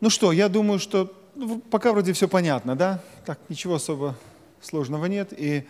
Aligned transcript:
Ну 0.00 0.08
что, 0.08 0.32
я 0.32 0.48
думаю, 0.48 0.78
что 0.78 1.12
ну, 1.34 1.58
пока 1.58 1.92
вроде 1.92 2.12
все 2.12 2.26
понятно, 2.26 2.74
да? 2.74 3.02
Так, 3.26 3.38
ничего 3.48 3.74
особо 3.74 4.16
сложного 4.62 5.06
нет. 5.06 5.32
И 5.36 5.64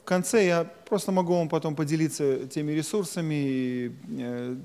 в 0.00 0.04
конце 0.04 0.46
я 0.46 0.64
просто 0.64 1.12
могу 1.12 1.34
вам 1.34 1.48
потом 1.48 1.74
поделиться 1.74 2.46
теми 2.46 2.72
ресурсами, 2.72 3.34
и, 3.34 3.92
э, 4.18 4.56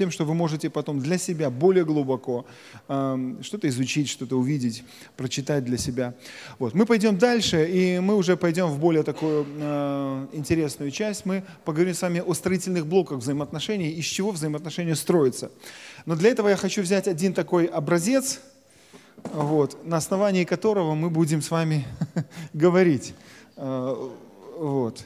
тем, 0.00 0.10
что 0.10 0.24
вы 0.24 0.32
можете 0.32 0.70
потом 0.70 0.98
для 0.98 1.18
себя 1.18 1.50
более 1.50 1.84
глубоко 1.84 2.46
э, 2.88 3.34
что-то 3.42 3.68
изучить, 3.68 4.08
что-то 4.08 4.38
увидеть, 4.38 4.82
прочитать 5.14 5.62
для 5.62 5.76
себя. 5.76 6.14
Вот. 6.58 6.72
Мы 6.72 6.86
пойдем 6.86 7.18
дальше, 7.18 7.68
и 7.70 7.98
мы 7.98 8.16
уже 8.16 8.38
пойдем 8.38 8.68
в 8.68 8.78
более 8.78 9.02
такую 9.02 9.46
э, 9.46 10.26
интересную 10.32 10.90
часть. 10.90 11.26
Мы 11.26 11.44
поговорим 11.66 11.92
с 11.92 12.00
вами 12.00 12.22
о 12.26 12.32
строительных 12.32 12.86
блоках 12.86 13.18
взаимоотношений, 13.18 13.90
из 13.90 14.06
чего 14.06 14.30
взаимоотношения 14.30 14.94
строятся. 14.94 15.50
Но 16.06 16.16
для 16.16 16.30
этого 16.30 16.48
я 16.48 16.56
хочу 16.56 16.80
взять 16.80 17.06
один 17.06 17.34
такой 17.34 17.66
образец, 17.66 18.40
вот, 19.34 19.84
на 19.84 19.98
основании 19.98 20.44
которого 20.44 20.94
мы 20.94 21.10
будем 21.10 21.42
с 21.42 21.50
вами 21.50 21.86
говорить. 22.54 23.12
Э, 23.56 24.10
вот. 24.56 25.04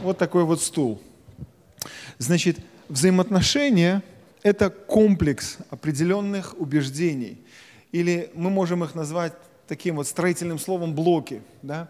вот 0.00 0.18
такой 0.18 0.42
вот 0.42 0.60
стул. 0.60 1.00
Значит, 2.18 2.58
взаимоотношения– 2.88 4.02
это 4.42 4.70
комплекс 4.70 5.58
определенных 5.70 6.58
убеждений. 6.58 7.38
Или 7.92 8.30
мы 8.34 8.50
можем 8.50 8.82
их 8.84 8.94
назвать 8.94 9.34
таким 9.68 9.96
вот 9.96 10.06
строительным 10.06 10.58
словом 10.58 10.94
блоки. 10.94 11.42
Да? 11.62 11.88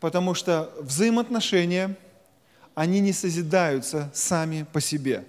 Потому 0.00 0.34
что 0.34 0.72
взаимоотношения, 0.80 1.96
они 2.74 3.00
не 3.00 3.12
созидаются 3.12 4.10
сами 4.12 4.66
по 4.72 4.80
себе. 4.80 5.24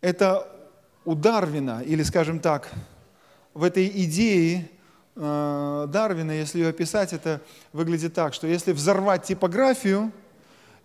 Это 0.00 0.46
у 1.04 1.14
Дарвина, 1.14 1.82
или, 1.86 2.02
скажем 2.02 2.40
так, 2.40 2.70
в 3.54 3.64
этой 3.64 3.88
идее 3.88 4.68
э, 5.16 5.86
Дарвина, 5.88 6.32
если 6.32 6.58
ее 6.58 6.68
описать, 6.68 7.12
это 7.12 7.40
выглядит 7.72 8.14
так, 8.14 8.34
что 8.34 8.46
если 8.46 8.72
взорвать 8.72 9.24
типографию, 9.24 10.12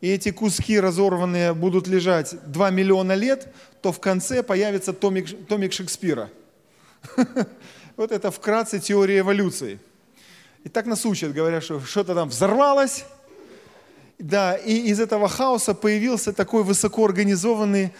и 0.06 0.10
эти 0.10 0.30
куски 0.30 0.80
разорванные 0.80 1.56
будут 1.56 1.88
лежать 1.88 2.36
2 2.46 2.70
миллиона 2.70 3.14
лет, 3.14 3.52
то 3.82 3.92
в 3.92 4.00
конце 4.00 4.44
появится 4.44 4.94
томик, 4.94 5.48
томик 5.48 5.74
Шекспира. 5.74 6.30
Вот 7.98 8.12
это 8.12 8.30
вкратце 8.30 8.80
теория 8.80 9.20
эволюции. 9.20 9.80
И 10.64 10.70
так 10.70 10.86
нас 10.86 11.06
учат, 11.08 11.34
говорят, 11.34 11.64
что 11.64 11.80
что-то 11.80 12.14
там 12.14 12.30
взорвалось, 12.30 13.06
да, 14.20 14.56
и 14.56 14.74
из 14.92 15.00
этого 15.00 15.28
хаоса 15.28 15.74
появился 15.74 16.34
такой 16.34 16.64
высокоорганизованный 16.64 17.92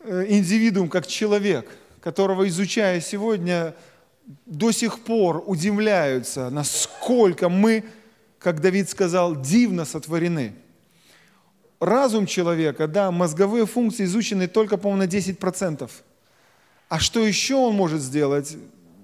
э, 0.00 0.26
индивидуум, 0.28 0.88
как 0.88 1.06
человек, 1.06 1.70
которого, 2.00 2.48
изучая 2.48 3.00
сегодня, 3.00 3.76
до 4.46 4.72
сих 4.72 4.98
пор 5.04 5.44
удивляются, 5.46 6.50
насколько 6.50 7.48
мы, 7.48 7.84
как 8.40 8.60
Давид 8.60 8.90
сказал, 8.90 9.40
дивно 9.40 9.84
сотворены. 9.84 10.56
Разум 11.80 12.26
человека, 12.26 12.86
да, 12.86 13.10
мозговые 13.10 13.66
функции 13.66 14.04
изучены 14.04 14.48
только, 14.48 14.76
по-моему, 14.76 15.04
на 15.04 15.08
10%. 15.08 15.90
А 16.88 16.98
что 16.98 17.26
еще 17.26 17.56
он 17.56 17.74
может 17.74 18.00
сделать, 18.00 18.56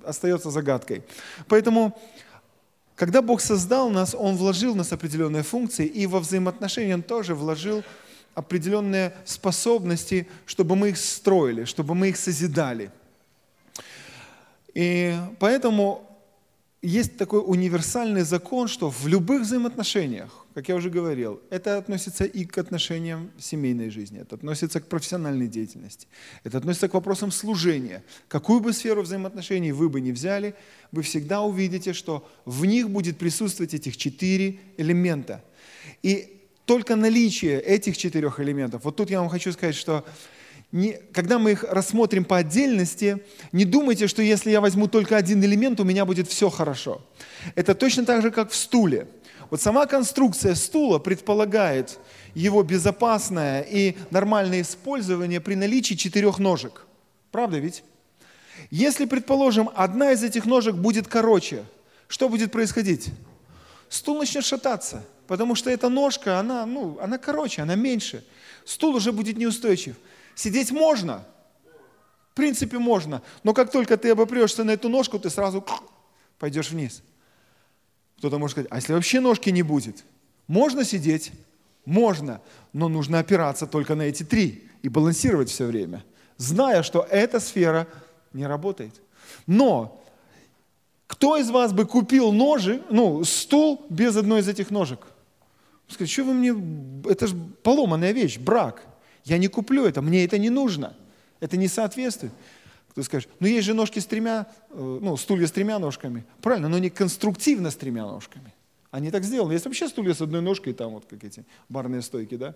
остается 0.05 0.51
загадкой. 0.51 1.03
Поэтому, 1.49 1.99
когда 2.95 3.23
Бог 3.23 3.41
создал 3.41 3.91
нас, 3.91 4.15
Он 4.15 4.37
вложил 4.37 4.75
в 4.75 4.77
нас 4.77 4.93
определенные 4.93 5.43
функции, 5.43 5.87
и 5.87 6.07
во 6.07 6.21
взаимоотношения 6.21 6.95
Он 6.95 7.03
тоже 7.03 7.35
вложил 7.35 7.83
определенные 8.35 9.13
способности, 9.25 10.27
чтобы 10.47 10.77
мы 10.77 10.91
их 10.91 10.97
строили, 10.97 11.65
чтобы 11.65 11.95
мы 11.95 12.09
их 12.09 12.17
созидали– 12.17 12.91
и 14.75 15.15
поэтому 15.39 16.12
есть 16.83 17.17
такой 17.17 17.41
универсальный 17.45 18.23
закон, 18.23 18.67
что 18.67 18.91
в 18.91 19.07
любых 19.07 19.43
взаимоотношениях, 19.43 20.45
как 20.53 20.69
я 20.69 20.75
уже 20.75 20.91
говорил, 20.91 21.41
это 21.49 21.79
относится 21.79 22.25
и 22.25 22.45
к 22.45 22.59
отношениям 22.59 23.31
семейной 23.39 23.89
жизни, 23.89 24.21
это 24.21 24.35
относится 24.35 24.81
к 24.81 24.89
профессиональной 24.89 25.47
деятельности, 25.47 26.09
это 26.43 26.59
относится 26.59 26.89
к 26.89 26.95
вопросам 26.95 27.31
служения. 27.31 28.03
Какую 28.27 28.61
бы 28.61 28.73
сферу 28.73 29.03
взаимоотношений 29.03 29.71
вы 29.71 29.89
бы 29.89 30.01
ни 30.01 30.11
взяли, 30.11 30.57
вы 30.91 31.03
всегда 31.03 31.43
увидите, 31.43 31.93
что 31.93 32.29
в 32.45 32.65
них 32.65 32.91
будет 32.91 33.17
присутствовать 33.17 33.75
этих 33.75 33.97
четыре 33.97 34.59
элемента. 34.77 35.45
И 36.03 36.41
только 36.65 36.97
наличие 36.97 37.61
этих 37.61 37.97
четырех 37.97 38.41
элементов, 38.41 38.85
вот 38.85 38.97
тут 38.97 39.09
я 39.09 39.21
вам 39.21 39.29
хочу 39.29 39.53
сказать, 39.53 39.77
что 39.77 40.05
не, 40.73 40.99
когда 41.13 41.39
мы 41.39 41.53
их 41.53 41.65
рассмотрим 41.65 42.25
по 42.25 42.39
отдельности, 42.39 43.23
не 43.53 43.67
думайте, 43.67 44.09
что 44.09 44.23
если 44.23 44.51
я 44.51 44.63
возьму 44.63 44.89
только 44.89 45.19
один 45.19 45.45
элемент, 45.45 45.79
у 45.81 45.85
меня 45.85 46.07
будет 46.07 46.29
все 46.29 46.49
хорошо. 46.49 47.03
Это 47.55 47.75
точно 47.75 48.07
так 48.07 48.23
же, 48.23 48.31
как 48.31 48.51
в 48.51 48.57
стуле. 48.57 49.07
Вот 49.51 49.61
сама 49.61 49.85
конструкция 49.85 50.55
стула 50.55 50.99
предполагает 50.99 51.99
его 52.35 52.63
безопасное 52.63 53.61
и 53.61 53.97
нормальное 54.11 54.63
использование 54.63 55.43
при 55.43 55.57
наличии 55.57 55.93
четырех 55.93 56.39
ножек. 56.39 56.87
Правда 57.31 57.59
ведь? 57.59 57.85
Если, 58.71 59.05
предположим, 59.05 59.69
одна 59.75 60.13
из 60.13 60.23
этих 60.25 60.47
ножек 60.47 60.75
будет 60.75 61.07
короче, 61.07 61.65
что 62.09 62.31
будет 62.31 62.51
происходить? 62.51 63.11
Стул 63.91 64.19
начнет 64.19 64.45
шататься, 64.45 65.05
потому 65.27 65.55
что 65.55 65.69
эта 65.69 65.91
ножка, 65.91 66.39
она, 66.39 66.65
ну, 66.65 66.99
она 67.03 67.19
короче, 67.19 67.61
она 67.61 67.75
меньше. 67.75 68.25
Стул 68.65 68.95
уже 68.95 69.13
будет 69.13 69.37
неустойчив. 69.37 69.97
Сидеть 70.35 70.71
можно, 70.71 71.25
в 72.31 72.35
принципе 72.35 72.79
можно, 72.79 73.23
но 73.43 73.53
как 73.53 73.71
только 73.71 73.97
ты 73.97 74.11
обопрешься 74.11 74.65
на 74.65 74.73
эту 74.73 74.89
ножку, 74.89 75.19
ты 75.19 75.31
сразу 75.31 75.65
пойдешь 76.39 76.71
вниз. 76.71 77.03
Кто-то 78.19 78.39
может 78.39 78.55
сказать, 78.55 78.71
а 78.71 78.77
если 78.77 78.93
вообще 78.93 79.21
ножки 79.21 79.51
не 79.51 79.63
будет? 79.63 80.05
Можно 80.47 80.85
сидеть? 80.85 81.33
Можно, 81.85 82.41
но 82.73 82.89
нужно 82.89 83.19
опираться 83.19 83.67
только 83.67 83.95
на 83.95 84.03
эти 84.03 84.23
три 84.23 84.69
и 84.83 84.89
балансировать 84.89 85.51
все 85.51 85.67
время, 85.67 86.05
зная, 86.37 86.83
что 86.83 87.07
эта 87.11 87.41
сфера 87.41 87.89
не 88.33 88.47
работает. 88.47 89.01
Но 89.47 90.03
кто 91.07 91.37
из 91.37 91.51
вас 91.51 91.73
бы 91.73 91.85
купил 91.85 92.33
ножи, 92.33 92.83
ну, 92.91 93.25
стул 93.25 93.85
без 93.91 94.17
одной 94.17 94.41
из 94.41 94.49
этих 94.49 94.71
ножек? 94.71 95.01
Скажет, 95.89 96.11
что 96.11 96.25
вы 96.25 96.35
мне, 96.35 96.55
это 97.11 97.27
же 97.27 97.37
поломанная 97.63 98.13
вещь, 98.13 98.39
брак. 98.39 98.87
Я 99.25 99.39
не 99.39 99.49
куплю 99.49 99.85
это, 99.85 100.03
мне 100.03 100.25
это 100.25 100.39
не 100.39 100.51
нужно. 100.51 100.97
Это 101.41 101.57
не 101.57 101.69
соответствует. 101.69 102.33
Кто 102.91 103.03
скажет, 103.03 103.29
ну 103.41 103.47
есть 103.47 103.67
же 103.67 103.75
ножки 103.75 103.99
с 103.99 104.07
тремя, 104.07 104.47
э, 104.71 104.99
ну 105.01 105.17
стулья 105.17 105.47
с 105.47 105.53
тремя 105.53 105.79
ножками. 105.79 106.25
Правильно, 106.41 106.69
но 106.69 106.79
не 106.79 106.91
конструктивно 106.91 107.71
с 107.71 107.77
тремя 107.77 108.05
ножками. 108.05 108.55
Они 108.91 109.11
так 109.11 109.25
сделаны. 109.25 109.55
Есть 109.55 109.65
вообще 109.65 109.89
стулья 109.89 110.13
с 110.13 110.21
одной 110.21 110.43
ножкой, 110.43 110.75
там 110.75 110.93
вот 110.93 111.07
как 111.07 111.25
эти 111.25 111.45
барные 111.69 112.03
стойки, 112.03 112.37
да? 112.37 112.55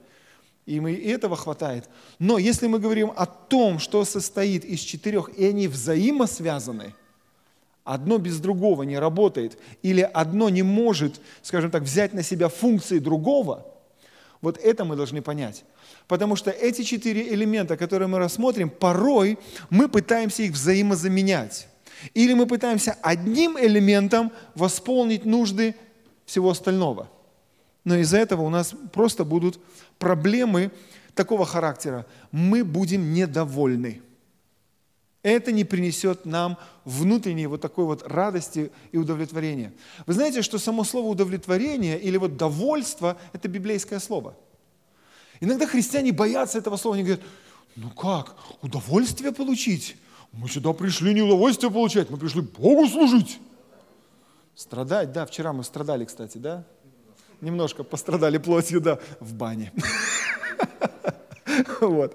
И, 0.66 0.78
мы, 0.80 0.92
и 0.92 1.08
этого 1.08 1.36
хватает. 1.36 1.88
Но 2.18 2.38
если 2.38 2.66
мы 2.66 2.78
говорим 2.78 3.12
о 3.16 3.24
том, 3.24 3.78
что 3.78 4.04
состоит 4.04 4.64
из 4.64 4.80
четырех, 4.80 5.30
и 5.38 5.46
они 5.46 5.68
взаимосвязаны, 5.68 6.94
одно 7.84 8.18
без 8.18 8.38
другого 8.40 8.82
не 8.82 8.98
работает, 8.98 9.58
или 9.82 10.02
одно 10.02 10.48
не 10.50 10.62
может, 10.62 11.20
скажем 11.42 11.70
так, 11.70 11.84
взять 11.84 12.12
на 12.12 12.22
себя 12.22 12.48
функции 12.48 12.98
другого, 12.98 13.64
вот 14.42 14.58
это 14.58 14.84
мы 14.84 14.96
должны 14.96 15.22
понять. 15.22 15.64
Потому 16.08 16.36
что 16.36 16.50
эти 16.50 16.82
четыре 16.82 17.32
элемента, 17.32 17.76
которые 17.76 18.08
мы 18.08 18.18
рассмотрим, 18.18 18.70
порой 18.70 19.38
мы 19.70 19.88
пытаемся 19.88 20.44
их 20.44 20.52
взаимозаменять. 20.52 21.68
Или 22.14 22.34
мы 22.34 22.46
пытаемся 22.46 22.96
одним 23.02 23.58
элементом 23.58 24.30
восполнить 24.54 25.24
нужды 25.24 25.74
всего 26.24 26.50
остального. 26.50 27.10
Но 27.84 27.96
из-за 27.96 28.18
этого 28.18 28.42
у 28.42 28.50
нас 28.50 28.74
просто 28.92 29.24
будут 29.24 29.58
проблемы 29.98 30.70
такого 31.14 31.44
характера. 31.44 32.06
Мы 32.30 32.64
будем 32.64 33.12
недовольны. 33.12 34.02
Это 35.22 35.50
не 35.50 35.64
принесет 35.64 36.24
нам 36.24 36.56
внутренней 36.84 37.48
вот 37.48 37.60
такой 37.60 37.84
вот 37.84 38.06
радости 38.06 38.70
и 38.92 38.98
удовлетворения. 38.98 39.72
Вы 40.06 40.12
знаете, 40.12 40.42
что 40.42 40.58
само 40.58 40.84
слово 40.84 41.08
удовлетворение 41.08 41.98
или 41.98 42.16
вот 42.16 42.36
довольство– 42.36 43.16
это 43.32 43.48
библейское 43.48 43.98
слово– 43.98 44.36
Иногда 45.40 45.66
христиане 45.66 46.12
боятся 46.12 46.58
этого 46.58 46.76
слова, 46.76 46.96
они 46.96 47.04
говорят, 47.04 47.24
ну 47.76 47.90
как, 47.90 48.36
удовольствие 48.62 49.32
получить? 49.32 49.96
Мы 50.32 50.48
сюда 50.48 50.72
пришли 50.72 51.14
не 51.14 51.22
удовольствие 51.22 51.70
получать, 51.70 52.10
мы 52.10 52.16
пришли 52.16 52.42
Богу 52.42 52.86
служить. 52.88 53.38
Страдать, 54.54 55.12
да, 55.12 55.26
вчера 55.26 55.52
мы 55.52 55.64
страдали, 55.64 56.04
кстати, 56.04 56.38
да? 56.38 56.64
Немножко 57.40 57.84
пострадали 57.84 58.38
плотью, 58.38 58.80
да, 58.80 58.98
в 59.20 59.34
бане. 59.34 59.72
Вот. 61.80 62.14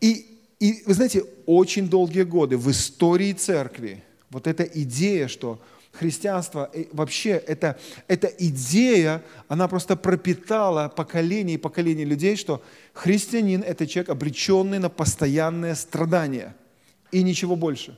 И, 0.00 0.40
и, 0.58 0.82
вы 0.86 0.94
знаете, 0.94 1.24
очень 1.46 1.88
долгие 1.88 2.22
годы 2.22 2.56
в 2.56 2.70
истории 2.70 3.32
церкви 3.32 4.02
вот 4.30 4.46
эта 4.46 4.64
идея, 4.64 5.28
что 5.28 5.60
христианство, 5.94 6.70
вообще 6.92 7.30
эта, 7.30 7.78
эта 8.08 8.26
идея, 8.26 9.22
она 9.48 9.68
просто 9.68 9.96
пропитала 9.96 10.88
поколение 10.88 11.54
и 11.54 11.58
поколение 11.58 12.04
людей, 12.04 12.36
что 12.36 12.62
христианин– 12.92 13.62
это 13.66 13.86
человек, 13.86 14.10
обреченный 14.10 14.78
на 14.78 14.88
постоянное 14.88 15.74
страдание. 15.74 16.54
и 17.12 17.22
ничего 17.22 17.54
больше. 17.56 17.96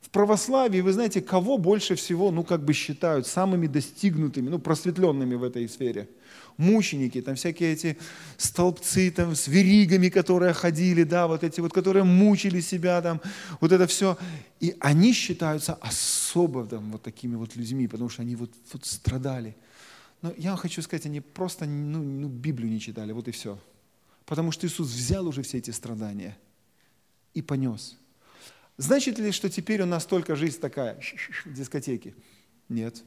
В 0.00 0.08
православии, 0.10 0.80
вы 0.80 0.92
знаете, 0.92 1.20
кого 1.20 1.58
больше 1.58 1.94
всего, 1.94 2.30
ну, 2.30 2.42
как 2.42 2.64
бы 2.64 2.72
считают 2.72 3.26
самыми 3.26 3.66
достигнутыми, 3.66 4.48
ну, 4.48 4.58
просветленными 4.58 5.34
в 5.34 5.44
этой 5.44 5.68
сфере? 5.68 6.08
Мученики, 6.56 7.20
там 7.20 7.34
всякие 7.34 7.72
эти 7.72 7.98
столбцы 8.36 9.10
там 9.10 9.34
с 9.34 9.48
веригами, 9.48 10.08
которые 10.08 10.52
ходили, 10.52 11.02
да, 11.02 11.26
вот 11.26 11.42
эти 11.42 11.60
вот, 11.60 11.72
которые 11.72 12.04
мучили 12.04 12.60
себя 12.60 13.02
там, 13.02 13.20
вот 13.60 13.72
это 13.72 13.86
все. 13.86 14.16
И 14.60 14.76
они 14.80 15.12
считаются 15.12 15.74
особо 15.74 16.66
там 16.66 16.92
вот 16.92 17.02
такими 17.02 17.34
вот 17.34 17.56
людьми, 17.56 17.88
потому 17.88 18.08
что 18.08 18.22
они 18.22 18.36
вот, 18.36 18.52
вот 18.72 18.84
страдали. 18.84 19.56
Но 20.22 20.32
я 20.36 20.50
вам 20.50 20.58
хочу 20.58 20.80
сказать, 20.80 21.06
они 21.06 21.20
просто 21.20 21.66
ну, 21.66 22.02
ну, 22.02 22.28
Библию 22.28 22.70
не 22.70 22.80
читали, 22.80 23.12
вот 23.12 23.28
и 23.28 23.30
все. 23.30 23.58
Потому 24.24 24.52
что 24.52 24.66
Иисус 24.66 24.88
взял 24.88 25.26
уже 25.26 25.42
все 25.42 25.58
эти 25.58 25.70
страдания 25.70 26.38
и 27.34 27.42
понес. 27.42 27.98
Значит 28.76 29.18
ли, 29.18 29.32
что 29.32 29.50
теперь 29.50 29.82
у 29.82 29.86
нас 29.86 30.06
только 30.06 30.34
жизнь 30.34 30.60
такая, 30.60 31.00
дискотеки? 31.44 32.14
Нет. 32.68 33.04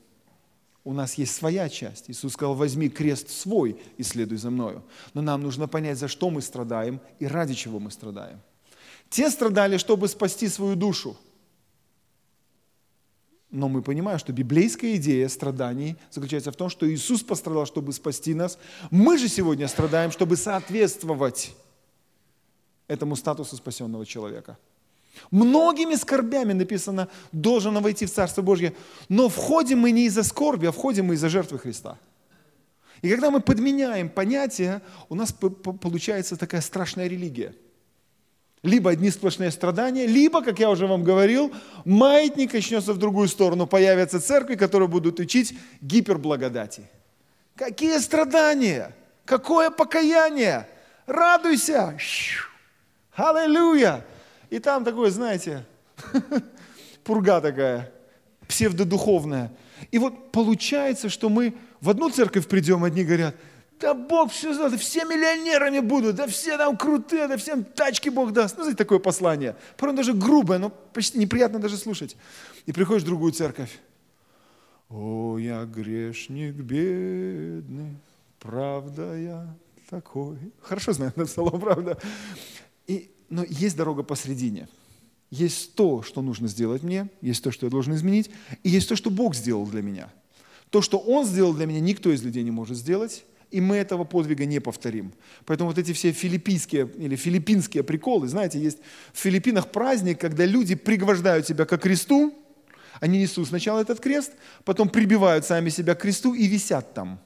У 0.87 0.93
нас 0.93 1.15
есть 1.15 1.35
своя 1.35 1.67
часть. 1.67 2.09
Иисус 2.09 2.31
сказал, 2.31 2.55
возьми 2.55 2.87
крест 2.87 3.29
свой 3.29 3.77
и 3.97 4.03
следуй 4.03 4.37
за 4.37 4.49
мною. 4.49 4.85
Но 5.13 5.21
нам 5.21 5.41
нужно 5.41 5.67
понять, 5.67 5.97
за 5.97 6.07
что 6.07 6.29
мы 6.29 6.41
страдаем 6.41 7.01
и 7.19 7.27
ради 7.27 7.55
чего 7.55 7.77
мы 7.77 7.91
страдаем. 7.91 8.39
Те 9.09 9.29
страдали, 9.29 9.75
чтобы 9.75 10.07
спасти 10.07 10.47
свою 10.47 10.77
душу. 10.77 11.17
Но 13.51 13.67
мы 13.67 13.81
понимаем, 13.81 14.17
что 14.17 14.31
библейская 14.31 14.95
идея 14.95 15.27
страданий 15.27 15.97
заключается 16.09 16.53
в 16.53 16.55
том, 16.55 16.69
что 16.69 16.89
Иисус 16.89 17.21
пострадал, 17.21 17.65
чтобы 17.65 17.91
спасти 17.91 18.33
нас. 18.33 18.57
Мы 18.89 19.17
же 19.17 19.27
сегодня 19.27 19.67
страдаем, 19.67 20.11
чтобы 20.11 20.37
соответствовать 20.37 21.53
этому 22.87 23.17
статусу 23.17 23.57
спасенного 23.57 24.05
человека. 24.05 24.57
Многими 25.31 25.95
скорбями 25.95 26.53
написано, 26.53 27.07
должен 27.31 27.79
войти 27.81 28.05
в 28.05 28.11
Царство 28.13 28.41
Божье. 28.41 28.73
Но 29.09 29.29
входим 29.29 29.79
мы 29.79 29.91
не 29.91 30.05
из-за 30.05 30.23
скорби, 30.23 30.67
а 30.67 30.71
входим 30.71 31.05
мы 31.05 31.15
из-за 31.15 31.29
жертвы 31.29 31.59
Христа. 31.59 31.97
И 33.01 33.09
когда 33.09 33.29
мы 33.29 33.41
подменяем 33.41 34.09
понятия, 34.09 34.81
у 35.09 35.15
нас 35.15 35.31
получается 35.31 36.35
такая 36.35 36.61
страшная 36.61 37.07
религия– 37.07 37.53
либо 38.63 38.91
одни 38.91 39.11
сплошные 39.11 39.51
страдания, 39.51 40.07
либо, 40.07 40.43
как 40.43 40.59
я 40.59 40.69
уже 40.69 40.87
вам 40.87 41.03
говорил, 41.03 41.53
маятник 41.85 42.53
начнется 42.53 42.93
в 42.93 42.97
другую 42.97 43.27
сторону. 43.27 43.67
Появятся 43.67 44.19
церкви, 44.19 44.55
которые 44.55 44.89
будут 44.89 45.19
учить 45.19 45.53
гиперблагодати. 45.81 46.89
Какие 47.55 47.99
страдания? 47.99 48.95
Какое 49.25 49.69
покаяние? 49.69 50.67
Радуйся! 51.05 51.97
Аллилуйя! 53.13 54.05
И 54.49 54.59
там 54.59 54.83
такое, 54.83 55.09
знаете, 55.09 55.65
пурга 57.03 57.41
такая, 57.41 57.91
псевдодуховная. 58.47 59.51
И 59.91 59.99
вот 59.99 60.31
получается, 60.31 61.09
что 61.09 61.29
мы 61.29 61.53
в 61.81 61.89
одну 61.89 62.09
церковь 62.09 62.47
придем, 62.47 62.83
одни 62.83 63.03
говорят– 63.03 63.35
да 63.79 63.93
Бог 63.93 64.31
все 64.31 64.53
знает, 64.53 64.79
все 64.79 65.05
миллионерами 65.05 65.79
будут, 65.79 66.15
да 66.15 66.27
все 66.27 66.57
там 66.57 66.77
крутые, 66.77 67.27
да 67.27 67.37
всем 67.37 67.63
тачки 67.63 68.09
Бог 68.09 68.31
даст. 68.31 68.57
Ну, 68.57 68.63
знаете, 68.63 68.77
такое 68.77 68.99
послание. 68.99 69.55
Порой 69.77 69.95
даже 69.95 70.13
грубое, 70.13 70.57
но 70.57 70.69
почти 70.69 71.19
неприятно 71.19 71.59
даже 71.59 71.77
слушать. 71.77 72.17
И 72.65 72.71
приходишь 72.71 73.03
в 73.03 73.05
другую 73.05 73.33
церковь. 73.33 73.79
О, 74.89 75.37
я 75.37 75.65
грешник 75.65 76.55
бедный, 76.55 77.97
правда 78.39 79.15
я 79.15 79.55
такой. 79.89 80.37
Хорошо 80.61 80.93
знаю 80.93 81.13
это 81.15 81.27
слово, 81.27 81.57
правда. 81.59 81.99
И, 82.87 83.11
но 83.29 83.43
есть 83.43 83.75
дорога 83.75 84.03
посредине. 84.03 84.67
Есть 85.29 85.75
то, 85.75 86.03
что 86.03 86.21
нужно 86.21 86.47
сделать 86.47 86.83
мне, 86.83 87.09
есть 87.21 87.43
то, 87.43 87.51
что 87.51 87.65
я 87.65 87.69
должен 87.69 87.93
изменить, 87.95 88.29
и 88.63 88.69
есть 88.69 88.87
то, 88.87 88.95
что 88.95 89.09
Бог 89.09 89.35
сделал 89.35 89.65
для 89.65 89.81
меня. 89.81 90.11
То, 90.69 90.81
что 90.81 90.97
Он 90.97 91.25
сделал 91.25 91.53
для 91.53 91.65
меня, 91.65 91.79
никто 91.79 92.11
из 92.11 92.23
людей 92.23 92.43
не 92.43 92.51
может 92.51 92.77
сделать, 92.77 93.25
и 93.51 93.61
мы 93.61 93.77
этого 93.77 94.03
подвига 94.03 94.45
не 94.45 94.59
повторим. 94.59 95.13
Поэтому 95.45 95.69
вот 95.69 95.77
эти 95.77 95.93
все 95.93 96.11
филиппинские 96.11 96.89
или 96.97 97.15
филиппинские 97.15 97.83
приколы, 97.83 98.27
знаете, 98.27 98.59
есть 98.59 98.79
в 99.13 99.19
Филиппинах 99.19 99.71
праздник, 99.71 100.19
когда 100.19 100.45
люди 100.45 100.75
пригвождают 100.75 101.47
себя 101.47 101.65
к 101.65 101.77
кресту, 101.77 102.33
они 102.99 103.19
несут 103.19 103.47
сначала 103.47 103.79
этот 103.79 103.99
крест, 103.99 104.33
потом 104.65 104.89
прибивают 104.89 105.45
сами 105.45 105.69
себя 105.69 105.95
к 105.95 106.01
кресту 106.01 106.33
и 106.33 106.47
висят 106.47 106.93
там. 106.93 107.19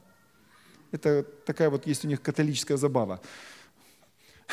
Это 0.91 1.23
такая 1.45 1.69
вот 1.69 1.87
есть 1.87 2.03
у 2.03 2.07
них 2.07 2.21
католическая 2.21 2.77
забава. 2.77 3.21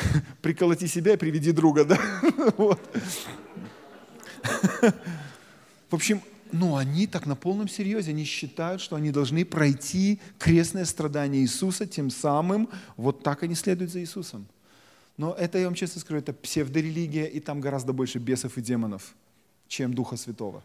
Приколоти 0.41 0.87
себя 0.87 1.13
и 1.13 1.17
приведи 1.17 1.51
друга, 1.51 1.85
да? 1.85 1.99
Вот. 2.57 2.79
В 5.89 5.95
общем, 5.95 6.21
но 6.51 6.77
они 6.77 7.07
так 7.07 7.25
на 7.25 7.35
полном 7.35 7.67
серьезе, 7.67 8.11
они 8.11 8.23
считают, 8.23 8.81
что 8.81 8.95
они 8.95 9.11
должны 9.11 9.45
пройти 9.45 10.19
крестное 10.37 10.85
страдание 10.85 11.41
Иисуса, 11.41 11.85
тем 11.85 12.09
самым 12.09 12.69
вот 12.97 13.23
так 13.23 13.43
они 13.43 13.55
следуют 13.55 13.91
за 13.91 14.01
Иисусом. 14.01 14.47
Но 15.17 15.33
это, 15.33 15.57
я 15.57 15.65
вам 15.65 15.75
честно 15.75 15.99
скажу, 15.99 16.19
это 16.19 16.33
псевдорелигия, 16.33 17.25
и 17.25 17.39
там 17.39 17.59
гораздо 17.59 17.93
больше 17.93 18.19
бесов 18.19 18.57
и 18.57 18.61
демонов, 18.61 19.15
чем 19.67 19.93
Духа 19.93 20.15
Святого. 20.15 20.63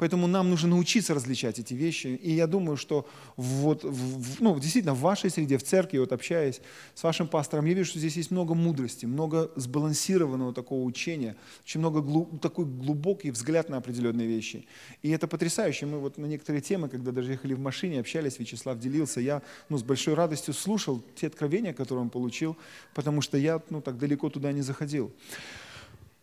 Поэтому 0.00 0.26
нам 0.26 0.48
нужно 0.48 0.70
научиться 0.70 1.12
различать 1.12 1.58
эти 1.58 1.74
вещи. 1.74 2.06
И 2.06 2.32
я 2.32 2.46
думаю, 2.46 2.78
что 2.78 3.06
вот, 3.36 3.84
в, 3.84 4.40
ну, 4.40 4.58
действительно 4.58 4.94
в 4.94 5.00
вашей 5.00 5.28
среде, 5.28 5.58
в 5.58 5.62
церкви, 5.62 5.98
вот 5.98 6.12
общаясь 6.12 6.62
с 6.94 7.02
вашим 7.02 7.28
пастором, 7.28 7.66
я 7.66 7.74
вижу, 7.74 7.90
что 7.90 7.98
здесь 7.98 8.16
есть 8.16 8.30
много 8.30 8.54
мудрости, 8.54 9.04
много 9.04 9.50
сбалансированного 9.56 10.54
такого 10.54 10.84
учения, 10.84 11.36
очень 11.64 11.80
много 11.80 12.00
глуб, 12.00 12.40
такой 12.40 12.64
глубокий 12.64 13.30
взгляд 13.30 13.68
на 13.68 13.76
определенные 13.76 14.26
вещи. 14.26 14.66
И 15.02 15.10
это 15.10 15.28
потрясающе. 15.28 15.84
Мы 15.84 15.98
вот 15.98 16.16
на 16.16 16.24
некоторые 16.24 16.62
темы, 16.62 16.88
когда 16.88 17.12
даже 17.12 17.32
ехали 17.32 17.52
в 17.52 17.60
машине, 17.60 18.00
общались, 18.00 18.38
Вячеслав 18.38 18.78
делился, 18.78 19.20
я 19.20 19.42
ну, 19.68 19.76
с 19.76 19.82
большой 19.82 20.14
радостью 20.14 20.54
слушал 20.54 21.02
те 21.14 21.26
откровения, 21.26 21.74
которые 21.74 22.04
он 22.04 22.08
получил, 22.08 22.56
потому 22.94 23.20
что 23.20 23.36
я 23.36 23.60
ну, 23.68 23.82
так 23.82 23.98
далеко 23.98 24.30
туда 24.30 24.50
не 24.52 24.62
заходил. 24.62 25.12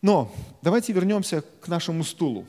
Но 0.01 0.31
давайте 0.63 0.93
вернемся 0.93 1.43
к 1.61 1.67
нашему 1.67 2.03
стулу. 2.03 2.47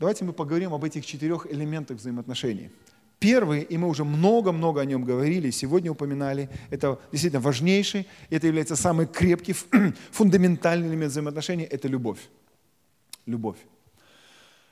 Давайте 0.00 0.24
мы 0.24 0.32
поговорим 0.32 0.72
об 0.72 0.82
этих 0.82 1.04
четырех 1.04 1.46
элементах 1.52 1.98
взаимоотношений. 1.98 2.70
Первый, 3.18 3.60
и 3.60 3.76
мы 3.76 3.86
уже 3.86 4.02
много-много 4.02 4.80
о 4.80 4.86
нем 4.86 5.04
говорили, 5.04 5.50
сегодня 5.50 5.92
упоминали, 5.92 6.48
это 6.70 6.98
действительно 7.12 7.42
важнейший, 7.42 8.06
это 8.30 8.46
является 8.46 8.76
самый 8.76 9.06
крепкий, 9.06 9.52
фундаментальный 10.10 10.88
элемент 10.88 11.12
взаимоотношений, 11.12 11.64
это 11.64 11.86
любовь. 11.86 12.18
Любовь. 13.26 13.58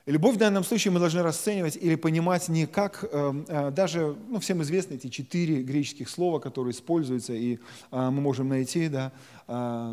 И 0.06 0.12
любовь 0.12 0.37
в 0.37 0.38
данном 0.38 0.64
случае 0.64 0.92
мы 0.92 0.99
должны 0.99 1.23
расценивать 1.23 1.76
или 1.76 1.97
понимать 1.97 2.49
не 2.49 2.64
как, 2.64 3.04
э, 3.12 3.44
э, 3.49 3.70
даже, 3.70 4.16
ну, 4.30 4.40
всем 4.40 4.62
известны 4.62 4.94
эти 4.94 5.08
четыре 5.08 5.62
греческих 5.62 6.08
слова, 6.08 6.38
которые 6.38 6.73
используются, 6.73 7.35
и 7.35 7.56
э, 7.56 7.58
мы 7.90 8.23
можем 8.23 8.49
найти, 8.49 8.88
да, 8.88 9.12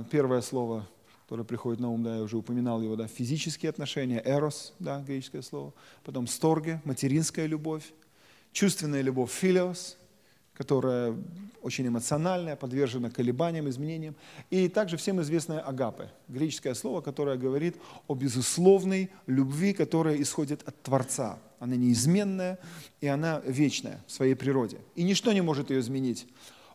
первое 0.09 0.39
слово 0.39 0.87
которое 1.25 1.43
приходит 1.43 1.79
на 1.79 1.89
ум, 1.89 2.03
да, 2.03 2.17
я 2.17 2.21
уже 2.21 2.37
упоминал 2.37 2.83
его, 2.83 2.95
да, 2.95 3.07
физические 3.07 3.71
отношения, 3.71 4.21
эрос, 4.23 4.73
да, 4.77 5.01
греческое 5.01 5.41
слово, 5.41 5.73
потом 6.03 6.27
сторге, 6.27 6.81
материнская 6.85 7.47
любовь, 7.47 7.83
чувственная 8.51 9.01
любовь, 9.01 9.31
филиос, 9.31 9.97
которая 10.53 11.15
очень 11.63 11.87
эмоциональная, 11.87 12.55
подвержена 12.55 13.09
колебаниям, 13.09 13.67
изменениям, 13.67 14.15
и 14.51 14.69
также 14.69 14.97
всем 14.97 15.19
известное 15.21 15.59
агапе, 15.59 16.11
греческое 16.27 16.75
слово, 16.75 17.01
которое 17.01 17.37
говорит 17.37 17.75
о 18.07 18.13
безусловной 18.13 19.09
любви, 19.25 19.73
которая 19.73 20.21
исходит 20.21 20.61
от 20.67 20.79
Творца. 20.83 21.39
Она 21.59 21.75
неизменная, 21.75 22.59
и 23.01 23.07
она 23.07 23.41
вечная 23.45 24.03
в 24.05 24.11
своей 24.11 24.35
природе. 24.35 24.77
И 24.93 25.03
ничто 25.03 25.33
не 25.33 25.41
может 25.41 25.71
ее 25.71 25.79
изменить. 25.79 26.27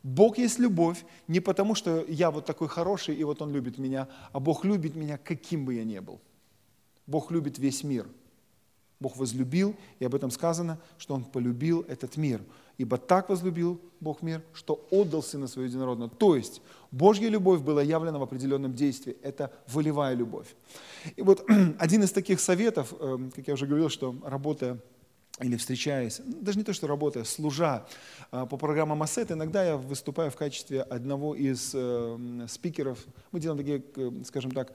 Бог 0.02 0.38
есть 0.38 0.58
любовь 0.58 1.04
не 1.28 1.40
потому, 1.40 1.74
что 1.74 2.04
я 2.08 2.30
вот 2.30 2.46
такой 2.46 2.68
хороший, 2.68 3.14
и 3.14 3.24
вот 3.24 3.42
Он 3.42 3.52
любит 3.52 3.78
меня, 3.78 4.08
а 4.32 4.40
Бог 4.40 4.64
любит 4.64 4.96
меня, 4.96 5.18
каким 5.18 5.64
бы 5.64 5.74
я 5.74 5.84
ни 5.84 5.98
был. 5.98 6.20
Бог 7.06 7.30
любит 7.30 7.58
весь 7.58 7.84
мир. 7.84 8.06
Бог 8.98 9.16
возлюбил, 9.16 9.74
и 9.98 10.04
об 10.04 10.14
этом 10.14 10.30
сказано, 10.30 10.78
что 10.98 11.14
Он 11.14 11.24
полюбил 11.24 11.84
этот 11.88 12.16
мир. 12.16 12.42
Ибо 12.76 12.98
так 12.98 13.28
возлюбил 13.28 13.80
Бог 13.98 14.22
мир, 14.22 14.42
что 14.54 14.86
отдал 14.90 15.22
Сына 15.22 15.48
Своего 15.48 15.68
Единородного. 15.68 16.10
То 16.10 16.36
есть 16.36 16.62
Божья 16.90 17.28
любовь 17.28 17.60
была 17.60 17.82
явлена 17.82 18.18
в 18.18 18.22
определенном 18.22 18.74
действии. 18.74 19.16
Это 19.22 19.52
волевая 19.68 20.14
любовь. 20.14 20.54
И 21.16 21.22
вот 21.22 21.44
один 21.78 22.02
из 22.02 22.12
таких 22.12 22.40
советов, 22.40 22.94
э, 22.98 23.18
как 23.34 23.48
я 23.48 23.54
уже 23.54 23.66
говорил, 23.66 23.88
что 23.88 24.14
работая 24.22 24.78
или 25.40 25.56
встречаясь, 25.56 26.20
даже 26.24 26.58
не 26.58 26.64
то, 26.64 26.72
что 26.72 26.86
работая, 26.86 27.24
служа 27.24 27.86
а, 28.30 28.46
по 28.46 28.56
программам 28.56 29.02
АСЭТ, 29.02 29.32
иногда 29.32 29.64
я 29.64 29.76
выступаю 29.76 30.30
в 30.30 30.36
качестве 30.36 30.82
одного 30.82 31.34
из 31.34 31.72
э, 31.74 32.46
спикеров. 32.48 32.98
Мы 33.32 33.40
делаем 33.40 33.58
такие, 33.58 34.24
скажем 34.24 34.50
так, 34.52 34.72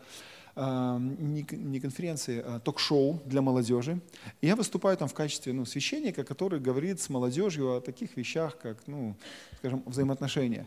а, 0.57 0.97
не 0.99 1.81
конференции, 1.81 2.41
а 2.45 2.59
ток-шоу 2.61 3.19
для 3.25 3.41
молодежи. 3.41 3.99
И 4.39 4.47
я 4.47 4.55
выступаю 4.55 4.95
там 4.95 5.09
в 5.09 5.13
качестве 5.13 5.51
ну, 5.51 5.65
священника, 5.65 6.23
который 6.23 6.61
говорит 6.61 7.01
с 7.01 7.09
молодежью 7.09 7.75
о 7.75 7.81
таких 7.81 8.15
вещах, 8.15 8.57
как, 8.57 8.77
ну, 8.87 9.17
скажем, 9.57 9.83
взаимоотношения. 9.85 10.65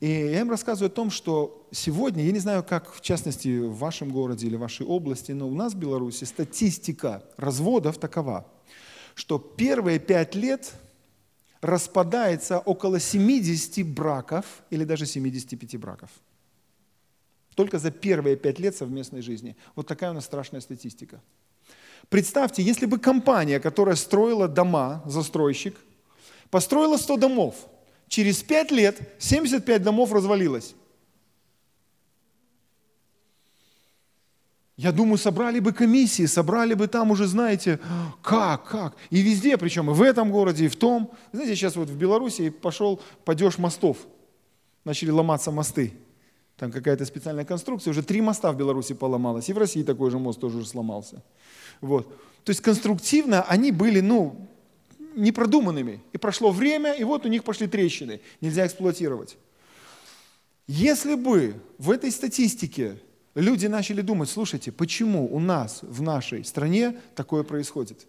И 0.00 0.08
я 0.08 0.40
им 0.40 0.50
рассказываю 0.50 0.88
о 0.88 0.92
том, 0.92 1.10
что 1.12 1.64
сегодня, 1.70 2.24
я 2.24 2.32
не 2.32 2.40
знаю, 2.40 2.64
как 2.64 2.92
в 2.92 3.00
частности 3.02 3.60
в 3.60 3.76
вашем 3.76 4.10
городе 4.10 4.48
или 4.48 4.56
вашей 4.56 4.84
области, 4.84 5.30
но 5.30 5.46
у 5.46 5.54
нас 5.54 5.74
в 5.74 5.78
Беларуси 5.78 6.24
статистика 6.24 7.22
разводов 7.36 7.98
такова, 7.98 8.48
что 9.20 9.38
первые 9.38 9.98
пять 9.98 10.34
лет 10.34 10.72
распадается 11.60 12.58
около 12.58 12.98
70 12.98 13.86
браков 13.86 14.46
или 14.70 14.84
даже 14.84 15.04
75 15.04 15.76
браков. 15.76 16.08
Только 17.54 17.78
за 17.78 17.90
первые 17.90 18.36
пять 18.36 18.58
лет 18.58 18.74
совместной 18.74 19.20
жизни. 19.20 19.56
Вот 19.76 19.86
такая 19.86 20.12
у 20.12 20.14
нас 20.14 20.24
страшная 20.24 20.62
статистика. 20.62 21.20
Представьте, 22.08 22.62
если 22.62 22.86
бы 22.86 22.98
компания, 22.98 23.60
которая 23.60 23.94
строила 23.94 24.48
дома, 24.48 25.02
застройщик, 25.04 25.76
построила 26.48 26.96
100 26.96 27.18
домов, 27.18 27.54
через 28.08 28.42
пять 28.42 28.70
лет 28.70 28.98
75 29.18 29.82
домов 29.82 30.14
развалилось. 30.14 30.74
Я 34.80 34.92
думаю, 34.92 35.18
собрали 35.18 35.60
бы 35.60 35.74
комиссии, 35.74 36.24
собрали 36.24 36.72
бы 36.72 36.86
там 36.86 37.10
уже, 37.10 37.26
знаете, 37.26 37.78
как, 38.22 38.66
как. 38.66 38.96
И 39.10 39.20
везде, 39.20 39.58
причем 39.58 39.90
и 39.90 39.92
в 39.92 40.00
этом 40.00 40.30
городе, 40.30 40.64
и 40.64 40.68
в 40.68 40.76
том. 40.76 41.10
Знаете, 41.32 41.54
сейчас 41.54 41.76
вот 41.76 41.90
в 41.90 41.96
Беларуси 41.98 42.48
пошел 42.48 42.98
падеж 43.26 43.58
мостов. 43.58 43.98
Начали 44.86 45.10
ломаться 45.10 45.50
мосты. 45.50 45.92
Там 46.56 46.72
какая-то 46.72 47.04
специальная 47.04 47.44
конструкция. 47.44 47.90
Уже 47.90 48.02
три 48.02 48.22
моста 48.22 48.50
в 48.52 48.56
Беларуси 48.56 48.94
поломалось. 48.94 49.50
И 49.50 49.52
в 49.52 49.58
России 49.58 49.82
такой 49.82 50.10
же 50.10 50.18
мост 50.18 50.40
тоже 50.40 50.56
уже 50.56 50.66
сломался. 50.66 51.22
Вот. 51.82 52.08
То 52.44 52.48
есть 52.48 52.62
конструктивно 52.62 53.42
они 53.42 53.72
были, 53.72 54.00
ну, 54.00 54.48
непродуманными. 55.14 56.00
И 56.14 56.16
прошло 56.16 56.52
время, 56.52 56.94
и 56.94 57.04
вот 57.04 57.26
у 57.26 57.28
них 57.28 57.44
пошли 57.44 57.66
трещины. 57.66 58.22
Нельзя 58.40 58.64
эксплуатировать. 58.66 59.36
Если 60.66 61.16
бы 61.16 61.56
в 61.76 61.90
этой 61.90 62.10
статистике 62.10 62.96
люди 63.34 63.66
начали 63.66 64.00
думать, 64.00 64.28
слушайте, 64.28 64.72
почему 64.72 65.32
у 65.32 65.40
нас 65.40 65.80
в 65.82 66.02
нашей 66.02 66.44
стране 66.44 66.98
такое 67.14 67.42
происходит? 67.42 68.06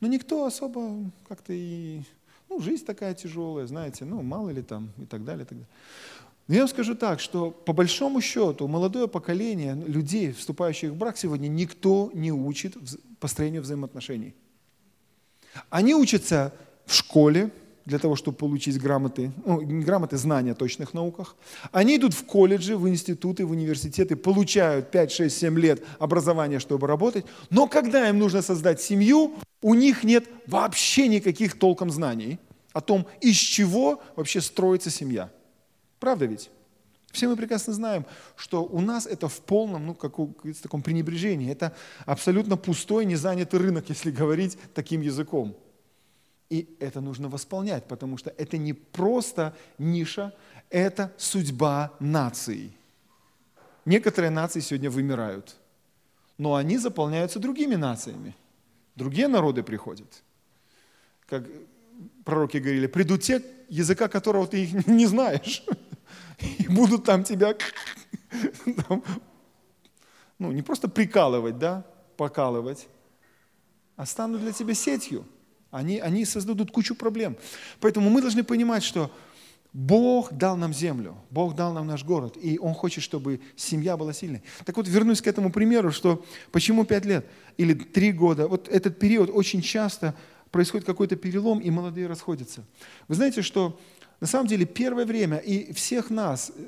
Ну, 0.00 0.08
никто 0.08 0.44
особо 0.44 1.10
как-то 1.28 1.52
и... 1.52 2.02
Ну, 2.48 2.60
жизнь 2.60 2.84
такая 2.84 3.14
тяжелая, 3.14 3.66
знаете, 3.66 4.04
ну, 4.04 4.22
мало 4.22 4.50
ли 4.50 4.62
там 4.62 4.92
и 4.98 5.06
так 5.06 5.24
далее, 5.24 5.44
и 5.44 5.46
так 5.46 5.58
далее. 5.58 5.68
Но 6.46 6.54
я 6.54 6.60
вам 6.60 6.68
скажу 6.68 6.94
так, 6.94 7.20
что 7.20 7.50
по 7.50 7.72
большому 7.72 8.20
счету 8.20 8.68
молодое 8.68 9.08
поколение 9.08 9.74
людей, 9.86 10.32
вступающих 10.32 10.90
в 10.90 10.96
брак 10.96 11.16
сегодня, 11.16 11.48
никто 11.48 12.10
не 12.12 12.32
учит 12.32 12.76
построению 13.18 13.62
взаимоотношений. 13.62 14.34
Они 15.70 15.94
учатся 15.94 16.52
в 16.84 16.94
школе 16.94 17.50
для 17.86 17.98
того, 17.98 18.16
чтобы 18.16 18.36
получить 18.36 18.80
грамоты, 18.80 19.32
ну, 19.44 19.60
грамоты, 19.60 20.16
знания 20.16 20.52
о 20.52 20.54
точных 20.54 20.94
науках. 20.94 21.36
Они 21.72 21.96
идут 21.96 22.14
в 22.14 22.24
колледжи, 22.24 22.76
в 22.76 22.88
институты, 22.88 23.44
в 23.44 23.50
университеты, 23.50 24.16
получают 24.16 24.90
5, 24.90 25.12
6, 25.12 25.38
7 25.38 25.58
лет 25.58 25.82
образования, 25.98 26.60
чтобы 26.60 26.86
работать. 26.86 27.26
Но 27.50 27.68
когда 27.68 28.08
им 28.08 28.18
нужно 28.18 28.42
создать 28.42 28.80
семью, 28.80 29.34
у 29.60 29.74
них 29.74 30.04
нет 30.04 30.24
вообще 30.46 31.08
никаких 31.08 31.58
толком 31.58 31.90
знаний 31.90 32.38
о 32.72 32.80
том, 32.80 33.06
из 33.20 33.36
чего 33.36 34.02
вообще 34.16 34.40
строится 34.40 34.90
семья. 34.90 35.30
Правда 36.00 36.26
ведь? 36.26 36.50
Все 37.12 37.28
мы 37.28 37.36
прекрасно 37.36 37.72
знаем, 37.72 38.06
что 38.34 38.64
у 38.64 38.80
нас 38.80 39.06
это 39.06 39.28
в 39.28 39.40
полном, 39.40 39.86
ну, 39.86 39.94
как 39.94 40.18
в 40.18 40.54
таком 40.60 40.82
пренебрежении. 40.82 41.50
Это 41.50 41.72
абсолютно 42.06 42.56
пустой, 42.56 43.04
незанятый 43.04 43.60
рынок, 43.60 43.84
если 43.88 44.10
говорить 44.10 44.58
таким 44.74 45.00
языком. 45.00 45.56
И 46.50 46.76
это 46.78 47.00
нужно 47.00 47.28
восполнять, 47.28 47.84
потому 47.88 48.18
что 48.18 48.32
это 48.36 48.58
не 48.58 48.72
просто 48.72 49.56
ниша, 49.78 50.32
это 50.70 51.12
судьба 51.16 51.92
наций. 52.00 52.76
Некоторые 53.84 54.30
нации 54.30 54.60
сегодня 54.60 54.90
вымирают, 54.90 55.56
но 56.38 56.54
они 56.54 56.78
заполняются 56.78 57.38
другими 57.38 57.74
нациями. 57.74 58.34
Другие 58.94 59.28
народы 59.28 59.62
приходят. 59.62 60.22
Как 61.26 61.44
пророки 62.24 62.58
говорили, 62.58 62.86
придут 62.86 63.22
те, 63.22 63.42
языка 63.68 64.08
которого 64.08 64.46
ты 64.46 64.68
не 64.86 65.06
знаешь. 65.06 65.64
и 66.58 66.68
будут 66.68 67.04
там 67.04 67.24
тебя 67.24 67.54
там, 68.88 69.02
ну, 70.38 70.52
не 70.52 70.62
просто 70.62 70.88
прикалывать, 70.88 71.58
да, 71.58 71.84
покалывать, 72.16 72.88
а 73.96 74.06
станут 74.06 74.40
для 74.40 74.52
тебя 74.52 74.74
сетью. 74.74 75.24
Они, 75.74 75.98
они 75.98 76.24
создадут 76.24 76.70
кучу 76.70 76.94
проблем. 76.94 77.36
Поэтому 77.80 78.08
мы 78.08 78.20
должны 78.20 78.44
понимать, 78.44 78.84
что 78.84 79.10
Бог 79.72 80.32
дал 80.32 80.56
нам 80.56 80.72
землю, 80.72 81.16
Бог 81.30 81.56
дал 81.56 81.72
нам 81.72 81.88
наш 81.88 82.04
город, 82.04 82.38
и 82.40 82.58
Он 82.60 82.74
хочет, 82.74 83.02
чтобы 83.02 83.40
семья 83.56 83.96
была 83.96 84.12
сильной. 84.12 84.42
Так 84.64 84.76
вот, 84.76 84.86
вернусь 84.86 85.20
к 85.20 85.26
этому 85.26 85.50
примеру, 85.50 85.90
что 85.90 86.24
почему 86.52 86.84
пять 86.84 87.04
лет 87.04 87.26
или 87.56 87.74
три 87.74 88.12
года, 88.12 88.46
вот 88.46 88.68
этот 88.68 89.00
период 89.00 89.30
очень 89.32 89.62
часто 89.62 90.14
происходит 90.52 90.86
какой-то 90.86 91.16
перелом, 91.16 91.58
и 91.58 91.70
молодые 91.70 92.06
расходятся. 92.06 92.62
Вы 93.08 93.16
знаете, 93.16 93.42
что 93.42 93.80
на 94.20 94.28
самом 94.28 94.46
деле 94.46 94.64
первое 94.64 95.04
время 95.04 95.38
и 95.38 95.72
всех 95.72 96.08
нас 96.08 96.52
э, 96.54 96.62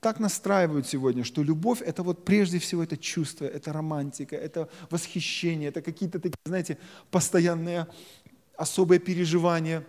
так 0.00 0.18
настраивают 0.20 0.86
сегодня, 0.86 1.24
что 1.24 1.42
любовь– 1.42 1.80
это 1.86 2.02
вот 2.02 2.26
прежде 2.26 2.58
всего 2.58 2.82
это 2.82 2.98
чувство, 2.98 3.46
это 3.46 3.72
романтика, 3.72 4.36
это 4.36 4.68
восхищение, 4.90 5.68
это 5.70 5.82
какие-то 5.82 6.18
такие, 6.18 6.36
знаете, 6.44 6.76
постоянные 7.10 7.86
особые 8.60 8.98
переживания. 9.00 9.84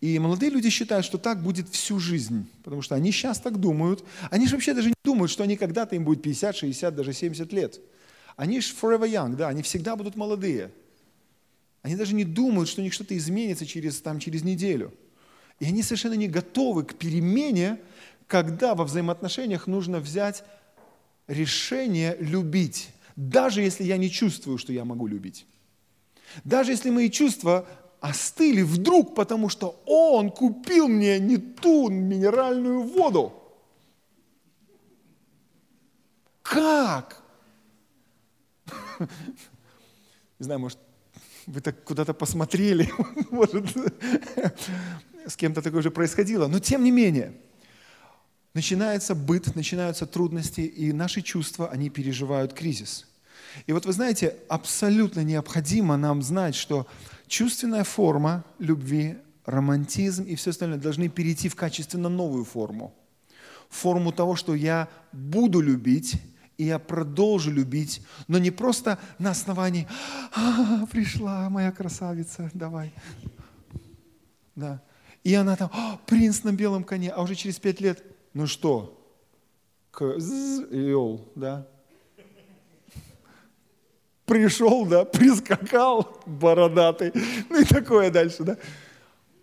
И 0.00 0.18
молодые 0.18 0.50
люди 0.50 0.70
считают, 0.70 1.04
что 1.04 1.18
так 1.18 1.42
будет 1.42 1.68
всю 1.68 1.98
жизнь, 1.98 2.46
потому 2.64 2.82
что 2.82 2.94
они 2.94 3.12
сейчас 3.12 3.40
так 3.40 3.58
думают. 3.58 4.04
Они 4.30 4.46
же 4.46 4.54
вообще 4.54 4.74
даже 4.74 4.88
не 4.88 4.94
думают, 5.04 5.30
что 5.30 5.42
они 5.42 5.56
когда-то 5.56 5.96
им 5.96 6.04
будет 6.04 6.22
50, 6.22 6.56
60, 6.56 6.94
даже 6.94 7.12
70 7.12 7.52
лет. 7.52 7.80
Они 8.36 8.60
же 8.60 8.74
forever 8.74 9.10
young, 9.10 9.36
да, 9.36 9.48
они 9.48 9.62
всегда 9.62 9.96
будут 9.96 10.16
молодые. 10.16 10.70
Они 11.82 11.96
даже 11.96 12.14
не 12.14 12.24
думают, 12.24 12.68
что 12.68 12.80
у 12.80 12.84
них 12.84 12.92
что-то 12.92 13.16
изменится 13.16 13.66
через, 13.66 14.00
там, 14.00 14.18
через 14.18 14.42
неделю– 14.42 14.92
и 15.58 15.66
они 15.66 15.82
совершенно 15.82 16.14
не 16.14 16.28
готовы 16.28 16.84
к 16.84 16.94
перемене, 16.94 17.80
когда 18.26 18.74
во 18.74 18.84
взаимоотношениях 18.84 19.66
нужно 19.66 20.00
взять 20.00 20.44
решение 21.26 22.16
любить, 22.20 22.90
даже 23.16 23.62
если 23.62 23.84
я 23.84 23.96
не 23.96 24.10
чувствую, 24.10 24.58
что 24.58 24.72
я 24.72 24.84
могу 24.84 25.06
любить. 25.06 25.46
Даже 26.44 26.72
если 26.72 26.90
мои 26.90 27.10
чувства 27.10 27.66
остыли 28.00 28.62
вдруг, 28.62 29.14
потому 29.14 29.48
что 29.48 29.80
он 29.86 30.30
купил 30.30 30.88
мне 30.88 31.18
не 31.18 31.38
ту 31.38 31.88
минеральную 31.88 32.82
воду. 32.82 33.32
Как? 36.42 37.22
Не 40.38 40.44
знаю, 40.44 40.60
может, 40.60 40.78
вы 41.46 41.60
так 41.60 41.82
куда-то 41.84 42.12
посмотрели, 42.14 42.92
может, 43.30 43.64
с 45.26 45.36
кем-то 45.36 45.62
такое 45.62 45.80
уже 45.80 45.90
происходило, 45.90 46.46
но 46.46 46.58
тем 46.60 46.84
не 46.84 46.90
менее, 46.90 47.32
начинается 48.54 49.14
быт, 49.14 49.54
начинаются 49.54 50.06
трудности, 50.06 50.60
и 50.60 50.92
наши 50.92 51.22
чувства, 51.22 51.68
они 51.68 51.90
переживают 51.90 52.52
кризис. 52.52 53.06
И 53.66 53.72
вот 53.72 53.86
вы 53.86 53.92
знаете, 53.92 54.36
абсолютно 54.48 55.24
необходимо 55.24 55.96
нам 55.96 56.22
знать, 56.22 56.54
что 56.54 56.86
чувственная 57.26 57.84
форма 57.84 58.44
любви, 58.58 59.18
романтизм 59.44 60.24
и 60.24 60.34
все 60.34 60.50
остальное 60.50 60.78
должны 60.78 61.08
перейти 61.08 61.48
в 61.48 61.56
качественно 61.56 62.08
новую 62.08 62.44
форму. 62.44 62.94
Форму 63.68 64.12
того, 64.12 64.36
что 64.36 64.54
я 64.54 64.88
буду 65.12 65.60
любить, 65.60 66.20
и 66.58 66.64
я 66.64 66.78
продолжу 66.78 67.50
любить, 67.50 68.02
но 68.28 68.38
не 68.38 68.50
просто 68.50 68.98
на 69.18 69.30
основании 69.30 69.86
а, 70.34 70.86
«пришла 70.86 71.48
моя 71.50 71.70
красавица, 71.72 72.50
давай». 72.54 72.92
Да. 74.54 74.82
И 75.22 75.34
она 75.34 75.56
там, 75.56 75.70
принц 76.06 76.44
на 76.44 76.52
белом 76.52 76.84
коне, 76.84 77.10
а 77.10 77.22
уже 77.22 77.34
через 77.34 77.58
пять 77.58 77.80
лет, 77.80 78.02
ну 78.32 78.46
что, 78.46 78.96
козел, 79.90 81.28
да? 81.34 81.68
Пришел, 84.26 84.84
да, 84.84 85.04
прискакал, 85.16 86.20
бородатый, 86.26 87.12
ну 87.48 87.60
и 87.60 87.64
такое 87.64 88.10
дальше, 88.10 88.44
да? 88.44 88.56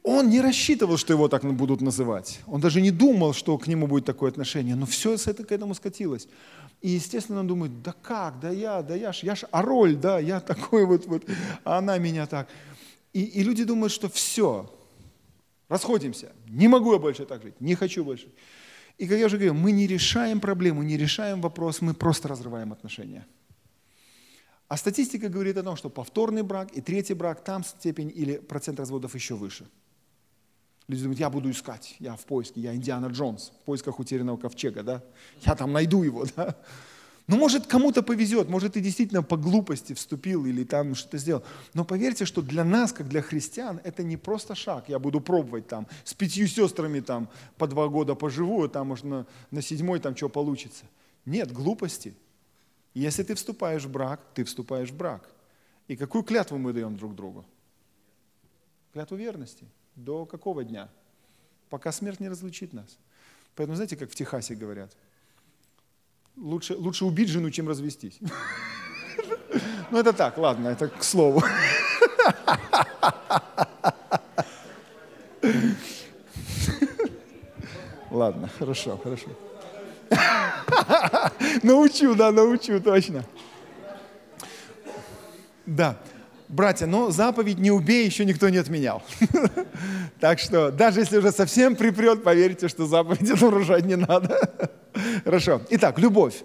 Он 0.04 0.30
не 0.30 0.42
рассчитывал, 0.42 0.98
что 0.98 1.13
его 1.13 1.30
так 1.30 1.44
будут 1.46 1.82
называть. 1.82 2.42
Он 2.46 2.60
даже 2.60 2.82
не 2.82 2.92
думал, 2.92 3.34
что 3.34 3.58
к 3.58 3.68
нему 3.68 3.88
будет 3.88 4.06
такое 4.06 4.30
отношение. 4.30 4.75
Но 4.75 4.86
все 4.86 5.13
это 5.13 5.46
к 5.46 5.52
этому 5.54 5.74
скатилось. 5.74 6.28
И, 6.82 6.90
естественно, 6.90 7.40
он 7.40 7.48
думает, 7.48 7.82
да 7.82 7.94
как, 8.02 8.40
да 8.42 8.50
я, 8.50 8.82
да 8.82 8.96
я 8.96 9.13
ж, 9.13 9.24
я 9.24 9.36
ж 9.36 9.46
Ароль, 9.52 9.96
да, 9.96 10.20
я 10.20 10.40
такой 10.52 10.86
вот, 10.86 11.06
вот, 11.06 11.24
а 11.63 11.78
она 11.78 11.98
меня 11.98 12.28
так. 12.28 12.50
И, 13.13 13.22
и 13.24 13.44
люди 13.44 13.63
думают, 13.63 13.94
что 13.94 14.10
все, 14.10 14.70
Расходимся. 15.74 16.32
Не 16.48 16.68
могу 16.68 16.94
я 16.94 17.00
больше 17.00 17.25
так 17.25 17.42
жить, 17.42 17.60
не 17.60 17.74
хочу 17.74 18.04
больше. 18.04 18.28
И, 19.00 19.08
как 19.08 19.18
я 19.18 19.25
уже 19.25 19.38
говорил, 19.38 19.56
мы 19.56 19.72
не 19.72 19.88
решаем 19.88 20.40
проблему, 20.40 20.84
не 20.84 20.98
решаем 20.98 21.42
вопрос, 21.42 21.82
мы 21.82 21.96
просто 21.96 22.28
разрываем 22.28 22.72
отношения. 22.72 23.25
А 24.74 24.77
статистика 24.77 25.30
говорит 25.30 25.56
о 25.58 25.62
том, 25.62 25.75
что 25.75 25.92
повторный 25.92 26.42
брак 26.42 26.72
и 26.72 26.82
третий 26.82 27.13
брак, 27.13 27.44
там 27.44 27.63
степень 27.63 28.12
или 28.15 28.38
процент 28.38 28.80
разводов 28.80 29.13
еще 29.13 29.36
выше. 29.36 29.68
Люди 30.88 31.03
думают, 31.03 31.20
я 31.20 31.30
буду 31.30 31.51
искать, 31.51 31.96
я 32.00 32.15
в 32.15 32.25
поиске, 32.25 32.60
я 32.60 32.74
Индиана 32.74 33.06
Джонс, 33.06 33.51
в 33.51 33.65
поисках 33.65 34.00
утерянного 34.00 34.38
ковчега, 34.38 34.82
да? 34.82 35.03
Я 35.46 35.53
там 35.53 35.74
найду 35.74 36.01
его, 36.01 36.25
да? 36.36 36.56
Ну, 37.27 37.38
может, 37.38 37.68
кому-то 37.68 38.01
повезет, 38.01 38.50
может, 38.50 38.74
ты 38.74 38.82
действительно 38.82 39.22
по 39.22 39.38
глупости 39.38 39.94
вступил 39.94 40.48
или 40.48 40.63
там 40.63 40.96
что-то 40.96 41.20
сделал. 41.20 41.44
Но 41.75 41.86
поверьте, 41.86 42.25
что 42.25 42.42
для 42.42 42.63
нас, 42.63 42.94
как 42.94 43.08
для 43.08 43.22
христиан, 43.22 43.80
это 43.84 44.01
не 44.01 44.18
просто 44.18 44.56
шаг. 44.56 44.86
Я 44.89 44.98
буду 44.98 45.22
пробовать 45.22 45.68
там, 45.68 45.86
с 46.03 46.15
пятью 46.15 46.48
сестрами 46.48 47.00
там 47.00 47.30
по 47.60 47.68
два 47.68 47.89
года 47.89 48.15
поживу, 48.15 48.63
а 48.63 48.70
там, 48.70 48.88
может, 48.88 49.06
на, 49.06 49.27
на 49.51 49.62
седьмой 49.62 50.00
там 50.00 50.18
что 50.18 50.30
получится. 50.30 50.86
Нет, 51.27 51.51
глупости. 51.51 52.15
Если 52.94 53.24
ты 53.24 53.36
вступаешь 53.36 53.86
в 53.86 53.92
брак, 53.92 54.22
ты 54.34 54.44
вступаешь 54.44 54.92
в 54.92 54.96
брак. 54.96 55.30
И 55.88 55.96
какую 55.96 56.24
клятву 56.24 56.58
мы 56.58 56.74
даем 56.74 56.96
друг 56.96 57.16
другу? 57.16 57.46
Клятву 58.94 59.18
верности. 59.18 59.66
До 59.96 60.26
какого 60.26 60.64
дня? 60.64 60.90
Пока 61.70 61.92
смерть 61.92 62.20
не 62.20 62.30
разлучит 62.30 62.74
нас. 62.74 62.98
Поэтому 63.56 63.76
знаете, 63.76 63.96
как 63.96 64.12
в 64.12 64.16
Техасе 64.16 64.56
говорят– 64.56 64.96
лучше, 66.38 66.76
лучше 66.76 67.06
убить 67.06 67.30
жену, 67.30 67.50
чем 67.52 67.68
развестись. 67.68 68.20
Ну, 69.92 70.00
это 70.00 70.12
так, 70.12 70.38
ладно, 70.40 70.70
это 70.70 70.88
к 70.88 71.04
слову. 71.04 71.44
Ладно, 78.10 78.50
хорошо, 78.58 78.98
хорошо. 78.98 79.28
Научу, 81.63 82.15
да, 82.15 82.32
научу, 82.32 82.80
точно. 82.80 83.24
Да. 85.65 85.98
Братья, 86.50 86.86
но 86.86 87.10
заповедь 87.10 87.58
«не 87.58 87.72
убей» 87.72 88.06
еще 88.06 88.25
никто 88.25 88.50
не 88.50 88.58
отменял. 88.58 89.03
Так 90.20 90.39
что 90.39 90.72
даже 90.72 91.01
если 91.01 91.18
уже 91.18 91.34
совсем 91.34 91.75
припрет, 91.75 92.24
поверьте, 92.24 92.70
что 92.70 92.86
заповеди 92.86 93.34
нарушать 93.34 93.84
не 93.86 93.98
надо. 93.98 94.72
Хорошо. 95.25 95.62
Итак, 95.70 96.00
любовь. 96.00 96.44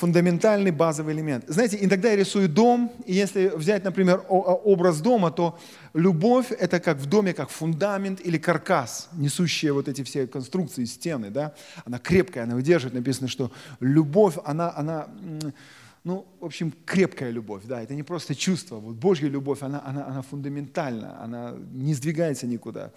Фундаментальный 0.00 0.70
базовый 0.70 1.12
элемент. 1.12 1.44
Знаете, 1.46 1.76
иногда 1.78 2.08
я 2.08 2.16
рисую 2.16 2.48
дом, 2.48 2.90
и 3.04 3.12
если 3.12 3.48
взять, 3.48 3.84
например, 3.84 4.24
образ 4.28 5.02
дома, 5.02 5.30
то 5.30 5.58
любовь– 5.92 6.50
это 6.58 6.80
как 6.80 6.96
в 6.96 7.04
доме, 7.04 7.34
как 7.34 7.50
фундамент 7.50 8.18
или 8.24 8.38
каркас, 8.38 9.10
несущие 9.12 9.74
вот 9.74 9.88
эти 9.88 10.02
все 10.02 10.26
конструкции, 10.26 10.86
стены, 10.86 11.28
да? 11.28 11.52
Она 11.84 11.98
крепкая, 11.98 12.44
она 12.44 12.54
выдерживает. 12.54 12.94
Написано, 12.94 13.28
что 13.28 13.52
любовь, 13.80 14.38
она, 14.42 14.72
она 14.74 15.06
ну, 16.02 16.26
в 16.40 16.46
общем, 16.46 16.72
крепкая 16.86 17.30
любовь, 17.30 17.64
да, 17.66 17.82
это 17.82 17.94
не 17.94 18.02
просто 18.02 18.34
чувство. 18.34 18.76
Вот 18.76 18.96
Божья 18.96 19.28
любовь, 19.28 19.60
она, 19.60 19.82
она, 19.84 20.06
она 20.06 20.22
фундаментальна, 20.22 21.22
она 21.22 21.54
не 21.72 21.92
сдвигается 21.92 22.46
никуда. 22.46 22.90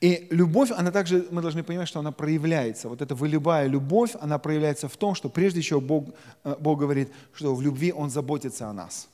И 0.00 0.28
любовь, 0.30 0.70
она 0.70 0.90
также, 0.90 1.26
мы 1.30 1.42
должны 1.42 1.62
понимать, 1.62 1.88
что 1.88 2.00
она 2.00 2.12
проявляется. 2.12 2.88
Вот 2.88 3.00
эта 3.00 3.14
волевая 3.14 3.66
любовь, 3.66 4.12
она 4.20 4.38
проявляется 4.38 4.88
в 4.88 4.96
том, 4.96 5.14
что 5.14 5.28
прежде 5.28 5.60
всего 5.60 5.80
Бог, 5.80 6.10
э, 6.44 6.56
Бог 6.60 6.78
говорит, 6.78 7.10
что 7.32 7.54
в 7.54 7.62
любви 7.62 7.92
Он 7.92 8.10
заботится 8.10 8.68
о 8.68 8.72
нас. 8.72 9.08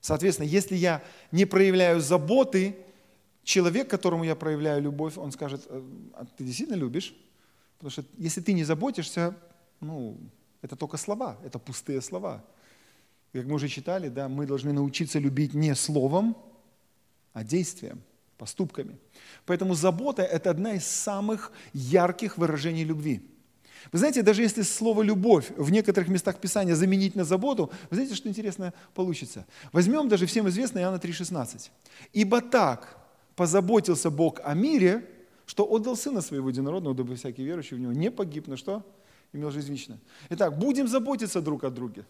Соответственно, 0.00 0.46
если 0.46 0.76
я 0.76 1.02
не 1.32 1.44
проявляю 1.44 2.00
заботы, 2.00 2.76
человек, 3.42 3.88
которому 3.88 4.24
я 4.24 4.36
проявляю 4.36 4.82
любовь, 4.82 5.16
он 5.16 5.32
скажет, 5.32 5.66
«Э, 5.68 5.82
а 6.14 6.26
ты 6.36 6.44
действительно 6.44 6.76
любишь? 6.76 7.14
Потому 7.78 7.90
что 7.90 8.04
если 8.18 8.40
ты 8.40 8.52
не 8.52 8.64
заботишься, 8.64 9.34
ну, 9.80 10.18
это 10.62 10.76
только 10.76 10.96
слова, 10.96 11.38
это 11.44 11.58
пустые 11.58 12.02
слова. 12.02 12.44
Как 13.32 13.46
мы 13.46 13.54
уже 13.54 13.68
читали, 13.68 14.08
да, 14.08 14.28
мы 14.28 14.46
должны 14.46 14.72
научиться 14.72 15.18
любить 15.18 15.54
не 15.54 15.74
словом, 15.74 16.36
а 17.32 17.44
действием, 17.44 18.02
поступками. 18.38 18.96
Поэтому 19.44 19.74
забота– 19.74 20.22
это 20.36 20.50
одна 20.50 20.74
из 20.74 20.86
самых 20.86 21.52
ярких 21.74 22.38
выражений 22.38 22.84
любви. 22.84 23.20
Вы 23.92 23.98
знаете, 23.98 24.22
даже 24.22 24.42
если 24.42 24.62
слово 24.62 25.02
«любовь» 25.02 25.50
в 25.56 25.70
некоторых 25.70 26.08
местах 26.08 26.40
Писания 26.40 26.74
заменить 26.74 27.14
на 27.14 27.24
заботу, 27.24 27.70
вы 27.90 27.96
знаете, 27.96 28.14
что 28.14 28.28
интересно 28.28 28.72
получится? 28.94 29.46
Возьмем 29.72 30.08
даже 30.08 30.26
всем 30.26 30.48
известное 30.48 30.82
Иоанна 30.82 30.96
3,16. 30.96 31.70
«Ибо 32.12 32.40
так 32.40 32.98
позаботился 33.36 34.10
Бог 34.10 34.40
о 34.44 34.54
мире, 34.54 35.04
что 35.46 35.64
отдал 35.64 35.96
Сына 35.96 36.20
Своего 36.20 36.48
Единородного, 36.48 36.94
дабы 36.94 37.14
всякий 37.16 37.44
верующий 37.44 37.76
в 37.76 37.80
Него 37.80 37.92
не 37.92 38.10
погиб, 38.10 38.46
но 38.46 38.56
что? 38.56 38.82
имел 39.32 39.50
жизнь 39.50 39.70
вечную. 39.70 40.00
Итак, 40.30 40.58
будем 40.58 40.88
заботиться 40.88 41.40
друг 41.40 41.64
о 41.64 41.70
друге, 41.70 42.04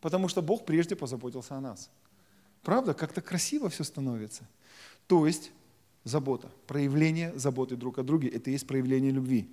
потому 0.00 0.28
что 0.28 0.42
Бог 0.42 0.64
прежде 0.64 0.96
позаботился 0.96 1.54
о 1.56 1.60
нас. 1.60 1.90
Правда? 2.62 2.94
Как-то 2.94 3.20
красиво 3.20 3.68
все 3.68 3.84
становится. 3.84 4.44
То 5.06 5.26
есть 5.26 5.52
забота, 6.04 6.50
проявление 6.66 7.32
заботы 7.36 7.76
друг 7.76 7.98
о 7.98 8.02
друге, 8.02 8.28
это 8.28 8.50
и 8.50 8.52
есть 8.52 8.66
проявление 8.66 9.10
любви. 9.10 9.48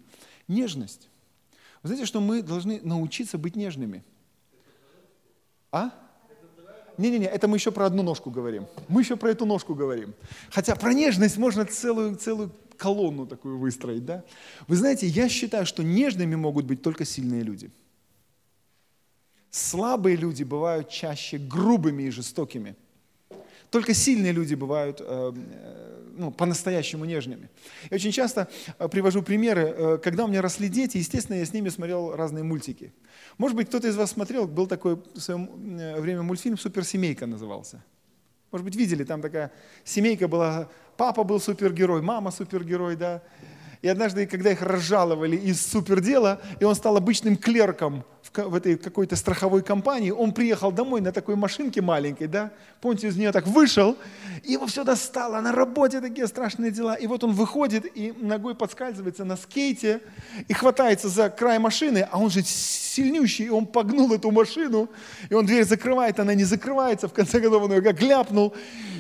Нежность. 0.48 1.10
Вы 1.82 1.90
знаете, 1.90 2.06
что 2.06 2.22
мы 2.22 2.42
должны 2.42 2.80
научиться 2.82 3.38
быть 3.38 3.56
нежными? 3.56 4.04
А? 5.72 5.92
Не-не-не, 6.98 7.26
это 7.26 7.48
мы 7.48 7.58
еще 7.58 7.72
про 7.72 7.88
одну 7.88 8.04
ножку 8.04 8.30
говорим. 8.30 8.68
Мы 8.88 9.02
еще 9.02 9.16
про 9.16 9.32
эту 9.32 9.46
ножку 9.46 9.74
говорим. 9.74 10.14
Хотя 10.52 10.76
про 10.76 10.94
нежность 10.94 11.38
можно 11.38 11.66
целую, 11.66 12.16
целую 12.16 12.52
колонну 12.78 13.26
такую 13.26 13.58
выстроить, 13.58 14.06
да? 14.06 14.24
Вы 14.68 14.76
знаете, 14.76 15.08
я 15.08 15.28
считаю, 15.30 15.66
что 15.66 15.84
нежными 15.84 16.36
могут 16.36 16.66
быть 16.66 16.82
только 16.82 17.06
сильные 17.06 17.42
люди. 17.42 17.72
Слабые 19.50 20.16
люди 20.16 20.44
бывают 20.44 20.90
чаще 20.90 21.38
грубыми 21.38 22.04
и 22.04 22.10
жестокими. 22.12 22.76
Только 23.74 23.96
сильные 23.96 24.34
люди 24.34 24.54
бывают 24.54 25.02
э, 25.02 25.34
э, 25.36 26.12
ну, 26.16 26.30
по-настоящему 26.30 27.06
нежными. 27.06 27.50
Я 27.90 27.96
очень 27.96 28.12
часто 28.12 28.48
э, 28.78 28.88
привожу 28.88 29.24
примеры, 29.24 29.98
когда 29.98 30.26
у 30.26 30.28
меня 30.28 30.44
росли 30.44 30.70
дети, 30.70 30.98
естественно, 30.98 31.38
я 31.38 31.44
с 31.44 31.54
ними 31.54 31.70
смотрел 31.70 32.16
разные 32.16 32.44
мультики. 32.44 32.94
Может 33.40 33.58
быть, 33.58 33.70
кто-то 33.70 33.88
из 33.88 33.96
вас 33.96 34.12
смотрел, 34.12 34.48
был 34.48 34.68
такой 34.68 35.02
в 35.16 35.20
свое 35.20 35.48
время 36.00 36.22
мультфильм 36.22 36.56
«Суперсемейка» 36.56 37.26
назывался. 37.26 37.84
Может 38.52 38.64
быть, 38.64 38.76
видели, 38.76 39.04
там 39.06 39.24
такая 39.24 39.52
семейка 39.84 40.28
была, 40.28 40.70
папа 40.96 41.24
был 41.24 41.40
супергерой, 41.40 42.04
мама 42.04 42.30
супергерой, 42.30 42.96
да. 42.96 43.24
И 43.84 43.88
однажды, 43.90 44.26
когда 44.26 44.50
их 44.50 44.62
разжаловали 44.62 45.36
из 45.36 45.62
супердела, 45.62 46.40
и 46.62 46.64
он 46.64 46.74
стал 46.74 46.96
обычным 46.96 47.36
клерком 47.36 48.06
в, 48.34 48.56
этой 48.56 48.78
какой-то 48.78 49.18
страховой 49.18 49.62
компании, 49.62 50.10
он 50.10 50.32
приехал 50.32 50.72
домой 50.72 51.02
на 51.02 51.12
такой 51.12 51.36
машинке 51.36 51.82
маленькой, 51.82 52.28
да, 52.28 52.54
помните, 52.80 53.10
из 53.10 53.18
нее 53.18 53.34
так 53.34 53.46
вышел, 53.46 53.98
и 54.42 54.54
его 54.54 54.68
все 54.68 54.86
достало, 54.86 55.42
на 55.42 55.52
работе 55.52 56.00
такие 56.00 56.28
страшные 56.28 56.72
дела. 56.72 56.96
И 56.96 57.08
вот 57.08 57.26
он 57.26 57.34
выходит 57.34 57.86
и 57.94 58.14
ногой 58.22 58.56
подскальзывается 58.56 59.26
на 59.26 59.36
скейте 59.36 60.00
и 60.48 60.54
хватается 60.54 61.10
за 61.10 61.30
край 61.30 61.60
машины, 61.60 62.08
а 62.10 62.20
он 62.20 62.30
же 62.30 62.42
сильнющий, 62.42 63.48
и 63.48 63.50
он 63.50 63.66
погнул 63.66 64.14
эту 64.14 64.32
машину, 64.32 64.90
и 65.30 65.34
он 65.34 65.46
дверь 65.46 65.66
закрывает, 65.66 66.22
она 66.22 66.34
не 66.36 66.46
закрывается, 66.46 67.10
в 67.10 67.14
конце 67.14 67.42
концов 67.42 67.64
он 67.64 67.74
ее 67.74 67.82
как 67.82 68.02
ляпнул. 68.02 68.54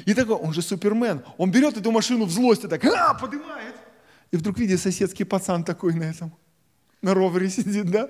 И 0.05 0.13
такой, 0.13 0.35
он 0.35 0.51
же 0.51 0.61
супермен, 0.61 1.21
он 1.37 1.51
берет 1.51 1.77
эту 1.77 1.89
машину 1.89 2.25
в 2.25 2.31
злости, 2.31 2.67
так, 2.67 2.83
а, 2.83 3.13
поднимает, 3.13 3.75
и 4.33 4.35
вдруг 4.35 4.57
видит 4.57 4.79
соседский 4.79 5.25
пацан 5.25 5.63
такой 5.63 5.93
на 5.93 6.05
этом, 6.05 6.33
на 7.03 7.13
ровере 7.13 7.49
сидит, 7.51 7.85
да? 7.91 8.09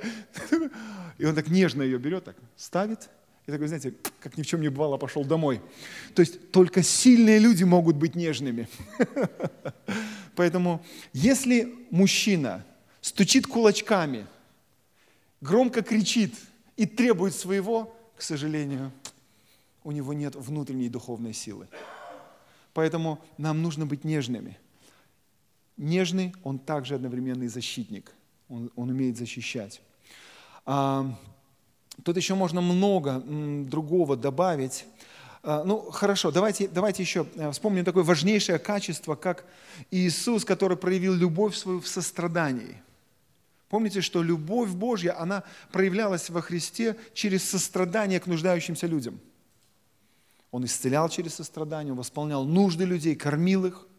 И 1.18 1.26
он 1.26 1.36
так 1.36 1.50
нежно 1.50 1.82
ее 1.84 1.98
берет, 2.00 2.24
так 2.24 2.38
ставит, 2.56 3.10
и 3.46 3.52
такой, 3.52 3.68
знаете, 3.68 3.94
как 4.22 4.38
ни 4.38 4.44
в 4.44 4.48
чем 4.48 4.62
не 4.62 4.70
бывало, 4.70 4.96
пошел 4.96 5.26
домой. 5.26 5.62
То 6.16 6.22
есть 6.22 6.52
только 6.52 6.82
сильные 6.82 7.40
люди 7.40 7.66
могут 7.66 7.98
быть 7.98 8.16
нежными. 8.16 8.70
Поэтому 10.36 10.82
если 11.12 11.76
мужчина 11.92 12.66
стучит 13.02 13.46
кулачками, 13.46 14.26
громко 15.42 15.82
кричит 15.82 16.34
и 16.78 16.86
требует 16.86 17.36
своего, 17.36 17.94
к 18.16 18.22
сожалению, 18.22 18.94
у 19.84 19.92
него 19.92 20.14
нет 20.14 20.36
внутренней 20.36 20.88
духовной 20.88 21.34
силы. 21.34 21.68
Поэтому 22.74 23.22
нам 23.38 23.62
нужно 23.62 23.86
быть 23.86 24.06
нежными 24.06 24.58
нежный, 25.78 26.34
он 26.44 26.60
также 26.60 26.96
одновременный 26.96 27.48
защитник. 27.48 28.12
Он, 28.50 28.72
он 28.76 28.90
умеет 28.90 29.18
защищать. 29.18 29.82
А, 30.66 31.14
тут 32.04 32.18
еще 32.18 32.36
можно 32.36 32.62
много 32.62 33.20
другого 33.20 34.16
добавить. 34.16 34.86
А, 35.42 35.64
ну, 35.64 35.80
хорошо, 35.92 36.32
давайте, 36.32 36.68
давайте 36.68 37.04
еще 37.04 37.26
э, 37.36 37.52
вспомним 37.52 37.84
такое 37.86 38.04
важнейшее 38.04 38.60
качество, 38.60 39.16
как 39.16 39.46
Иисус, 39.92 40.46
который 40.46 40.78
проявил 40.78 41.14
любовь 41.14 41.56
свою 41.56 41.82
в 41.82 41.88
сострадании. 41.88 42.82
Помните, 43.70 44.02
что 44.02 44.22
любовь 44.22 44.70
Божья, 44.70 45.20
она 45.20 45.44
проявлялась 45.72 46.30
во 46.30 46.42
Христе 46.42 46.96
через 47.14 47.44
сострадание 47.44 48.20
к 48.20 48.28
нуждающимся 48.28 48.86
людям. 48.86 49.20
Он 50.52 50.66
исцелял 50.66 51.10
через 51.10 51.34
сострадание, 51.34 51.94
он 51.94 51.98
восполнял 51.98 52.46
нужды 52.46 52.86
людей, 52.86 53.16
кормил 53.16 53.66
их– 53.66 53.88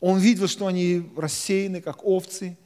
он 0.00 0.18
видел, 0.18 0.48
что 0.48 0.66
они 0.66 1.10
рассеяны, 1.16 1.80
как 1.80 2.04
овцы, 2.04 2.56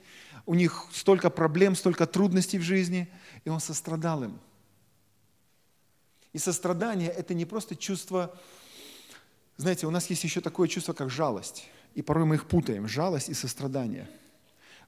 у 0.47 0.55
них 0.55 0.87
столько 0.93 1.29
проблем, 1.31 1.75
столько 1.75 2.07
трудностей 2.07 2.59
в 2.59 2.63
жизни, 2.63 3.09
и 3.45 3.51
он 3.51 3.61
сострадал 3.61 4.23
им. 4.25 4.39
И 6.33 6.39
сострадание– 6.39 7.09
это 7.17 7.35
не 7.35 7.45
просто 7.45 7.75
чувство, 7.75 8.39
знаете, 9.57 9.87
у 9.87 9.91
нас 9.91 10.09
есть 10.11 10.23
еще 10.23 10.41
такое 10.41 10.69
чувство, 10.69 10.93
как 10.93 11.11
жалость. 11.11 11.69
И 11.95 12.03
порой 12.03 12.27
мы 12.27 12.35
их 12.35 12.47
путаем, 12.47 12.87
жалость 12.87 13.31
и 13.31 13.35
сострадание. 13.35 14.09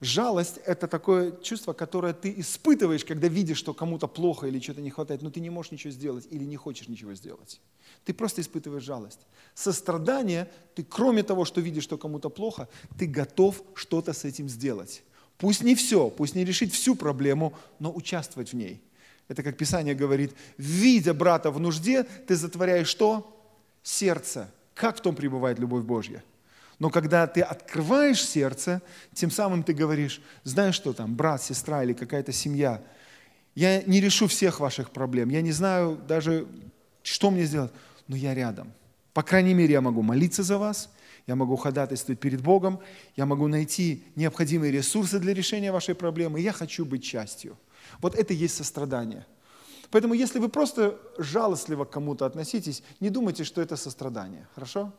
Жалость– 0.00 0.58
это 0.64 0.86
такое 0.86 1.32
чувство, 1.42 1.72
которое 1.72 2.12
ты 2.12 2.32
испытываешь, 2.36 3.04
когда 3.04 3.26
видишь, 3.26 3.58
что 3.58 3.74
кому-то 3.74 4.06
плохо 4.06 4.46
или 4.46 4.60
что-то 4.60 4.80
не 4.80 4.90
хватает, 4.90 5.22
но 5.22 5.30
ты 5.30 5.40
не 5.40 5.50
можешь 5.50 5.72
ничего 5.72 5.92
сделать 5.92 6.26
или 6.30 6.44
не 6.44 6.56
хочешь 6.56 6.86
ничего 6.86 7.14
сделать. 7.14 7.60
Ты 8.04 8.14
просто 8.14 8.40
испытываешь 8.40 8.84
жалость. 8.84 9.20
Сострадание– 9.54 10.48
ты 10.76 10.84
кроме 10.84 11.24
того, 11.24 11.44
что 11.44 11.60
видишь, 11.60 11.82
что 11.82 11.98
кому-то 11.98 12.30
плохо, 12.30 12.68
ты 12.96 13.06
готов 13.06 13.60
что-то 13.74 14.12
с 14.12 14.24
этим 14.24 14.48
сделать. 14.48 15.02
Пусть 15.36 15.62
не 15.62 15.74
все, 15.74 16.10
пусть 16.10 16.36
не 16.36 16.44
решить 16.44 16.72
всю 16.72 16.94
проблему, 16.94 17.54
но 17.80 17.92
участвовать 17.92 18.52
в 18.52 18.56
ней. 18.56 18.80
Это 19.26 19.42
как 19.42 19.56
Писание 19.56 19.96
говорит, 19.96 20.32
видя 20.58 21.12
брата 21.12 21.50
в 21.50 21.58
нужде, 21.58 22.04
ты 22.04 22.36
затворяешь 22.36 22.88
что? 22.88 23.36
Сердце. 23.82 24.48
Как 24.74 24.98
в 24.98 25.00
том 25.00 25.16
пребывает 25.16 25.58
любовь 25.58 25.84
Божья? 25.84 26.22
Но 26.78 26.90
когда 26.90 27.26
ты 27.26 27.40
открываешь 27.40 28.24
сердце, 28.24 28.82
тем 29.12 29.30
самым 29.30 29.62
ты 29.62 29.72
говоришь, 29.72 30.20
знаешь 30.44 30.74
что 30.74 30.92
там, 30.92 31.16
брат, 31.16 31.42
сестра 31.42 31.82
или 31.82 31.92
какая-то 31.92 32.32
семья, 32.32 32.82
я 33.54 33.82
не 33.82 34.00
решу 34.00 34.28
всех 34.28 34.60
ваших 34.60 34.90
проблем, 34.90 35.30
я 35.30 35.42
не 35.42 35.50
знаю 35.50 35.98
даже, 36.06 36.46
что 37.02 37.30
мне 37.30 37.44
сделать, 37.44 37.72
но 38.06 38.14
я 38.14 38.34
рядом. 38.34 38.72
По 39.12 39.22
крайней 39.24 39.54
мере, 39.54 39.72
я 39.72 39.80
могу 39.80 40.02
молиться 40.02 40.44
за 40.44 40.58
вас, 40.58 40.90
я 41.26 41.34
могу 41.34 41.56
ходатайствовать 41.56 42.20
перед 42.20 42.40
Богом, 42.40 42.78
я 43.16 43.26
могу 43.26 43.48
найти 43.48 44.04
необходимые 44.14 44.70
ресурсы 44.70 45.18
для 45.18 45.34
решения 45.34 45.72
вашей 45.72 45.96
проблемы, 45.96 46.40
я 46.40 46.52
хочу 46.52 46.84
быть 46.84 47.02
частью. 47.02 47.58
Вот 48.00 48.14
это 48.14 48.32
и 48.32 48.36
есть 48.36 48.56
сострадание. 48.56 49.26
Поэтому 49.90 50.14
если 50.14 50.38
вы 50.38 50.48
просто 50.48 50.98
жалостливо 51.18 51.84
к 51.84 51.90
кому-то 51.90 52.26
относитесь, 52.26 52.82
не 53.00 53.10
думайте, 53.10 53.42
что 53.42 53.60
это 53.60 53.76
сострадание. 53.76 54.46
Хорошо? 54.54 54.92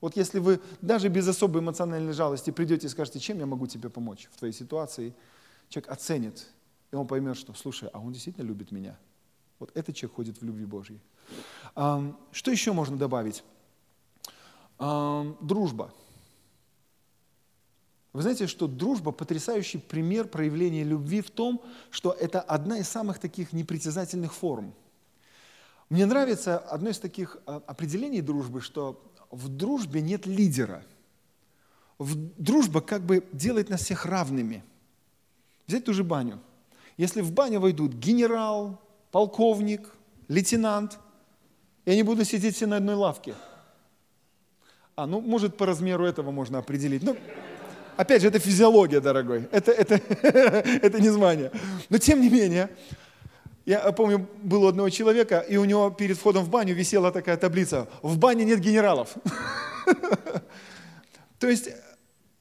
Вот 0.00 0.16
если 0.16 0.38
вы 0.38 0.60
даже 0.80 1.08
без 1.08 1.26
особой 1.26 1.60
эмоциональной 1.60 2.12
жалости 2.12 2.50
придете 2.50 2.86
и 2.86 2.90
скажете, 2.90 3.18
чем 3.18 3.38
я 3.38 3.46
могу 3.46 3.66
тебе 3.66 3.88
помочь 3.90 4.28
в 4.32 4.38
твоей 4.38 4.54
ситуации, 4.54 5.14
человек 5.68 5.90
оценит, 5.90 6.46
и 6.92 6.96
он 6.96 7.06
поймет, 7.06 7.36
что, 7.36 7.52
слушай, 7.54 7.88
а 7.92 7.98
он 7.98 8.12
действительно 8.12 8.44
любит 8.44 8.70
меня. 8.70 8.98
Вот 9.58 9.70
этот 9.74 9.96
человек 9.96 10.16
ходит 10.16 10.40
в 10.40 10.44
любви 10.44 10.64
Божьей. 10.64 11.00
Что 11.74 12.50
еще 12.50 12.72
можно 12.72 12.96
добавить? 12.96 13.42
Дружба. 14.78 15.92
Вы 18.12 18.22
знаете, 18.22 18.46
что 18.46 18.66
дружба– 18.66 19.12
потрясающий 19.12 19.78
пример 19.78 20.28
проявления 20.28 20.82
любви 20.82 21.20
в 21.20 21.30
том, 21.30 21.62
что 21.90 22.12
это 22.12 22.40
одна 22.40 22.78
из 22.78 22.88
самых 22.88 23.18
таких 23.18 23.52
непритязательных 23.52 24.32
форм. 24.32 24.74
Мне 25.90 26.06
нравится 26.06 26.58
одно 26.58 26.90
из 26.90 26.98
таких 26.98 27.38
а, 27.46 27.62
определений 27.66 28.20
дружбы, 28.20 28.60
что 28.60 29.07
в 29.30 29.48
дружбе 29.48 30.00
нет 30.00 30.26
лидера. 30.26 30.82
В 31.98 32.16
дружба 32.40 32.80
как 32.80 33.02
бы 33.02 33.24
делает 33.32 33.70
нас 33.70 33.82
всех 33.82 34.06
равными. 34.06 34.62
Взять 35.66 35.84
ту 35.84 35.92
же 35.92 36.04
баню. 36.04 36.38
Если 36.96 37.20
в 37.20 37.32
баню 37.32 37.60
войдут 37.60 37.92
генерал, 37.92 38.80
полковник, 39.10 39.88
лейтенант, 40.28 40.98
и 41.84 41.90
они 41.90 42.02
будут 42.02 42.28
сидеть 42.28 42.56
все 42.56 42.66
на 42.66 42.76
одной 42.76 42.94
лавке. 42.94 43.34
А, 44.96 45.06
ну, 45.06 45.20
может, 45.20 45.56
по 45.56 45.64
размеру 45.64 46.04
этого 46.04 46.30
можно 46.30 46.58
определить. 46.58 47.02
Ну, 47.02 47.16
опять 47.96 48.22
же, 48.22 48.28
это 48.28 48.38
физиология, 48.38 49.00
дорогой. 49.00 49.48
Это, 49.52 49.72
это, 49.72 49.94
это 50.22 51.00
не 51.00 51.08
звание. 51.08 51.52
Но 51.88 51.98
тем 51.98 52.20
не 52.20 52.28
менее, 52.28 52.68
я 53.68 53.92
помню, 53.92 54.26
было 54.42 54.64
у 54.64 54.68
одного 54.68 54.88
человека, 54.88 55.40
и 55.40 55.58
у 55.58 55.66
него 55.66 55.90
перед 55.90 56.16
входом 56.16 56.42
в 56.42 56.48
баню 56.48 56.74
висела 56.74 57.12
такая 57.12 57.36
таблица 57.36 57.86
«В 58.00 58.16
бане 58.16 58.46
нет 58.46 58.60
генералов». 58.60 59.14
То 61.38 61.48
есть 61.48 61.68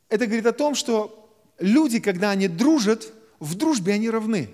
это 0.07 0.25
говорит 0.25 0.45
о 0.45 0.53
том, 0.53 0.73
что 0.73 1.29
люди, 1.59 1.99
когда 1.99 2.31
они 2.31 2.47
дружат, 2.47 3.11
в 3.41 3.55
дружбе 3.55 3.95
они 3.95 4.09
равны. 4.09 4.51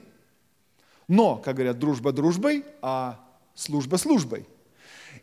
Но, 1.07 1.37
как 1.37 1.57
говорят, 1.57 1.77
дружба 1.77 2.11
дружбой, 2.11 2.65
а 2.81 3.23
служба 3.53 3.97
службой. 3.97 4.47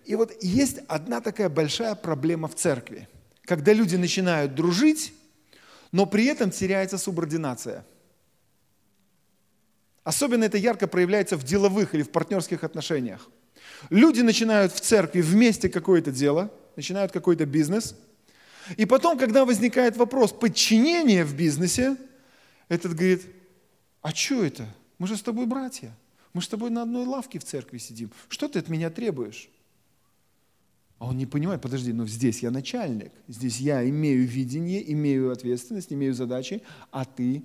И 0.04 0.14
вот 0.14 0.32
есть 0.40 0.78
одна 0.86 1.20
такая 1.20 1.48
большая 1.48 1.96
проблема 1.96 2.46
в 2.46 2.54
церкви. 2.54 3.08
Когда 3.42 3.72
люди 3.72 3.96
начинают 3.96 4.54
дружить, 4.54 5.12
но 5.90 6.06
при 6.06 6.26
этом 6.26 6.52
теряется 6.52 6.96
субординация– 6.96 7.84
Особенно 10.04 10.44
это 10.44 10.58
ярко 10.58 10.86
проявляется 10.86 11.36
в 11.36 11.44
деловых 11.44 11.94
или 11.94 12.02
в 12.02 12.10
партнерских 12.10 12.64
отношениях. 12.64 13.28
Люди 13.90 14.20
начинают 14.20 14.72
в 14.72 14.80
церкви 14.80 15.20
вместе 15.20 15.68
какое-то 15.68 16.10
дело, 16.10 16.50
начинают 16.76 17.12
какой-то 17.12 17.46
бизнес, 17.46 17.94
и 18.76 18.86
потом, 18.86 19.18
когда 19.18 19.44
возникает 19.44 19.96
вопрос 19.96 20.32
подчинения 20.32 21.24
в 21.24 21.34
бизнесе, 21.34 21.96
этот 22.68 22.94
говорит, 22.94 23.22
а 24.02 24.14
что 24.14 24.44
это? 24.44 24.66
Мы 24.98 25.06
же 25.06 25.16
с 25.16 25.22
тобой 25.22 25.46
братья. 25.46 25.96
Мы 26.32 26.40
же 26.40 26.46
с 26.46 26.50
тобой 26.50 26.70
на 26.70 26.82
одной 26.82 27.04
лавке 27.04 27.38
в 27.38 27.44
церкви 27.44 27.78
сидим. 27.78 28.10
Что 28.28 28.48
ты 28.48 28.58
от 28.60 28.68
меня 28.68 28.90
требуешь? 28.90 29.50
А 30.98 31.06
он 31.06 31.16
не 31.16 31.26
понимает, 31.26 31.62
подожди, 31.62 31.92
но 31.92 32.06
здесь 32.06 32.42
я 32.42 32.50
начальник, 32.50 33.10
здесь 33.26 33.58
я 33.58 33.88
имею 33.88 34.26
видение, 34.26 34.92
имею 34.92 35.32
ответственность, 35.32 35.92
имею 35.92 36.12
задачи, 36.12 36.62
а 36.90 37.06
ты 37.06 37.42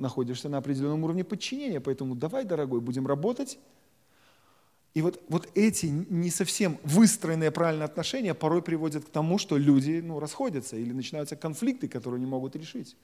находишься 0.00 0.48
на 0.48 0.58
определенном 0.58 1.04
уровне 1.04 1.24
подчинения. 1.24 1.80
Поэтому 1.80 2.14
давай, 2.14 2.44
дорогой, 2.44 2.80
будем 2.80 3.06
работать. 3.06 3.58
И 4.92 5.02
вот, 5.02 5.20
вот 5.28 5.48
эти 5.54 5.86
не 5.86 6.30
совсем 6.30 6.78
выстроенные 6.82 7.52
правильные 7.52 7.84
отношения 7.84 8.34
порой 8.34 8.60
приводят 8.60 9.04
к 9.04 9.10
тому, 9.10 9.38
что 9.38 9.56
люди 9.56 10.00
ну, 10.04 10.18
расходятся 10.18 10.76
или 10.76 10.92
начинаются 10.92 11.36
конфликты, 11.36 11.86
которые 11.86 12.20
не 12.20 12.26
могут 12.26 12.56
решить. 12.56 12.96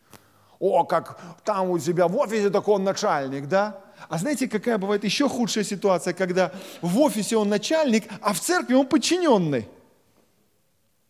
О, 0.59 0.85
как 0.85 1.20
там 1.44 1.70
у 1.70 1.78
тебя 1.78 2.09
в 2.09 2.16
офисе 2.16 2.50
такой 2.50 2.76
он 2.76 2.85
начальник, 2.85 3.46
да? 3.46 3.85
А 4.09 4.18
знаете, 4.18 4.48
какая 4.48 4.78
бывает 4.78 5.04
еще 5.04 5.28
худшая 5.28 5.64
ситуация, 5.64 6.14
когда 6.14 6.52
в 6.82 6.98
офисе 6.98 7.37
он 7.37 7.48
начальник, 7.48 8.04
а 8.20 8.32
в 8.32 8.40
церкви 8.40 8.74
он 8.74 8.87
подчиненный? 8.87 9.68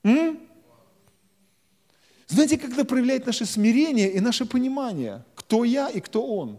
М? 0.05 0.46
Знаете, 2.27 2.59
когда 2.59 2.85
проявляет 2.85 3.27
наше 3.27 3.47
смирение 3.47 4.13
и 4.13 4.21
наше 4.21 4.47
понимание– 4.47 5.25
кто 5.47 5.63
я 5.63 5.89
и 5.89 6.01
кто 6.01 6.27
он. 6.27 6.59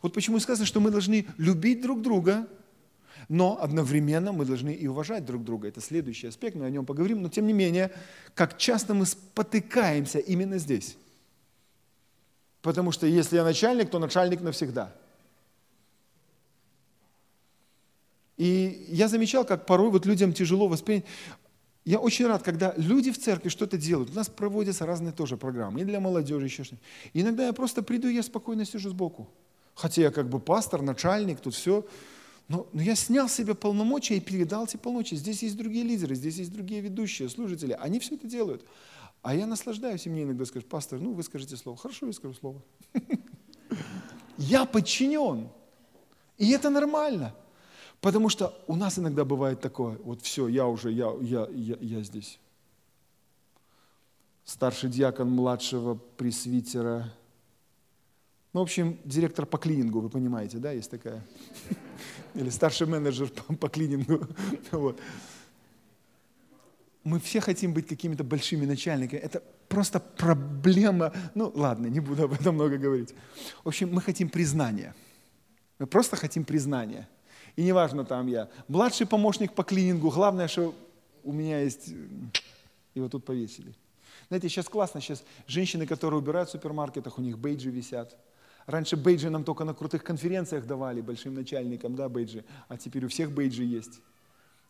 Вот 0.00 0.14
почему 0.14 0.40
сказано, 0.40 0.64
что 0.64 0.80
мы 0.80 0.90
должны 0.90 1.26
любить 1.36 1.82
друг 1.82 2.00
друга, 2.00 2.48
но 3.28 3.62
одновременно 3.62 4.32
мы 4.32 4.46
должны 4.46 4.72
и 4.72 4.86
уважать 4.86 5.26
друг 5.26 5.44
друга. 5.44 5.68
Это 5.68 5.82
следующий 5.82 6.28
аспект, 6.28 6.56
мы 6.56 6.64
о 6.64 6.70
нем 6.70 6.86
поговорим. 6.86 7.20
Но 7.20 7.28
тем 7.28 7.46
не 7.46 7.52
менее, 7.52 7.92
как 8.34 8.56
часто 8.56 8.94
мы 8.94 9.04
спотыкаемся 9.04 10.18
именно 10.18 10.56
здесь. 10.56 10.96
Потому 12.62 12.92
что 12.92 13.06
если 13.06 13.36
я 13.36 13.44
начальник, 13.44 13.90
то 13.90 13.98
начальник 13.98 14.40
навсегда. 14.40 14.94
И 18.38 18.86
я 18.88 19.08
замечал, 19.08 19.44
как 19.44 19.66
порой 19.66 19.90
вот 19.90 20.06
людям 20.06 20.32
тяжело 20.32 20.66
воспринять. 20.66 21.04
Я 21.88 22.00
очень 22.00 22.26
рад, 22.26 22.42
когда 22.42 22.74
люди 22.76 23.10
в 23.10 23.18
церкви 23.18 23.48
что-то 23.48 23.78
делают. 23.78 24.10
У 24.10 24.12
нас 24.12 24.28
проводятся 24.28 24.84
разные 24.84 25.10
тоже 25.10 25.38
программы, 25.38 25.80
и 25.80 25.84
для 25.84 26.00
молодежи 26.00 26.44
еще 26.44 26.62
что-то. 26.62 26.82
Иногда 27.14 27.46
я 27.46 27.54
просто 27.54 27.82
приду, 27.82 28.08
я 28.08 28.22
спокойно 28.22 28.66
сижу 28.66 28.90
сбоку. 28.90 29.26
Хотя 29.74 30.02
я 30.02 30.10
как 30.10 30.28
бы 30.28 30.38
пастор, 30.38 30.82
начальник, 30.82 31.40
тут 31.40 31.54
все. 31.54 31.86
Но, 32.46 32.66
но 32.74 32.82
я 32.82 32.94
снял 32.94 33.26
с 33.26 33.32
себя 33.32 33.54
полномочия 33.54 34.18
и 34.18 34.20
передал 34.20 34.66
эти 34.66 34.76
полномочия. 34.76 35.16
Здесь 35.16 35.42
есть 35.42 35.56
другие 35.56 35.82
лидеры, 35.82 36.14
здесь 36.14 36.36
есть 36.36 36.52
другие 36.52 36.82
ведущие, 36.82 37.26
служители. 37.30 37.74
Они 37.80 38.00
все 38.00 38.16
это 38.16 38.26
делают. 38.26 38.66
А 39.22 39.34
я 39.34 39.46
наслаждаюсь, 39.46 40.04
и 40.06 40.10
мне 40.10 40.24
иногда 40.24 40.44
скажут, 40.44 40.68
пастор, 40.68 41.00
ну 41.00 41.14
вы 41.14 41.22
скажите 41.22 41.56
слово. 41.56 41.78
Хорошо, 41.78 42.04
я 42.04 42.12
скажу 42.12 42.34
слово. 42.34 42.62
Я 44.36 44.66
подчинен. 44.66 45.48
И 46.36 46.50
это 46.50 46.68
нормально. 46.68 47.34
Потому 48.00 48.28
что 48.28 48.54
у 48.66 48.76
нас 48.76 48.98
иногда 48.98 49.24
бывает 49.24 49.60
такое, 49.60 49.98
вот 50.04 50.22
все, 50.22 50.46
я 50.48 50.66
уже, 50.66 50.92
я, 50.92 51.12
я, 51.20 51.48
я, 51.50 51.76
я 51.80 52.02
здесь. 52.02 52.38
Старший 54.44 54.88
диакон 54.88 55.30
младшего 55.30 55.94
пресвитера. 55.94 57.12
Ну, 58.52 58.60
в 58.60 58.62
общем, 58.62 58.98
директор 59.04 59.46
по 59.46 59.58
клинингу, 59.58 60.00
вы 60.00 60.08
понимаете, 60.08 60.58
да, 60.58 60.70
есть 60.70 60.90
такая. 60.90 61.24
Или 62.34 62.50
старший 62.50 62.86
менеджер 62.86 63.28
по, 63.28 63.54
по 63.54 63.68
клинингу. 63.68 64.26
Мы 67.04 67.20
все 67.20 67.40
хотим 67.40 67.72
быть 67.72 67.86
какими-то 67.86 68.22
большими 68.22 68.66
начальниками. 68.66 69.18
Это 69.20 69.42
просто 69.68 69.98
проблема. 69.98 71.12
Ну, 71.34 71.50
ладно, 71.54 71.86
не 71.86 72.00
буду 72.00 72.24
об 72.24 72.34
этом 72.34 72.54
много 72.54 72.76
говорить. 72.76 73.14
В 73.64 73.68
общем, 73.68 73.90
мы 73.92 74.02
хотим 74.02 74.28
признания. 74.28 74.94
Мы 75.78 75.86
просто 75.86 76.16
хотим 76.16 76.44
признания. 76.44 77.08
И 77.58 77.64
неважно, 77.64 78.04
там 78.04 78.28
я 78.28 78.48
младший 78.68 79.04
помощник 79.04 79.52
по 79.52 79.64
клинингу, 79.64 80.12
главное, 80.12 80.46
что 80.46 80.76
у 81.24 81.32
меня 81.32 81.60
есть... 81.60 81.92
Его 82.94 83.08
тут 83.08 83.24
повесили. 83.24 83.74
Знаете, 84.28 84.48
сейчас 84.48 84.68
классно, 84.68 85.00
сейчас 85.00 85.24
женщины, 85.48 85.84
которые 85.84 86.20
убирают 86.20 86.48
в 86.48 86.52
супермаркетах, 86.52 87.18
у 87.18 87.20
них 87.20 87.36
бейджи 87.36 87.70
висят. 87.70 88.16
Раньше 88.66 88.96
бейджи 88.96 89.28
нам 89.28 89.42
только 89.42 89.64
на 89.64 89.74
крутых 89.74 90.04
конференциях 90.04 90.66
давали, 90.66 91.00
большим 91.00 91.34
начальникам, 91.34 91.96
да, 91.96 92.08
бейджи, 92.08 92.44
а 92.68 92.76
теперь 92.76 93.04
у 93.06 93.08
всех 93.08 93.32
бейджи 93.32 93.64
есть. 93.64 93.94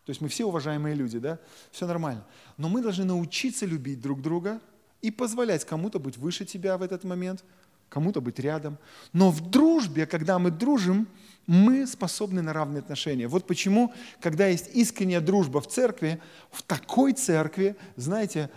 То 0.06 0.10
есть 0.10 0.22
мы 0.22 0.28
все 0.28 0.46
уважаемые 0.46 0.94
люди, 0.94 1.18
да, 1.18 1.38
все 1.70 1.86
нормально. 1.86 2.24
Но 2.56 2.70
мы 2.70 2.80
должны 2.80 3.04
научиться 3.04 3.66
любить 3.66 4.00
друг 4.00 4.22
друга 4.22 4.62
и 5.02 5.10
позволять 5.10 5.66
кому-то 5.66 5.98
быть 5.98 6.16
выше 6.16 6.46
тебя 6.46 6.78
в 6.78 6.82
этот 6.82 7.04
момент, 7.04 7.44
кому-то 7.90 8.22
быть 8.22 8.38
рядом. 8.38 8.78
Но 9.12 9.30
в 9.30 9.50
дружбе, 9.50 10.06
когда 10.06 10.38
мы 10.38 10.50
дружим, 10.50 11.06
мы 11.48 11.86
способны 11.86 12.42
на 12.42 12.52
равные 12.52 12.80
отношения. 12.80 13.26
Вот 13.26 13.46
почему, 13.46 13.94
когда 14.20 14.46
есть 14.46 14.68
искренняя 14.74 15.22
дружба 15.22 15.62
в 15.62 15.66
церкви, 15.66 16.20
в 16.50 16.62
такой 16.62 17.14
церкви, 17.14 17.74
знаете, 17.96 18.50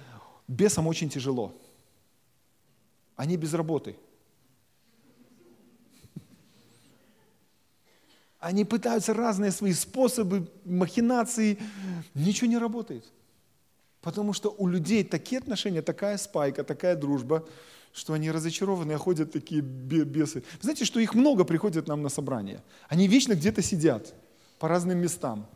бесам 0.49 0.87
очень 0.87 1.09
тяжело. 1.09 1.55
Они 3.15 3.37
без 3.37 3.53
работы. 3.53 3.95
Они 8.39 8.65
пытаются 8.65 9.13
разные 9.13 9.51
свои 9.51 9.71
способы, 9.71 10.51
махинации. 10.65 11.59
Ничего 12.13 12.49
не 12.49 12.57
работает. 12.57 13.05
Потому 14.01 14.33
что 14.33 14.53
у 14.57 14.67
людей 14.67 15.05
такие 15.05 15.39
отношения, 15.39 15.81
такая 15.81 16.17
спайка, 16.17 16.65
такая 16.65 16.97
дружба, 16.97 17.47
что 17.93 18.13
они 18.13 18.31
разочарованы, 18.31 18.97
ходят 18.97 19.31
такие 19.31 19.61
бесы. 19.61 20.39
Вы 20.39 20.61
знаете, 20.61 20.85
что 20.85 20.99
их 20.99 21.13
много 21.13 21.43
приходят 21.43 21.87
нам 21.87 22.01
на 22.01 22.09
собрание. 22.09 22.63
Они 22.87 23.07
вечно 23.07 23.33
где-то 23.33 23.61
сидят 23.61 24.13
по 24.59 24.67
разным 24.67 24.97
местам. 24.97 25.47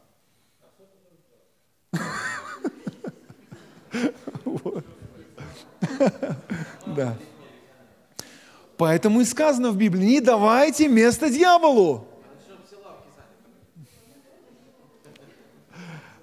Да. 6.87 7.17
Поэтому 8.77 9.21
и 9.21 9.25
сказано 9.25 9.71
в 9.71 9.77
Библии, 9.77 10.05
не 10.05 10.21
давайте 10.21 10.87
место 10.87 11.29
дьяволу. 11.29 12.07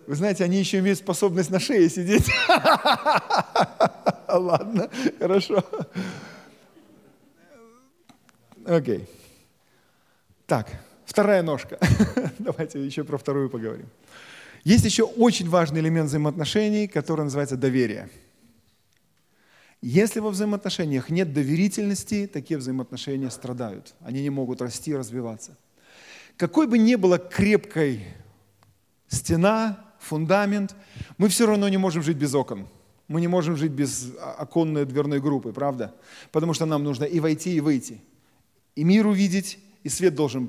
Вы 0.06 0.14
знаете, 0.14 0.44
они 0.44 0.58
еще 0.58 0.78
имеют 0.78 0.98
способность 0.98 1.50
на 1.50 1.60
шее 1.60 1.88
сидеть. 1.88 2.30
Ладно, 4.38 4.88
хорошо. 5.18 5.64
Окей. 8.64 9.06
Так, 10.46 10.68
вторая 11.04 11.42
ножка. 11.42 11.78
Давайте 12.38 12.84
еще 12.84 13.04
про 13.04 13.18
вторую 13.18 13.50
поговорим. 13.50 13.86
Есть 14.64 14.84
еще 14.84 15.02
очень 15.02 15.48
важный 15.48 15.80
элемент 15.80 16.08
взаимоотношений, 16.08 16.86
который 16.86 17.24
называется 17.24 17.56
доверие. 17.56 18.08
Если 19.82 20.20
во 20.20 20.30
взаимоотношениях 20.30 21.10
нет 21.10 21.32
доверительности, 21.32 22.30
такие 22.32 22.56
взаимоотношения 22.58 23.30
страдают. 23.30 23.94
Они 24.00 24.22
не 24.22 24.30
могут 24.30 24.62
расти 24.62 24.92
и 24.92 24.94
развиваться. 24.94 25.58
Какой 26.36 26.66
бы 26.68 26.78
ни 26.78 26.94
была 26.94 27.18
крепкой 27.18 28.06
стена, 29.08 29.84
фундамент, 29.98 30.74
мы 31.18 31.28
все 31.28 31.46
равно 31.46 31.68
не 31.68 31.76
можем 31.76 32.02
жить 32.02 32.16
без 32.16 32.34
окон. 32.34 32.68
Мы 33.12 33.20
не 33.20 33.28
можем 33.28 33.58
жить 33.58 33.72
без 33.72 34.10
оконной 34.38 34.86
дверной 34.86 35.20
группы, 35.20 35.52
правда? 35.52 35.94
Потому 36.30 36.54
что 36.54 36.64
нам 36.64 36.82
нужно 36.82 37.04
и 37.04 37.20
войти, 37.20 37.54
и 37.54 37.60
выйти. 37.60 38.00
И 38.74 38.84
мир 38.84 39.06
увидеть, 39.06 39.58
и 39.82 39.90
свет 39.90 40.14
должен 40.14 40.48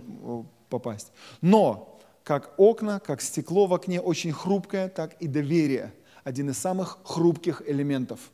попасть. 0.70 1.12
Но 1.42 2.00
как 2.24 2.54
окна, 2.56 3.02
как 3.02 3.22
стекло 3.22 3.68
в 3.68 3.74
окне 3.74 4.00
очень 4.00 4.32
хрупкое, 4.32 4.88
так 4.88 5.16
и 5.20 5.28
доверие– 5.28 5.94
один 6.24 6.52
из 6.52 6.58
самых 6.58 7.00
хрупких 7.04 7.62
элементов. 7.68 8.32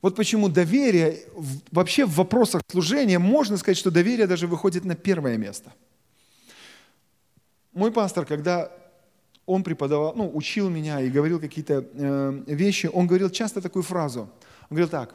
Вот 0.00 0.14
почему 0.14 0.48
доверие, 0.48 1.24
вообще 1.72 2.06
в 2.06 2.14
вопросах 2.14 2.62
служения, 2.70 3.18
можно 3.18 3.56
сказать, 3.56 3.76
что 3.76 3.90
доверие 3.90 4.28
даже 4.28 4.46
выходит 4.46 4.84
на 4.84 4.94
первое 4.94 5.36
место. 5.36 5.72
Мой 7.72 7.90
пастор, 7.90 8.24
когда 8.24 8.70
он 9.50 9.64
преподавал, 9.64 10.14
ну, 10.14 10.30
учил 10.32 10.70
меня 10.70 11.00
и 11.00 11.10
говорил 11.10 11.40
какие-то 11.40 11.84
э, 11.92 12.42
вещи, 12.46 12.88
он 12.92 13.08
говорил 13.08 13.30
часто 13.30 13.60
такую 13.60 13.82
фразу. 13.82 14.20
Он 14.20 14.76
говорил 14.76 14.88
так, 14.88 15.14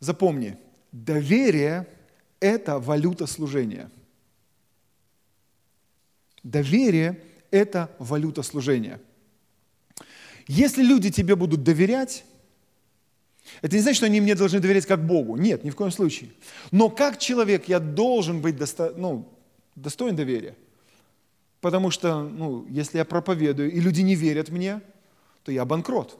запомни, 0.00 0.56
доверие– 0.90 1.86
это 2.40 2.80
валюта 2.80 3.26
служения. 3.26 3.88
Доверие– 6.42 7.20
это 7.52 7.88
валюта 8.00 8.42
служения. 8.42 9.00
Если 10.48 10.82
люди 10.82 11.10
тебе 11.10 11.36
будут 11.36 11.62
доверять, 11.62 12.24
это 13.62 13.76
не 13.76 13.82
значит, 13.82 13.98
что 13.98 14.06
они 14.06 14.20
мне 14.20 14.34
должны 14.34 14.58
доверять 14.58 14.86
как 14.86 15.06
Богу. 15.06 15.36
Нет, 15.36 15.62
ни 15.62 15.70
в 15.70 15.76
коем 15.76 15.92
случае. 15.92 16.30
Но 16.72 16.90
как 16.90 17.18
человек 17.18 17.68
я 17.68 17.78
должен 17.78 18.40
быть 18.40 18.56
досто, 18.56 18.92
ну, 18.96 19.28
достоин 19.76 20.16
доверия. 20.16 20.56
Потому 21.60 21.90
что, 21.90 22.22
ну, 22.22 22.66
если 22.68 22.98
я 22.98 23.04
проповедую, 23.04 23.72
и 23.72 23.80
люди 23.80 24.02
не 24.02 24.14
верят 24.14 24.48
мне, 24.48 24.80
то 25.42 25.50
я 25.50 25.64
банкрот. 25.64 26.18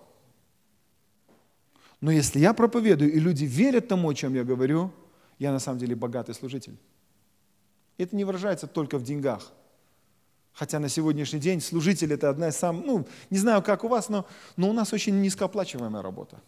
Но 2.01 2.11
если 2.11 2.41
я 2.41 2.53
проповедую, 2.55 3.13
и 3.13 3.21
люди 3.21 3.45
верят 3.45 3.89
тому, 3.89 4.09
о 4.09 4.15
чем 4.15 4.35
я 4.35 4.45
говорю, 4.45 4.93
я 5.39 5.53
на 5.53 5.59
самом 5.61 5.79
деле 5.79 5.95
богатый 5.95 6.35
служитель. 6.35 6.77
Это 7.99 8.17
не 8.17 8.25
выражается 8.25 8.67
только 8.67 8.99
в 8.99 9.05
деньгах. 9.05 9.53
Хотя 10.53 10.81
на 10.81 10.89
сегодняшний 10.89 11.39
день 11.39 11.61
служитель– 11.61 12.13
это 12.15 12.31
одна 12.31 12.49
из 12.49 12.57
самых, 12.57 12.85
ну, 12.85 13.07
не 13.31 13.39
знаю, 13.39 13.63
как 13.63 13.85
у 13.85 13.89
вас, 13.89 14.09
но, 14.09 14.27
но 14.57 14.69
у 14.69 14.73
нас 14.73 14.93
очень 14.93 15.21
низкооплачиваемая 15.21 16.03
работа. 16.03 16.41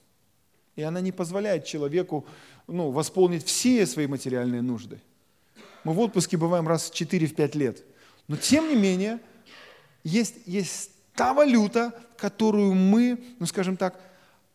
И 0.75 0.83
она 0.83 1.01
не 1.01 1.13
позволяет 1.13 1.65
человеку 1.65 2.27
ну, 2.67 2.91
восполнить 2.91 3.45
все 3.45 3.87
свои 3.87 4.09
материальные 4.09 4.63
нужды. 4.63 5.01
Мы 5.85 5.93
в 5.93 6.01
отпуске 6.01 6.37
бываем 6.37 6.67
раз 6.67 6.91
в 6.91 6.95
4-5 6.95 7.57
лет– 7.57 7.85
но 8.31 8.37
тем 8.37 8.69
не 8.69 8.77
менее, 8.77 9.19
есть, 10.05 10.37
есть 10.47 10.93
та 11.15 11.35
валюта, 11.35 11.93
которую 12.17 12.75
мы, 12.75 13.21
ну 13.41 13.47
скажем 13.47 13.77
так, 13.77 14.01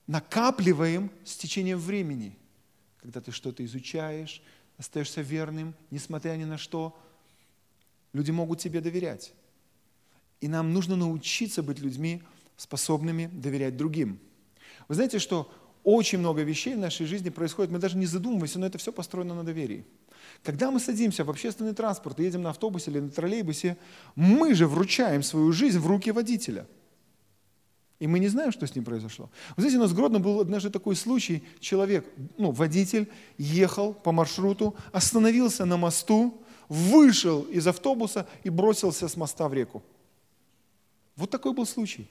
накапливаем 0.08 1.12
с 1.26 1.36
течением 1.36 1.80
времени. 1.80 2.38
Когда 3.02 3.20
ты 3.20 3.34
что-то 3.34 3.66
изучаешь, 3.66 4.42
остаешься 4.78 5.20
верным, 5.20 5.76
несмотря 5.92 6.38
ни 6.38 6.46
на 6.46 6.58
что, 6.58 6.98
люди 8.14 8.32
могут 8.32 8.60
тебе 8.60 8.80
доверять. 8.80 9.34
И 10.40 10.48
нам 10.48 10.72
нужно 10.72 10.96
научиться 10.96 11.62
быть 11.62 11.80
людьми, 11.80 12.24
способными 12.56 13.30
доверять 13.34 13.76
другим. 13.76 14.22
Вы 14.88 14.96
знаете, 14.96 15.20
что 15.20 15.54
очень 15.84 16.20
много 16.20 16.44
вещей 16.44 16.76
в 16.76 16.80
нашей 16.80 17.08
жизни 17.08 17.30
происходит, 17.30 17.74
мы 17.74 17.80
даже 17.80 17.98
не 17.98 18.06
задумываемся, 18.06 18.58
но 18.58 18.68
это 18.68 18.78
все 18.78 18.94
построено 18.94 19.36
на 19.36 19.44
доверии. 19.44 19.86
Когда 20.44 20.72
мы 20.72 20.80
садимся 20.80 21.24
в 21.24 21.30
общественный 21.30 21.74
транспорт, 21.74 22.20
едем 22.20 22.44
на 22.44 22.52
автобусе 22.52 22.92
или 22.92 23.00
на 23.00 23.10
троллейбусе, 23.10 23.78
мы 24.16 24.54
же 24.54 24.68
вручаем 24.68 25.24
свою 25.24 25.52
жизнь 25.52 25.80
в 25.80 25.88
руки 25.88 26.12
водителя. 26.12 26.68
И 28.00 28.08
мы 28.08 28.20
не 28.20 28.28
знаем, 28.28 28.52
что 28.52 28.68
с 28.68 28.76
ним 28.76 28.84
произошло. 28.84 29.30
Вы 29.56 29.62
знаете, 29.62 29.78
у 29.78 29.82
нас 29.82 29.92
в 29.92 29.96
Гродно 29.96 30.20
был 30.20 30.42
однажды 30.42 30.70
такой 30.70 30.96
случай. 30.96 31.44
Человек, 31.60 32.06
ну, 32.38 32.52
водитель, 32.52 33.10
ехал 33.38 33.94
по 33.94 34.12
маршруту, 34.12 34.76
остановился 34.92 35.66
на 35.66 35.78
мосту, 35.78 36.42
вышел 36.68 37.44
из 37.44 37.66
автобуса 37.68 38.28
и 38.44 38.50
бросился 38.50 39.08
с 39.08 39.16
моста 39.16 39.48
в 39.48 39.54
реку. 39.54 39.82
Вот 41.16 41.30
такой 41.30 41.54
был 41.54 41.66
случай. 41.66 42.10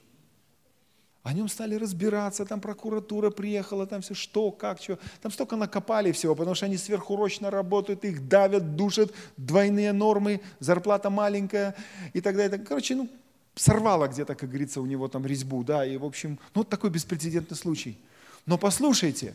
О 1.24 1.32
нем 1.32 1.48
стали 1.48 1.74
разбираться, 1.74 2.44
там 2.44 2.60
прокуратура 2.60 3.30
приехала, 3.30 3.86
там 3.86 4.02
все 4.02 4.12
что, 4.12 4.50
как, 4.50 4.78
что. 4.82 4.98
Там 5.22 5.32
столько 5.32 5.56
накопали 5.56 6.12
всего, 6.12 6.34
потому 6.34 6.54
что 6.54 6.66
они 6.66 6.76
сверхурочно 6.76 7.50
работают, 7.50 8.04
их 8.04 8.28
давят, 8.28 8.76
душат, 8.76 9.10
двойные 9.38 9.92
нормы, 9.92 10.42
зарплата 10.60 11.08
маленькая 11.08 11.74
и 12.12 12.20
так 12.20 12.36
далее. 12.36 12.58
Короче, 12.58 12.94
ну, 12.94 13.08
сорвало 13.54 14.06
где-то, 14.06 14.34
как 14.34 14.50
говорится, 14.50 14.82
у 14.82 14.86
него 14.86 15.08
там 15.08 15.24
резьбу, 15.24 15.64
да, 15.64 15.86
и 15.86 15.96
в 15.96 16.04
общем, 16.04 16.38
ну, 16.54 16.60
вот 16.60 16.68
такой 16.68 16.90
беспрецедентный 16.90 17.56
случай. 17.56 17.96
Но 18.44 18.58
послушайте, 18.58 19.34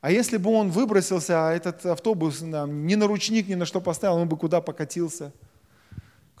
а 0.00 0.12
если 0.12 0.36
бы 0.36 0.50
он 0.50 0.70
выбросился, 0.70 1.48
а 1.48 1.52
этот 1.52 1.84
автобус 1.84 2.42
нам, 2.42 2.86
ни 2.86 2.94
на 2.94 3.08
ручник, 3.08 3.48
ни 3.48 3.56
на 3.56 3.66
что 3.66 3.80
поставил, 3.80 4.18
он 4.18 4.28
бы 4.28 4.36
куда 4.36 4.60
покатился– 4.60 5.32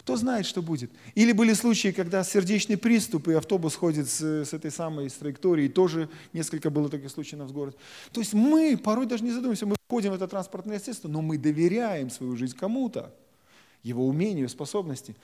кто 0.06 0.14
знает, 0.14 0.46
что 0.46 0.62
будет. 0.62 0.92
Или 1.16 1.32
были 1.32 1.52
случаи, 1.52 1.88
когда 1.88 2.22
сердечный 2.22 2.76
приступ, 2.76 3.26
и 3.26 3.32
автобус 3.32 3.74
ходит 3.74 4.08
с, 4.08 4.20
с 4.22 4.52
этой 4.52 4.70
самой 4.70 5.10
с 5.10 5.14
траектории. 5.14 5.66
Тоже 5.66 6.08
несколько 6.32 6.70
было 6.70 6.88
таких 6.88 7.10
случаев 7.10 7.42
в 7.42 7.52
городе. 7.52 7.76
То 8.12 8.20
есть 8.20 8.32
мы 8.32 8.76
порой 8.76 9.06
даже 9.06 9.24
не 9.24 9.30
задумываемся, 9.30 9.66
мы 9.66 9.74
входим 9.88 10.12
в 10.12 10.14
это 10.14 10.28
транспортное 10.28 10.78
средство, 10.78 11.08
но 11.08 11.22
мы 11.22 11.38
доверяем 11.38 12.08
свою 12.10 12.36
жизнь 12.36 12.56
кому-то, 12.56 13.12
его 13.82 14.06
умению, 14.06 14.48
способности. 14.48 15.16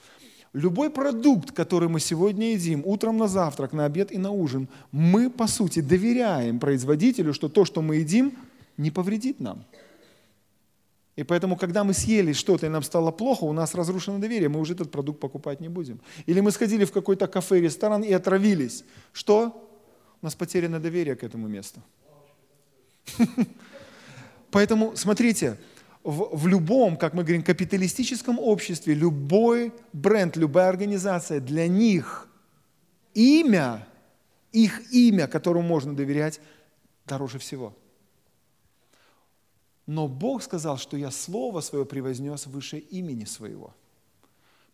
Любой 0.53 0.91
продукт, 0.91 1.53
который 1.53 1.89
мы 1.89 2.01
сегодня 2.01 2.55
едим, 2.55 2.83
утром 2.85 3.19
на 3.19 3.29
завтрак, 3.29 3.73
на 3.73 3.85
обед 3.85 4.11
и 4.11 4.19
на 4.19 4.33
ужин, 4.33 4.67
мы, 4.91 5.31
по 5.31 5.47
сути, 5.47 5.79
доверяем 5.79 6.59
производителю, 6.59 7.35
что 7.35 7.49
то, 7.49 7.65
что 7.65 7.83
мы 7.83 7.99
едим, 7.99 8.33
не 8.77 8.91
повредит 8.91 9.39
нам. 9.39 9.65
И 11.17 11.25
поэтому, 11.25 11.57
когда 11.57 11.85
мы 11.85 11.93
съели 11.93 12.33
что-то 12.33 12.67
и 12.67 12.69
нам 12.69 12.83
стало 12.83 13.11
плохо, 13.11 13.45
у 13.45 13.53
нас 13.53 13.75
разрушено 13.75 14.19
доверие, 14.19 14.49
мы 14.49 14.61
уже 14.61 14.73
этот 14.73 14.91
продукт 14.91 15.21
покупать 15.21 15.61
не 15.61 15.69
будем. 15.69 16.01
Или 16.27 16.41
мы 16.41 16.51
сходили 16.51 16.85
в 16.85 16.93
какой-то 16.93 17.27
кафе, 17.27 17.61
ресторан 17.61 18.03
и 18.03 18.13
отравились. 18.13 18.85
Что? 19.13 19.69
у 20.23 20.27
нас 20.27 20.35
потеряно 20.37 20.79
доверие 20.79 21.17
к 21.17 21.25
этому 21.25 21.49
месту. 21.49 21.83
Поэтому, 24.53 24.97
смотрите, 24.97 25.59
в, 26.05 26.37
в 26.37 26.47
любом, 26.47 26.97
как 26.97 27.13
мы 27.15 27.25
говорим, 27.25 27.43
капиталистическом 27.43 28.39
обществе, 28.39 28.95
любой 28.95 29.73
бренд, 29.93 30.37
любая 30.37 30.69
организация, 30.69 31.41
для 31.41 31.67
них 31.67 32.29
имя, 33.15 33.87
их 34.53 34.93
имя, 34.93 35.27
которому 35.27 35.67
можно 35.67 35.95
доверять, 35.95 36.41
дороже 37.05 37.39
всего. 37.39 37.75
Но 39.87 40.09
Бог 40.09 40.43
сказал, 40.43 40.79
что 40.79 40.97
я 40.97 41.11
Слово 41.11 41.61
Свое 41.61 41.85
превознес 41.85 42.47
выше 42.47 42.79
имени 42.79 43.25
Своего. 43.25 43.75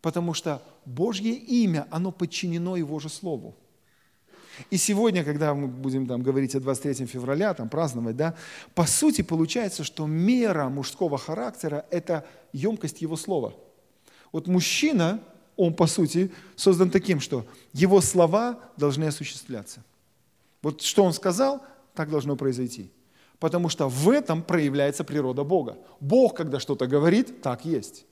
Потому 0.00 0.34
что 0.34 0.62
Божье 0.84 1.32
имя, 1.32 1.86
оно 1.90 2.12
подчинено 2.12 2.76
Его 2.76 2.98
же 3.00 3.08
Слову. 3.08 3.56
И 4.70 4.76
сегодня, 4.76 5.24
когда 5.24 5.54
мы 5.54 5.68
будем 5.68 6.06
там, 6.06 6.22
говорить 6.22 6.54
о 6.54 6.60
23 6.60 7.06
февраля, 7.06 7.54
там, 7.54 7.68
праздновать, 7.68 8.16
да, 8.16 8.34
по 8.74 8.86
сути 8.86 9.22
получается, 9.22 9.84
что 9.84 10.06
мера 10.06 10.68
мужского 10.68 11.16
характера– 11.16 11.86
это 11.90 12.26
емкость 12.52 13.00
его 13.00 13.16
слова. 13.16 13.54
Вот 14.32 14.46
мужчина, 14.46 15.20
он 15.56 15.74
по 15.74 15.86
сути 15.86 16.32
создан 16.56 16.90
таким, 16.90 17.20
что 17.20 17.46
его 17.72 18.00
слова 18.00 18.58
должны 18.76 19.04
осуществляться. 19.04 19.84
Вот 20.62 20.82
что 20.82 21.04
он 21.04 21.12
сказал, 21.12 21.62
так 21.94 22.10
должно 22.10 22.36
произойти. 22.36 22.90
Потому 23.38 23.68
что 23.68 23.88
в 23.88 24.10
этом 24.10 24.42
проявляется 24.42 25.04
природа 25.04 25.44
Бога. 25.44 25.78
Бог, 26.00 26.34
когда 26.34 26.58
что-то 26.58 26.86
говорит, 26.86 27.40
так 27.40 27.64
есть. 27.64 28.04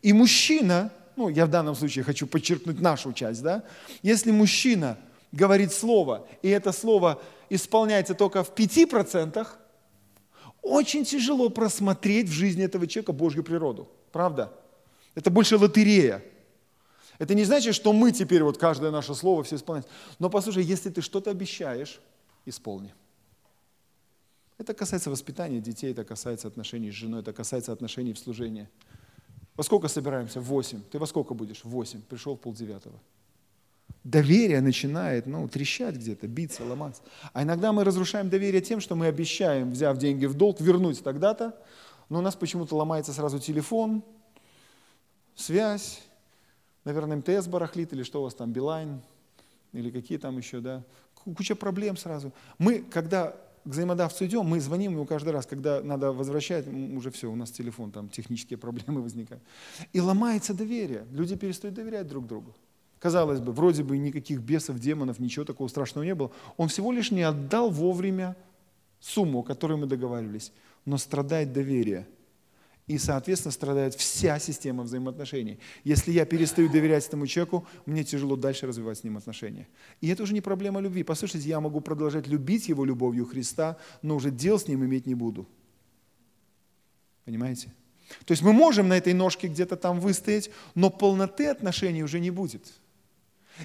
И 0.00 0.12
мужчина, 0.12 0.90
ну, 1.16 1.28
я 1.28 1.46
в 1.46 1.50
данном 1.50 1.74
случае 1.74 2.04
хочу 2.04 2.26
подчеркнуть 2.26 2.80
нашу 2.80 3.12
часть, 3.12 3.42
да, 3.42 3.64
если 4.02 4.30
мужчина 4.30 4.96
говорит 5.30 5.72
слово, 5.72 6.26
и 6.40 6.48
это 6.48 6.72
слово 6.72 7.20
исполняется 7.50 8.14
только 8.14 8.44
в 8.44 8.54
5%, 8.54 9.46
очень 10.62 11.04
тяжело 11.04 11.50
просмотреть 11.50 12.28
в 12.28 12.32
жизни 12.32 12.64
этого 12.64 12.86
человека 12.86 13.12
Божью 13.12 13.42
природу. 13.42 13.88
Правда? 14.12 14.52
Это 15.14 15.30
больше 15.30 15.58
лотерея. 15.58 16.22
Это 17.18 17.34
не 17.34 17.44
значит, 17.44 17.74
что 17.74 17.92
мы 17.92 18.12
теперь 18.12 18.42
вот 18.42 18.58
каждое 18.58 18.90
наше 18.90 19.14
слово 19.14 19.42
все 19.42 19.56
исполняем. 19.56 19.86
Но 20.18 20.30
послушай, 20.30 20.64
если 20.64 20.90
ты 20.90 21.02
что-то 21.02 21.30
обещаешь, 21.30 22.00
исполни. 22.46 22.94
Это 24.58 24.74
касается 24.74 25.10
воспитания 25.10 25.60
детей, 25.60 25.92
это 25.92 26.04
касается 26.04 26.48
отношений 26.48 26.90
с 26.90 26.94
женой, 26.94 27.20
это 27.20 27.32
касается 27.32 27.72
отношений 27.72 28.12
в 28.12 28.18
служении. 28.18 28.68
Во 29.56 29.64
сколько 29.64 29.88
собираемся? 29.88 30.40
Восемь. 30.40 30.82
Ты 30.90 30.98
во 30.98 31.06
сколько 31.06 31.34
будешь? 31.34 31.64
Восемь. 31.64 32.00
Пришел 32.02 32.36
в 32.36 32.40
полдевятого. 32.40 32.98
Доверие 34.04 34.60
начинает 34.60 35.26
ну, 35.26 35.46
трещать 35.48 35.94
где-то, 35.94 36.26
биться, 36.26 36.64
ломаться. 36.64 37.02
А 37.32 37.42
иногда 37.42 37.72
мы 37.72 37.84
разрушаем 37.84 38.28
доверие 38.28 38.60
тем, 38.60 38.80
что 38.80 38.96
мы 38.96 39.06
обещаем, 39.06 39.70
взяв 39.70 39.96
деньги 39.98 40.26
в 40.26 40.34
долг, 40.34 40.60
вернуть 40.60 41.04
тогда-то, 41.04 41.56
но 42.08 42.18
у 42.18 42.22
нас 42.22 42.34
почему-то 42.34 42.74
ломается 42.74 43.12
сразу 43.12 43.38
телефон, 43.38 44.02
связь, 45.36 46.02
наверное, 46.84 47.18
МТС 47.18 47.46
барахлит, 47.46 47.92
или 47.92 48.02
что 48.02 48.20
у 48.20 48.24
вас 48.24 48.34
там, 48.34 48.52
Билайн, 48.52 49.00
или 49.72 49.90
какие 49.90 50.18
там 50.18 50.36
еще, 50.36 50.60
да, 50.60 50.82
куча 51.14 51.54
проблем 51.54 51.96
сразу. 51.96 52.32
Мы, 52.58 52.80
когда 52.80 53.36
к 53.64 53.68
взаимодавцу 53.68 54.26
идем, 54.26 54.44
мы 54.44 54.60
звоним 54.60 54.92
ему 54.92 55.06
каждый 55.06 55.30
раз, 55.30 55.46
когда 55.46 55.82
надо 55.82 56.12
возвращать, 56.12 56.66
уже 56.66 57.10
все, 57.10 57.30
у 57.30 57.36
нас 57.36 57.50
телефон, 57.50 57.92
там 57.92 58.08
технические 58.08 58.58
проблемы 58.58 59.02
возникают. 59.02 59.42
И 59.92 60.00
ломается 60.00 60.52
доверие. 60.52 61.06
Люди 61.12 61.36
перестают 61.36 61.74
доверять 61.74 62.08
друг 62.08 62.26
другу. 62.26 62.54
Казалось 62.98 63.40
бы, 63.40 63.52
вроде 63.52 63.82
бы 63.82 63.98
никаких 63.98 64.40
бесов, 64.40 64.78
демонов, 64.78 65.18
ничего 65.18 65.44
такого 65.44 65.68
страшного 65.68 66.04
не 66.04 66.14
было. 66.14 66.30
Он 66.56 66.68
всего 66.68 66.92
лишь 66.92 67.10
не 67.10 67.22
отдал 67.22 67.70
вовремя 67.70 68.36
сумму, 69.00 69.40
о 69.40 69.42
которой 69.42 69.76
мы 69.76 69.86
договаривались. 69.86 70.52
Но 70.84 70.98
страдает 70.98 71.52
доверие. 71.52 72.06
И, 72.88 72.98
соответственно, 72.98 73.52
страдает 73.52 73.94
вся 73.94 74.38
система 74.38 74.82
взаимоотношений. 74.82 75.60
Если 75.84 76.10
я 76.10 76.24
перестаю 76.24 76.68
доверять 76.68 77.06
этому 77.06 77.26
человеку, 77.26 77.66
мне 77.86 78.02
тяжело 78.02 78.34
дальше 78.34 78.66
развивать 78.66 78.98
с 78.98 79.04
ним 79.04 79.16
отношения. 79.16 79.68
И 80.00 80.08
это 80.08 80.24
уже 80.24 80.34
не 80.34 80.40
проблема 80.40 80.80
любви. 80.80 81.04
Послушайте, 81.04 81.48
я 81.48 81.60
могу 81.60 81.80
продолжать 81.80 82.26
любить 82.26 82.68
его 82.68 82.84
любовью 82.84 83.24
Христа, 83.24 83.78
но 84.02 84.16
уже 84.16 84.30
дел 84.30 84.58
с 84.58 84.66
ним 84.66 84.84
иметь 84.84 85.06
не 85.06 85.14
буду. 85.14 85.48
Понимаете? 87.24 87.72
То 88.24 88.32
есть 88.32 88.42
мы 88.42 88.52
можем 88.52 88.88
на 88.88 88.94
этой 88.94 89.12
ножке 89.12 89.46
где-то 89.46 89.76
там 89.76 90.00
выстоять, 90.00 90.50
но 90.74 90.90
полноты 90.90 91.46
отношений 91.46 92.02
уже 92.02 92.18
не 92.18 92.30
будет. 92.30 92.72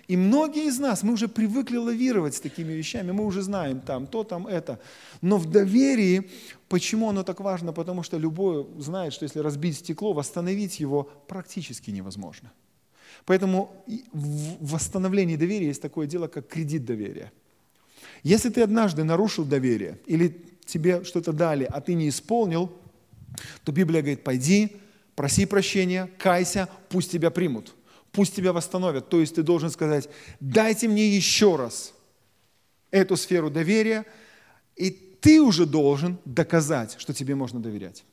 И 0.07 0.17
многие 0.17 0.67
из 0.67 0.79
нас, 0.79 1.03
мы 1.03 1.13
уже 1.13 1.27
привыкли 1.27 1.77
лавировать 1.77 2.35
с 2.35 2.39
такими 2.39 2.73
вещами, 2.73 3.11
мы 3.11 3.25
уже 3.25 3.41
знаем 3.41 3.79
там 3.79 4.05
то, 4.07 4.23
там 4.23 4.45
это. 4.45 4.79
Но 5.21 5.37
в 5.37 5.49
доверии, 5.49 6.29
почему 6.67 7.09
оно 7.09 7.23
так 7.23 7.39
важно? 7.39 7.73
Потому 7.73 8.03
что 8.03 8.17
любой 8.17 8.67
знает, 8.77 9.13
что 9.13 9.23
если 9.23 9.39
разбить 9.39 9.77
стекло, 9.77 10.13
восстановить 10.13 10.79
его 10.79 11.03
практически 11.27 11.89
невозможно. 11.89 12.51
Поэтому 13.25 13.83
в 14.13 14.71
восстановлении 14.73 15.35
доверия 15.35 15.67
есть 15.67 15.81
такое 15.81 16.07
дело, 16.07 16.27
как 16.27 16.47
кредит 16.47 16.85
доверия. 16.85 17.31
Если 18.23 18.49
ты 18.49 18.61
однажды 18.61 19.03
нарушил 19.03 19.45
доверие, 19.45 19.99
или 20.05 20.45
тебе 20.65 21.03
что-то 21.03 21.31
дали, 21.31 21.63
а 21.63 21.81
ты 21.81 21.93
не 21.93 22.09
исполнил, 22.09 22.71
то 23.63 23.71
Библия 23.71 24.01
говорит, 24.01 24.23
пойди, 24.23 24.77
проси 25.15 25.45
прощения, 25.45 26.09
кайся, 26.17 26.67
пусть 26.89 27.11
тебя 27.11 27.31
примут 27.31 27.73
пусть 28.17 28.35
тебя 28.35 28.51
восстановят. 28.51 29.09
То 29.09 29.19
есть 29.19 29.35
ты 29.35 29.43
должен 29.43 29.69
сказать, 29.69 30.09
дайте 30.39 30.87
мне 30.87 31.07
еще 31.07 31.55
раз 31.55 31.93
эту 32.89 33.15
сферу 33.15 33.51
доверия, 33.51 34.07
и 34.75 34.89
ты 34.89 35.39
уже 35.39 35.67
должен 35.67 36.17
доказать, 36.25 36.95
что 36.97 37.13
тебе 37.13 37.35
можно 37.35 37.59
доверять. 37.59 38.03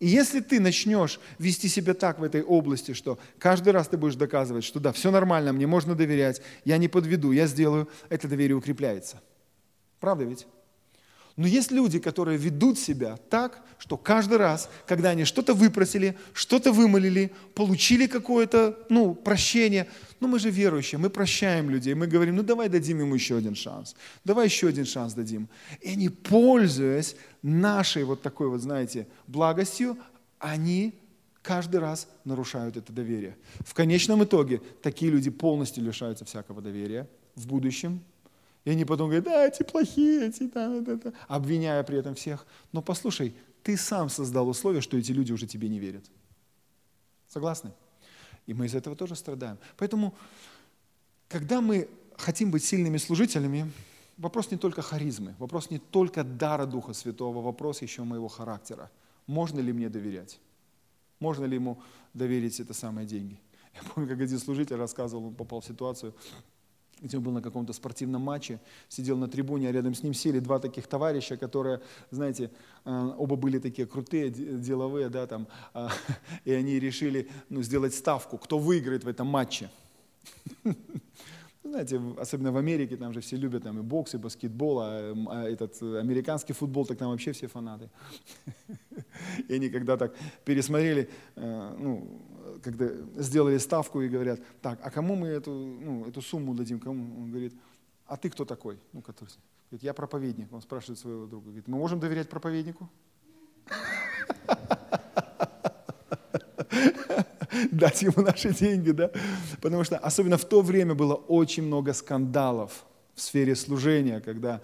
И 0.00 0.06
если 0.06 0.40
ты 0.40 0.58
начнешь 0.58 1.20
вести 1.38 1.68
себя 1.68 1.92
так 1.92 2.18
в 2.18 2.22
этой 2.22 2.42
области, 2.42 2.94
что 2.94 3.18
каждый 3.38 3.74
раз 3.74 3.88
ты 3.88 3.98
будешь 3.98 4.14
доказывать, 4.14 4.64
что 4.64 4.80
да, 4.80 4.90
все 4.90 5.10
нормально, 5.10 5.52
мне 5.52 5.66
можно 5.66 5.94
доверять, 5.94 6.40
я 6.64 6.78
не 6.78 6.88
подведу, 6.88 7.30
я 7.32 7.46
сделаю, 7.46 7.90
это 8.08 8.26
доверие 8.26 8.56
укрепляется. 8.56 9.20
Правда 10.00 10.24
ведь? 10.24 10.46
Но 11.36 11.48
есть 11.48 11.72
люди, 11.72 11.98
которые 11.98 12.38
ведут 12.38 12.78
себя 12.78 13.16
так, 13.28 13.60
что 13.78 13.96
каждый 13.96 14.38
раз, 14.38 14.70
когда 14.86 15.10
они 15.10 15.24
что-то 15.24 15.52
выпросили, 15.52 16.16
что-то 16.32 16.72
вымолили, 16.72 17.32
получили 17.54 18.06
какое-то 18.06 18.78
ну, 18.88 19.14
прощение, 19.14 19.88
ну 20.20 20.28
мы 20.28 20.38
же 20.38 20.50
верующие, 20.50 20.98
мы 20.98 21.10
прощаем 21.10 21.70
людей, 21.70 21.94
мы 21.94 22.06
говорим, 22.06 22.36
ну 22.36 22.44
давай 22.44 22.68
дадим 22.68 23.00
ему 23.00 23.16
еще 23.16 23.36
один 23.36 23.56
шанс, 23.56 23.96
давай 24.24 24.46
еще 24.46 24.68
один 24.68 24.84
шанс 24.84 25.14
дадим. 25.14 25.48
И 25.80 25.90
они, 25.90 26.08
пользуясь 26.08 27.16
нашей 27.42 28.04
вот 28.04 28.22
такой 28.22 28.48
вот, 28.48 28.60
знаете, 28.60 29.08
благостью, 29.26 29.98
они 30.38 30.94
каждый 31.42 31.80
раз 31.80 32.08
нарушают 32.24 32.76
это 32.76 32.92
доверие. 32.92 33.36
В 33.66 33.74
конечном 33.74 34.22
итоге 34.22 34.62
такие 34.82 35.10
люди 35.10 35.30
полностью 35.30 35.82
лишаются 35.82 36.24
всякого 36.24 36.62
доверия 36.62 37.08
в 37.34 37.48
будущем, 37.48 38.00
и 38.64 38.70
они 38.70 38.84
потом 38.84 39.06
говорят, 39.08 39.24
да, 39.24 39.46
эти 39.46 39.62
плохие, 39.62 40.28
эти, 40.28 40.44
да, 40.44 40.80
да, 40.80 40.96
да, 40.96 41.12
обвиняя 41.28 41.82
при 41.82 41.98
этом 41.98 42.14
всех. 42.14 42.46
Но 42.72 42.80
послушай, 42.82 43.34
ты 43.62 43.76
сам 43.76 44.08
создал 44.08 44.48
условия, 44.48 44.80
что 44.80 44.96
эти 44.96 45.12
люди 45.12 45.32
уже 45.32 45.46
тебе 45.46 45.68
не 45.68 45.78
верят. 45.78 46.04
Согласны? 47.28 47.72
И 48.46 48.54
мы 48.54 48.66
из 48.66 48.74
этого 48.74 48.96
тоже 48.96 49.16
страдаем. 49.16 49.58
Поэтому, 49.76 50.14
когда 51.28 51.60
мы 51.60 51.88
хотим 52.16 52.50
быть 52.50 52.64
сильными 52.64 52.98
служителями, 52.98 53.70
вопрос 54.16 54.50
не 54.50 54.56
только 54.56 54.82
харизмы, 54.82 55.34
вопрос 55.38 55.70
не 55.70 55.78
только 55.78 56.24
дара 56.24 56.66
Духа 56.66 56.92
Святого, 56.92 57.42
вопрос 57.42 57.82
еще 57.82 58.02
моего 58.04 58.28
характера. 58.28 58.90
Можно 59.26 59.60
ли 59.60 59.72
мне 59.72 59.88
доверять? 59.88 60.40
Можно 61.20 61.44
ли 61.44 61.54
ему 61.54 61.82
доверить 62.12 62.60
это 62.60 62.74
самые 62.74 63.06
деньги? 63.06 63.38
Я 63.74 63.82
помню, 63.90 64.08
как 64.08 64.20
один 64.20 64.38
служитель 64.38 64.76
рассказывал, 64.76 65.26
он 65.26 65.34
попал 65.34 65.60
в 65.60 65.66
ситуацию, 65.66 66.14
где 67.04 67.18
он 67.18 67.22
был 67.22 67.32
на 67.32 67.42
каком-то 67.42 67.72
спортивном 67.72 68.22
матче, 68.22 68.58
сидел 68.88 69.16
на 69.18 69.28
трибуне, 69.28 69.68
а 69.68 69.72
рядом 69.72 69.94
с 69.94 70.02
ним 70.02 70.14
сели 70.14 70.40
два 70.40 70.58
таких 70.58 70.86
товарища, 70.86 71.36
которые, 71.36 71.82
знаете, 72.10 72.50
э, 72.84 73.14
оба 73.18 73.36
были 73.36 73.58
такие 73.58 73.86
крутые, 73.86 74.30
деловые, 74.30 75.10
да, 75.10 75.26
там, 75.26 75.46
а, 75.74 75.90
и 76.44 76.52
они 76.52 76.80
решили 76.80 77.28
ну, 77.50 77.62
сделать 77.62 77.94
ставку, 77.94 78.38
кто 78.38 78.58
выиграет 78.58 79.04
в 79.04 79.08
этом 79.08 79.26
матче. 79.26 79.70
Знаете, 81.62 82.00
особенно 82.18 82.52
в 82.52 82.56
Америке, 82.56 82.96
там 82.96 83.12
же 83.14 83.20
все 83.20 83.36
любят 83.36 83.62
там, 83.62 83.78
и 83.78 83.82
бокс, 83.82 84.14
и 84.14 84.18
баскетбол, 84.18 84.80
а, 84.80 85.14
а 85.28 85.48
этот 85.48 85.82
э, 85.82 85.98
американский 85.98 86.52
футбол, 86.52 86.86
так 86.86 86.98
там 86.98 87.10
вообще 87.10 87.32
все 87.32 87.48
фанаты. 87.48 87.90
И 89.48 89.54
они 89.54 89.70
когда 89.70 89.96
так 89.96 90.14
пересмотрели, 90.44 91.08
э, 91.36 91.76
ну, 91.78 92.20
когда 92.64 92.88
сделали 93.16 93.58
ставку 93.58 94.00
и 94.00 94.08
говорят, 94.08 94.40
так, 94.62 94.80
а 94.82 94.90
кому 94.90 95.14
мы 95.14 95.28
эту, 95.28 95.52
ну, 95.52 96.06
эту 96.06 96.22
сумму 96.22 96.54
дадим, 96.54 96.80
кому? 96.80 97.22
Он 97.22 97.30
говорит, 97.30 97.54
а 98.06 98.16
ты 98.16 98.30
кто 98.30 98.44
такой? 98.44 98.78
Ну, 98.92 99.02
который, 99.02 99.28
говорит, 99.70 99.84
я 99.84 99.92
проповедник. 99.92 100.52
Он 100.52 100.62
спрашивает 100.62 100.98
своего 100.98 101.26
друга, 101.26 101.46
говорит, 101.46 101.68
мы 101.68 101.78
можем 101.78 102.00
доверять 102.00 102.28
проповеднику? 102.28 102.88
Дать 107.70 108.02
ему 108.02 108.22
наши 108.22 108.54
деньги, 108.54 108.90
да? 108.90 109.10
Потому 109.60 109.84
что 109.84 109.98
особенно 109.98 110.38
в 110.38 110.44
то 110.44 110.62
время 110.62 110.94
было 110.94 111.14
очень 111.14 111.62
много 111.62 111.92
скандалов 111.92 112.84
в 113.14 113.20
сфере 113.20 113.54
служения, 113.54 114.20
когда 114.20 114.60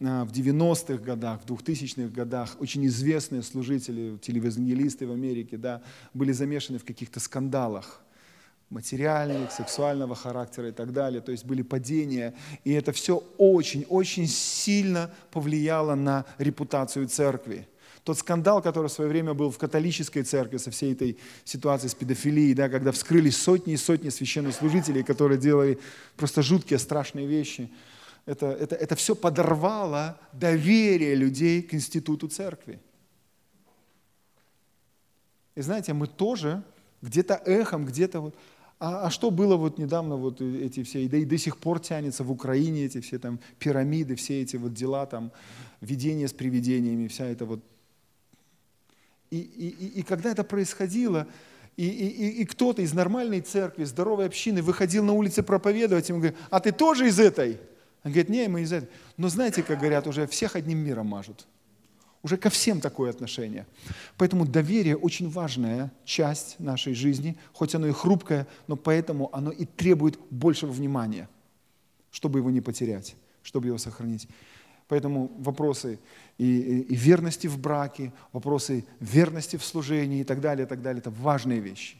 в 0.00 0.32
90-х 0.32 1.02
годах, 1.02 1.40
в 1.42 1.50
2000-х 1.50 2.08
годах 2.14 2.56
очень 2.58 2.86
известные 2.86 3.42
служители, 3.42 4.18
телевизионисты 4.18 5.06
в 5.06 5.12
Америке, 5.12 5.56
да, 5.56 5.82
были 6.12 6.32
замешаны 6.32 6.78
в 6.78 6.84
каких-то 6.84 7.20
скандалах 7.20 8.00
материальных, 8.70 9.52
сексуального 9.52 10.14
характера 10.14 10.68
и 10.68 10.72
так 10.72 10.92
далее. 10.92 11.20
То 11.20 11.32
есть 11.32 11.44
были 11.44 11.62
падения. 11.62 12.34
И 12.64 12.72
это 12.72 12.92
все 12.92 13.22
очень-очень 13.38 14.26
сильно 14.26 15.12
повлияло 15.30 15.94
на 15.94 16.24
репутацию 16.38 17.08
церкви. 17.08 17.68
Тот 18.02 18.18
скандал, 18.18 18.60
который 18.60 18.88
в 18.88 18.92
свое 18.92 19.08
время 19.08 19.32
был 19.32 19.50
в 19.50 19.56
католической 19.56 20.22
церкви 20.22 20.58
со 20.58 20.70
всей 20.70 20.92
этой 20.92 21.16
ситуацией 21.44 21.88
с 21.88 21.94
педофилией, 21.94 22.52
да, 22.52 22.68
когда 22.68 22.92
вскрылись 22.92 23.36
сотни 23.36 23.74
и 23.74 23.78
сотни 23.78 24.10
священнослужителей, 24.10 25.02
которые 25.02 25.38
делали 25.38 25.78
просто 26.16 26.42
жуткие, 26.42 26.78
страшные 26.78 27.26
вещи. 27.26 27.70
Это, 28.26 28.46
это, 28.46 28.74
это 28.74 28.96
все 28.96 29.14
подорвало 29.14 30.18
доверие 30.32 31.14
людей 31.14 31.62
к 31.62 31.74
институту 31.74 32.28
церкви. 32.28 32.80
И 35.54 35.60
знаете, 35.60 35.92
мы 35.92 36.06
тоже 36.06 36.62
где-то 37.02 37.34
эхом, 37.44 37.84
где-то 37.84 38.20
вот... 38.20 38.34
А, 38.80 39.06
а 39.06 39.10
что 39.10 39.30
было 39.30 39.56
вот 39.56 39.78
недавно, 39.78 40.16
вот 40.16 40.40
эти 40.40 40.82
все, 40.82 41.06
да 41.08 41.16
и 41.16 41.24
до 41.24 41.38
сих 41.38 41.58
пор 41.58 41.80
тянется 41.80 42.24
в 42.24 42.32
Украине 42.32 42.86
эти 42.86 43.00
все 43.00 43.18
там 43.18 43.38
пирамиды, 43.58 44.16
все 44.16 44.42
эти 44.42 44.56
вот 44.56 44.74
дела 44.74 45.06
там, 45.06 45.30
видения 45.80 46.26
с 46.26 46.32
привидениями, 46.32 47.08
вся 47.08 47.26
эта 47.26 47.44
вот 47.44 47.60
и, 49.30 49.38
и, 49.38 50.00
и 50.00 50.02
когда 50.02 50.30
это 50.30 50.44
происходило, 50.44 51.26
и, 51.76 51.88
и, 51.88 52.28
и 52.42 52.44
кто-то 52.44 52.82
из 52.82 52.92
нормальной 52.92 53.40
церкви, 53.40 53.84
здоровой 53.84 54.26
общины 54.26 54.62
выходил 54.62 55.04
на 55.04 55.12
улицы 55.12 55.42
проповедовать, 55.42 56.08
ему 56.08 56.20
говорит, 56.20 56.38
а 56.50 56.60
ты 56.60 56.70
тоже 56.70 57.08
из 57.08 57.18
этой? 57.18 57.58
Он 58.04 58.12
говорит, 58.12 58.28
не, 58.28 58.48
мы 58.48 58.62
из 58.62 58.72
этой. 58.72 58.88
Но 59.16 59.28
знаете, 59.28 59.62
как 59.62 59.78
говорят, 59.78 60.06
уже 60.06 60.26
всех 60.26 60.56
одним 60.56 60.78
миром 60.78 61.06
мажут. 61.06 61.46
Уже 62.22 62.36
ко 62.36 62.50
всем 62.50 62.80
такое 62.80 63.10
отношение. 63.10 63.66
Поэтому 64.16 64.46
доверие 64.46 64.96
очень 64.96 65.28
важная 65.28 65.92
часть 66.04 66.58
нашей 66.60 66.94
жизни, 66.94 67.36
хоть 67.52 67.74
оно 67.74 67.86
и 67.86 67.92
хрупкое, 67.92 68.46
но 68.66 68.76
поэтому 68.76 69.34
оно 69.34 69.50
и 69.50 69.64
требует 69.64 70.18
большего 70.30 70.70
внимания, 70.70 71.28
чтобы 72.10 72.38
его 72.38 72.50
не 72.50 72.60
потерять, 72.60 73.16
чтобы 73.42 73.66
его 73.66 73.78
сохранить. 73.78 74.28
Поэтому 74.88 75.32
вопросы 75.38 75.98
и, 76.36 76.44
и, 76.44 76.80
и 76.80 76.94
верности 76.94 77.46
в 77.46 77.58
браке, 77.58 78.12
вопросы 78.32 78.84
верности 79.00 79.56
в 79.56 79.64
служении 79.64 80.20
и 80.20 80.24
так 80.24 80.40
далее, 80.40 80.66
и 80.66 80.68
так 80.68 80.82
далее, 80.82 81.00
это 81.00 81.10
важные 81.10 81.60
вещи. 81.60 81.96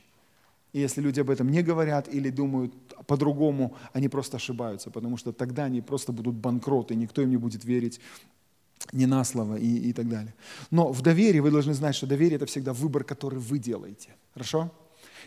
И 0.75 0.81
если 0.81 1.01
люди 1.01 1.20
об 1.20 1.31
этом 1.31 1.51
не 1.51 1.62
говорят 1.62 2.09
или 2.12 2.31
думают 2.31 2.75
по-другому, 3.07 3.77
они 3.93 4.09
просто 4.09 4.37
ошибаются, 4.37 4.91
потому 4.91 5.16
что 5.16 5.33
тогда 5.33 5.64
они 5.64 5.81
просто 5.81 6.12
будут 6.12 6.35
банкроты, 6.35 6.97
никто 6.97 7.22
им 7.22 7.31
не 7.31 7.37
будет 7.37 7.64
верить 7.64 8.01
ни 8.93 9.07
на 9.07 9.25
слово 9.25 9.57
и, 9.57 9.91
и 9.91 9.93
так 9.93 10.09
далее. 10.09 10.35
Но 10.72 10.93
в 10.93 11.01
доверии 11.01 11.39
вы 11.39 11.53
должны 11.53 11.75
знать, 11.75 11.95
что 11.95 12.07
доверие– 12.07 12.37
это 12.37 12.47
всегда 12.47 12.72
выбор, 12.72 13.05
который 13.05 13.39
вы 13.39 13.59
делаете. 13.59 14.09
Хорошо? 14.35 14.72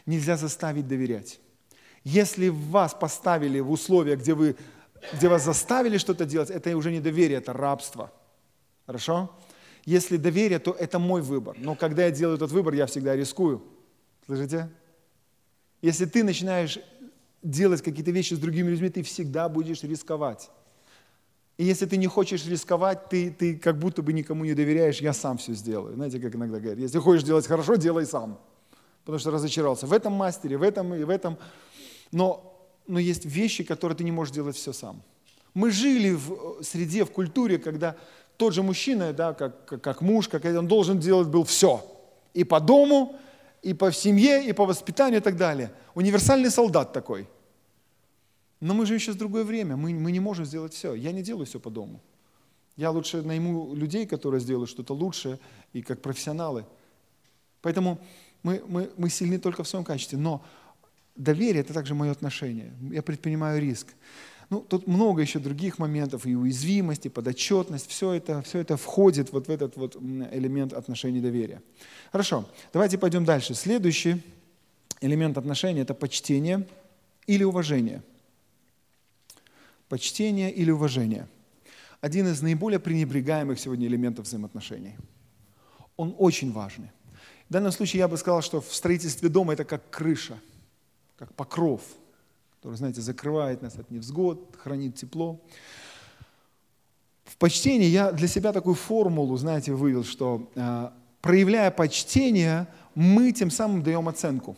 Нельзя 0.06 0.36
заставить 0.36 0.86
доверять. 0.86 1.39
Если 2.04 2.50
вас 2.50 2.93
поставили 2.93 3.62
в 3.62 3.72
условия, 3.72 4.18
где 4.18 4.34
вы 4.34 4.56
где 5.14 5.30
вас 5.30 5.45
заставили 5.45 5.98
что-то 5.98 6.26
делать, 6.26 6.50
это 6.50 6.76
уже 6.76 6.91
не 6.91 7.00
доверие, 7.00 7.38
это 7.38 7.54
рабство. 7.54 8.12
Хорошо? 8.86 9.30
Если 9.86 10.18
доверие, 10.18 10.60
то 10.60 10.72
это 10.72 11.00
мой 11.00 11.22
выбор. 11.22 11.56
Но 11.58 11.76
когда 11.76 12.04
я 12.04 12.12
делаю 12.12 12.36
этот 12.36 12.52
выбор, 12.52 12.74
я 12.74 12.86
всегда 12.86 13.16
рискую. 13.16 13.64
Слышите? 14.26 14.70
Если 15.82 16.05
ты 16.05 16.23
начинаешь 16.23 16.80
делать 17.43 17.82
какие-то 17.82 18.11
вещи 18.11 18.34
с 18.34 18.39
другими 18.39 18.69
людьми, 18.69 18.89
ты 18.89 19.03
всегда 19.03 19.47
будешь 19.49 19.84
рисковать. 19.84 20.49
И 21.57 21.63
если 21.63 21.86
ты 21.86 21.97
не 21.97 22.07
хочешь 22.07 22.45
рисковать, 22.45 23.09
ты, 23.09 23.32
ты 23.32 23.57
как 23.57 23.80
будто 23.80 24.01
бы 24.01 24.13
никому 24.13 24.45
не 24.45 24.53
доверяешь, 24.53 24.99
я 24.99 25.13
сам 25.13 25.38
все 25.38 25.53
сделаю. 25.53 25.95
Знаете, 25.95 26.19
как 26.19 26.36
иногда 26.36 26.59
говорят, 26.59 26.80
если 26.80 26.99
хочешь 26.99 27.23
делать 27.23 27.47
хорошо, 27.47 27.75
делай 27.75 28.05
сам. 28.05 28.39
Потому 29.03 29.19
что 29.19 29.32
разочаровался 29.32 29.88
в 29.88 29.93
этом 29.93 30.13
мастере, 30.13 30.57
в 30.57 30.63
этом 30.63 30.93
и 30.93 31.03
в 31.03 31.09
этом. 31.09 31.38
Но 32.11 32.57
но 32.88 32.99
есть 32.99 33.25
вещи, 33.25 33.63
которые 33.63 33.97
ты 33.97 34.03
не 34.03 34.11
можешь 34.11 34.34
делать 34.34 34.55
все 34.55 34.73
сам. 34.73 35.01
Мы 35.53 35.71
жили 35.71 36.11
в 36.11 36.63
среде, 36.63 37.03
в 37.03 37.11
культуре, 37.11 37.57
когда 37.57 37.95
тот 38.38 38.53
же 38.53 38.63
мужчина, 38.63 39.13
да, 39.13 39.34
как, 39.34 39.65
как, 39.65 39.82
как 39.82 40.01
муж, 40.01 40.28
как 40.28 40.45
он 40.45 40.67
должен 40.67 40.99
делать 40.99 41.28
был 41.28 41.43
все. 41.43 41.84
И 42.34 42.43
по 42.43 42.59
дому, 42.59 43.19
и 43.62 43.74
по 43.74 43.91
семье, 43.91 44.47
и 44.47 44.53
по 44.53 44.66
воспитанию 44.66 45.20
и 45.20 45.24
так 45.24 45.38
далее. 45.38 45.72
Универсальный 45.95 46.51
солдат 46.51 46.93
такой. 46.93 47.28
Но 48.60 48.74
мы 48.74 48.86
же 48.86 48.97
сейчас 48.97 49.16
в 49.16 49.20
другое 49.20 49.43
время, 49.43 49.76
мы, 49.76 49.93
мы 49.93 50.12
не 50.12 50.20
можем 50.20 50.45
сделать 50.45 50.74
все. 50.74 50.93
Я 50.93 51.12
не 51.12 51.22
делаю 51.22 51.45
все 51.45 51.60
по 51.60 51.70
дому. 51.70 52.01
Я 52.76 52.91
лучше 52.91 53.22
найму 53.22 53.74
людей, 53.76 54.05
которые 54.05 54.39
сделают 54.39 54.70
что-то 54.70 54.93
лучше, 54.93 55.39
и 55.74 55.82
как 55.82 56.01
профессионалы. 56.01 56.66
Поэтому 57.62 57.99
мы, 58.43 58.64
мы, 58.68 58.89
мы 58.97 59.10
сильны 59.10 59.39
только 59.39 59.64
в 59.64 59.68
своем 59.68 59.84
качестве. 59.86 60.18
Но 60.18 60.43
доверие– 61.16 61.62
это 61.64 61.74
также 61.74 61.95
мое 61.95 62.12
отношение. 62.12 62.74
Я 62.91 63.01
предпринимаю 63.01 63.62
риск. 63.62 63.88
Ну, 64.50 64.62
тут 64.62 64.88
много 64.88 65.22
еще 65.22 65.39
других 65.39 65.78
моментов, 65.78 66.26
и 66.26 66.36
уязвимость, 66.36 67.06
и 67.06 67.10
подотчетность, 67.10 67.89
все 67.89 68.14
это, 68.14 68.41
все 68.43 68.60
это 68.60 68.78
входит 68.78 69.32
вот 69.34 69.48
в 69.48 69.52
этот 69.52 69.76
вот 69.76 69.95
элемент 69.95 70.74
отношений 70.74 71.20
доверия. 71.20 71.62
Хорошо, 72.12 72.45
давайте 72.72 72.98
пойдем 72.98 73.26
дальше. 73.26 73.56
Следующий 73.56 74.24
элемент 75.02 75.38
отношений– 75.38 75.80
это 75.82 75.93
почтение 75.93 76.66
или 77.26 77.43
уважение. 77.43 78.02
Почтение 79.89 80.52
или 80.52 80.72
уважение. 80.72 81.28
Один 82.00 82.28
из 82.28 82.41
наиболее 82.41 82.80
пренебрегаемых 82.80 83.60
сегодня 83.60 83.88
элементов 83.88 84.26
взаимоотношений. 84.26 84.95
Он 85.98 86.16
очень 86.18 86.52
важный. 86.52 86.91
В 87.50 87.54
данном 87.54 87.72
случае 87.72 88.00
я 88.00 88.08
бы 88.08 88.18
сказал, 88.18 88.41
что 88.41 88.62
в 88.62 88.74
строительстве 88.74 89.30
дома 89.30 89.54
это 89.54 89.66
как 89.66 89.89
крыша– 89.89 90.39
как 91.18 91.34
покров, 91.34 91.82
который, 92.68 92.80
знаете, 92.80 92.99
закрывает 92.99 93.61
нас 93.61 93.78
от 93.78 93.89
невзгод, 93.91 94.57
хранит 94.61 94.95
тепло. 94.95 95.39
В 97.24 97.38
почтении 97.38 97.88
я 97.88 98.11
для 98.11 98.28
себя 98.28 98.51
такую 98.51 98.76
формулу, 98.76 99.38
знаете, 99.38 99.72
вывел, 99.72 100.03
что 100.03 100.51
э, 100.53 100.89
проявляя 101.22 101.72
почтение, 101.72 102.68
мы 102.93 103.32
тем 103.32 103.51
самым 103.51 103.84
даем 103.84 104.09
оценку. 104.09 104.57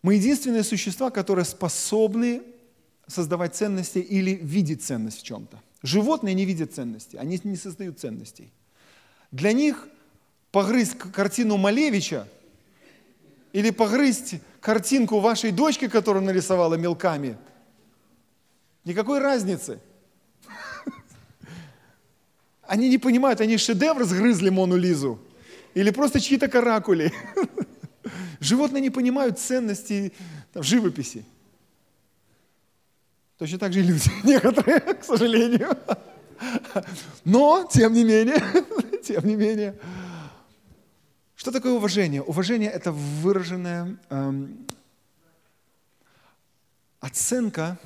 Мы 0.00 0.14
единственные 0.14 0.62
существа, 0.62 1.10
которые 1.10 1.44
способны 1.44 2.40
создавать 3.06 3.54
ценности 3.54 3.98
или 3.98 4.30
видеть 4.30 4.82
ценность 4.82 5.20
в 5.20 5.24
чем-то. 5.24 5.60
Животные 5.82 6.34
не 6.34 6.46
видят 6.46 6.72
ценности, 6.72 7.16
они 7.16 7.38
не 7.44 7.56
создают 7.56 8.00
ценностей. 8.00 8.50
Для 9.30 9.52
них 9.52 9.86
погрызть 10.50 10.96
картину 10.96 11.58
Малевича– 11.58 12.26
или 13.52 13.70
погрызть 13.70 14.36
картинку 14.60 15.20
вашей 15.20 15.52
дочки, 15.52 15.88
которую 15.88 16.24
нарисовала 16.24 16.74
мелками. 16.74 17.36
Никакой 18.84 19.18
разницы. 19.18 19.80
Они 22.62 22.88
не 22.88 22.98
понимают, 22.98 23.40
они 23.40 23.56
шедевр 23.56 24.04
сгрызли 24.04 24.50
Мону 24.50 24.76
Лизу 24.76 25.18
или 25.74 25.90
просто 25.90 26.20
чьи-то 26.20 26.48
каракули. 26.48 27.12
Животные 28.40 28.80
не 28.80 28.90
понимают 28.90 29.38
ценности 29.38 30.12
там, 30.52 30.62
живописи. 30.62 31.24
Точно 33.38 33.58
так 33.58 33.72
же 33.72 33.80
и 33.80 33.82
люди 33.82 34.10
некоторые, 34.24 34.80
к 34.80 35.04
сожалению. 35.04 35.76
Но, 37.24 37.68
тем 37.70 37.92
не 37.92 38.04
менее, 38.04 38.42
тем 39.02 39.26
не 39.26 39.36
менее, 39.36 39.78
что 41.40 41.52
такое 41.52 41.72
уважение? 41.72 42.20
Уважение– 42.20 42.70
это 42.70 42.92
выраженная 42.92 43.96
эм, 44.10 44.66
оценка. 47.00 47.78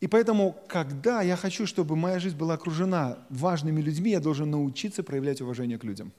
И 0.00 0.06
поэтому, 0.06 0.54
когда 0.68 1.22
я 1.22 1.36
хочу, 1.36 1.66
чтобы 1.66 1.96
моя 1.96 2.18
жизнь 2.18 2.36
была 2.36 2.52
окружена 2.52 3.16
важными 3.30 3.80
людьми, 3.80 4.10
я 4.10 4.20
должен 4.20 4.50
научиться 4.50 5.02
проявлять 5.02 5.40
уважение 5.40 5.78
к 5.78 5.84
людям. 5.84 6.12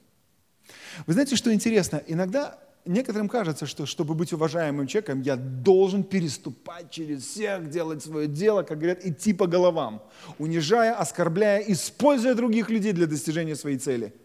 Вы 1.06 1.12
знаете, 1.12 1.36
что 1.36 1.54
интересно? 1.54 2.02
Иногда 2.08 2.58
некоторым 2.84 3.28
кажется, 3.28 3.66
что 3.66 3.86
чтобы 3.86 4.14
быть 4.14 4.32
уважаемым 4.32 4.88
человеком, 4.88 5.22
я 5.22 5.36
должен 5.36 6.02
переступать 6.02 6.90
через 6.90 7.22
всех, 7.22 7.70
делать 7.70 8.02
свое 8.02 8.26
дело, 8.26 8.64
как 8.64 8.78
говорят, 8.78 9.06
идти 9.06 9.32
по 9.32 9.46
головам, 9.46 10.02
унижая, 10.38 10.92
оскорбляя, 10.94 11.60
используя 11.60 12.34
других 12.34 12.68
людей 12.68 12.90
для 12.90 13.06
достижения 13.06 13.54
своей 13.54 13.78
цели– 13.78 14.12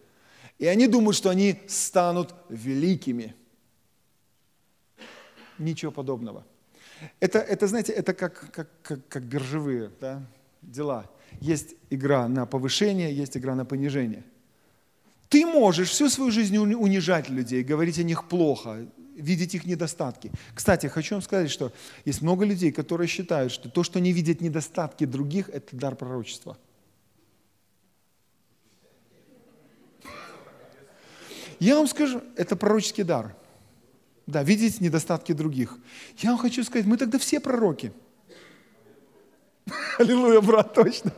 и 0.60 0.66
они 0.66 0.86
думают, 0.86 1.16
что 1.16 1.30
они 1.30 1.58
станут 1.66 2.34
великими. 2.50 3.34
Ничего 5.58 5.90
подобного. 5.90 6.44
Это, 7.18 7.38
это 7.38 7.66
знаете, 7.66 7.92
это 7.92 8.12
как, 8.12 8.52
как, 8.52 8.68
как, 8.82 9.08
как 9.08 9.22
биржевые 9.22 9.90
да, 10.00 10.22
дела. 10.60 11.10
Есть 11.40 11.76
игра 11.88 12.28
на 12.28 12.44
повышение, 12.44 13.12
есть 13.14 13.38
игра 13.38 13.54
на 13.54 13.64
понижение. 13.64 14.22
Ты 15.30 15.46
можешь 15.46 15.88
всю 15.88 16.10
свою 16.10 16.30
жизнь 16.30 16.58
унижать 16.58 17.30
людей, 17.30 17.62
говорить 17.62 17.98
о 17.98 18.02
них 18.02 18.28
плохо, 18.28 18.86
видеть 19.16 19.54
их 19.54 19.64
недостатки. 19.64 20.30
Кстати, 20.54 20.88
хочу 20.88 21.14
вам 21.14 21.22
сказать, 21.22 21.50
что 21.50 21.72
есть 22.04 22.20
много 22.20 22.44
людей, 22.44 22.70
которые 22.70 23.08
считают, 23.08 23.50
что 23.50 23.70
то, 23.70 23.82
что 23.82 23.98
они 23.98 24.12
видят 24.12 24.42
недостатки 24.42 25.06
других, 25.06 25.48
это 25.48 25.74
дар 25.74 25.96
пророчества. 25.96 26.58
Я 31.60 31.76
вам 31.76 31.86
скажу, 31.86 32.22
это 32.36 32.56
пророческий 32.56 33.04
дар. 33.04 33.36
Да, 34.26 34.42
видеть 34.42 34.80
недостатки 34.80 35.32
других. 35.32 35.76
Я 36.18 36.30
вам 36.30 36.38
хочу 36.38 36.64
сказать, 36.64 36.86
мы 36.86 36.96
тогда 36.96 37.18
все 37.18 37.38
пророки. 37.38 37.92
Аллилуйя, 39.98 40.40
брат, 40.40 40.72
точно. 40.74 41.12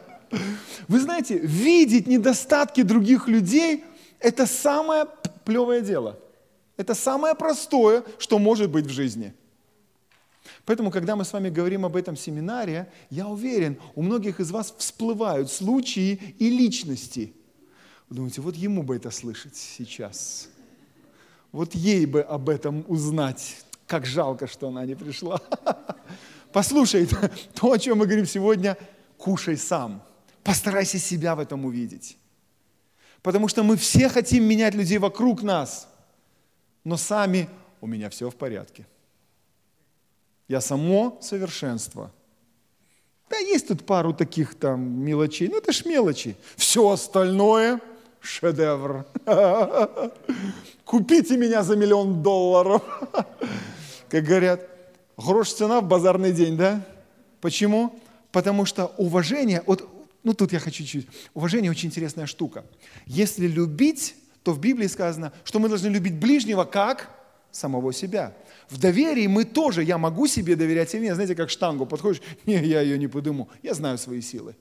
Вы 0.89 1.01
знаете, 1.01 1.39
видеть 1.39 2.07
недостатки 2.07 2.83
других 2.83 3.29
людей– 3.29 3.85
это 4.19 4.47
самое 4.47 5.07
плевое 5.45 5.81
дело. 5.81 6.19
Это 6.77 6.95
самое 6.95 7.35
простое, 7.35 8.03
что 8.19 8.39
может 8.39 8.71
быть 8.71 8.87
в 8.87 8.91
жизни. 8.91 9.35
Поэтому, 10.65 10.91
когда 10.91 11.17
мы 11.17 11.25
с 11.25 11.33
вами 11.33 11.51
говорим 11.51 11.85
об 11.85 11.97
этом 11.97 12.17
семинаре, 12.17 12.91
я 13.11 13.29
уверен, 13.29 13.79
у 13.95 14.03
многих 14.03 14.41
из 14.41 14.51
вас 14.51 14.75
всплывают 14.77 15.51
случаи 15.51 16.35
и 16.39 16.49
личности. 16.49 17.35
Вы 18.13 18.17
думаете, 18.17 18.43
вот 18.43 18.57
ему 18.57 18.83
бы 18.83 18.97
это 18.97 19.11
слышать 19.11 19.57
сейчас. 19.57 20.51
Вот 21.51 21.75
ей 21.75 22.05
бы 22.05 22.21
об 22.21 22.51
этом 22.51 22.85
узнать. 22.87 23.57
Как 23.87 24.05
жалко, 24.05 24.47
что 24.47 24.69
она 24.69 24.85
не 24.85 24.95
пришла. 24.95 25.41
Послушай, 26.53 27.09
то, 27.55 27.73
о 27.73 27.79
чем 27.79 27.97
мы 27.97 28.05
говорим 28.05 28.27
сегодня, 28.27 28.77
кушай 29.17 29.57
сам. 29.57 30.03
Постарайся 30.45 30.99
себя 30.99 31.35
в 31.35 31.41
этом 31.41 31.65
увидеть. 31.65 32.19
Потому 33.23 33.49
что 33.49 33.63
мы 33.63 33.79
все 33.79 34.11
хотим 34.11 34.45
менять 34.45 34.75
людей 34.75 34.99
вокруг 34.99 35.43
нас, 35.43 35.89
но 36.85 36.99
сами 36.99 37.49
у 37.81 37.87
меня 37.87 38.11
все 38.11 38.29
в 38.29 38.37
порядке. 38.37 38.87
Я 40.49 40.61
само 40.61 41.19
совершенство. 41.23 42.13
Да, 43.31 43.39
есть 43.39 43.69
тут 43.69 43.87
пару 43.87 44.13
таких 44.13 44.55
там 44.55 45.03
мелочей, 45.03 45.49
но 45.49 45.57
это 45.57 45.73
ж 45.73 45.87
мелочи. 45.87 46.37
Все 46.57 46.91
остальное– 46.91 47.81
шедевр. 48.23 49.05
Купите 50.85 51.37
меня 51.37 51.63
за 51.63 51.77
миллион 51.77 52.23
долларов. 52.23 52.83
Как 54.09 54.25
говорят, 54.25 54.67
грош 55.17 55.53
цена 55.53 55.81
в 55.81 55.89
базарный 55.89 56.33
день, 56.33 56.57
да? 56.57 56.87
Почему? 57.41 57.99
Потому 58.31 58.65
что 58.65 58.93
уважение, 58.97 59.63
вот 59.67 59.89
ну 60.23 60.35
тут 60.35 60.53
я 60.53 60.61
хочу 60.61 60.85
чуть. 60.85 61.07
Уважение 61.35 61.71
очень 61.71 61.89
интересная 61.89 62.27
штука. 62.27 62.65
Если 63.07 63.47
любить, 63.47 64.15
то 64.43 64.53
в 64.53 64.61
Библии 64.61 64.87
сказано, 64.87 65.33
что 65.45 65.59
мы 65.59 65.69
должны 65.69 65.89
любить 65.89 66.15
ближнего 66.15 66.65
как 66.65 67.11
самого 67.51 67.93
себя. 67.93 68.35
В 68.71 68.79
доверии 68.79 69.27
мы 69.27 69.45
тоже, 69.45 69.83
я 69.83 69.99
могу 69.99 70.27
себе 70.27 70.57
доверять 70.57 70.91
себе, 70.91 71.15
знаете, 71.15 71.35
как 71.35 71.51
штангу 71.51 71.87
подходишь, 71.87 72.23
не, 72.47 72.55
я 72.65 72.81
ее 72.81 72.99
не 72.99 73.09
подыму, 73.09 73.49
я 73.63 73.75
знаю 73.75 73.99
свои 73.99 74.21
силы. 74.21 74.55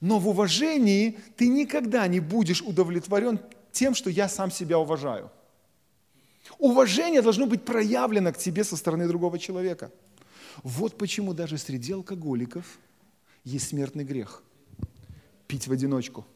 Но 0.00 0.18
в 0.18 0.28
уважении 0.28 1.18
ты 1.36 1.48
никогда 1.48 2.06
не 2.06 2.20
будешь 2.20 2.62
удовлетворен 2.62 3.40
тем, 3.72 3.94
что 3.94 4.10
я 4.10 4.28
сам 4.28 4.50
себя 4.50 4.78
уважаю. 4.78 5.30
Уважение 6.58 7.22
должно 7.22 7.46
быть 7.46 7.64
проявлено 7.64 8.32
к 8.32 8.38
тебе 8.38 8.64
со 8.64 8.76
стороны 8.76 9.08
другого 9.08 9.38
человека. 9.38 9.90
Вот 10.62 10.96
почему 10.96 11.34
даже 11.34 11.58
среди 11.58 11.92
алкоголиков 11.92 12.78
есть 13.44 13.68
смертный 13.68 14.04
грех 14.04 14.42
пить 15.46 15.68
в 15.68 15.72
одиночку. 15.72 16.26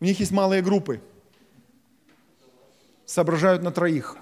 У 0.00 0.04
них 0.04 0.18
есть 0.18 0.32
малые 0.32 0.62
группы. 0.62 1.02
Соображают 3.04 3.62
на 3.62 3.70
троих. 3.70 4.16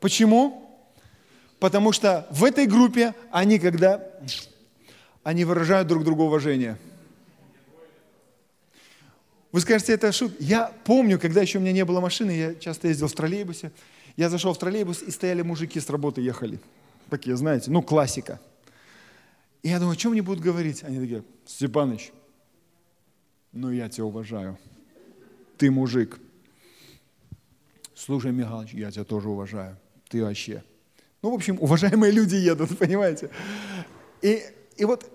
Почему? 0.00 0.61
Потому 1.62 1.92
что 1.92 2.26
в 2.30 2.42
этой 2.42 2.66
группе 2.66 3.14
они, 3.30 3.58
когда 3.58 4.04
они 5.22 5.44
выражают 5.44 5.86
друг 5.86 6.02
другу 6.02 6.24
уважение. 6.24 6.76
Вы 9.52 9.60
скажете, 9.60 9.92
это 9.92 10.10
шут. 10.10 10.34
Я 10.40 10.72
помню, 10.84 11.18
когда 11.20 11.40
еще 11.40 11.58
у 11.58 11.60
меня 11.60 11.72
не 11.72 11.84
было 11.84 12.00
машины, 12.00 12.32
я 12.32 12.54
часто 12.56 12.88
ездил 12.88 13.06
в 13.06 13.12
троллейбусе. 13.12 13.70
Я 14.16 14.28
зашел 14.28 14.52
в 14.52 14.58
троллейбус, 14.58 15.02
и 15.02 15.10
стояли 15.10 15.42
мужики 15.42 15.78
с 15.78 15.88
работы, 15.88 16.20
ехали. 16.20 16.58
Такие, 17.08 17.36
знаете, 17.36 17.70
ну, 17.70 17.80
классика– 17.80 18.40
и 19.62 19.68
я 19.68 19.78
думаю, 19.78 19.92
о 19.92 19.96
чем 19.96 20.10
мне 20.10 20.22
будут 20.22 20.42
говорить? 20.42 20.82
Они 20.82 20.98
такие, 20.98 21.22
Степаныч, 21.46 22.12
ну 23.52 23.70
я 23.70 23.88
тебя 23.88 24.06
уважаю. 24.06 24.58
Ты 25.56 25.70
мужик. 25.70 26.18
Слушай, 27.94 28.32
Михайлович, 28.32 28.72
я 28.72 28.90
тебя 28.90 29.04
тоже 29.04 29.28
уважаю. 29.28 29.76
Ты 30.08 30.24
вообще. 30.24 30.64
Ну, 31.22 31.30
в 31.30 31.34
общем, 31.34 31.56
уважаемые 31.60 32.12
люди 32.12 32.34
едут, 32.34 32.76
понимаете? 32.78 33.30
И, 34.20 34.42
и 34.76 34.84
вот 34.84 35.10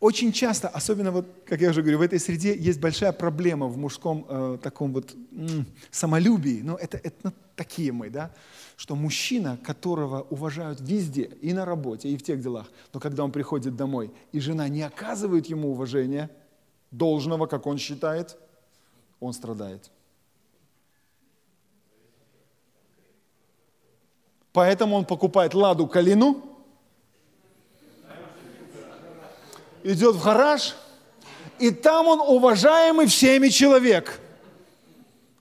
очень 0.00 0.32
часто, 0.32 0.68
особенно 0.68 1.10
вот, 1.10 1.26
как 1.46 1.60
я 1.60 1.70
уже 1.70 1.82
говорю, 1.82 1.98
в 1.98 2.02
этой 2.02 2.18
среде 2.18 2.56
есть 2.56 2.80
большая 2.80 3.12
проблема 3.12 3.66
в 3.66 3.76
мужском 3.76 4.26
э, 4.28 4.58
таком 4.62 4.92
вот 4.92 5.14
м, 5.32 5.66
самолюбии. 5.90 6.60
Ну, 6.62 6.76
это, 6.76 6.98
это 6.98 7.16
ну, 7.22 7.32
такие 7.54 7.92
мы, 7.92 8.10
да? 8.10 8.30
что 8.76 8.94
мужчина, 8.94 9.58
которого 9.64 10.26
уважают 10.28 10.80
везде, 10.80 11.30
и 11.40 11.52
на 11.54 11.64
работе, 11.64 12.08
и 12.10 12.16
в 12.16 12.22
тех 12.22 12.40
делах, 12.40 12.70
но 12.92 13.00
когда 13.00 13.24
он 13.24 13.32
приходит 13.32 13.74
домой, 13.74 14.12
и 14.32 14.40
жена 14.40 14.68
не 14.68 14.82
оказывает 14.82 15.46
ему 15.46 15.70
уважения, 15.70 16.30
должного, 16.90 17.46
как 17.46 17.66
он 17.66 17.78
считает, 17.78 18.36
он 19.18 19.32
страдает. 19.32 19.90
Поэтому 24.56 24.96
он 24.96 25.04
покупает 25.04 25.52
ладу 25.52 25.86
калину, 25.86 26.42
идет 29.84 30.14
в 30.14 30.24
гараж, 30.24 30.74
и 31.58 31.70
там 31.70 32.06
он 32.06 32.20
уважаемый 32.20 33.06
всеми 33.06 33.48
человек– 33.48 34.18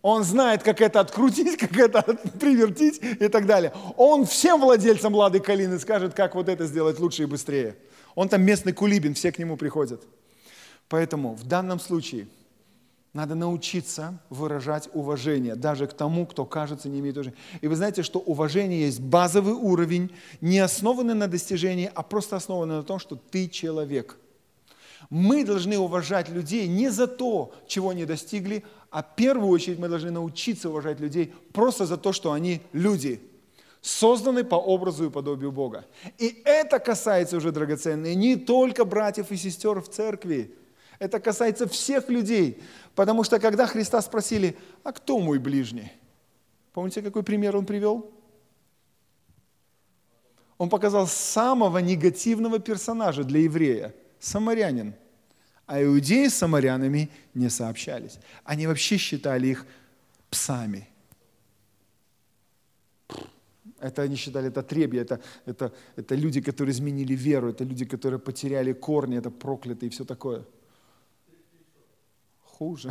он 0.01 0.24
знает, 0.24 0.61
как 0.61 0.82
это 0.82 0.99
открутить, 0.99 1.57
как 1.59 1.76
это 1.78 2.03
привертить 2.39 3.01
и 3.01 3.28
так 3.28 3.45
далее. 3.47 3.74
Он 3.97 4.26
всем 4.26 4.59
владельцам 4.59 5.16
Лады 5.16 5.39
Калины 5.39 5.80
скажет, 5.80 6.13
как 6.13 6.36
вот 6.36 6.47
это 6.47 6.68
сделать 6.68 6.99
лучше 6.99 7.24
и 7.24 7.26
быстрее. 7.26 7.76
Он 8.13 8.30
там 8.30 8.43
местный 8.43 8.72
кулибин, 8.72 9.16
все 9.16 9.32
к 9.32 9.39
нему 9.39 9.57
приходят. 9.57 10.03
Поэтому 10.89 11.34
в 11.34 11.47
данном 11.47 11.80
случае 11.80 12.28
надо 13.16 13.34
научиться 13.34 14.20
выражать 14.30 14.89
уважение 14.93 15.55
даже 15.55 15.88
к 15.88 15.93
тому, 15.93 16.26
кто 16.26 16.43
кажется 16.43 16.89
не 16.89 16.99
имеет 16.99 17.16
уважения. 17.16 17.38
И 17.61 17.68
вы 17.70 17.76
знаете, 17.78 18.03
что 18.03 18.20
уважение 18.20 18.82
есть 18.82 18.99
базовый 18.99 19.53
уровень, 19.53 20.11
не 20.41 20.59
основанный 20.59 21.13
на 21.13 21.30
достижении, 21.30 21.89
а 21.95 22.03
просто 22.03 22.36
основанный 22.36 22.76
на 22.76 22.84
том, 22.84 22.99
что 22.99 23.16
ты 23.16 23.47
человек. 23.47 24.18
Мы 25.09 25.45
должны 25.45 25.78
уважать 25.78 26.28
людей 26.28 26.68
не 26.68 26.89
за 26.89 27.07
то, 27.07 27.53
чего 27.68 27.91
они 27.91 28.03
достигли, 28.03 28.66
а 28.91 29.01
в 29.01 29.16
первую 29.16 29.47
очередь 29.47 29.80
мы 29.80 29.88
должны 29.88 30.11
научиться 30.11 30.70
уважать 30.70 30.99
людей 30.99 31.34
просто 31.53 31.86
за 31.86 31.95
то, 31.95 32.11
что 32.11 32.34
они 32.34 32.61
люди, 32.74 33.22
созданы 33.80 34.43
по 34.43 34.55
образу 34.55 35.05
и 35.05 35.09
подобию 35.09 35.53
Бога. 35.53 35.86
И 36.18 36.41
это 36.43 36.80
касается 36.80 37.38
уже, 37.38 37.53
драгоценные, 37.53 38.13
не 38.13 38.36
только 38.36 38.84
братьев 38.84 39.32
и 39.32 39.38
сестер 39.38 39.80
в 39.80 39.88
церкви. 39.88 40.53
Это 40.99 41.20
касается 41.20 41.68
всех 41.68 42.09
людей. 42.09 42.61
Потому 42.96 43.24
что 43.24 43.39
когда 43.39 43.68
Христа 43.68 44.02
спросили, 44.02 44.58
а 44.84 44.91
кто 44.91 45.20
мой 45.20 45.38
ближний? 45.38 45.91
Помните, 46.74 47.02
какой 47.02 47.24
пример 47.24 47.56
он 47.56 47.66
привел? 47.66 48.12
Он 50.58 50.70
показал 50.70 51.06
самого 51.08 51.80
негативного 51.80 52.60
персонажа 52.60 53.24
для 53.24 53.41
еврея– 53.41 53.93
самарянин– 54.20 54.96
а 55.66 55.82
иудеи 55.84 56.28
с 56.28 56.36
самарянами 56.36 57.10
не 57.34 57.50
сообщались. 57.50 58.20
Они 58.43 58.68
вообще 58.68 58.98
считали 58.98 59.48
их 59.48 59.66
псами. 60.30 60.88
Это 63.80 64.04
они 64.04 64.16
считали, 64.16 64.48
это 64.48 64.64
требья, 64.64 65.02
это, 65.02 65.20
это, 65.46 65.74
это 65.96 66.16
люди, 66.16 66.41
которые 66.41 66.72
изменили 66.72 67.14
веру, 67.14 67.50
это 67.50 67.64
люди, 67.64 67.86
которые 67.86 68.20
потеряли 68.20 68.74
корни, 68.74 69.18
это 69.18 69.30
проклятые 69.30 69.89
и 69.89 69.91
все 69.91 70.06
такое. 70.06 70.46
Хуже. 72.58 72.89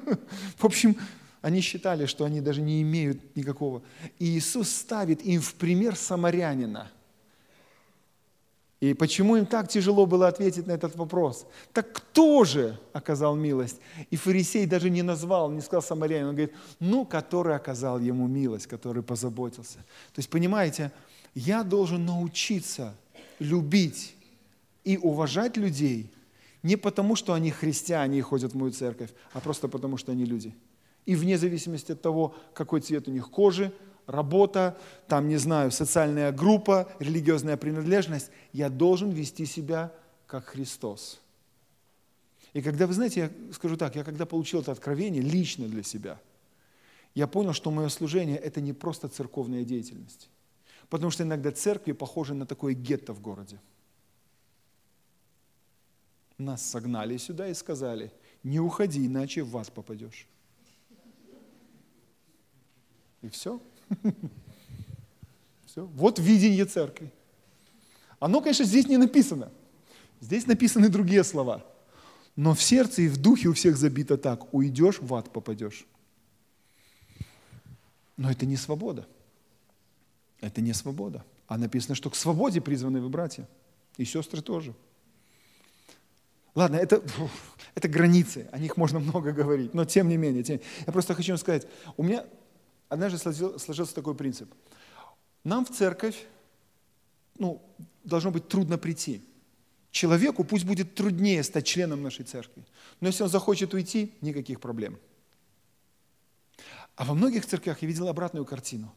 В 0.58 0.64
общем, 0.64 0.96
они 1.42 1.60
считали, 1.60 2.06
что 2.06 2.24
они 2.24 2.40
даже 2.40 2.60
не 2.60 2.82
имеют 2.82 3.36
никакого. 3.36 3.82
И 4.18 4.36
Иисус 4.36 4.68
ставит 4.70 5.22
им 5.22 5.40
в 5.40 5.54
пример 5.54 5.96
самарянина– 5.96 6.90
и 8.80 8.92
почему 8.92 9.36
им 9.36 9.46
так 9.46 9.68
тяжело 9.68 10.04
было 10.04 10.28
ответить 10.28 10.66
на 10.66 10.72
этот 10.72 10.96
вопрос? 10.96 11.46
Так 11.72 11.92
кто 11.92 12.44
же 12.44 12.78
оказал 12.92 13.34
милость? 13.34 13.80
И 14.10 14.16
фарисей 14.16 14.66
даже 14.66 14.90
не 14.90 15.02
назвал, 15.02 15.50
не 15.50 15.62
сказал 15.62 15.82
самарянин, 15.82 16.28
он 16.28 16.34
говорит, 16.34 16.54
ну, 16.78 17.06
который 17.06 17.56
оказал 17.56 17.98
ему 17.98 18.26
милость, 18.26 18.66
который 18.66 19.02
позаботился. 19.02 19.78
То 19.78 20.18
есть, 20.18 20.28
понимаете, 20.28 20.92
я 21.34 21.62
должен 21.62 22.04
научиться 22.04 22.94
любить 23.38 24.14
и 24.84 24.98
уважать 24.98 25.56
людей 25.56 26.10
не 26.66 26.76
потому, 26.76 27.14
что 27.14 27.32
они 27.32 27.50
христиане 27.50 28.18
и 28.18 28.22
ходят 28.22 28.52
в 28.52 28.56
мою 28.56 28.72
церковь, 28.72 29.10
а 29.32 29.40
просто 29.40 29.68
потому, 29.68 29.96
что 29.96 30.12
они 30.12 30.24
люди. 30.24 30.52
И 31.04 31.14
вне 31.14 31.38
зависимости 31.38 31.92
от 31.92 32.02
того, 32.02 32.34
какой 32.54 32.80
цвет 32.80 33.06
у 33.06 33.12
них 33.12 33.30
кожи, 33.30 33.72
работа, 34.06 34.76
там, 35.06 35.28
не 35.28 35.36
знаю, 35.36 35.70
социальная 35.70 36.32
группа, 36.32 36.88
религиозная 36.98 37.56
принадлежность, 37.56 38.30
я 38.52 38.68
должен 38.68 39.10
вести 39.10 39.46
себя 39.46 39.92
как 40.26 40.46
Христос. 40.46 41.20
И 42.52 42.60
когда, 42.62 42.88
вы 42.88 42.94
знаете, 42.94 43.20
я 43.20 43.52
скажу 43.52 43.76
так, 43.76 43.94
я 43.94 44.02
когда 44.02 44.26
получил 44.26 44.60
это 44.60 44.72
откровение 44.72 45.22
лично 45.22 45.68
для 45.68 45.84
себя, 45.84 46.18
я 47.14 47.28
понял, 47.28 47.52
что 47.52 47.70
мое 47.70 47.88
служение– 47.90 48.38
это 48.48 48.60
не 48.60 48.72
просто 48.72 49.08
церковная 49.08 49.62
деятельность. 49.62 50.30
Потому 50.88 51.12
что 51.12 51.22
иногда 51.22 51.52
церкви 51.52 51.92
похожи 51.92 52.34
на 52.34 52.44
такое 52.44 52.74
гетто 52.74 53.12
в 53.12 53.20
городе. 53.20 53.60
Нас 56.38 56.64
согнали 56.64 57.16
сюда 57.16 57.48
и 57.48 57.54
сказали, 57.54 58.12
не 58.42 58.60
уходи, 58.60 59.06
иначе 59.06 59.42
в 59.42 59.50
вас 59.50 59.70
попадешь. 59.70 60.26
И 63.22 63.28
все. 63.28 63.60
Все. 65.66 65.84
Вот 65.84 66.18
видение 66.18 66.64
церкви. 66.64 67.12
Оно, 68.18 68.40
конечно, 68.40 68.64
здесь 68.64 68.86
не 68.86 68.96
написано. 68.96 69.50
Здесь 70.20 70.46
написаны 70.46 70.88
другие 70.88 71.24
слова. 71.24 71.64
Но 72.34 72.54
в 72.54 72.62
сердце 72.62 73.02
и 73.02 73.08
в 73.08 73.16
духе 73.16 73.48
у 73.48 73.52
всех 73.52 73.76
забито 73.76 74.16
так. 74.16 74.52
Уйдешь, 74.54 75.00
в 75.00 75.14
ад 75.14 75.32
попадешь. 75.32 75.86
Но 78.16 78.30
это 78.30 78.46
не 78.46 78.56
свобода. 78.56 79.06
Это 80.40 80.60
не 80.60 80.72
свобода. 80.72 81.24
А 81.46 81.58
написано, 81.58 81.94
что 81.94 82.10
к 82.10 82.16
свободе 82.16 82.60
призваны 82.60 83.00
вы 83.00 83.08
братья. 83.08 83.48
И 83.96 84.04
сестры 84.04 84.42
тоже. 84.42 84.74
Ладно, 86.56 86.76
это, 86.76 87.02
это 87.74 87.86
границы, 87.86 88.48
о 88.50 88.58
них 88.58 88.76
можно 88.76 88.98
много 88.98 89.32
говорить, 89.32 89.74
но 89.74 89.84
тем 89.84 90.08
не 90.08 90.16
менее, 90.16 90.42
тем, 90.42 90.60
я 90.86 90.92
просто 90.92 91.14
хочу 91.14 91.32
вам 91.32 91.38
сказать, 91.38 91.68
у 91.96 92.02
меня 92.02 92.24
однажды 92.88 93.18
сложился 93.18 93.94
такой 93.94 94.14
принцип. 94.14 94.52
Нам 95.44 95.66
в 95.66 95.70
церковь 95.70 96.16
ну, 97.38 97.62
должно 98.04 98.30
быть 98.30 98.48
трудно 98.48 98.78
прийти. 98.78 99.22
Человеку 99.90 100.44
пусть 100.44 100.64
будет 100.64 100.94
труднее 100.94 101.42
стать 101.42 101.66
членом 101.66 102.02
нашей 102.02 102.24
церкви. 102.24 102.64
Но 103.00 103.08
если 103.08 103.22
он 103.22 103.28
захочет 103.28 103.74
уйти, 103.74 104.14
никаких 104.22 104.60
проблем. 104.60 104.98
А 106.96 107.04
во 107.04 107.14
многих 107.14 107.46
церквях 107.46 107.82
я 107.82 107.88
видел 107.88 108.08
обратную 108.08 108.46
картину. 108.46 108.94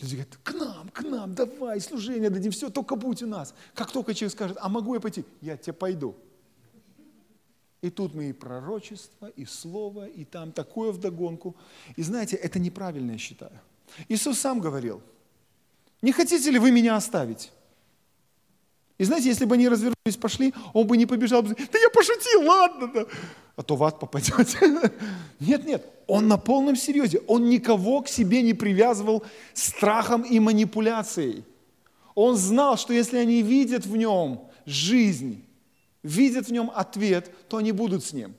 Люди 0.00 0.14
говорят, 0.14 0.38
к 0.42 0.52
нам, 0.54 0.88
к 0.88 1.02
нам, 1.02 1.34
давай, 1.34 1.80
служение 1.80 2.30
дадим, 2.30 2.52
все, 2.52 2.70
только 2.70 2.94
будь 2.94 3.22
у 3.22 3.26
нас. 3.26 3.52
Как 3.74 3.90
только 3.90 4.14
человек 4.14 4.32
скажет, 4.32 4.56
а 4.60 4.68
могу 4.68 4.94
я 4.94 5.00
пойти? 5.00 5.24
Я 5.40 5.56
тебе 5.56 5.72
пойду. 5.72 6.16
И 7.82 7.88
тут 7.88 8.14
мы 8.14 8.28
и 8.28 8.32
пророчество, 8.32 9.28
и 9.28 9.46
слово, 9.46 10.06
и 10.06 10.24
там 10.24 10.52
такое 10.52 10.92
вдогонку. 10.92 11.56
И 11.96 12.02
знаете, 12.02 12.36
это 12.36 12.58
неправильно, 12.58 13.12
я 13.12 13.18
считаю. 13.18 13.58
Иисус 14.08 14.38
сам 14.38 14.60
говорил, 14.60 15.02
не 16.02 16.12
хотите 16.12 16.50
ли 16.50 16.58
вы 16.58 16.70
меня 16.70 16.96
оставить? 16.96 17.50
И 18.98 19.04
знаете, 19.04 19.28
если 19.28 19.46
бы 19.46 19.54
они 19.54 19.66
развернулись, 19.66 20.18
пошли, 20.20 20.52
он 20.74 20.86
бы 20.86 20.98
не 20.98 21.06
побежал, 21.06 21.42
да 21.42 21.54
я 21.58 21.88
пошутил, 21.88 22.46
ладно, 22.46 22.90
да. 22.92 23.06
а 23.56 23.62
то 23.62 23.74
в 23.76 23.82
ад 23.82 23.98
попадете. 23.98 24.58
Нет, 25.40 25.64
нет, 25.64 25.86
он 26.06 26.28
на 26.28 26.36
полном 26.36 26.76
серьезе. 26.76 27.22
Он 27.26 27.48
никого 27.48 28.02
к 28.02 28.08
себе 28.08 28.42
не 28.42 28.52
привязывал 28.52 29.24
страхом 29.54 30.20
и 30.20 30.38
манипуляцией. 30.38 31.44
Он 32.14 32.36
знал, 32.36 32.76
что 32.76 32.92
если 32.92 33.16
они 33.16 33.40
видят 33.40 33.86
в 33.86 33.96
нем 33.96 34.50
жизнь, 34.66 35.46
видят 36.02 36.48
в 36.48 36.52
нем 36.52 36.70
ответ, 36.74 37.30
то 37.48 37.58
они 37.58 37.72
будут 37.72 38.04
с 38.04 38.12
ним. 38.12 38.34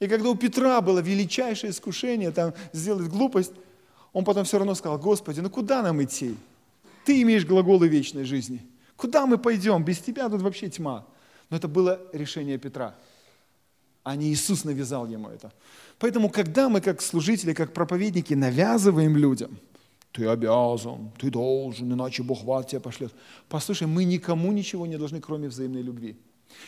И 0.00 0.08
когда 0.08 0.30
у 0.30 0.34
Петра 0.34 0.80
было 0.80 0.98
величайшее 0.98 1.70
искушение 1.70 2.32
там, 2.32 2.54
сделать 2.72 3.08
глупость, 3.08 3.52
он 4.12 4.24
потом 4.24 4.44
все 4.44 4.58
равно 4.58 4.74
сказал, 4.74 4.98
Господи, 4.98 5.40
ну 5.40 5.48
куда 5.48 5.82
нам 5.82 6.02
идти? 6.02 6.36
Ты 7.04 7.22
имеешь 7.22 7.46
глаголы 7.46 7.88
вечной 7.88 8.24
жизни. 8.24 8.60
Куда 8.96 9.26
мы 9.26 9.38
пойдем? 9.38 9.84
Без 9.84 9.98
тебя 9.98 10.28
тут 10.28 10.42
вообще 10.42 10.68
тьма. 10.68 11.06
Но 11.50 11.56
это 11.56 11.68
было 11.68 12.00
решение 12.12 12.58
Петра, 12.58 12.94
а 14.02 14.16
не 14.16 14.32
Иисус 14.32 14.64
навязал 14.64 15.06
ему 15.06 15.28
это. 15.28 15.52
Поэтому, 15.98 16.30
когда 16.30 16.68
мы 16.68 16.80
как 16.80 17.00
служители, 17.02 17.52
как 17.52 17.72
проповедники 17.72 18.34
навязываем 18.34 19.16
людям, 19.16 19.58
ты 20.12 20.26
обязан, 20.26 21.10
ты 21.18 21.30
должен, 21.30 21.92
иначе 21.92 22.22
Бог 22.22 22.42
в 22.42 22.64
тебя 22.64 22.80
пошлет. 22.80 23.12
Послушай, 23.48 23.86
мы 23.86 24.04
никому 24.04 24.52
ничего 24.52 24.86
не 24.86 24.98
должны, 24.98 25.20
кроме 25.20 25.48
взаимной 25.48 25.82
любви. 25.82 26.16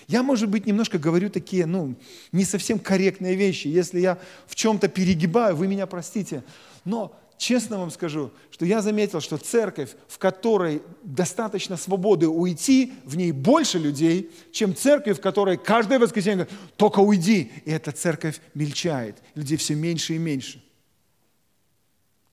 Я, 0.06 0.22
может 0.22 0.48
быть, 0.48 0.66
немножко 0.66 0.98
говорю 0.98 1.30
такие, 1.30 1.66
ну, 1.66 1.94
не 2.32 2.44
совсем 2.44 2.78
корректные 2.78 3.34
вещи. 3.36 3.68
Если 3.68 4.00
я 4.00 4.18
в 4.46 4.54
чем-то 4.54 4.88
перегибаю, 4.88 5.56
вы 5.56 5.66
меня 5.66 5.86
простите. 5.86 6.44
Но 6.84 7.18
честно 7.36 7.78
вам 7.78 7.90
скажу, 7.90 8.30
что 8.50 8.64
я 8.64 8.82
заметил, 8.82 9.20
что 9.20 9.36
церковь, 9.36 9.90
в 10.08 10.18
которой 10.18 10.82
достаточно 11.02 11.76
свободы 11.76 12.28
уйти, 12.28 12.94
в 13.04 13.16
ней 13.16 13.32
больше 13.32 13.78
людей, 13.78 14.30
чем 14.52 14.74
церковь, 14.74 15.18
в 15.18 15.22
которой 15.22 15.56
каждое 15.56 15.98
воскресенье 15.98 16.44
говорит, 16.44 16.60
только 16.76 17.00
уйди. 17.00 17.52
И 17.64 17.70
эта 17.70 17.92
церковь 17.92 18.40
мельчает. 18.54 19.16
Людей 19.34 19.56
все 19.56 19.74
меньше 19.74 20.14
и 20.14 20.18
меньше. 20.18 20.62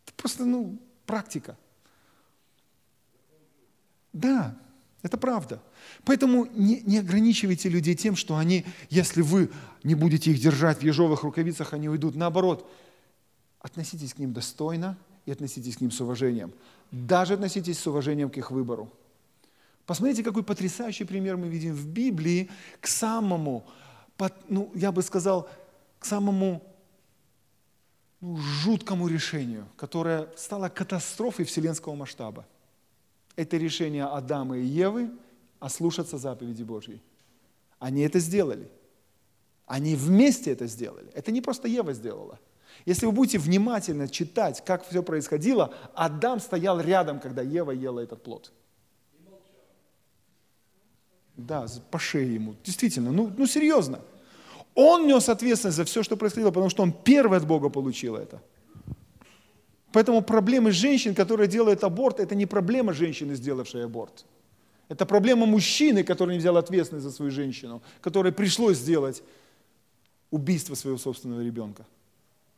Это 0.06 0.14
просто, 0.16 0.46
ну, 0.46 0.78
практика. 1.06 1.58
Да, 4.14 4.58
это 5.02 5.18
правда. 5.18 5.62
Поэтому 6.06 6.48
не, 6.54 6.82
не 6.82 7.00
ограничивайте 7.00 7.70
людей 7.70 7.96
тем, 7.96 8.16
что 8.16 8.38
они, 8.38 8.66
если 8.90 9.22
вы 9.22 9.50
не 9.84 9.96
будете 9.96 10.32
их 10.32 10.40
держать 10.40 10.80
в 10.80 10.84
ежовых 10.84 11.24
рукавицах, 11.24 11.74
они 11.74 11.90
уйдут. 11.90 12.16
Наоборот, 12.16 12.70
относитесь 13.60 14.14
к 14.14 14.18
ним 14.18 14.34
достойно 14.34 14.98
и 15.26 15.32
относитесь 15.32 15.78
к 15.78 15.82
ним 15.82 15.92
с 15.92 16.02
уважением. 16.02 16.54
Даже 16.92 17.36
относитесь 17.36 17.80
с 17.80 17.88
уважением 17.88 18.30
к 18.30 18.38
их 18.38 18.52
выбору. 18.52 18.92
Посмотрите, 19.86 20.24
какой 20.24 20.44
потрясающий 20.44 21.04
пример 21.04 21.38
мы 21.38 21.48
видим 21.48 21.74
в 21.74 21.88
Библии 21.88 22.50
к 22.80 22.88
самому, 22.88 23.66
ну, 24.48 24.72
я 24.76 24.92
бы 24.92 25.02
сказал, 25.02 25.50
к 26.00 26.06
самому 26.06 26.64
ну, 28.20 28.38
жуткому 28.38 29.08
решению, 29.08 29.68
которое 29.76 30.30
стало 30.38 30.70
катастрофой 30.70 31.46
вселенского 31.46 31.96
масштаба. 31.96 32.46
Это 33.36 33.58
решение 33.58 34.06
Адама 34.06 34.58
и 34.58 34.64
Евы 34.64 35.10
ослушаться 35.62 36.18
заповеди 36.18 36.64
Божьей. 36.64 37.02
Они 37.80 38.02
это 38.02 38.20
сделали. 38.20 38.70
Они 39.66 39.96
вместе 39.96 40.52
это 40.52 40.68
сделали. 40.68 41.10
Это 41.14 41.32
не 41.32 41.40
просто 41.40 41.70
Ева 41.70 41.94
сделала– 41.94 42.38
если 42.86 43.06
вы 43.06 43.12
будете 43.12 43.38
внимательно 43.38 44.08
читать, 44.08 44.64
как 44.66 44.88
все 44.88 45.04
происходило, 45.04 45.74
Адам 45.94 46.40
стоял 46.40 46.80
рядом, 46.80 47.20
когда 47.20 47.42
Ева 47.42 47.72
ела 47.72 48.00
этот 48.00 48.24
плод. 48.24 48.52
Да, 51.38 51.66
по 51.90 52.00
шее 52.00 52.36
ему. 52.36 52.56
Действительно, 52.64 53.12
ну, 53.12 53.32
ну 53.36 53.48
серьезно. 53.48 54.00
Он 54.74 55.08
нес 55.08 55.30
ответственность 55.30 55.78
за 55.78 55.86
все, 55.86 56.04
что 56.04 56.18
происходило, 56.18 56.50
потому 56.50 56.70
что 56.70 56.84
он 56.84 56.92
первый 56.92 57.38
от 57.38 57.46
Бога 57.46 57.70
получил 57.70 58.16
это. 58.16 58.42
Поэтому 59.92 60.22
проблемы 60.22 60.72
женщин, 60.72 61.14
которые 61.14 61.48
делают 61.48 61.84
аборт, 61.84 62.20
это 62.20 62.36
не 62.36 62.46
проблема 62.46 62.94
женщины, 62.94 63.36
сделавшей 63.36 63.86
аборт. 63.86 64.26
Это 64.92 65.06
проблема 65.06 65.46
мужчины, 65.46 66.04
который 66.04 66.34
не 66.34 66.40
взял 66.40 66.58
ответственность 66.58 67.06
за 67.06 67.12
свою 67.12 67.32
женщину, 67.32 67.82
которой 68.02 68.34
пришлось 68.34 68.78
сделать 68.78 69.24
убийство 70.32 70.76
своего 70.76 70.98
собственного 70.98 71.40
ребенка. 71.40 71.86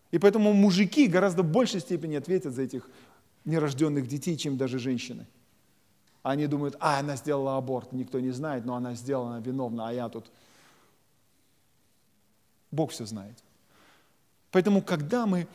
И 0.09 0.17
поэтому 0.17 0.51
мужики 0.51 1.05
гораздо 1.05 1.43
в 1.43 1.51
большей 1.51 1.79
степени 1.79 2.15
ответят 2.15 2.55
за 2.55 2.63
этих 2.63 2.89
нерожденных 3.45 4.07
детей, 4.07 4.35
чем 4.35 4.57
даже 4.57 4.79
женщины. 4.79 5.27
Они 6.23 6.47
думают, 6.47 6.75
а, 6.79 6.97
она 6.97 7.17
сделала 7.17 7.55
аборт, 7.55 7.91
никто 7.91 8.19
не 8.19 8.31
знает, 8.31 8.65
но 8.65 8.73
она 8.73 8.95
сделала, 8.95 9.35
она 9.35 9.39
виновна, 9.39 9.89
а 9.89 9.93
я 9.93 10.09
тут... 10.09 10.25
Бог 12.71 12.89
все 12.89 13.05
знает. 13.05 13.37
Поэтому, 14.49 14.81
когда 14.81 15.27
мы 15.27 15.47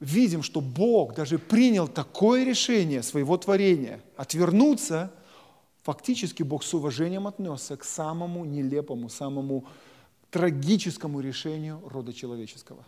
видим, 0.00 0.42
что 0.42 0.60
Бог 0.60 1.14
даже 1.14 1.38
принял 1.38 1.86
такое 1.86 2.44
решение 2.44 3.04
своего 3.04 3.36
творения, 3.36 4.00
отвернуться, 4.16 5.12
фактически 5.84 6.42
Бог 6.42 6.64
с 6.64 6.74
уважением 6.74 7.26
отнесся 7.26 7.76
к 7.76 7.84
самому 7.84 8.44
нелепому, 8.44 9.08
самому 9.08 9.66
трагическому 10.30 11.20
решению 11.20 11.80
рода 11.86 12.12
человеческого. 12.12 12.84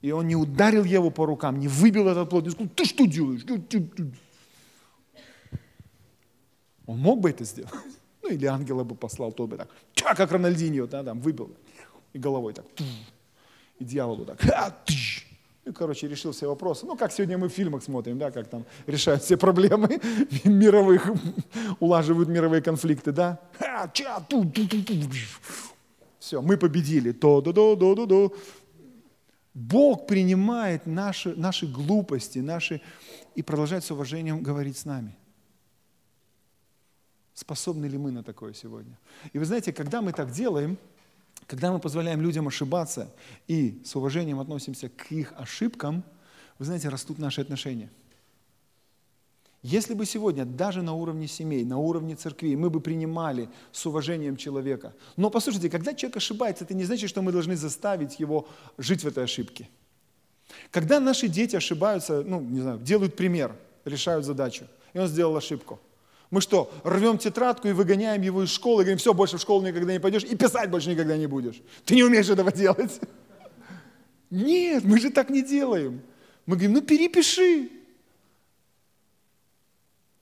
И 0.00 0.12
он 0.12 0.28
не 0.28 0.36
ударил 0.36 0.84
Еву 0.84 1.10
по 1.10 1.26
рукам, 1.26 1.58
не 1.58 1.68
выбил 1.68 2.08
этот 2.08 2.30
плод, 2.30 2.44
не 2.44 2.50
сказал, 2.50 2.70
ты 2.74 2.84
что 2.84 3.06
делаешь? 3.06 3.44
Он 6.86 6.98
мог 6.98 7.20
бы 7.20 7.30
это 7.30 7.44
сделать. 7.44 7.72
Ну, 8.22 8.30
или 8.30 8.46
ангела 8.46 8.84
бы 8.84 8.94
послал, 8.94 9.32
тот 9.32 9.50
бы 9.50 9.56
так, 9.56 9.68
ча, 9.92 10.14
как 10.14 10.32
Рональдиньо, 10.32 10.86
да, 10.86 11.02
там, 11.02 11.20
выбил. 11.20 11.54
И 12.12 12.18
головой 12.18 12.54
так, 12.54 12.64
и 13.78 13.84
дьяволу 13.84 14.24
так, 14.24 14.40
и, 15.64 15.72
короче, 15.72 16.08
решил 16.08 16.32
все 16.32 16.46
вопросы. 16.46 16.84
Ну, 16.86 16.96
как 16.96 17.12
сегодня 17.12 17.38
мы 17.38 17.48
в 17.48 17.52
фильмах 17.52 17.82
смотрим, 17.82 18.18
да, 18.18 18.30
как 18.30 18.48
там 18.48 18.64
решают 18.86 19.22
все 19.22 19.36
проблемы 19.36 20.00
мировых, 20.44 21.10
улаживают 21.80 22.28
мировые 22.28 22.62
конфликты, 22.62 23.12
да. 23.12 23.40
Все, 26.18 26.42
мы 26.42 26.56
победили. 26.56 27.12
То-до-до-до-до-до. 27.12 28.32
Бог 29.54 30.06
принимает 30.06 30.86
наши, 30.86 31.34
наши 31.34 31.66
глупости, 31.66 32.40
наши 32.40 32.80
и 33.34 33.42
продолжает 33.42 33.84
с 33.84 33.90
уважением 33.90 34.42
говорить 34.42 34.76
с 34.76 34.84
нами. 34.84 35.16
Способны 37.32 37.86
ли 37.86 37.98
мы 37.98 38.10
на 38.10 38.22
такое 38.22 38.52
сегодня? 38.52 38.98
И 39.32 39.38
вы 39.38 39.44
знаете, 39.44 39.72
когда 39.72 40.02
мы 40.02 40.12
так 40.12 40.30
делаем, 40.30 40.76
когда 41.46 41.72
мы 41.72 41.78
позволяем 41.78 42.20
людям 42.20 42.48
ошибаться 42.48 43.12
и 43.48 43.82
с 43.84 43.94
уважением 43.96 44.40
относимся 44.40 44.88
к 44.88 45.12
их 45.12 45.32
ошибкам, 45.36 46.04
вы 46.58 46.64
знаете, 46.64 46.88
растут 46.88 47.18
наши 47.18 47.40
отношения– 47.40 47.90
если 49.64 49.94
бы 49.94 50.04
сегодня 50.04 50.44
даже 50.44 50.82
на 50.82 50.92
уровне 50.92 51.26
семей, 51.26 51.64
на 51.64 51.78
уровне 51.78 52.16
церкви 52.16 52.54
мы 52.54 52.68
бы 52.68 52.80
принимали 52.80 53.48
с 53.72 53.86
уважением 53.86 54.36
человека. 54.36 54.92
Но 55.16 55.30
послушайте, 55.30 55.70
когда 55.70 55.94
человек 55.94 56.18
ошибается, 56.18 56.64
это 56.64 56.74
не 56.74 56.84
значит, 56.84 57.08
что 57.08 57.22
мы 57.22 57.32
должны 57.32 57.56
заставить 57.56 58.20
его 58.20 58.46
жить 58.76 59.02
в 59.02 59.06
этой 59.06 59.24
ошибке. 59.24 59.70
Когда 60.70 61.00
наши 61.00 61.28
дети 61.28 61.56
ошибаются, 61.56 62.22
ну, 62.26 62.42
не 62.42 62.60
знаю, 62.60 62.78
делают 62.78 63.16
пример, 63.16 63.56
решают 63.86 64.26
задачу, 64.26 64.66
и 64.92 64.98
он 64.98 65.08
сделал 65.08 65.34
ошибку. 65.34 65.80
Мы 66.34 66.40
что, 66.40 66.68
рвем 66.82 67.16
тетрадку 67.16 67.68
и 67.68 67.72
выгоняем 67.72 68.20
его 68.20 68.42
из 68.42 68.50
школы, 68.50 68.82
и 68.82 68.84
говорим, 68.86 68.98
все, 68.98 69.14
больше 69.14 69.38
в 69.38 69.40
школу 69.40 69.64
никогда 69.64 69.92
не 69.92 70.00
пойдешь, 70.00 70.24
и 70.24 70.34
писать 70.34 70.68
больше 70.68 70.90
никогда 70.90 71.16
не 71.16 71.28
будешь. 71.28 71.62
Ты 71.84 71.94
не 71.94 72.02
умеешь 72.02 72.28
этого 72.28 72.50
делать. 72.50 73.00
Нет, 74.30 74.82
мы 74.82 74.98
же 74.98 75.10
так 75.10 75.30
не 75.30 75.42
делаем. 75.42 76.02
Мы 76.46 76.56
говорим, 76.56 76.72
ну 76.72 76.82
перепиши, 76.82 77.70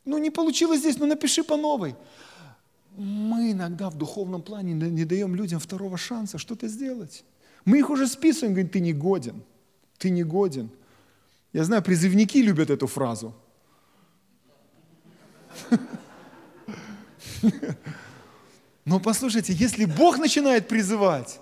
ну 0.04 0.18
не 0.18 0.28
получилось 0.28 0.80
здесь, 0.80 0.98
ну 0.98 1.06
напиши 1.06 1.44
по 1.44 1.56
новой. 1.56 1.96
Мы 2.98 3.52
иногда 3.52 3.88
в 3.88 3.96
духовном 3.96 4.42
плане 4.42 4.74
не 4.74 5.06
даем 5.06 5.34
людям 5.34 5.60
второго 5.60 5.96
шанса 5.96 6.36
что-то 6.36 6.68
сделать. 6.68 7.24
Мы 7.64 7.78
их 7.78 7.88
уже 7.88 8.06
списываем, 8.06 8.52
говорим, 8.52 8.68
ты 8.68 8.80
не 8.80 8.92
годен, 8.92 9.42
ты 9.96 10.10
не 10.10 10.24
годен. 10.24 10.68
Я 11.54 11.64
знаю, 11.64 11.82
призывники 11.82 12.36
любят 12.36 12.68
эту 12.68 12.86
фразу. 12.86 13.34
Но 18.84 19.00
послушайте, 19.00 19.52
если 19.52 19.84
Бог 19.84 20.18
начинает 20.18 20.68
призывать, 20.68 21.40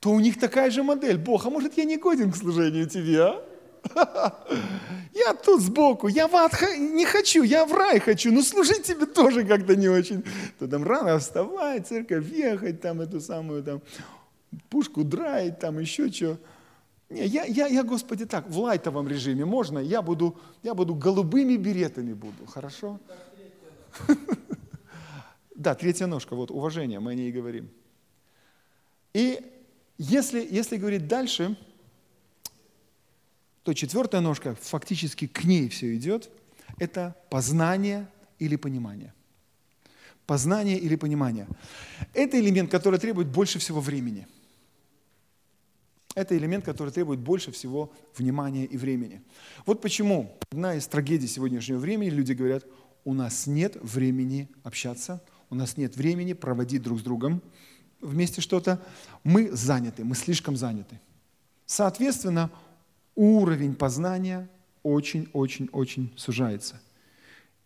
то 0.00 0.10
у 0.10 0.20
них 0.20 0.38
такая 0.38 0.70
же 0.70 0.82
модель. 0.82 1.18
Бог, 1.18 1.46
а 1.46 1.50
может 1.50 1.76
я 1.76 1.84
не 1.84 1.96
годен 1.96 2.32
к 2.32 2.36
служению 2.36 2.88
тебе, 2.88 3.22
а? 3.22 3.44
Я 5.14 5.34
тут 5.34 5.60
сбоку, 5.60 6.08
я 6.08 6.26
в 6.26 6.34
ад 6.34 6.52
не 6.78 7.04
хочу, 7.04 7.42
я 7.42 7.66
в 7.66 7.72
рай 7.72 8.00
хочу, 8.00 8.32
но 8.32 8.42
служить 8.42 8.84
тебе 8.84 9.06
тоже 9.06 9.44
как-то 9.44 9.76
не 9.76 9.88
очень. 9.88 10.24
То 10.58 10.66
там 10.66 10.84
рано 10.84 11.18
вставать, 11.18 11.86
церковь 11.86 12.30
ехать, 12.32 12.80
там 12.80 13.00
эту 13.00 13.20
самую 13.20 13.62
там 13.62 13.82
пушку 14.70 15.04
драить, 15.04 15.58
там 15.58 15.78
еще 15.78 16.10
что. 16.10 16.38
Не, 17.10 17.26
я, 17.26 17.44
я, 17.44 17.66
я, 17.66 17.82
Господи, 17.82 18.24
так, 18.24 18.48
в 18.48 18.58
лайтовом 18.58 19.06
режиме 19.06 19.44
можно, 19.44 19.78
я 19.78 20.00
буду, 20.00 20.34
я 20.62 20.74
буду 20.74 20.94
голубыми 20.94 21.56
беретами 21.56 22.14
буду, 22.14 22.46
хорошо? 22.46 22.98
Да, 25.62 25.76
третья 25.76 26.06
ножка, 26.06 26.34
вот 26.34 26.50
уважение, 26.50 26.98
мы 26.98 27.12
о 27.12 27.14
ней 27.14 27.30
говорим. 27.30 27.70
И 29.14 29.40
если, 29.96 30.44
если 30.50 30.76
говорить 30.76 31.06
дальше, 31.06 31.56
то 33.62 33.72
четвертая 33.72 34.20
ножка, 34.20 34.56
фактически 34.56 35.28
к 35.28 35.44
ней 35.44 35.68
все 35.68 35.94
идет, 35.94 36.30
это 36.80 37.14
познание 37.30 38.08
или 38.40 38.56
понимание. 38.56 39.14
Познание 40.26 40.80
или 40.80 40.96
понимание. 40.96 41.46
Это 42.12 42.40
элемент, 42.40 42.68
который 42.68 42.98
требует 42.98 43.28
больше 43.28 43.60
всего 43.60 43.80
времени. 43.80 44.26
Это 46.16 46.36
элемент, 46.36 46.64
который 46.64 46.92
требует 46.92 47.20
больше 47.20 47.52
всего 47.52 47.92
внимания 48.16 48.64
и 48.64 48.76
времени. 48.76 49.22
Вот 49.64 49.80
почему 49.80 50.36
одна 50.50 50.74
из 50.74 50.88
трагедий 50.88 51.28
сегодняшнего 51.28 51.78
времени, 51.78 52.10
люди 52.10 52.32
говорят, 52.32 52.64
у 53.04 53.14
нас 53.14 53.46
нет 53.46 53.76
времени 53.80 54.48
общаться, 54.64 55.22
у 55.52 55.54
нас 55.54 55.76
нет 55.76 55.96
времени 55.96 56.32
проводить 56.32 56.82
друг 56.82 56.98
с 56.98 57.02
другом 57.02 57.42
вместе 58.00 58.40
что-то, 58.40 58.82
мы 59.22 59.50
заняты, 59.52 60.02
мы 60.02 60.14
слишком 60.14 60.56
заняты. 60.56 60.98
Соответственно, 61.66 62.50
уровень 63.14 63.74
познания 63.74 64.48
очень-очень-очень 64.82 66.10
сужается. 66.16 66.80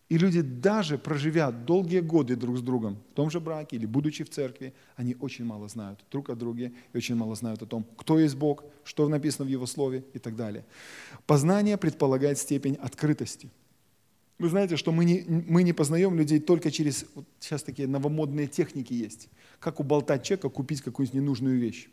И 0.08 0.18
люди, 0.18 0.40
даже 0.40 0.98
проживя 0.98 1.52
долгие 1.52 2.00
годы 2.00 2.34
друг 2.34 2.58
с 2.58 2.60
другом, 2.60 2.98
в 3.12 3.14
том 3.14 3.30
же 3.30 3.38
браке 3.38 3.76
или 3.76 3.86
будучи 3.86 4.24
в 4.24 4.30
церкви, 4.30 4.74
они 4.96 5.16
очень 5.20 5.44
мало 5.44 5.68
знают 5.68 6.04
друг 6.10 6.28
о 6.28 6.34
друге 6.34 6.72
и 6.92 6.96
очень 6.96 7.14
мало 7.14 7.36
знают 7.36 7.62
о 7.62 7.66
том, 7.66 7.86
кто 7.96 8.18
есть 8.18 8.36
Бог, 8.36 8.64
что 8.82 9.08
написано 9.08 9.46
в 9.46 9.48
Его 9.48 9.66
Слове 9.66 10.04
и 10.12 10.18
так 10.18 10.34
далее. 10.34 10.64
Познание 11.24 11.76
предполагает 11.76 12.38
степень 12.38 12.74
открытости. 12.74 13.48
Вы 14.38 14.50
знаете, 14.50 14.76
что 14.76 14.92
мы 14.92 15.04
не, 15.06 15.24
мы 15.26 15.62
не 15.62 15.72
познаем 15.72 16.16
людей 16.16 16.40
только 16.40 16.70
через, 16.70 17.06
вот 17.14 17.26
сейчас 17.40 17.62
такие 17.62 17.88
новомодные 17.88 18.46
техники 18.46 18.92
есть, 18.92 19.28
как 19.58 19.80
уболтать 19.80 20.24
человека 20.24 20.50
купить 20.50 20.82
какую-нибудь 20.82 21.14
ненужную 21.14 21.58
вещь. 21.58 21.88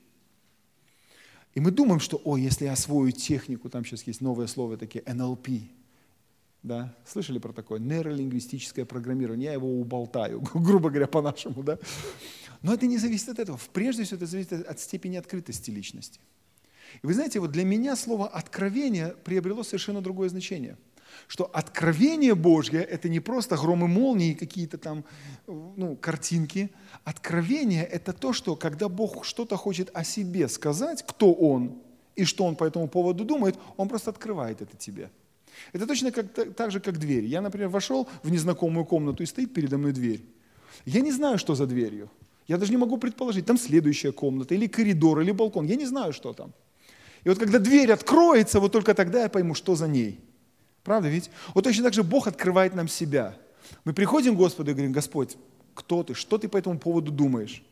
И 1.56 1.62
мы 1.62 1.72
думаем, 1.72 2.00
что, 2.00 2.20
о, 2.26 2.36
если 2.36 2.66
я 2.66 2.74
освою 2.74 3.12
технику, 3.12 3.70
там 3.70 3.86
сейчас 3.86 4.06
есть 4.08 4.20
новое 4.20 4.48
слово 4.48 4.76
такие, 4.76 5.04
NLP, 5.06 5.62
да, 6.64 6.94
слышали 7.06 7.38
про 7.39 7.54
такое? 7.54 7.80
Нейролингвистическое 7.80 8.86
программирование, 8.86 9.46
я 9.46 9.54
его 9.54 9.80
уболтаю, 9.80 10.41
грубо 10.54 10.89
говоря, 10.89 11.08
по-нашему, 11.08 11.64
да. 11.64 11.78
Но 12.62 12.74
это 12.74 12.88
не 12.88 12.98
зависит 12.98 13.30
от 13.30 13.39
этого. 13.39 13.60
Прежде 13.72 14.04
всего, 14.04 14.18
это 14.18 14.26
зависит 14.26 14.54
от 14.54 14.80
степени 14.80 15.16
открытости 15.16 15.72
личности. 15.72 16.20
И 17.02 17.08
вы 17.08 17.14
знаете, 17.14 17.39
вот 17.39 17.52
для 17.52 17.64
меня 17.64 17.96
слово 17.96 18.28
«откровение» 18.28 19.16
приобрело 19.24 19.64
совершенно 19.64 20.02
другое 20.02 20.28
значение– 20.28 20.78
что 21.28 21.45
откровение 21.45 22.36
Божье– 22.36 22.82
это 22.91 23.09
не 23.09 23.20
просто 23.20 23.57
громы 23.57 23.88
молнии, 23.88 24.34
какие-то 24.34 24.78
там 24.78 25.03
ну, 25.47 25.95
картинки. 25.95 26.70
Откровение– 27.03 27.84
это 27.91 28.14
то, 28.14 28.34
что 28.34 28.55
когда 28.55 28.89
Бог 28.89 29.26
что-то 29.26 29.57
хочет 29.57 29.89
о 29.93 30.03
себе 30.03 30.47
сказать, 30.47 31.03
кто 31.07 31.34
Он 31.34 31.82
и 32.16 32.26
что 32.26 32.45
Он 32.45 32.55
по 32.55 32.64
этому 32.64 32.88
поводу 32.88 33.26
думает, 33.26 33.57
Он 33.78 33.88
просто 33.88 34.11
открывает 34.11 34.61
это 34.61 34.78
тебе. 34.78 35.09
Это 35.72 35.86
точно 35.88 36.11
как, 36.11 36.34
так 36.55 36.72
же, 36.72 36.80
как 36.80 36.97
дверь. 36.97 37.26
Я, 37.26 37.41
например, 37.41 37.70
вошел 37.70 38.07
в 38.24 38.32
незнакомую 38.32 38.86
комнату 38.86 39.24
и 39.24 39.26
стоит 39.26 39.53
передо 39.53 39.78
мной 39.78 39.91
дверь. 39.91 40.24
Я 40.86 41.01
не 41.01 41.11
знаю, 41.11 41.38
что 41.38 41.55
за 41.55 41.68
дверью. 41.68 42.09
Я 42.47 42.57
даже 42.57 42.72
не 42.72 42.78
могу 42.78 42.97
предположить, 42.97 43.45
там 43.45 43.57
следующая 43.57 44.11
комната, 44.11 44.53
или 44.53 44.68
коридор, 44.68 45.22
или 45.22 45.32
балкон. 45.32 45.66
Я 45.66 45.76
не 45.76 45.86
знаю, 45.86 46.11
что 46.11 46.34
там. 46.34 46.53
И 47.24 47.30
вот 47.30 47.39
когда 47.39 47.59
дверь 47.59 47.91
откроется, 47.91 48.59
вот 48.59 48.72
только 48.72 48.93
тогда 48.93 49.22
я 49.22 49.30
пойму, 49.30 49.53
что 49.53 49.76
за 49.76 49.88
ней– 49.88 50.20
Правда 50.84 51.08
ведь? 51.08 51.30
Вот 51.54 51.64
точно 51.64 51.84
так 51.84 51.94
же 51.94 52.04
Бог 52.04 52.28
открывает 52.28 52.76
нам 52.76 52.88
себя. 52.88 53.38
Мы 53.86 53.94
приходим 53.94 54.36
к 54.36 54.38
Господу 54.38 54.72
и 54.72 54.74
говорим, 54.74 54.92
Господь, 54.92 55.38
кто 55.74 56.04
ты, 56.04 56.14
что 56.14 56.38
ты 56.38 56.48
по 56.48 56.58
этому 56.58 56.78
поводу 56.78 57.12
думаешь? 57.12 57.64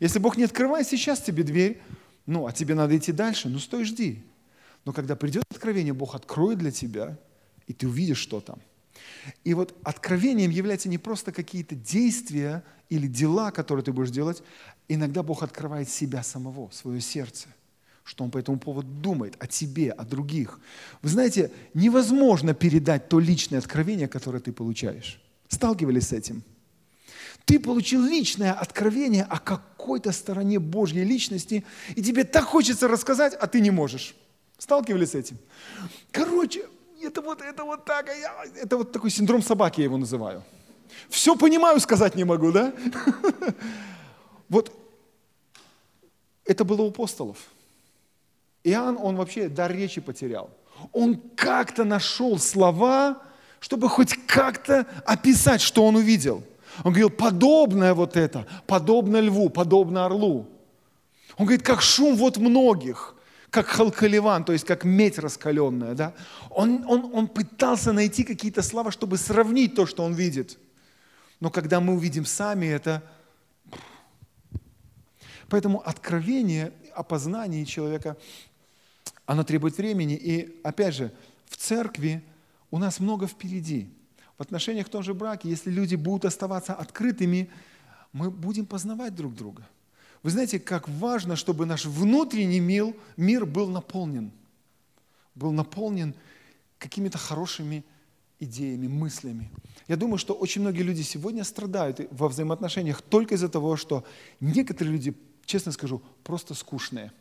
Если 0.00 0.18
Бог 0.18 0.36
не 0.36 0.44
открывает 0.44 0.86
сейчас 0.86 1.20
тебе 1.20 1.44
дверь, 1.44 1.80
ну, 2.26 2.46
а 2.46 2.52
тебе 2.52 2.74
надо 2.74 2.96
идти 2.96 3.12
дальше, 3.12 3.48
ну, 3.48 3.58
стой, 3.58 3.84
жди. 3.84 4.24
Но 4.84 4.92
когда 4.92 5.14
придет 5.14 5.44
откровение, 5.50 5.92
Бог 5.92 6.14
откроет 6.14 6.58
для 6.58 6.72
тебя, 6.72 7.16
и 7.68 7.72
ты 7.72 7.86
увидишь, 7.86 8.18
что 8.18 8.40
там. 8.40 8.58
И 9.44 9.54
вот 9.54 9.76
откровением 9.84 10.50
являются 10.50 10.88
не 10.88 10.98
просто 10.98 11.30
какие-то 11.30 11.76
действия 11.76 12.64
или 12.88 13.06
дела, 13.06 13.52
которые 13.52 13.84
ты 13.84 13.92
будешь 13.92 14.10
делать, 14.10 14.42
иногда 14.88 15.22
Бог 15.22 15.44
открывает 15.44 15.88
себя 15.88 16.22
самого, 16.24 16.70
свое 16.70 17.00
сердце– 17.00 17.48
что 18.04 18.24
он 18.24 18.30
по 18.30 18.38
этому 18.38 18.58
поводу 18.58 18.88
думает 18.88 19.36
о 19.38 19.46
тебе, 19.46 19.90
о 19.90 20.04
других. 20.04 20.58
Вы 21.02 21.08
знаете, 21.08 21.50
невозможно 21.74 22.54
передать 22.54 23.08
то 23.08 23.20
личное 23.20 23.58
откровение, 23.58 24.08
которое 24.08 24.40
ты 24.40 24.52
получаешь. 24.52 25.20
Сталкивались 25.48 26.08
с 26.08 26.12
этим? 26.12 26.42
Ты 27.44 27.58
получил 27.58 28.04
личное 28.04 28.52
откровение 28.52 29.24
о 29.24 29.38
какой-то 29.38 30.12
стороне 30.12 30.58
Божьей 30.58 31.04
личности, 31.04 31.64
и 31.96 32.02
тебе 32.02 32.24
так 32.24 32.44
хочется 32.44 32.88
рассказать, 32.88 33.34
а 33.34 33.46
ты 33.46 33.60
не 33.60 33.70
можешь. 33.70 34.14
Сталкивались 34.58 35.10
с 35.10 35.14
этим? 35.14 35.38
Короче, 36.10 36.64
это 37.02 37.20
вот, 37.20 37.40
это 37.40 37.64
вот 37.64 37.84
так, 37.84 38.08
а 38.08 38.14
я, 38.14 38.44
это 38.62 38.76
вот 38.76 38.92
такой 38.92 39.10
синдром 39.10 39.42
собаки 39.42 39.80
я 39.80 39.84
его 39.84 39.96
называю. 39.96 40.44
Все 41.08 41.36
понимаю, 41.36 41.80
сказать 41.80 42.14
не 42.14 42.24
могу, 42.24 42.52
да? 42.52 42.72
Вот 44.48 44.70
это 46.44 46.64
было 46.64 46.82
у 46.82 46.88
апостолов. 46.88 47.38
Иоанн, 48.64 48.98
он 49.00 49.16
вообще 49.16 49.48
дар 49.48 49.72
речи 49.72 50.00
потерял. 50.00 50.50
Он 50.92 51.16
как-то 51.36 51.84
нашел 51.84 52.38
слова, 52.38 53.22
чтобы 53.60 53.88
хоть 53.88 54.14
как-то 54.26 54.86
описать, 55.04 55.60
что 55.60 55.84
он 55.84 55.96
увидел. 55.96 56.42
Он 56.84 56.92
говорил, 56.92 57.10
подобное 57.10 57.94
вот 57.94 58.16
это, 58.16 58.46
подобно 58.66 59.20
льву, 59.20 59.50
подобно 59.50 60.06
орлу. 60.06 60.48
Он 61.36 61.46
говорит, 61.46 61.62
как 61.64 61.82
шум 61.82 62.16
вот 62.16 62.38
многих, 62.38 63.14
как 63.50 63.66
халкаливан, 63.66 64.44
то 64.44 64.52
есть 64.52 64.64
как 64.64 64.84
медь 64.84 65.18
раскаленная. 65.18 65.94
Да? 65.94 66.14
Он, 66.50 66.84
он, 66.88 67.10
он 67.12 67.28
пытался 67.28 67.92
найти 67.92 68.24
какие-то 68.24 68.62
слова, 68.62 68.90
чтобы 68.90 69.18
сравнить 69.18 69.74
то, 69.74 69.86
что 69.86 70.02
он 70.02 70.14
видит. 70.14 70.58
Но 71.40 71.50
когда 71.50 71.80
мы 71.80 71.94
увидим 71.94 72.24
сами 72.24 72.66
это, 72.66 73.02
Поэтому 75.52 75.86
откровение 75.86 76.72
о 76.94 77.02
познании 77.02 77.64
человека 77.64 78.16
Оно 79.26 79.44
требует 79.44 79.76
времени. 79.76 80.14
И 80.14 80.60
опять 80.62 80.94
же, 80.94 81.12
в 81.46 81.56
церкви 81.56 82.22
у 82.70 82.78
нас 82.78 83.00
много 83.00 83.26
впереди. 83.26 83.88
В 84.38 84.42
отношениях 84.42 84.86
в 84.86 84.90
том 84.90 85.02
же 85.02 85.14
браке, 85.14 85.48
если 85.48 85.70
люди 85.70 85.94
будут 85.94 86.24
оставаться 86.24 86.74
открытыми, 86.74 87.50
мы 88.12 88.30
будем 88.30 88.66
познавать 88.66 89.14
друг 89.14 89.34
друга. 89.34 89.66
Вы 90.22 90.30
знаете, 90.30 90.60
как 90.60 90.88
важно, 90.88 91.36
чтобы 91.36 91.66
наш 91.66 91.84
внутренний 91.84 92.60
мир, 92.60 92.94
мир 93.16 93.44
был 93.44 93.68
наполнен. 93.68 94.32
Был 95.34 95.52
наполнен 95.52 96.14
какими-то 96.78 97.18
хорошими 97.18 97.84
идеями, 98.38 98.88
мыслями. 98.88 99.50
Я 99.88 99.96
думаю, 99.96 100.18
что 100.18 100.34
очень 100.34 100.62
многие 100.62 100.82
люди 100.82 101.02
сегодня 101.02 101.44
страдают 101.44 102.00
во 102.10 102.28
взаимоотношениях 102.28 103.02
только 103.02 103.34
из-за 103.34 103.48
того, 103.48 103.76
что 103.76 104.04
некоторые 104.40 104.92
люди, 104.92 105.14
честно 105.44 105.72
скажу, 105.72 106.02
просто 106.24 106.54
скучные. 106.54 107.12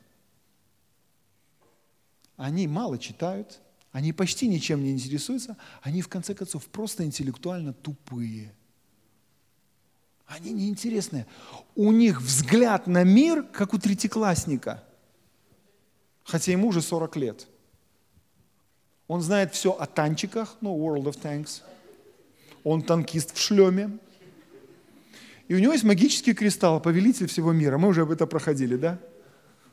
Они 2.41 2.67
мало 2.67 2.97
читают, 2.97 3.59
они 3.91 4.13
почти 4.13 4.47
ничем 4.47 4.83
не 4.83 4.91
интересуются, 4.91 5.57
они 5.81 6.01
в 6.01 6.07
конце 6.07 6.33
концов 6.33 6.65
просто 6.67 7.03
интеллектуально 7.03 7.73
тупые– 7.73 8.53
они 10.31 10.53
неинтересные. 10.53 11.27
У 11.75 11.91
них 11.91 12.21
взгляд 12.21 12.87
на 12.87 13.03
мир, 13.03 13.43
как 13.43 13.73
у 13.73 13.77
третьеклассника. 13.77 14.81
Хотя 16.23 16.53
ему 16.53 16.69
уже 16.69 16.81
40 16.81 17.17
лет. 17.17 17.47
Он 19.07 19.21
знает 19.21 19.53
все 19.53 19.71
о 19.73 19.85
танчиках, 19.85 20.55
ну, 20.61 20.77
World 20.77 21.03
of 21.03 21.21
Tanks. 21.21 21.61
Он 22.63 22.81
танкист 22.81 23.35
в 23.35 23.41
шлеме. 23.41 23.97
И 25.49 25.53
у 25.53 25.59
него 25.59 25.73
есть 25.73 25.83
магический 25.83 26.33
кристалл, 26.33 26.79
повелитель 26.79 27.27
всего 27.27 27.51
мира. 27.51 27.77
Мы 27.77 27.89
уже 27.89 28.03
об 28.03 28.11
этом 28.11 28.29
проходили, 28.29 28.77
да? 28.77 28.99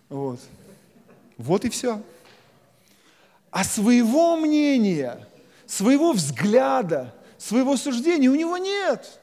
Вот. 0.08 0.40
Вот 1.36 1.64
и 1.64 1.68
все. 1.68 2.02
А 3.50 3.64
своего 3.64 4.36
мнения, 4.36 5.26
своего 5.66 6.12
взгляда, 6.12 7.14
своего 7.38 7.76
суждения 7.76 8.30
у 8.30 8.34
него 8.34 8.58
нет. 8.58 9.20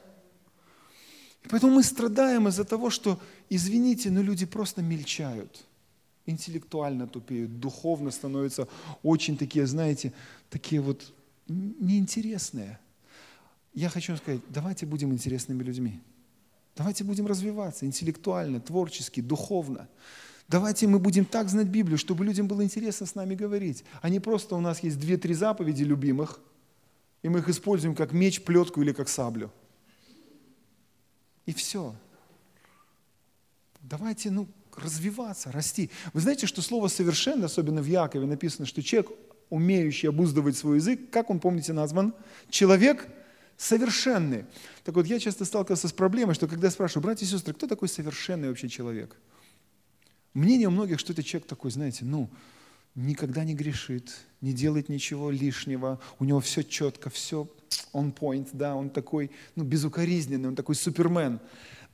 И 1.44 1.48
поэтому 1.48 1.74
мы 1.74 1.82
страдаем 1.82 2.48
из-за 2.48 2.64
того, 2.64 2.90
что, 2.90 3.20
извините, 3.48 4.10
но 4.10 4.20
люди 4.22 4.46
просто 4.46 4.82
мельчают, 4.82 5.64
интеллектуально 6.26 7.06
тупеют, 7.06 7.60
духовно 7.60 8.10
становятся 8.10 8.66
очень 9.02 9.36
такие, 9.36 9.66
знаете, 9.66 10.12
такие 10.50 10.80
вот 10.80 11.12
неинтересные. 11.46 12.80
Я 13.74 13.90
хочу 13.90 14.16
сказать, 14.16 14.40
давайте 14.48 14.86
будем 14.86 15.12
интересными 15.12 15.62
людьми. 15.62 16.00
Давайте 16.76 17.04
будем 17.04 17.26
развиваться 17.26 17.86
интеллектуально, 17.86 18.60
творчески, 18.60 19.20
духовно. 19.20 19.88
Давайте 20.48 20.86
мы 20.86 20.98
будем 20.98 21.24
так 21.24 21.48
знать 21.48 21.66
Библию, 21.66 21.98
чтобы 21.98 22.24
людям 22.24 22.46
было 22.46 22.62
интересно 22.62 23.06
с 23.06 23.14
нами 23.14 23.34
говорить. 23.34 23.84
А 24.00 24.08
не 24.08 24.20
просто 24.20 24.54
у 24.54 24.60
нас 24.60 24.82
есть 24.82 24.98
две-три 24.98 25.34
заповеди 25.34 25.82
любимых, 25.82 26.38
и 27.22 27.28
мы 27.28 27.40
их 27.40 27.48
используем 27.48 27.96
как 27.96 28.12
меч, 28.12 28.42
плетку 28.42 28.82
или 28.82 28.92
как 28.92 29.08
саблю. 29.08 29.50
И 31.46 31.52
все. 31.52 31.94
Давайте, 33.80 34.30
ну, 34.30 34.46
развиваться, 34.76 35.50
расти. 35.50 35.90
Вы 36.12 36.20
знаете, 36.20 36.46
что 36.46 36.62
слово 36.62 36.88
«совершенно», 36.88 37.46
особенно 37.46 37.82
в 37.82 37.86
Якове 37.86 38.26
написано, 38.26 38.66
что 38.66 38.82
человек, 38.82 39.10
умеющий 39.50 40.08
обуздывать 40.08 40.56
свой 40.56 40.76
язык, 40.76 41.10
как 41.10 41.30
он, 41.30 41.40
помните, 41.40 41.72
назван? 41.72 42.14
Человек 42.50 43.08
совершенный. 43.56 44.44
Так 44.84 44.94
вот, 44.94 45.06
я 45.06 45.18
часто 45.18 45.44
сталкивался 45.44 45.88
с 45.88 45.92
проблемой, 45.92 46.34
что 46.34 46.46
когда 46.46 46.70
спрашиваю, 46.70 47.04
братья 47.04 47.24
и 47.24 47.28
сестры, 47.28 47.54
кто 47.54 47.66
такой 47.66 47.88
совершенный 47.88 48.48
вообще 48.48 48.68
человек? 48.68 49.16
Мнение 50.36 50.68
у 50.68 50.70
многих, 50.70 51.00
что 51.00 51.14
это 51.14 51.22
человек 51.22 51.48
такой, 51.48 51.70
знаете, 51.70 52.04
ну, 52.04 52.28
никогда 52.94 53.42
не 53.42 53.54
грешит, 53.54 54.12
не 54.42 54.52
делает 54.52 54.90
ничего 54.90 55.30
лишнего, 55.30 55.98
у 56.18 56.24
него 56.24 56.40
все 56.40 56.62
четко, 56.62 57.08
все 57.08 57.48
on 57.94 58.14
point, 58.14 58.50
да, 58.52 58.74
он 58.74 58.90
такой, 58.90 59.30
ну, 59.54 59.64
безукоризненный, 59.64 60.48
он 60.48 60.54
такой 60.54 60.74
супермен. 60.74 61.40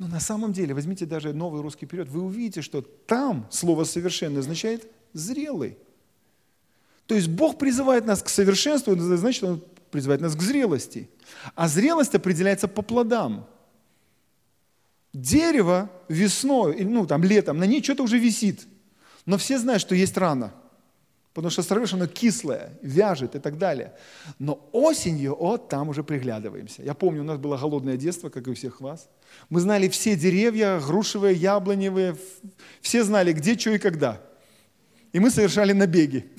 Но 0.01 0.09
на 0.09 0.19
самом 0.19 0.53
деле, 0.53 0.75
возьмите 0.75 1.07
даже 1.07 1.33
новый 1.33 1.63
русский 1.63 1.87
период, 1.87 2.09
вы 2.09 2.21
увидите, 2.21 2.63
что 2.63 2.83
там 2.83 3.47
слово 3.49 3.85
«совершенный» 3.85 4.41
означает 4.41 4.91
«зрелый». 5.13 5.79
То 7.07 7.15
есть 7.15 7.29
Бог 7.29 7.59
призывает 7.59 8.07
нас 8.07 8.25
к 8.25 8.29
совершенству, 8.29 8.97
значит, 8.97 9.45
Он 9.45 9.63
призывает 9.93 10.21
нас 10.21 10.35
к 10.35 10.43
зрелости. 10.43 11.09
А 11.55 11.69
зрелость 11.69 12.17
определяется 12.17 12.67
по 12.67 12.83
плодам. 12.83 13.47
Дерево 15.13 15.91
весной, 16.09 16.85
ну 16.85 17.07
там 17.07 17.23
летом, 17.23 17.59
на 17.59 17.65
ней 17.65 17.83
что-то 17.83 18.03
уже 18.03 18.19
висит. 18.19 18.67
Но 19.27 19.39
все 19.39 19.59
знают, 19.59 19.83
что 19.83 19.95
есть 19.95 20.17
рана– 20.17 20.53
Потому 21.35 21.51
что 21.51 21.63
сорвешь, 21.63 21.95
оно 21.95 22.07
кислое, 22.07 22.79
вяжет 22.83 23.35
и 23.35 23.39
так 23.39 23.57
далее. 23.57 23.95
Но 24.39 24.69
осенью, 24.73 25.35
вот 25.35 25.69
там 25.69 25.89
уже 25.89 26.05
приглядываемся. 26.05 26.83
Я 26.83 26.93
помню, 26.93 27.23
у 27.23 27.25
нас 27.25 27.39
было 27.39 27.57
голодное 27.57 27.97
детство, 27.97 28.29
как 28.29 28.47
и 28.47 28.51
у 28.51 28.55
всех 28.55 28.83
вас. 28.83 29.09
Мы 29.49 29.61
знали 29.61 29.89
все 29.89 30.15
деревья, 30.15 30.79
грушевые, 30.79 31.35
яблоневые, 31.35 32.17
все 32.83 33.03
знали, 33.03 33.33
где, 33.33 33.59
что 33.59 33.71
и 33.71 33.79
когда. 33.79 34.21
И 35.13 35.21
мы 35.21 35.31
совершали 35.31 35.73
набеги. 35.73 36.31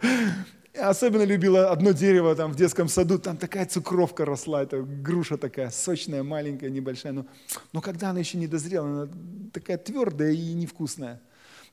Особенно 0.74 1.22
любила 1.22 1.70
одно 1.70 1.92
дерево 1.92 2.34
там 2.34 2.52
в 2.52 2.56
детском 2.56 2.88
саду, 2.88 3.18
там 3.18 3.36
такая 3.36 3.66
цукровка 3.66 4.24
росла, 4.24 4.62
это 4.62 4.80
груша 4.82 5.36
такая 5.36 5.70
сочная, 5.70 6.22
маленькая, 6.22 6.70
небольшая, 6.70 7.12
но, 7.12 7.26
но 7.72 7.82
когда 7.82 8.10
она 8.10 8.20
еще 8.20 8.38
не 8.38 8.46
дозрела, 8.46 8.86
она 8.86 9.12
такая 9.52 9.76
твердая 9.76 10.32
и 10.32 10.54
невкусная. 10.54 11.20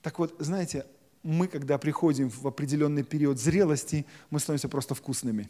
Так 0.02 0.20
вот, 0.20 0.36
знаете, 0.40 0.86
мы, 1.24 1.48
когда 1.48 1.78
приходим 1.78 2.30
в 2.30 2.46
определенный 2.46 3.04
период 3.04 3.40
зрелости, 3.40 4.06
мы 4.32 4.40
становимся 4.40 4.68
просто 4.68 4.96
вкусными. 4.96 5.50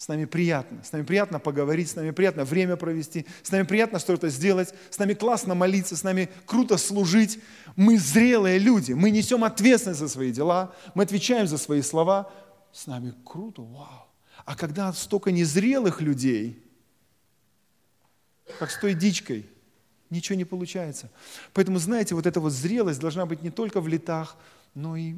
С 0.00 0.08
нами 0.08 0.24
приятно. 0.24 0.82
С 0.82 0.92
нами 0.92 1.02
приятно 1.02 1.38
поговорить, 1.38 1.90
с 1.90 1.94
нами 1.94 2.10
приятно 2.10 2.46
время 2.46 2.76
провести, 2.76 3.26
с 3.42 3.50
нами 3.50 3.64
приятно 3.64 3.98
что-то 3.98 4.30
сделать, 4.30 4.72
с 4.88 4.96
нами 4.96 5.12
классно 5.12 5.54
молиться, 5.54 5.94
с 5.94 6.02
нами 6.02 6.30
круто 6.46 6.78
служить. 6.78 7.38
Мы 7.76 7.98
зрелые 7.98 8.58
люди, 8.58 8.94
мы 8.94 9.10
несем 9.10 9.44
ответственность 9.44 10.00
за 10.00 10.08
свои 10.08 10.32
дела, 10.32 10.74
мы 10.94 11.02
отвечаем 11.02 11.46
за 11.46 11.58
свои 11.58 11.82
слова. 11.82 12.32
С 12.72 12.86
нами 12.86 13.12
круто, 13.26 13.60
вау. 13.60 14.08
А 14.46 14.56
когда 14.56 14.90
столько 14.94 15.32
незрелых 15.32 16.00
людей, 16.00 16.64
как 18.58 18.70
с 18.70 18.80
той 18.80 18.94
дичкой– 18.94 19.46
ничего 20.08 20.34
не 20.34 20.46
получается. 20.46 21.10
Поэтому, 21.52 21.78
знаете, 21.78 22.14
вот 22.14 22.24
эта 22.24 22.40
вот 22.40 22.52
зрелость 22.52 23.00
должна 23.00 23.26
быть 23.26 23.42
не 23.42 23.50
только 23.50 23.82
в 23.82 23.86
летах, 23.86 24.38
но 24.74 24.96
и 24.96 25.14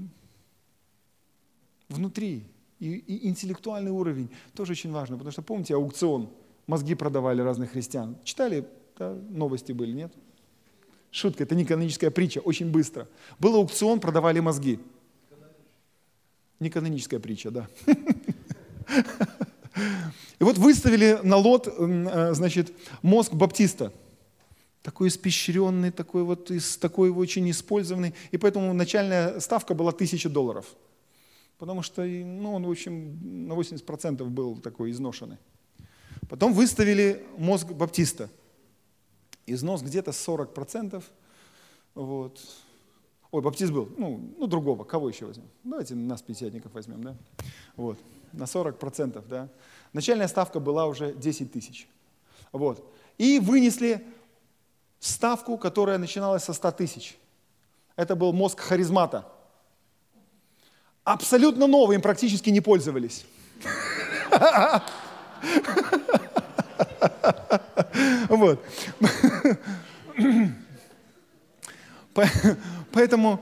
внутри. 1.89 2.45
И, 2.83 2.97
и 2.97 3.29
интеллектуальный 3.29 3.93
уровень 3.93 4.29
тоже 4.55 4.73
очень 4.73 4.91
важно, 4.91 5.17
потому 5.17 5.31
что, 5.31 5.43
помните, 5.43 5.77
аукцион, 5.77 6.29
мозги 6.67 6.97
продавали 6.97 7.41
разных 7.41 7.71
христиан. 7.71 8.17
Читали, 8.25 8.67
да, 8.99 9.15
новости 9.31 9.71
были, 9.71 9.93
нет? 9.93 10.13
Шутка, 11.13 11.45
это 11.45 11.55
не 11.55 11.65
каноническая 11.65 12.11
притча, 12.11 12.41
очень 12.41 12.73
быстро. 12.73 13.07
Был 13.39 13.55
аукцион, 13.55 14.01
продавали 14.01 14.41
мозги. 14.41 14.81
Не 16.59 16.71
каноническая 16.71 17.21
притча, 17.21 17.53
да. 17.53 17.69
И 20.41 20.45
вот 20.45 20.59
выставили 20.59 21.21
на 21.23 21.37
лот, 21.37 21.69
э, 21.69 22.35
значит, 22.35 22.73
мозг 23.03 23.33
баптиста– 23.33 23.93
такой 24.83 25.07
испещренный, 25.07 25.93
такой 25.93 26.25
вот, 26.25 26.51
такой 26.81 27.11
очень 27.11 27.49
использованный. 27.49 28.13
И 28.33 28.39
поэтому 28.39 28.73
начальная 28.73 29.39
ставка 29.39 29.75
была 29.75 29.93
1000 29.93 30.29
долларов. 30.29 30.67
Потому 31.63 31.83
что 31.83 32.03
ну, 32.03 32.55
он, 32.55 32.67
в 32.67 32.71
общем, 32.73 33.47
на 33.47 33.53
80% 33.53 34.25
был 34.25 34.57
такой 34.57 34.91
изношенный. 34.91 35.37
Потом 36.29 36.55
выставили 36.55 37.25
мозг 37.39 37.69
баптиста. 37.69 38.29
Износ 39.47 39.83
где-то 39.83 40.11
40%. 40.11 41.01
Вот. 41.95 42.41
Ой, 43.31 43.43
баптист 43.43 43.73
был, 43.73 43.89
ну, 43.97 44.35
ну 44.39 44.49
другого, 44.49 44.83
кого 44.83 45.09
еще 45.09 45.27
возьмем? 45.27 45.47
Давайте 45.63 45.95
нас, 45.95 46.21
пятидесятников, 46.21 46.75
возьмем, 46.75 47.05
да? 47.05 47.17
Вот, 47.77 47.97
на 48.33 48.43
40%, 48.43 49.25
да. 49.29 49.49
Начальная 49.93 50.27
ставка 50.27 50.59
была 50.59 50.87
уже 50.87 51.15
10 51.15 51.53
тысяч. 51.53 51.87
Вот. 52.51 52.93
И 53.19 53.39
вынесли 53.39 54.05
ставку, 54.99 55.57
которая 55.57 55.99
начиналась 55.99 56.43
со 56.43 56.55
100 56.55 56.73
тысяч. 56.73 57.17
Это 57.95 58.17
был 58.17 58.33
мозг 58.33 58.59
харизмата. 58.59 59.29
Абсолютно 61.05 61.67
новый, 61.67 61.97
им 61.97 62.03
практически 62.03 62.51
не 62.51 62.61
пользовались. 62.61 63.25
Вот. 68.29 68.65
Поэтому 72.93 73.41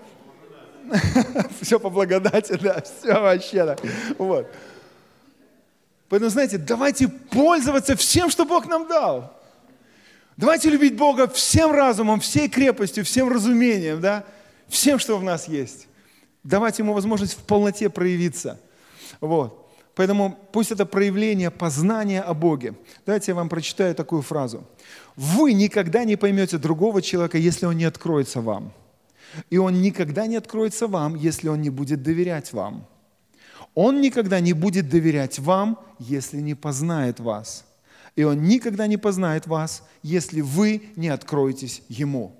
все 1.61 1.78
по 1.78 1.90
благодати, 1.90 2.58
да, 2.61 2.82
все 2.82 3.20
вообще, 3.20 3.64
да. 3.64 3.76
Вот. 4.18 4.46
Поэтому, 6.08 6.30
знаете, 6.30 6.58
давайте 6.58 7.08
пользоваться 7.08 7.94
всем, 7.94 8.30
что 8.30 8.44
Бог 8.44 8.66
нам 8.66 8.88
дал. 8.88 9.32
Давайте 10.36 10.70
любить 10.70 10.96
Бога 10.96 11.28
всем 11.28 11.70
разумом, 11.70 12.18
всей 12.20 12.48
крепостью, 12.48 13.04
всем 13.04 13.28
разумением, 13.28 14.00
да? 14.00 14.24
всем, 14.70 14.98
что 14.98 15.18
в 15.18 15.22
нас 15.22 15.48
есть. 15.48 15.86
Давать 16.43 16.78
ему 16.78 16.93
возможность 16.93 17.34
в 17.34 17.43
полноте 17.45 17.91
проявиться. 17.91 18.61
Вот. 19.20 19.61
Поэтому 19.95 20.38
пусть 20.53 20.70
это 20.70 20.86
проявление 20.86 21.51
познания 21.51 22.22
о 22.22 22.32
Боге. 22.32 22.74
Давайте 23.05 23.32
я 23.32 23.34
вам 23.34 23.49
прочитаю 23.49 23.95
такую 23.95 24.22
фразу. 24.22 24.64
Вы 25.16 25.53
никогда 25.53 26.05
не 26.05 26.16
поймете 26.16 26.59
другого 26.59 27.03
человека, 27.03 27.38
если 27.38 27.66
он 27.66 27.76
не 27.76 27.84
откроется 27.84 28.41
вам. 28.41 28.72
И 29.51 29.59
он 29.59 29.82
никогда 29.82 30.26
не 30.26 30.36
откроется 30.36 30.86
вам, 30.86 31.14
если 31.14 31.49
он 31.49 31.61
не 31.61 31.70
будет 31.70 32.03
доверять 32.03 32.53
вам. 32.53 32.86
Он 33.74 34.01
никогда 34.01 34.41
не 34.41 34.53
будет 34.53 34.88
доверять 34.88 35.38
вам, 35.38 35.78
если 35.99 36.38
не 36.38 36.55
познает 36.55 37.20
вас. 37.20 37.64
И 38.16 38.24
он 38.24 38.43
никогда 38.43 38.86
не 38.86 38.97
познает 38.97 39.47
вас, 39.47 39.84
если 40.03 40.41
вы 40.41 40.91
не 40.97 41.09
откроетесь 41.09 41.82
ему. 41.88 42.39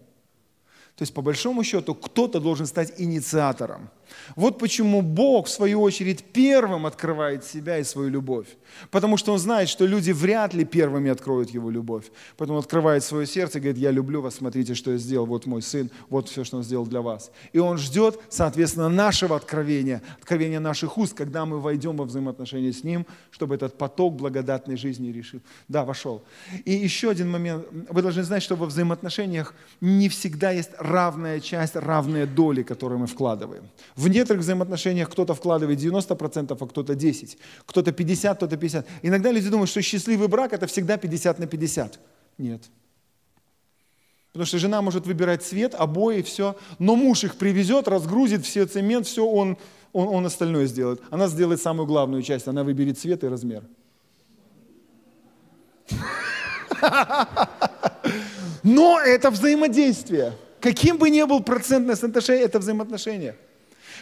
То 1.01 1.05
есть, 1.05 1.15
по 1.15 1.23
большому 1.23 1.65
счету, 1.65 1.95
кто-то 1.95 2.41
должен 2.41 2.67
стать 2.67 3.01
инициатором– 3.01 3.89
вот 4.37 4.59
почему 4.59 5.03
Бог, 5.03 5.47
в 5.47 5.51
свою 5.51 5.81
очередь, 5.83 6.25
первым 6.33 6.87
открывает 6.87 7.45
себя 7.45 7.79
и 7.79 7.85
свою 7.85 8.09
любовь. 8.09 8.47
Потому 8.91 9.17
что 9.17 9.33
Он 9.33 9.39
знает, 9.39 9.69
что 9.69 9.87
люди 9.87 10.13
вряд 10.13 10.55
ли 10.55 10.65
первыми 10.65 11.11
откроют 11.11 11.51
Его 11.51 11.71
любовь. 11.71 12.05
Поэтому 12.37 12.59
Он 12.59 12.65
открывает 12.65 13.05
свое 13.05 13.27
сердце 13.27 13.59
и 13.59 13.61
говорит, 13.61 13.79
я 13.79 13.91
люблю 13.91 14.21
вас, 14.21 14.37
смотрите, 14.37 14.75
что 14.75 14.93
я 14.93 14.99
сделал, 14.99 15.27
вот 15.27 15.47
мой 15.47 15.63
сын, 15.63 15.91
вот 16.09 16.29
все, 16.29 16.45
что 16.45 16.59
Он 16.59 16.63
сделал 16.63 16.87
для 16.87 17.01
вас. 17.01 17.31
И 17.53 17.59
Он 17.59 17.79
ждет, 17.79 18.19
соответственно, 18.29 18.89
нашего 18.89 19.37
откровения, 19.37 20.03
откровения 20.19 20.61
наших 20.61 20.99
уст, 20.99 21.15
когда 21.15 21.45
мы 21.47 21.61
войдем 21.61 21.97
во 21.97 22.05
взаимоотношения 22.05 22.73
с 22.73 22.85
Ним, 22.85 23.07
чтобы 23.31 23.55
этот 23.55 23.79
поток 23.79 24.15
благодатной 24.15 24.77
жизни 24.77 25.13
решил. 25.13 25.41
Да, 25.69 25.85
вошел. 25.85 26.23
И 26.65 26.73
еще 26.73 27.11
один 27.11 27.31
момент. 27.31 27.67
Вы 27.89 28.03
должны 28.03 28.23
знать, 28.23 28.43
что 28.43 28.57
во 28.57 28.67
взаимоотношениях 28.67 29.55
не 29.81 30.09
всегда 30.09 30.51
есть 30.51 30.71
равная 30.79 31.41
часть, 31.41 31.77
равные 31.77 32.27
доли, 32.27 32.63
которые 32.63 32.99
мы 32.99 33.07
вкладываем. 33.07 33.65
В 34.01 34.09
некоторых 34.09 34.43
взаимоотношениях 34.43 35.11
кто-то 35.11 35.35
вкладывает 35.35 35.79
90%, 35.79 36.57
а 36.59 36.67
кто-то 36.67 36.95
10%, 36.95 37.37
кто-то 37.67 37.91
50%, 37.91 38.35
кто-то 38.35 38.57
50%. 38.57 38.85
Иногда 39.03 39.31
люди 39.31 39.51
думают, 39.51 39.69
что 39.69 39.83
счастливый 39.83 40.27
брак– 40.27 40.53
это 40.55 40.67
всегда 40.67 40.97
50 40.97 41.39
на 41.39 41.47
50. 41.47 42.01
Нет. 42.39 42.63
Потому 44.33 44.47
что 44.47 44.59
жена 44.59 44.81
может 44.81 45.07
выбирать 45.07 45.43
цвет, 45.43 45.75
обои, 45.75 46.23
все, 46.23 46.57
но 46.79 46.97
муж 46.97 47.25
их 47.25 47.37
привезет, 47.37 47.89
разгрузит, 47.89 48.47
все 48.47 48.65
цемент, 48.65 49.07
все 49.07 49.27
он, 49.27 49.59
он, 49.93 50.09
он 50.09 50.25
остальное 50.25 50.65
сделает. 50.65 51.03
Она 51.11 51.29
сделает 51.29 51.61
самую 51.61 51.87
главную 51.87 52.23
часть, 52.23 52.49
она 52.49 52.65
выберет 52.65 52.99
цвет 52.99 53.23
и 53.23 53.29
размер. 53.29 53.65
Но 58.63 58.99
это 58.99 59.31
взаимодействие. 59.31 60.33
Каким 60.59 60.97
бы 60.97 61.11
ни 61.11 61.23
был 61.25 61.43
процентное 61.43 61.97
соотношение, 61.97 62.47
это 62.47 62.61
взаимоотношения. 62.61 63.37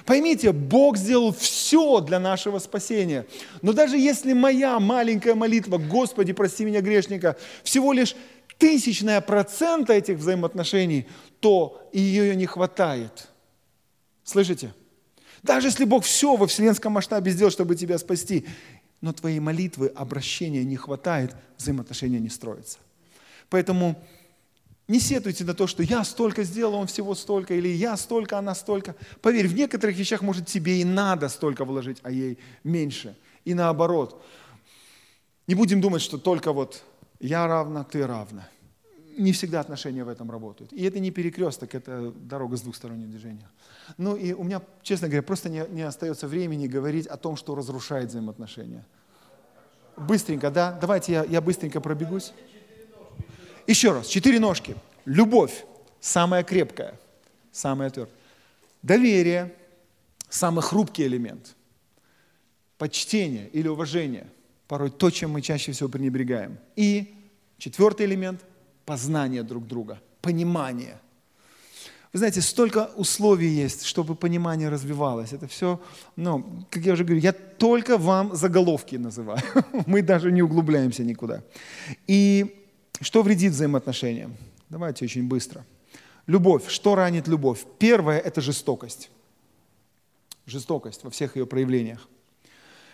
Поймите, 0.05 0.53
Бог 0.53 0.97
сделал 0.97 1.33
все 1.33 2.01
для 2.01 2.19
нашего 2.19 2.59
спасения. 2.59 3.27
Но 3.63 3.73
даже 3.73 3.97
если 3.99 4.33
моя 4.33 4.79
маленькая 4.79 5.35
молитва, 5.35 5.79
Господи, 5.79 6.33
прости 6.33 6.65
меня 6.65 6.81
грешника, 6.81 7.37
всего 7.63 7.93
лишь 7.93 8.15
тысячная 8.59 9.21
процента 9.21 9.93
этих 9.93 10.19
взаимоотношений, 10.19 11.07
то 11.41 11.89
ее 11.93 12.35
не 12.37 12.47
хватает. 12.47 13.29
Слышите? 14.25 14.75
Даже 15.43 15.69
если 15.69 15.85
Бог 15.85 16.05
все 16.05 16.37
во 16.37 16.47
вселенском 16.47 16.93
масштабе 16.93 17.31
сделал, 17.31 17.51
чтобы 17.51 17.77
тебя 17.77 17.99
спасти, 17.99 18.45
но 19.01 19.13
твоей 19.13 19.39
молитвы, 19.39 19.93
обращения 19.95 20.65
не 20.65 20.77
хватает, 20.77 21.35
взаимоотношения 21.57 22.19
не 22.19 22.29
строятся. 22.29 22.79
Поэтому 23.49 23.97
не 24.89 25.01
сетуйте 25.01 25.45
на 25.45 25.53
то, 25.53 25.66
что 25.66 25.82
я 25.82 26.03
столько 26.03 26.43
сделал, 26.45 26.74
он 26.74 26.86
всего 26.86 27.14
столько, 27.14 27.55
или 27.55 27.68
я 27.68 27.97
столько, 27.99 28.39
она 28.39 28.55
столько. 28.55 28.97
Поверь, 29.20 29.47
в 29.47 29.55
некоторых 29.55 29.97
вещах, 29.97 30.22
может, 30.22 30.47
тебе 30.47 30.80
и 30.80 30.84
надо 30.84 31.28
столько 31.28 31.66
вложить, 31.66 31.99
а 32.03 32.11
ей 32.11 32.39
меньше. 32.64 33.14
И 33.45 33.53
наоборот. 33.53 34.22
Не 35.47 35.55
будем 35.55 35.82
думать, 35.82 36.01
что 36.01 36.16
только 36.16 36.53
вот 36.53 36.82
я 37.20 37.47
равна, 37.47 37.84
ты 37.84 38.07
равна. 38.07 38.49
Не 39.18 39.32
всегда 39.32 39.61
отношения 39.61 40.05
в 40.05 40.09
этом 40.09 40.30
работают. 40.30 40.72
И 40.72 40.82
это 40.84 41.01
не 41.01 41.11
перекресток, 41.11 41.74
это 41.74 42.11
дорога 42.12 42.57
с 42.57 42.62
двухсторонним 42.62 43.11
движением. 43.11 43.49
Ну 43.99 44.16
и 44.16 44.32
у 44.32 44.43
меня, 44.43 44.62
честно 44.82 45.09
говоря, 45.09 45.22
просто 45.22 45.51
не, 45.51 45.66
не 45.68 45.82
остается 45.82 46.28
времени 46.28 46.66
говорить 46.66 47.07
о 47.07 47.16
том, 47.16 47.36
что 47.36 47.55
разрушает 47.55 48.09
взаимоотношения. 48.09 48.86
Быстренько, 49.97 50.51
да? 50.51 50.78
Давайте 50.80 51.12
я, 51.12 51.24
я 51.24 51.41
быстренько 51.41 51.80
пробегусь. 51.80 52.32
Еще 53.69 53.93
раз, 53.93 54.07
четыре 54.07 54.41
ножки. 54.41 54.75
Любовь 55.05 55.66
самая 56.01 56.43
крепкая, 56.43 56.99
самая 57.53 57.91
твердая. 57.91 58.16
Доверие– 58.83 59.55
самый 60.31 60.62
хрупкий 60.62 61.05
элемент. 61.05 61.55
Почтение 62.79 63.51
или 63.53 63.69
уважение– 63.69 64.27
порой 64.69 64.91
то, 64.91 65.11
чем 65.11 65.33
мы 65.33 65.43
чаще 65.43 65.73
всего 65.73 65.91
пренебрегаем. 65.91 66.59
И 66.77 67.14
четвертый 67.59 68.07
элемент– 68.07 68.41
познание 68.87 69.43
друг 69.43 69.66
друга, 69.66 70.01
понимание– 70.23 70.99
вы 72.14 72.21
знаете, 72.21 72.41
столько 72.41 72.89
условий 72.97 73.49
есть, 73.49 73.85
чтобы 73.85 74.14
понимание 74.14 74.71
развивалось. 74.71 75.35
Это 75.35 75.47
все, 75.47 75.79
ну, 76.16 76.64
как 76.71 76.83
я 76.83 76.95
уже 76.95 77.05
говорю, 77.05 77.21
я 77.21 77.33
только 77.33 77.99
вам 77.99 78.35
заголовки 78.35 78.97
называю. 78.97 79.43
Мы 79.87 80.01
даже 80.01 80.33
не 80.33 80.41
углубляемся 80.41 81.05
никуда. 81.05 81.43
И 82.07 82.59
что 83.01 83.23
вредит 83.23 83.53
взаимоотношениям? 83.53 84.37
Давайте 84.69 85.05
очень 85.05 85.29
быстро. 85.29 85.65
Любовь. 86.27 86.69
Что 86.69 86.95
ранит 86.95 87.29
любовь? 87.29 87.65
Первое– 87.79 88.19
это 88.25 88.41
жестокость. 88.41 89.11
Жестокость 90.47 91.05
во 91.05 91.11
всех 91.11 91.37
ее 91.37 91.47
проявлениях. 91.47 92.09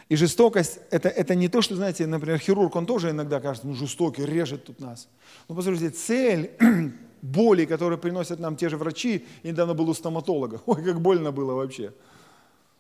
И 0.09 0.17
жестокость 0.17 0.81
это,– 0.91 1.09
это 1.11 1.35
не 1.35 1.49
то, 1.49 1.63
что, 1.63 1.77
знаете, 1.77 2.07
например, 2.07 2.39
хирург, 2.39 2.77
он 2.77 2.87
тоже 2.87 3.11
иногда 3.11 3.41
кажется, 3.41 3.67
ну, 3.67 3.75
жестокий, 3.75 4.25
режет 4.25 4.65
тут 4.65 4.81
нас. 4.81 5.09
Но, 5.49 5.55
посмотрите, 5.55 5.91
цель 5.91 6.51
боли, 7.23 7.65
которые 7.65 7.99
приносят 7.99 8.39
нам 8.39 8.57
те 8.57 8.69
же 8.69 8.77
врачи, 8.77 9.27
я 9.43 9.51
недавно 9.51 9.75
был 9.75 9.89
у 9.89 9.95
стоматолога, 9.95 10.61
ой, 10.67 10.85
как 10.85 11.01
больно 11.01 11.33
было 11.33 11.55
вообще. 11.55 11.93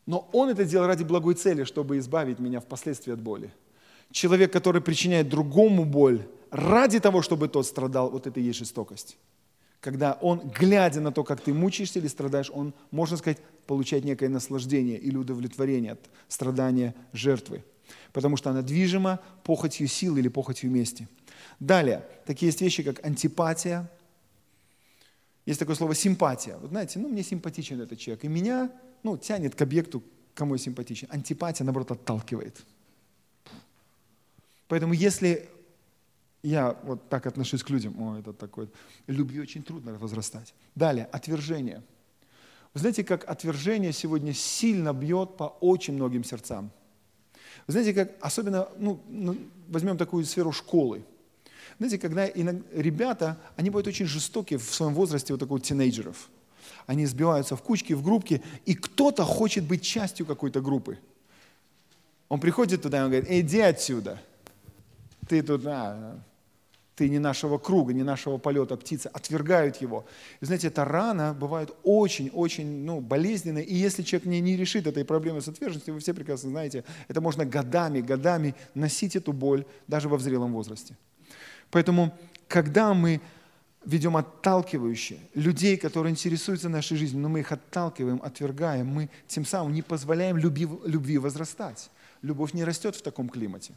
Но 0.07 0.29
он 0.33 0.51
это 0.51 0.64
делал 0.64 0.87
ради 0.87 1.03
благой 1.03 1.35
цели, 1.35 1.64
чтобы 1.64 1.99
избавить 1.99 2.39
меня 2.39 2.61
впоследствии 2.61 3.12
от 3.12 3.20
боли. 3.20 3.51
Человек, 4.11 4.53
который 4.53 4.83
причиняет 4.83 5.29
другому 5.29 5.85
боль, 5.87 6.27
ради 6.55 7.00
того, 7.00 7.20
чтобы 7.20 7.48
тот 7.48 7.66
страдал, 7.66 8.11
вот 8.11 8.28
это 8.28 8.38
и 8.38 8.44
есть 8.44 8.61
жестокость. 8.61 9.16
Когда 9.80 10.12
он, 10.22 10.38
глядя 10.38 11.00
на 11.00 11.11
то, 11.11 11.24
как 11.24 11.40
ты 11.40 11.52
мучаешься 11.52 11.98
или 11.98 12.07
страдаешь, 12.07 12.48
он, 12.55 12.72
можно 12.92 13.16
сказать, 13.16 13.38
получает 13.66 14.05
некое 14.05 14.28
наслаждение 14.28 14.96
или 14.96 15.16
удовлетворение 15.16 15.92
от 15.92 16.00
страдания 16.28 16.94
жертвы. 17.12 17.64
Потому 18.12 18.36
что 18.36 18.50
она 18.50 18.62
движима 18.62 19.18
похотью 19.42 19.88
сил 19.88 20.16
или 20.16 20.28
похотью 20.28 20.70
мести. 20.70 21.09
Далее, 21.59 22.07
такие 22.24 22.50
есть 22.50 22.61
вещи, 22.61 22.84
как 22.84 23.05
антипатия. 23.05 23.90
Есть 25.46 25.59
такое 25.59 25.74
слово 25.74 25.96
симпатия. 25.96 26.57
Вот 26.59 26.70
знаете, 26.70 27.00
ну 27.00 27.09
мне 27.09 27.24
симпатичен 27.24 27.80
этот 27.80 27.98
человек. 27.98 28.24
И 28.24 28.28
меня 28.28 28.70
ну, 29.02 29.18
тянет 29.18 29.57
к 29.57 29.61
объекту, 29.61 30.05
кому 30.34 30.55
я 30.55 30.59
симпатичен. 30.59 31.09
Антипатия, 31.11 31.64
наоборот, 31.64 31.90
отталкивает. 31.90 32.64
Поэтому 34.68 34.94
если 34.94 35.48
я 36.45 36.76
вот 36.82 37.09
так 37.09 37.26
отношусь 37.26 37.62
к 37.62 37.70
людям, 37.70 38.01
о, 38.01 38.18
это 38.18 38.34
такой, 38.34 38.68
любви 39.07 39.40
очень 39.40 39.62
трудно 39.62 39.95
возрастать. 39.95 40.55
Далее, 40.74 41.09
отвержение. 41.11 41.82
Вы 42.74 42.80
знаете, 42.80 43.03
как 43.03 43.28
отвержение 43.28 43.92
сегодня 43.92 44.34
сильно 44.34 44.92
бьет 44.92 45.38
по 45.38 45.45
очень 45.61 45.95
многим 45.95 46.22
сердцам. 46.22 46.70
Вы 47.66 47.72
знаете, 47.72 47.95
как 47.95 48.11
особенно, 48.20 48.68
ну, 48.78 49.01
ну 49.09 49.38
возьмем 49.68 49.97
такую 49.97 50.26
сферу 50.26 50.53
школы. 50.53 51.03
Знаете, 51.78 51.99
когда 51.99 52.26
ребята, 52.26 53.38
они 53.57 53.70
бывают 53.70 53.86
очень 53.86 54.07
жестокие 54.07 54.59
в 54.59 54.74
своем 54.74 54.92
возрасте, 54.92 55.32
вот 55.32 55.40
такого 55.40 55.61
тинейджеров. 55.61 56.28
Они 56.86 57.07
сбиваются 57.07 57.57
в 57.57 57.62
кучки, 57.62 57.95
в 57.95 58.03
группки, 58.03 58.42
и 58.66 58.74
кто-то 58.74 59.24
хочет 59.24 59.64
быть 59.64 59.82
частью 59.82 60.26
какой-то 60.26 60.61
группы. 60.61 60.99
Он 62.28 62.38
приходит 62.38 62.82
туда 62.82 62.99
и 62.99 63.03
он 63.03 63.11
говорит, 63.11 63.30
иди 63.30 63.61
отсюда. 63.61 64.20
Ты 65.26 65.42
тут, 65.42 65.62
а, 65.64 66.18
ты 66.97 67.09
не 67.09 67.18
нашего 67.18 67.59
круга, 67.59 67.92
не 67.92 68.03
нашего 68.03 68.38
полета 68.38 68.76
птицы, 68.76 69.09
отвергают 69.09 69.76
его. 69.76 70.07
И 70.40 70.45
знаете, 70.45 70.68
эта 70.68 70.84
рана 70.84 71.34
бывает 71.34 71.74
очень-очень 71.82 72.84
ну, 72.84 73.01
болезненная, 73.01 73.62
и 73.62 73.74
если 73.74 74.03
человек 74.03 74.26
не, 74.26 74.40
не 74.40 74.57
решит 74.57 74.86
этой 74.86 75.05
проблемы 75.05 75.40
с 75.40 75.49
отверженностью, 75.49 75.95
вы 75.95 76.01
все 76.01 76.14
прекрасно 76.14 76.51
знаете, 76.51 76.84
это 77.09 77.20
можно 77.20 77.45
годами, 77.45 78.01
годами 78.01 78.55
носить 78.74 79.16
эту 79.16 79.32
боль 79.32 79.64
даже 79.88 80.09
во 80.09 80.16
взрелом 80.16 80.53
возрасте. 80.53 80.97
Поэтому, 81.70 82.16
когда 82.49 82.95
мы 82.95 83.20
ведем 83.84 84.16
отталкивающие 84.16 85.18
людей, 85.34 85.76
которые 85.76 86.12
интересуются 86.12 86.68
нашей 86.68 86.97
жизнью, 86.97 87.22
но 87.22 87.28
мы 87.28 87.40
их 87.40 87.53
отталкиваем, 87.53 88.20
отвергаем, 88.22 88.86
мы 88.86 89.11
тем 89.26 89.45
самым 89.45 89.72
не 89.72 89.82
позволяем 89.82 90.36
любви, 90.36 90.68
любви 90.84 91.18
возрастать. 91.18 91.90
Любовь 92.22 92.55
не 92.55 92.64
растет 92.64 92.97
в 92.97 93.03
таком 93.03 93.28
климате. 93.28 93.74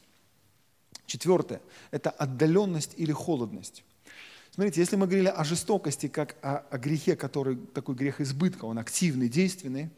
Четвертое– 1.08 1.62
это 1.92 2.12
отдаленность 2.12 2.94
или 2.98 3.12
холодность. 3.12 3.84
Смотрите, 4.52 4.82
если 4.82 4.98
мы 4.98 5.08
говорили 5.08 5.30
о 5.30 5.44
жестокости, 5.44 6.08
как 6.08 6.36
о, 6.42 6.58
о 6.70 6.78
грехе, 6.78 7.16
который 7.16 7.56
такой 7.56 7.96
грех 7.96 8.22
избытка, 8.22 8.66
он 8.66 8.78
активный, 8.78 9.30
действенный, 9.30 9.90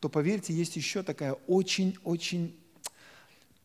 то 0.00 0.08
поверьте, 0.08 0.52
есть 0.52 0.76
еще 0.76 1.02
такая 1.02 1.32
очень-очень 1.46 2.56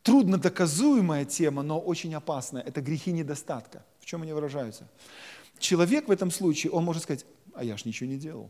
трудно 0.02 0.38
доказуемая 0.38 1.26
тема, 1.26 1.62
но 1.62 1.80
очень 1.80 2.16
опасная. 2.16 2.64
Это 2.64 2.82
грехи 2.82 3.12
недостатка. 3.12 3.86
В 4.00 4.06
чем 4.06 4.24
они 4.24 4.34
выражаются? 4.34 4.88
Человек 5.60 6.08
в 6.08 6.12
этом 6.12 6.32
случае, 6.32 6.72
он 6.72 6.84
может 6.84 7.04
сказать, 7.04 7.26
а 7.54 7.64
я 7.64 7.78
ж 7.78 7.86
ничего 7.86 8.10
не 8.10 8.18
делал. 8.18 8.50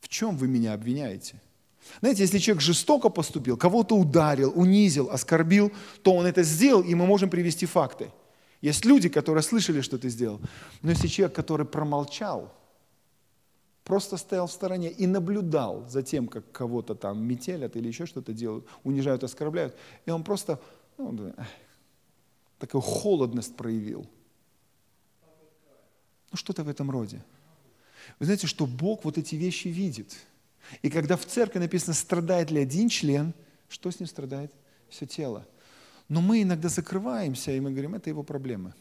В 0.00 0.08
чем 0.08 0.36
вы 0.36 0.48
меня 0.48 0.72
обвиняете? 0.72 1.40
Знаете, 2.00 2.22
если 2.22 2.38
человек 2.38 2.62
жестоко 2.62 3.08
поступил, 3.08 3.56
кого-то 3.56 3.96
ударил, 3.96 4.52
унизил, 4.54 5.10
оскорбил, 5.10 5.72
то 6.02 6.14
он 6.14 6.26
это 6.26 6.42
сделал, 6.42 6.82
и 6.82 6.94
мы 6.94 7.06
можем 7.06 7.30
привести 7.30 7.66
факты. 7.66 8.10
Есть 8.60 8.84
люди, 8.84 9.08
которые 9.08 9.42
слышали, 9.42 9.80
что 9.80 9.98
ты 9.98 10.08
сделал. 10.08 10.40
Но 10.82 10.90
если 10.90 11.08
человек, 11.08 11.34
который 11.34 11.66
промолчал, 11.66 12.52
просто 13.84 14.16
стоял 14.16 14.46
в 14.46 14.52
стороне 14.52 14.90
и 14.90 15.06
наблюдал 15.06 15.88
за 15.88 16.02
тем, 16.02 16.28
как 16.28 16.50
кого-то 16.52 16.94
там 16.94 17.24
метелят 17.24 17.76
или 17.76 17.88
еще 17.88 18.06
что-то 18.06 18.32
делают, 18.32 18.66
унижают, 18.84 19.24
оскорбляют, 19.24 19.74
и 20.06 20.10
он 20.10 20.22
просто 20.22 20.60
ну, 20.98 21.34
такую 22.58 22.80
холодность 22.80 23.56
проявил. 23.56 24.06
Ну, 26.30 26.36
что-то 26.36 26.62
в 26.62 26.68
этом 26.68 26.90
роде. 26.90 27.22
Вы 28.18 28.26
знаете, 28.26 28.46
что 28.46 28.66
Бог 28.66 29.04
вот 29.04 29.18
эти 29.18 29.34
вещи 29.34 29.68
видит. 29.68 30.16
И 30.82 30.90
когда 30.90 31.16
в 31.16 31.26
церкви 31.26 31.58
написано, 31.58 31.94
страдает 31.94 32.50
ли 32.50 32.60
один 32.60 32.88
член, 32.88 33.34
что 33.68 33.90
с 33.90 34.00
ним 34.00 34.06
страдает? 34.06 34.52
Все 34.88 35.06
тело. 35.06 35.46
Но 36.08 36.20
мы 36.20 36.42
иногда 36.42 36.68
закрываемся, 36.68 37.52
и 37.52 37.60
мы 37.60 37.70
говорим, 37.70 37.94
это 37.94 38.10
его 38.10 38.22
проблемы. 38.22 38.74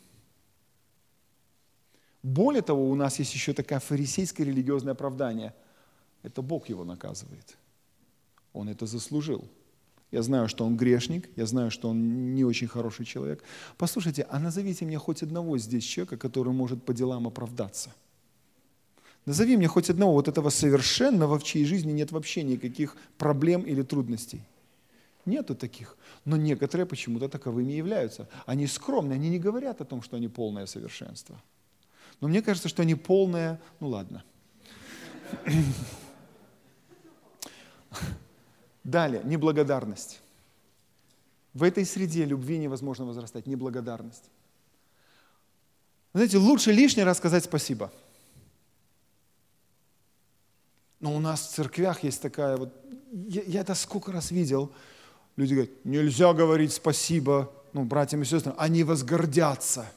Более 2.23 2.61
того, 2.61 2.89
у 2.89 2.95
нас 2.95 3.19
есть 3.19 3.33
еще 3.33 3.53
такое 3.53 3.79
фарисейское 3.79 4.45
религиозное 4.45 4.93
оправдание. 4.93 5.53
Это 6.23 6.41
Бог 6.41 6.69
его 6.69 6.83
наказывает. 6.83 7.57
Он 8.53 8.69
это 8.69 8.85
заслужил. 8.85 9.47
Я 10.11 10.21
знаю, 10.23 10.49
что 10.49 10.65
он 10.65 10.75
грешник, 10.75 11.29
я 11.37 11.45
знаю, 11.45 11.71
что 11.71 11.89
он 11.89 12.35
не 12.35 12.43
очень 12.43 12.67
хороший 12.67 13.05
человек. 13.05 13.43
Послушайте, 13.77 14.27
а 14.29 14.39
назовите 14.39 14.85
мне 14.85 14.97
хоть 14.97 15.23
одного 15.23 15.57
здесь 15.57 15.85
человека, 15.85 16.17
который 16.17 16.51
может 16.51 16.83
по 16.83 16.93
делам 16.93 17.27
оправдаться. 17.27 17.91
Назови 19.25 19.55
мне 19.55 19.67
хоть 19.67 19.89
одного 19.89 20.13
вот 20.13 20.27
этого 20.27 20.49
совершенного, 20.49 21.37
в 21.37 21.43
чьей 21.43 21.65
жизни 21.65 21.91
нет 21.91 22.11
вообще 22.11 22.43
никаких 22.43 22.95
проблем 23.17 23.61
или 23.61 23.83
трудностей. 23.83 24.41
Нету 25.25 25.55
таких. 25.55 25.97
Но 26.25 26.37
некоторые 26.37 26.87
почему-то 26.87 27.29
таковыми 27.29 27.73
являются. 27.73 28.27
Они 28.47 28.65
скромные, 28.65 29.15
они 29.15 29.29
не 29.29 29.39
говорят 29.39 29.81
о 29.81 29.85
том, 29.85 30.01
что 30.01 30.17
они 30.17 30.27
полное 30.27 30.65
совершенство. 30.65 31.39
Но 32.19 32.27
мне 32.27 32.41
кажется, 32.41 32.69
что 32.69 32.81
они 32.81 32.95
полное, 32.95 33.61
ну 33.79 33.89
ладно. 33.89 34.23
Далее, 38.83 39.21
неблагодарность. 39.23 40.19
В 41.53 41.63
этой 41.63 41.85
среде 41.85 42.25
любви 42.25 42.57
невозможно 42.57 43.05
возрастать. 43.05 43.45
Неблагодарность. 43.45 44.29
Знаете, 46.13 46.37
лучше 46.37 46.71
лишний 46.71 47.03
раз 47.03 47.17
сказать 47.17 47.43
спасибо. 47.43 47.91
Но 51.01 51.15
у 51.15 51.19
нас 51.19 51.47
в 51.47 51.51
церквях 51.51 52.03
есть 52.03 52.21
такая 52.21 52.57
вот, 52.57 52.73
я, 53.11 53.41
я 53.41 53.61
это 53.61 53.73
сколько 53.73 54.11
раз 54.11 54.31
видел, 54.31 54.71
люди 55.35 55.55
говорят, 55.55 55.71
нельзя 55.83 56.31
говорить 56.33 56.71
спасибо, 56.71 57.51
ну, 57.73 57.83
братьям 57.83 58.21
и 58.21 58.25
сестрам, 58.25 58.55
они 58.57 58.83
возгордятся. 58.83 59.91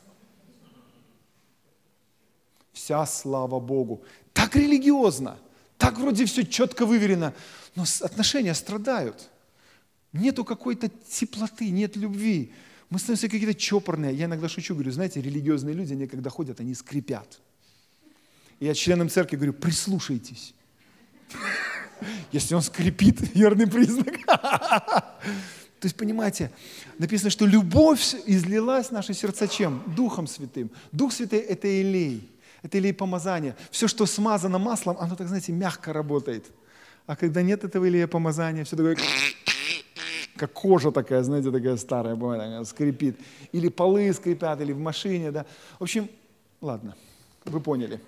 Вся 2.73 3.07
слава 3.07 3.61
Богу. 3.61 4.03
Так 4.33 4.57
религиозно, 4.57 5.39
так 5.79 5.99
вроде 5.99 6.25
все 6.25 6.45
четко 6.45 6.87
выверено, 6.87 7.35
но 7.77 7.85
отношения 8.01 8.55
страдают. 8.55 9.31
Нету 10.13 10.45
какой-то 10.45 10.89
теплоты, 10.89 11.71
нет 11.71 11.97
любви. 11.97 12.53
Мы 12.89 12.99
становимся 12.99 13.29
какие-то 13.29 13.55
чопорные. 13.55 14.15
Я 14.15 14.27
иногда 14.27 14.49
шучу, 14.49 14.75
говорю, 14.75 14.93
знаете, 14.93 15.21
религиозные 15.21 15.75
люди, 15.75 15.93
они 15.93 16.07
когда 16.07 16.31
ходят, 16.31 16.61
они 16.61 16.75
скрипят. 16.75 17.41
И 18.61 18.67
я 18.67 18.75
членам 18.75 19.11
церкви 19.11 19.37
говорю, 19.37 19.53
прислушайтесь. 19.53 20.55
Если 22.33 22.55
он 22.55 22.63
скрипит, 22.63 23.21
верный 23.35 23.67
признак. 23.67 24.19
То 24.27 25.87
есть, 25.87 25.97
понимаете, 25.97 26.51
написано, 26.99 27.31
что 27.31 27.47
любовь 27.47 28.15
излилась 28.27 28.87
в 28.87 28.93
наши 28.93 29.13
сердца 29.13 29.47
чем? 29.47 29.83
Духом 29.95 30.27
Святым. 30.27 30.71
Дух 30.93 31.13
Святый– 31.13 31.39
это 31.41 31.69
елей, 31.69 32.31
это 32.63 32.79
елей 32.79 32.95
помазания. 32.95 33.55
Все, 33.71 33.87
что 33.87 34.07
смазано 34.07 34.59
маслом, 34.59 34.97
оно, 34.99 35.15
так 35.15 35.29
знаете, 35.29 35.53
мягко 35.53 35.93
работает. 35.93 36.47
А 37.07 37.17
когда 37.17 37.43
нет 37.43 37.65
этого 37.65 37.87
илея 37.87 38.07
помазания, 38.07 38.65
все 38.65 38.77
такое 38.77 38.97
как 40.37 40.53
кожа 40.53 40.91
такая, 40.91 41.23
знаете, 41.23 41.51
такая 41.51 41.77
старая 41.77 42.17
бывает, 42.17 42.67
скрипит. 42.67 43.19
Или 43.53 43.69
полы 43.69 44.13
скрипят, 44.13 44.61
или 44.61 44.73
в 44.73 44.79
машине, 44.79 45.31
да. 45.31 45.47
В 45.79 45.83
общем, 45.83 46.09
ладно, 46.61 46.97
вы 47.45 47.61
поняли. 47.61 48.01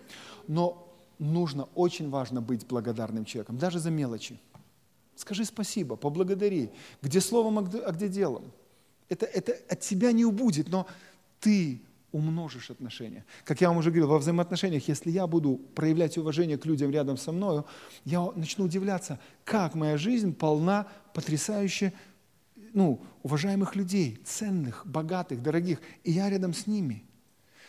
Но 0.49 0.86
нужно, 1.19 1.65
очень 1.75 2.11
важно 2.11 2.41
быть 2.41 2.67
благодарным 2.67 3.25
человеком, 3.25 3.59
даже 3.59 3.79
за 3.79 3.91
мелочи. 3.91 4.39
Скажи 5.15 5.45
спасибо, 5.45 5.97
поблагодари. 5.97 6.71
Где 7.03 7.21
словом, 7.21 7.59
а 7.59 7.63
где, 7.63 8.09
делом. 8.09 8.53
Это, 9.09 9.25
это 9.27 9.57
от 9.69 9.81
тебя 9.81 10.13
не 10.13 10.25
убудет, 10.25 10.69
но 10.69 10.87
ты 11.41 11.81
умножишь 12.13 12.71
отношения. 12.71 13.25
Как 13.45 13.61
я 13.61 13.69
вам 13.69 13.79
уже 13.79 13.91
говорил, 13.91 14.09
во 14.09 14.19
взаимоотношениях, 14.19 14.89
если 14.89 15.11
я 15.11 15.27
буду 15.27 15.61
проявлять 15.75 16.19
уважение 16.19 16.59
к 16.59 16.67
людям 16.67 16.91
рядом 16.91 17.17
со 17.17 17.33
мной, 17.33 17.63
я 18.05 18.31
начну 18.37 18.65
удивляться, 18.67 19.19
как 19.45 19.75
моя 19.75 19.97
жизнь 19.97 20.35
полна 20.35 20.87
потрясающе 21.15 21.93
ну, 22.73 23.01
уважаемых 23.23 23.75
людей, 23.75 24.19
ценных, 24.25 24.83
богатых, 24.87 25.43
дорогих, 25.43 25.81
и 26.05 26.13
я 26.13 26.29
рядом 26.29 26.53
с 26.53 26.67
ними– 26.67 27.05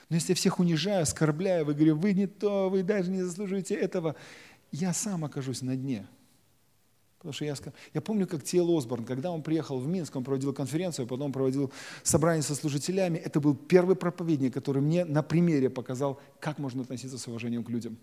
но 0.09 0.15
если 0.15 0.31
я 0.31 0.35
всех 0.35 0.59
унижаю, 0.59 1.03
оскорбляю, 1.03 1.65
вы 1.65 1.73
говорите, 1.73 1.93
вы 1.93 2.13
не 2.13 2.27
то, 2.27 2.69
вы 2.69 2.83
даже 2.83 3.11
не 3.11 3.23
заслуживаете 3.23 3.75
этого, 3.75 4.15
я 4.71 4.93
сам 4.93 5.25
окажусь 5.25 5.61
на 5.61 5.75
дне. 5.75 6.07
Потому 7.17 7.33
что 7.33 7.45
я, 7.45 7.55
я 7.93 8.01
помню, 8.01 8.27
как 8.27 8.43
Тиэл 8.43 8.77
Осборн, 8.77 9.03
когда 9.03 9.31
он 9.31 9.41
приехал 9.41 9.79
в 9.79 9.87
Минск, 9.87 10.15
он 10.15 10.23
проводил 10.23 10.53
конференцию, 10.53 11.07
потом 11.07 11.33
проводил 11.33 11.73
собрание 12.03 12.43
со 12.43 12.55
служителями. 12.55 13.17
Это 13.17 13.41
был 13.41 13.55
первый 13.55 13.95
проповедник, 13.95 14.53
который 14.53 14.81
мне 14.81 15.03
на 15.03 15.23
примере 15.23 15.69
показал, 15.69 16.21
как 16.39 16.59
можно 16.59 16.83
относиться 16.83 17.17
с 17.17 17.27
уважением 17.27 17.63
к 17.63 17.69
людям. 17.69 17.97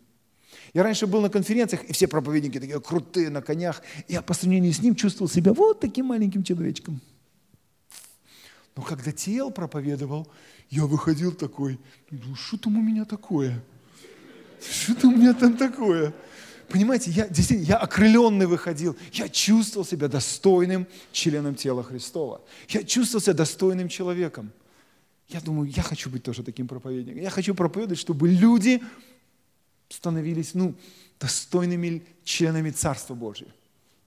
Я 0.73 0.83
раньше 0.83 1.07
был 1.07 1.21
на 1.21 1.31
конференциях, 1.31 1.85
и 1.85 1.93
все 1.93 2.09
проповедники 2.09 2.59
такие 2.59 2.81
крутые, 2.81 3.31
на 3.31 3.41
конях. 3.41 3.83
Я 4.09 4.21
по 4.21 4.35
сравнению 4.35 4.73
с 4.73 4.81
ним 4.83 4.95
чувствовал 4.95 5.31
себя 5.31 5.53
вот 5.53 5.81
таким 5.81 6.07
маленьким 6.07 6.43
человечком. 6.43 7.01
Но 8.77 8.83
когда 8.83 9.12
Тиэл 9.12 9.51
проповедовал, 9.51 10.29
я 10.70 10.87
выходил 10.87 11.33
такой, 11.33 11.79
думаю, 12.11 12.37
что 12.37 12.59
там 12.59 12.77
у 12.77 12.83
меня 12.83 13.05
такое? 13.05 13.62
Что 14.61 14.95
там 14.95 15.14
у 15.14 15.16
меня 15.16 15.35
там 15.35 15.57
такое? 15.57 16.12
Понимаете, 16.68 17.11
я 17.11 17.29
действительно, 17.29 17.66
я 17.66 17.77
окрыленный 17.77 18.47
выходил. 18.47 18.97
Я 19.12 19.29
чувствовал 19.29 19.87
себя 19.87 20.09
достойным 20.09 20.87
членом 21.12 21.55
тела 21.55 21.85
Христова. 21.85 22.40
Я 22.69 22.82
чувствовал 22.82 23.23
себя 23.23 23.35
достойным 23.35 23.89
человеком. 23.89 24.51
Я 25.28 25.40
думаю, 25.40 25.70
я 25.70 25.82
хочу 25.82 26.11
быть 26.11 26.23
тоже 26.23 26.43
таким 26.43 26.66
проповедником. 26.66 27.23
Я 27.23 27.31
хочу 27.31 27.55
проповедовать, 27.55 27.99
чтобы 27.99 28.28
люди 28.28 28.82
становились 29.89 30.55
ну, 30.55 30.74
достойными 31.20 32.05
членами 32.24 32.70
Царства 32.70 33.15
Божьего. 33.15 33.51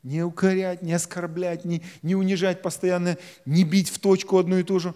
Не 0.04 0.24
укорять, 0.24 0.82
не 0.82 0.94
оскорблять, 0.94 1.66
не, 1.66 1.84
не 2.02 2.16
унижать 2.16 2.62
постоянно, 2.62 3.18
не 3.46 3.64
бить 3.64 3.90
в 3.90 4.00
точку 4.00 4.38
одну 4.38 4.58
и 4.58 4.64
ту 4.64 4.80
же, 4.80 4.94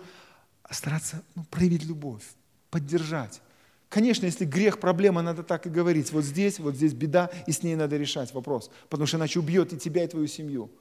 а 0.63 0.73
стараться 0.73 1.21
ну, 1.35 1.43
проявить 1.49 1.83
любовь, 1.83 2.23
поддержать. 2.69 3.41
Конечно, 3.89 4.25
если 4.25 4.45
грех, 4.45 4.79
проблема, 4.79 5.21
надо 5.21 5.43
так 5.43 5.67
и 5.67 5.69
говорить. 5.69 6.13
Вот 6.13 6.23
здесь, 6.23 6.59
вот 6.59 6.75
здесь 6.75 6.93
беда, 6.93 7.29
и 7.45 7.51
с 7.51 7.61
ней 7.61 7.75
надо 7.75 7.97
решать 7.97 8.33
вопрос. 8.33 8.71
Потому 8.89 9.05
что 9.05 9.17
иначе 9.17 9.39
убьет 9.39 9.73
и 9.73 9.77
тебя, 9.77 10.05
и 10.05 10.07
твою 10.07 10.27
семью. 10.27 10.71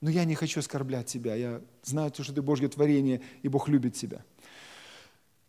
Но 0.00 0.10
я 0.10 0.24
не 0.24 0.34
хочу 0.34 0.58
оскорблять 0.58 1.06
тебя. 1.06 1.36
Я 1.36 1.60
знаю, 1.84 2.12
что 2.12 2.32
ты 2.32 2.42
Божье 2.42 2.68
творение, 2.68 3.20
и 3.42 3.48
Бог 3.48 3.68
любит 3.68 3.94
тебя. 3.94 4.24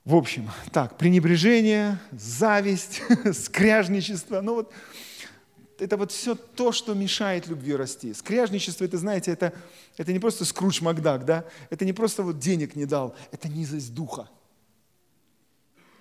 В 0.06 0.16
общем, 0.16 0.52
так, 0.72 0.98
пренебрежение, 1.00 1.98
зависть, 2.12 3.02
скряжничество. 3.34 4.42
Ну 4.42 4.54
вот, 4.54 4.74
это 5.80 5.98
вот 5.98 6.12
все 6.12 6.36
то, 6.36 6.72
что 6.72 6.94
мешает 6.94 7.48
любви 7.48 7.76
расти. 7.76 8.14
Скряжничество, 8.14 8.86
это, 8.86 8.98
знаете, 8.98 9.32
это, 9.32 9.54
это 9.98 10.14
не 10.14 10.20
просто 10.20 10.46
скруч 10.46 10.82
Макдак, 10.82 11.26
да? 11.26 11.46
Это 11.70 11.86
не 11.86 11.94
просто 11.94 12.24
вот 12.24 12.40
денег 12.40 12.76
не 12.76 12.86
дал, 12.86 13.16
это 13.32 13.48
низость 13.50 13.94
духа. 13.94 14.30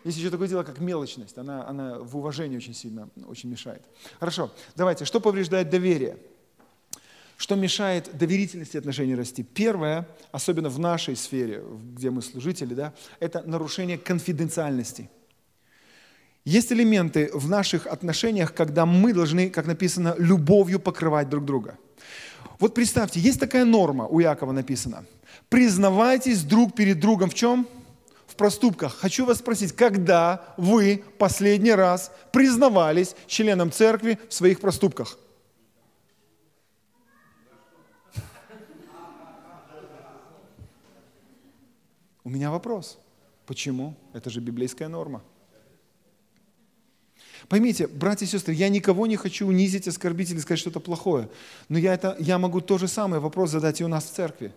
Есть 0.04 0.18
еще 0.18 0.30
такое 0.30 0.48
дело, 0.48 0.64
как 0.64 0.80
мелочность. 0.80 1.38
Она, 1.38 1.66
она 1.66 1.98
в 2.00 2.16
уважении 2.16 2.56
очень 2.56 2.74
сильно 2.74 3.08
очень 3.26 3.48
мешает. 3.48 3.82
Хорошо, 4.18 4.50
давайте. 4.74 5.04
Что 5.04 5.20
повреждает 5.20 5.70
доверие? 5.70 6.18
Что 7.36 7.54
мешает 7.54 8.16
доверительности 8.16 8.76
отношений 8.76 9.14
расти? 9.14 9.42
Первое, 9.42 10.08
особенно 10.32 10.68
в 10.68 10.78
нашей 10.78 11.16
сфере, 11.16 11.64
где 11.94 12.10
мы 12.10 12.22
служители, 12.22 12.74
да, 12.74 12.94
это 13.20 13.42
нарушение 13.42 13.98
конфиденциальности– 13.98 15.08
есть 16.44 16.72
элементы 16.72 17.30
в 17.32 17.48
наших 17.48 17.86
отношениях, 17.86 18.52
когда 18.52 18.84
мы 18.84 19.12
должны, 19.12 19.48
как 19.50 19.66
написано, 19.66 20.14
любовью 20.18 20.80
покрывать 20.80 21.28
друг 21.28 21.44
друга. 21.44 21.78
Вот 22.58 22.74
представьте, 22.74 23.20
есть 23.20 23.40
такая 23.40 23.64
норма, 23.64 24.06
у 24.06 24.20
Якова 24.20 24.52
написано. 24.52 25.04
Признавайтесь 25.48 26.42
друг 26.42 26.74
перед 26.74 27.00
другом 27.00 27.30
в 27.30 27.34
чем? 27.34 27.66
В 28.26 28.34
проступках. 28.34 28.94
Хочу 28.94 29.24
вас 29.24 29.38
спросить, 29.38 29.72
когда 29.72 30.54
вы 30.56 31.04
последний 31.18 31.72
раз 31.72 32.10
признавались 32.32 33.14
членам 33.26 33.70
церкви 33.70 34.18
в 34.28 34.34
своих 34.34 34.60
проступках? 34.60 35.18
У 42.24 42.30
меня 42.30 42.50
вопрос. 42.50 42.98
Почему? 43.46 43.96
Это 44.12 44.30
же 44.30 44.40
библейская 44.40 44.88
норма. 44.88 45.22
Поймите, 47.52 47.86
братья 47.86 48.24
и 48.24 48.28
сестры, 48.30 48.54
я 48.54 48.70
никого 48.70 49.06
не 49.06 49.16
хочу 49.16 49.46
унизить, 49.46 49.86
оскорбить 49.86 50.30
или 50.30 50.38
сказать 50.38 50.58
что-то 50.58 50.80
плохое. 50.80 51.28
Но 51.68 51.76
я, 51.76 51.92
это, 51.92 52.16
я 52.18 52.38
могу 52.38 52.62
то 52.62 52.78
же 52.78 52.88
самое 52.88 53.20
вопрос 53.20 53.50
задать 53.50 53.78
и 53.78 53.84
у 53.84 53.88
нас 53.88 54.04
в 54.04 54.14
церкви. 54.14 54.54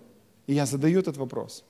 И 0.48 0.54
я 0.54 0.66
задаю 0.66 1.02
этот 1.02 1.18
вопрос. 1.18 1.66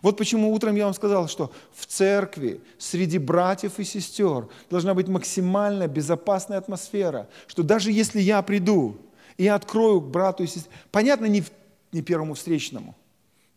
Вот 0.00 0.16
почему 0.16 0.50
утром 0.50 0.74
я 0.74 0.86
вам 0.86 0.94
сказал, 0.94 1.28
что 1.28 1.52
в 1.74 1.84
церкви 1.84 2.62
среди 2.78 3.18
братьев 3.18 3.78
и 3.80 3.84
сестер 3.84 4.48
должна 4.70 4.94
быть 4.94 5.08
максимально 5.08 5.88
безопасная 5.88 6.56
атмосфера, 6.56 7.28
что 7.48 7.62
даже 7.62 7.92
если 7.92 8.20
я 8.20 8.40
приду 8.40 8.96
и 9.36 9.48
открою 9.48 10.00
брату 10.00 10.42
и 10.42 10.46
сестре, 10.46 10.72
понятно, 10.90 11.26
не, 11.26 11.44
не 11.92 12.00
первому 12.00 12.32
встречному, 12.32 12.96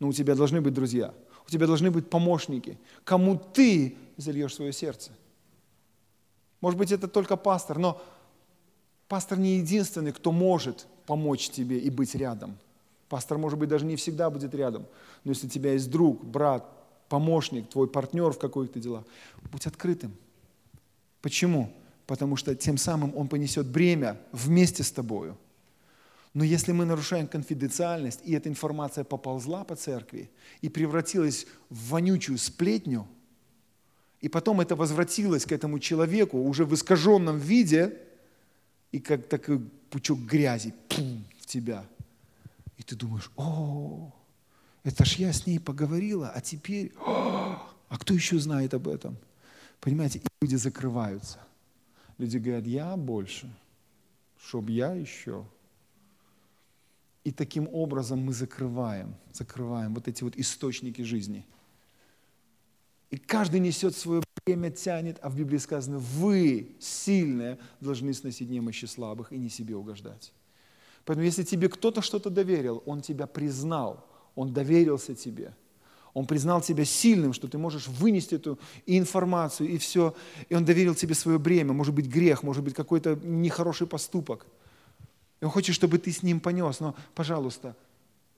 но 0.02 0.10
у 0.10 0.12
тебя 0.12 0.36
должны 0.36 0.60
быть 0.60 0.74
друзья– 0.74 1.14
у 1.48 1.52
тебя 1.52 1.68
должны 1.68 1.92
быть 1.92 2.10
помощники, 2.10 2.78
кому 3.04 3.38
ты 3.38 3.96
зальешь 4.18 4.56
свое 4.56 4.74
сердце. 4.74 5.12
Может 6.66 6.80
быть, 6.80 6.92
это 6.92 7.08
только 7.08 7.38
пастор, 7.38 7.78
но 7.78 8.02
пастор 9.08 9.38
не 9.38 9.58
единственный, 9.58 10.12
кто 10.12 10.32
может 10.32 10.88
помочь 11.06 11.52
тебе 11.52 11.78
и 11.78 11.92
быть 11.92 12.16
рядом. 12.16 12.58
Пастор, 13.08 13.38
может 13.38 13.60
быть, 13.60 13.70
даже 13.70 13.86
не 13.86 13.96
всегда 13.96 14.32
будет 14.32 14.56
рядом. 14.56 14.88
Но 15.24 15.30
если 15.34 15.46
у 15.46 15.50
тебя 15.52 15.74
есть 15.74 15.92
друг, 15.92 16.26
брат, 16.26 16.68
помощник, 17.08 17.70
твой 17.70 17.88
партнер 17.88 18.32
в 18.32 18.40
каких-то 18.40 18.80
делах, 18.80 19.04
будь 19.52 19.68
открытым. 19.68 20.16
Почему? 21.22 21.72
Потому 22.08 22.36
что 22.36 22.56
тем 22.56 22.80
самым 22.80 23.16
он 23.16 23.28
понесет 23.28 23.68
бремя 23.68 24.20
вместе 24.32 24.82
с 24.82 24.92
тобою– 24.92 25.38
но 26.36 26.44
если 26.44 26.74
мы 26.74 26.84
нарушаем 26.84 27.28
конфиденциальность, 27.28 28.20
и 28.26 28.34
эта 28.34 28.50
информация 28.50 29.06
поползла 29.06 29.64
по 29.64 29.78
церкви 29.78 30.30
и 30.60 30.68
превратилась 30.68 31.48
в 31.70 31.92
вонючую 31.92 32.38
сплетню, 32.38 33.08
и 34.26 34.28
потом 34.28 34.60
это 34.60 34.76
возвратилось 34.76 35.46
к 35.46 35.52
этому 35.52 35.78
человеку 35.78 36.40
уже 36.40 36.66
в 36.66 36.74
искаженном 36.74 37.38
виде, 37.38 37.96
и 38.92 39.00
как 39.00 39.28
такой 39.28 39.60
пучок 39.92 40.18
грязи 40.18 40.74
пум, 40.90 41.24
в 41.40 41.46
тебя. 41.46 41.86
И 42.76 42.82
ты 42.82 42.96
думаешь, 42.96 43.30
о, 43.36 44.12
это 44.84 45.06
ж 45.06 45.18
я 45.18 45.32
с 45.32 45.46
ней 45.46 45.60
поговорила, 45.60 46.32
а 46.34 46.42
теперь, 46.42 46.92
о, 47.06 47.62
а 47.88 47.98
кто 48.00 48.16
еще 48.16 48.40
знает 48.40 48.74
об 48.74 48.88
этом? 48.88 49.16
Понимаете, 49.80 50.18
и 50.18 50.24
люди 50.42 50.56
закрываются. 50.56 51.38
Люди 52.18 52.40
говорят, 52.40 52.66
я 52.66 52.98
больше, 52.98 53.48
чтоб 54.40 54.68
я 54.70 54.92
еще. 54.94 55.46
И 57.24 57.32
таким 57.32 57.70
образом 57.72 58.22
мы 58.22 58.34
закрываем, 58.34 59.14
закрываем 59.34 59.94
вот 59.94 60.08
эти 60.08 60.24
вот 60.24 60.36
источники 60.36 61.04
жизни. 61.04 61.46
И 63.16 63.18
каждый 63.18 63.62
несет 63.62 63.96
свое 63.96 64.22
время, 64.46 64.72
тянет, 64.72 65.20
а 65.22 65.30
в 65.30 65.38
Библии 65.38 65.58
сказано, 65.58 66.00
вы, 66.00 66.76
сильные, 66.82 67.58
должны 67.80 68.14
сносить 68.14 68.50
немощи 68.50 68.84
слабых 68.84 69.32
и 69.32 69.38
не 69.38 69.48
себе 69.48 69.74
угождать. 69.74 70.34
Поэтому 71.06 71.26
если 71.26 71.44
тебе 71.44 71.70
кто-то 71.70 72.02
что-то 72.02 72.30
доверил, 72.30 72.84
он 72.86 73.02
тебя 73.02 73.26
признал, 73.26 74.06
он 74.36 74.52
доверился 74.52 75.16
тебе, 75.16 75.54
он 76.14 76.26
признал 76.26 76.60
тебя 76.60 76.84
сильным, 76.84 77.32
что 77.32 77.48
ты 77.48 77.58
можешь 77.58 77.88
вынести 77.88 78.36
эту 78.36 78.60
информацию, 78.86 79.70
и 79.70 79.78
все, 79.78 80.14
и 80.50 80.56
он 80.56 80.66
доверил 80.66 80.94
тебе 80.94 81.16
свое 81.16 81.40
бремя, 81.40 81.72
может 81.72 81.94
быть 81.94 82.08
грех, 82.08 82.44
может 82.44 82.66
быть 82.66 82.74
какой-то 82.74 83.16
нехороший 83.24 83.88
поступок– 83.88 84.46
и 85.42 85.46
Он 85.46 85.52
хочет, 85.52 85.76
чтобы 85.76 85.98
ты 85.98 86.12
с 86.12 86.24
Ним 86.24 86.40
понес. 86.40 86.80
Но, 86.80 86.96
пожалуйста, 87.14 87.76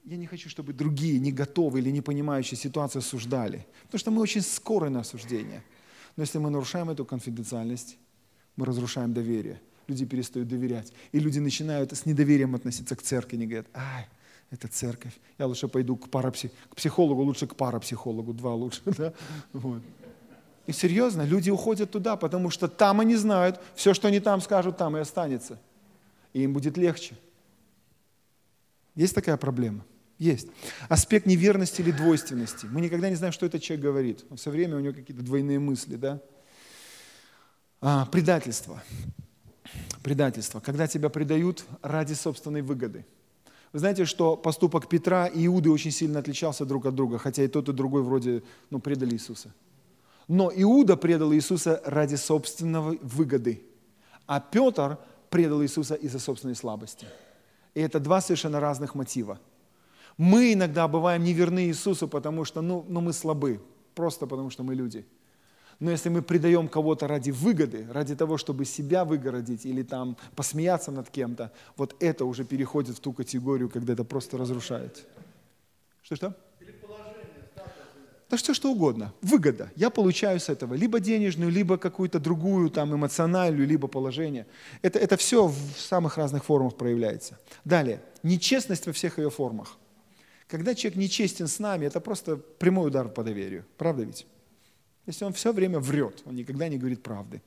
я 0.07 0.17
не 0.17 0.25
хочу, 0.25 0.49
чтобы 0.49 0.73
другие, 0.73 1.19
не 1.19 1.31
готовые 1.31 1.83
или 1.83 1.91
не 1.91 2.01
понимающие 2.01 2.57
ситуацию 2.57 2.99
осуждали. 2.99 3.65
Потому 3.83 3.99
что 3.99 4.11
мы 4.11 4.21
очень 4.21 4.41
скоры 4.41 4.89
на 4.89 5.01
осуждение. 5.01 5.63
Но 6.15 6.23
если 6.23 6.39
мы 6.39 6.49
нарушаем 6.49 6.89
эту 6.89 7.05
конфиденциальность, 7.05 7.97
мы 8.55 8.65
разрушаем 8.65 9.13
доверие. 9.13 9.59
Люди 9.87 10.05
перестают 10.05 10.47
доверять. 10.47 10.93
И 11.11 11.19
люди 11.19 11.39
начинают 11.39 11.91
с 11.91 12.05
недоверием 12.05 12.55
относиться 12.55 12.95
к 12.95 13.01
церкви. 13.01 13.35
Они 13.35 13.45
говорят, 13.45 13.67
ай, 13.73 14.07
это 14.49 14.67
церковь. 14.67 15.13
Я 15.37 15.45
лучше 15.45 15.67
пойду 15.67 15.95
к, 15.95 16.09
парапсих... 16.09 16.51
к 16.69 16.75
психологу, 16.75 17.21
лучше 17.21 17.47
к 17.47 17.55
парапсихологу, 17.55 18.33
два 18.33 18.53
лучше. 18.53 18.81
Да? 18.97 19.13
Вот. 19.53 19.81
И 20.65 20.73
серьезно, 20.73 21.21
люди 21.21 21.49
уходят 21.49 21.91
туда, 21.91 22.15
потому 22.15 22.49
что 22.49 22.67
там 22.67 22.99
они 22.99 23.15
знают, 23.15 23.59
все, 23.75 23.93
что 23.93 24.07
они 24.07 24.19
там 24.19 24.41
скажут, 24.41 24.77
там 24.77 24.97
и 24.97 24.99
останется 24.99 25.59
и 26.37 26.43
им 26.43 26.53
будет 26.53 26.77
легче. 26.77 27.17
Есть 28.95 29.15
такая 29.15 29.37
проблема? 29.37 29.83
Есть. 30.17 30.47
Аспект 30.89 31.27
неверности 31.27 31.81
или 31.81 31.91
двойственности. 31.91 32.65
Мы 32.65 32.81
никогда 32.81 33.09
не 33.09 33.15
знаем, 33.15 33.31
что 33.31 33.45
этот 33.45 33.61
человек 33.61 33.83
говорит. 33.83 34.25
Он 34.29 34.37
все 34.37 34.49
время 34.49 34.77
у 34.77 34.79
него 34.79 34.93
какие-то 34.93 35.23
двойные 35.23 35.59
мысли. 35.59 35.95
Да? 35.95 36.19
А, 37.81 38.05
предательство. 38.07 38.81
Предательство. 40.01 40.59
Когда 40.59 40.87
тебя 40.87 41.09
предают 41.09 41.65
ради 41.81 42.13
собственной 42.13 42.63
выгоды. 42.63 43.05
Вы 43.73 43.79
знаете, 43.79 44.05
что 44.05 44.35
поступок 44.35 44.87
Петра 44.87 45.27
и 45.27 45.45
Иуды 45.45 45.69
очень 45.69 45.91
сильно 45.91 46.19
отличался 46.19 46.65
друг 46.65 46.85
от 46.85 46.95
друга, 46.95 47.19
хотя 47.19 47.43
и 47.43 47.47
тот, 47.47 47.69
и 47.69 47.73
другой 47.73 48.01
вроде 48.01 48.41
ну, 48.69 48.79
предали 48.79 49.13
Иисуса. 49.13 49.53
Но 50.27 50.51
Иуда 50.55 50.97
предал 50.97 51.33
Иисуса 51.33 51.81
ради 51.85 52.15
собственной 52.15 52.97
выгоды, 53.01 53.61
а 54.25 54.39
Петр 54.39 54.97
предал 55.29 55.61
Иисуса 55.61 55.95
из-за 55.95 56.19
собственной 56.19 56.55
слабости. 56.55 57.05
И 57.75 57.81
это 57.81 57.99
два 57.99 58.21
совершенно 58.21 58.59
разных 58.59 58.95
мотива. 58.95 59.39
Мы 60.17 60.53
иногда 60.53 60.87
бываем 60.87 61.23
неверны 61.23 61.67
Иисусу, 61.67 62.07
потому 62.07 62.43
что 62.43 62.61
ну, 62.61 62.85
ну 62.89 63.01
мы 63.01 63.13
слабы, 63.13 63.61
просто 63.93 64.25
потому 64.25 64.49
что 64.49 64.63
мы 64.63 64.73
люди. 64.73 65.05
Но 65.79 65.91
если 65.91 66.09
мы 66.09 66.23
предаем 66.23 66.67
кого-то 66.67 67.07
ради 67.07 67.29
выгоды, 67.29 67.87
ради 67.91 68.15
того, 68.15 68.37
чтобы 68.37 68.65
себя 68.65 69.05
выгородить 69.05 69.65
или 69.65 69.83
там 69.83 70.17
посмеяться 70.35 70.91
над 70.91 71.09
кем-то, 71.11 71.51
вот 71.75 71.95
это 71.99 72.25
уже 72.25 72.45
переходит 72.45 72.97
в 72.97 72.99
ту 72.99 73.13
категорию, 73.13 73.69
когда 73.69 73.93
это 73.93 74.03
просто 74.03 74.37
разрушает. 74.37 75.05
Что-что? 76.01 76.33
Да 78.29 78.35
все 78.35 78.53
что 78.53 78.71
угодно. 78.71 79.13
Выгода. 79.21 79.71
Я 79.75 79.89
получаю 79.89 80.39
с 80.39 80.49
этого 80.49 80.73
либо 80.73 80.99
денежную, 80.99 81.49
либо 81.49 81.77
какую-то 81.77 82.19
другую 82.19 82.69
там 82.69 82.93
эмоциональную, 82.93 83.65
либо 83.65 83.87
положение. 83.87 84.47
Это, 84.81 84.99
это 84.99 85.15
все 85.15 85.47
в 85.47 85.77
самых 85.77 86.17
разных 86.17 86.43
формах 86.43 86.75
проявляется. 86.75 87.39
Далее. 87.63 88.01
Нечестность 88.23 88.85
во 88.85 88.91
всех 88.91 89.19
ее 89.19 89.29
формах. 89.29 89.77
Когда 90.47 90.75
человек 90.75 90.97
нечестен 90.97 91.47
с 91.47 91.59
нами, 91.59 91.85
это 91.85 91.99
просто 91.99 92.37
прямой 92.37 92.87
удар 92.87 93.09
по 93.09 93.23
доверию. 93.23 93.65
Правда 93.77 94.03
ведь? 94.03 94.25
Если 95.05 95.25
он 95.25 95.33
все 95.33 95.51
время 95.51 95.79
врет, 95.79 96.21
он 96.25 96.35
никогда 96.35 96.67
не 96.69 96.77
говорит 96.77 97.03
правды. 97.03 97.41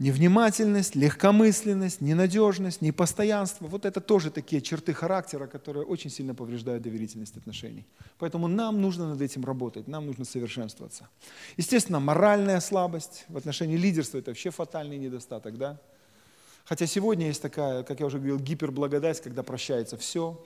Невнимательность, 0.00 0.96
легкомысленность, 0.96 2.00
ненадежность, 2.00 2.82
непостоянство– 2.82 3.66
вот 3.68 3.84
это 3.84 4.00
тоже 4.00 4.32
такие 4.32 4.60
черты 4.60 4.92
характера, 4.92 5.46
которые 5.46 5.86
очень 5.86 6.10
сильно 6.10 6.34
повреждают 6.34 6.82
доверительность 6.82 7.36
отношений. 7.36 7.86
Поэтому 8.18 8.48
нам 8.48 8.82
нужно 8.82 9.08
над 9.08 9.22
этим 9.22 9.44
работать, 9.44 9.86
нам 9.86 10.06
нужно 10.06 10.24
совершенствоваться. 10.24 11.08
Естественно, 11.56 12.00
моральная 12.00 12.60
слабость 12.60 13.24
в 13.28 13.36
отношении 13.36 13.76
лидерства– 13.76 14.18
это 14.18 14.32
вообще 14.32 14.50
фатальный 14.50 14.98
недостаток, 14.98 15.56
да? 15.58 15.78
Хотя 16.64 16.86
сегодня 16.86 17.28
есть 17.28 17.42
такая, 17.42 17.84
как 17.84 18.00
я 18.00 18.06
уже 18.06 18.18
говорил, 18.18 18.40
гиперблагодать, 18.40 19.22
когда 19.22 19.44
прощается 19.44 19.96
все, 19.96 20.42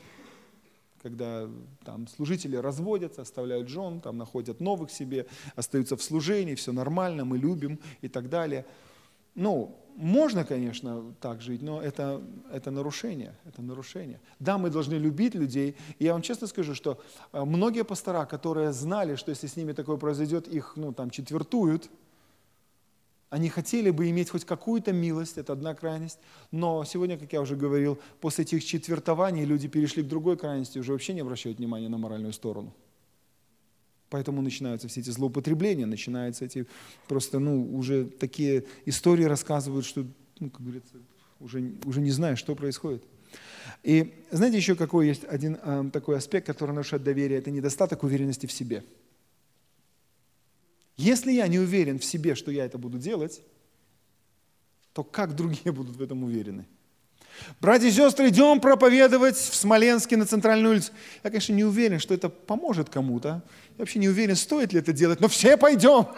когда 1.02 1.48
там 1.84 2.06
служители 2.08 2.56
разводятся, 2.56 3.22
оставляют 3.22 3.68
жен, 3.68 4.00
там 4.00 4.16
находят 4.16 4.60
новых 4.60 4.90
себе, 4.90 5.26
остаются 5.56 5.96
в 5.96 6.02
служении, 6.02 6.54
все 6.54 6.72
нормально, 6.72 7.24
мы 7.24 7.38
любим 7.38 7.78
и 8.02 8.08
так 8.08 8.28
далее– 8.28 8.64
ну, 9.38 9.78
можно, 9.94 10.44
конечно, 10.44 11.14
так 11.20 11.40
жить, 11.40 11.62
но 11.62 11.80
это, 11.80 12.20
это 12.52 12.72
нарушение, 12.72 13.36
это 13.44 13.62
нарушение. 13.62 14.20
Да, 14.40 14.58
мы 14.58 14.68
должны 14.68 14.94
любить 14.94 15.36
людей, 15.36 15.76
и 16.00 16.04
я 16.06 16.12
вам 16.12 16.22
честно 16.22 16.48
скажу, 16.48 16.74
что 16.74 17.00
э, 17.32 17.44
многие 17.44 17.84
пастора, 17.84 18.26
которые 18.26 18.72
знали, 18.72 19.14
что 19.14 19.30
если 19.30 19.46
с 19.46 19.54
ними 19.54 19.74
такое 19.74 19.96
произойдет, 19.96 20.48
их, 20.48 20.72
ну, 20.74 20.92
там, 20.92 21.10
четвертуют, 21.10 21.88
они 23.30 23.48
хотели 23.48 23.90
бы 23.90 24.08
иметь 24.10 24.30
хоть 24.30 24.44
какую-то 24.44 24.92
милость, 24.92 25.38
это 25.38 25.52
одна 25.52 25.74
крайность, 25.74 26.18
но 26.50 26.84
сегодня, 26.84 27.18
как 27.18 27.32
я 27.32 27.40
уже 27.40 27.56
говорил, 27.56 27.98
после 28.20 28.44
этих 28.44 28.64
четвертований 28.64 29.44
люди 29.44 29.68
перешли 29.68 30.02
к 30.02 30.08
другой 30.08 30.36
крайности, 30.36 30.78
уже 30.78 30.92
вообще 30.92 31.12
не 31.14 31.20
обращают 31.20 31.58
внимания 31.58 31.88
на 31.88 31.98
моральную 31.98 32.32
сторону. 32.32 32.74
Поэтому 34.10 34.40
начинаются 34.40 34.88
все 34.88 35.00
эти 35.00 35.10
злоупотребления, 35.10 35.84
начинаются 35.84 36.46
эти 36.46 36.66
просто, 37.06 37.38
ну, 37.38 37.76
уже 37.76 38.06
такие 38.06 38.64
истории 38.86 39.24
рассказывают, 39.24 39.84
что, 39.84 40.06
ну, 40.40 40.48
как 40.48 40.62
говорится, 40.62 40.96
уже, 41.40 41.74
уже 41.84 42.00
не 42.00 42.10
знаешь, 42.10 42.38
что 42.38 42.54
происходит. 42.54 43.02
И 43.82 44.14
знаете, 44.30 44.56
еще 44.56 44.74
какой 44.74 45.08
есть 45.08 45.24
один 45.24 45.58
э, 45.62 45.90
такой 45.92 46.16
аспект, 46.16 46.46
который 46.46 46.72
нарушает 46.72 47.02
доверие, 47.02 47.38
это 47.38 47.50
недостаток 47.50 48.02
уверенности 48.02 48.46
в 48.46 48.52
себе. 48.52 48.82
Если 50.98 51.30
я 51.30 51.46
не 51.46 51.60
уверен 51.60 51.98
в 52.00 52.04
себе, 52.04 52.34
что 52.34 52.50
я 52.50 52.64
это 52.64 52.76
буду 52.76 52.98
делать, 52.98 53.40
то 54.92 55.04
как 55.04 55.34
другие 55.34 55.72
будут 55.72 55.96
в 55.96 56.02
этом 56.02 56.24
уверены? 56.24 56.66
Братья 57.60 57.86
и 57.86 57.92
сестры, 57.92 58.30
идем 58.30 58.60
проповедовать 58.60 59.36
в 59.36 59.54
Смоленске 59.54 60.16
на 60.16 60.26
центральную 60.26 60.72
улицу. 60.72 60.90
Я, 61.22 61.30
конечно, 61.30 61.52
не 61.52 61.62
уверен, 61.62 62.00
что 62.00 62.12
это 62.12 62.28
поможет 62.28 62.90
кому-то. 62.90 63.28
Я 63.28 63.76
вообще 63.78 64.00
не 64.00 64.08
уверен, 64.08 64.34
стоит 64.34 64.72
ли 64.72 64.80
это 64.80 64.92
делать, 64.92 65.20
но 65.20 65.28
все 65.28 65.56
пойдем. 65.56 66.08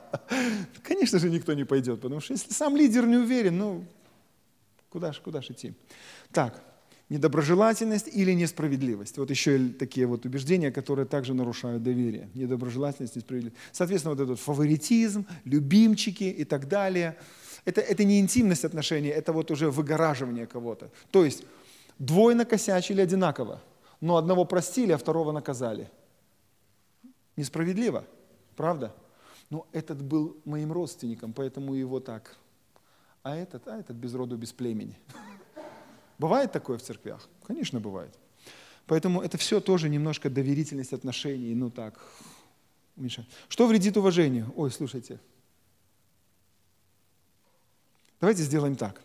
Конечно 0.82 1.18
же, 1.18 1.28
никто 1.28 1.52
не 1.52 1.64
пойдет, 1.64 2.00
потому 2.00 2.22
что 2.22 2.32
если 2.32 2.54
сам 2.54 2.74
лидер 2.74 3.06
не 3.06 3.18
уверен, 3.18 3.58
ну, 3.58 3.84
куда 4.88 5.12
ж, 5.12 5.20
куда 5.20 5.42
ж 5.42 5.50
идти? 5.50 5.74
Так, 6.32 6.64
недоброжелательность 7.08 8.08
или 8.08 8.32
несправедливость. 8.32 9.18
Вот 9.18 9.30
еще 9.30 9.68
такие 9.68 10.06
вот 10.06 10.24
убеждения, 10.24 10.70
которые 10.72 11.06
также 11.06 11.34
нарушают 11.34 11.82
доверие. 11.82 12.28
Недоброжелательность, 12.34 13.16
несправедливость. 13.16 13.56
Соответственно, 13.72 14.14
вот 14.14 14.22
этот 14.22 14.40
фаворитизм, 14.40 15.26
любимчики 15.44 16.24
и 16.24 16.44
так 16.44 16.68
далее. 16.68 17.16
Это, 17.64 17.80
это 17.80 18.04
не 18.04 18.20
интимность 18.20 18.64
отношений, 18.64 19.08
это 19.08 19.32
вот 19.32 19.50
уже 19.50 19.70
выгораживание 19.70 20.46
кого-то. 20.46 20.90
То 21.10 21.24
есть 21.24 21.44
двое 21.98 22.36
накосячили 22.36 23.00
одинаково, 23.00 23.60
но 24.00 24.16
одного 24.16 24.44
простили, 24.44 24.92
а 24.92 24.98
второго 24.98 25.32
наказали. 25.32 25.90
Несправедливо, 27.36 28.04
правда? 28.56 28.94
Но 29.50 29.66
этот 29.72 30.02
был 30.02 30.36
моим 30.44 30.72
родственником, 30.72 31.32
поэтому 31.32 31.74
его 31.74 32.00
так. 32.00 32.36
А 33.22 33.36
этот, 33.36 33.66
а 33.68 33.78
этот 33.78 33.96
без 33.96 34.14
роду, 34.14 34.36
без 34.36 34.52
племени. 34.52 34.98
Бывает 36.18 36.52
такое 36.52 36.78
в 36.78 36.82
церквях? 36.82 37.28
Конечно, 37.46 37.80
бывает. 37.80 38.14
Поэтому 38.86 39.20
это 39.20 39.36
все 39.36 39.60
тоже 39.60 39.88
немножко 39.88 40.30
доверительность 40.30 40.92
отношений, 40.92 41.54
ну 41.54 41.70
так, 41.70 42.00
Миша. 42.94 43.26
Что 43.48 43.66
вредит 43.66 43.96
уважению? 43.96 44.52
Ой, 44.56 44.70
слушайте. 44.70 45.18
Давайте 48.20 48.42
сделаем 48.42 48.76
так. 48.76 49.02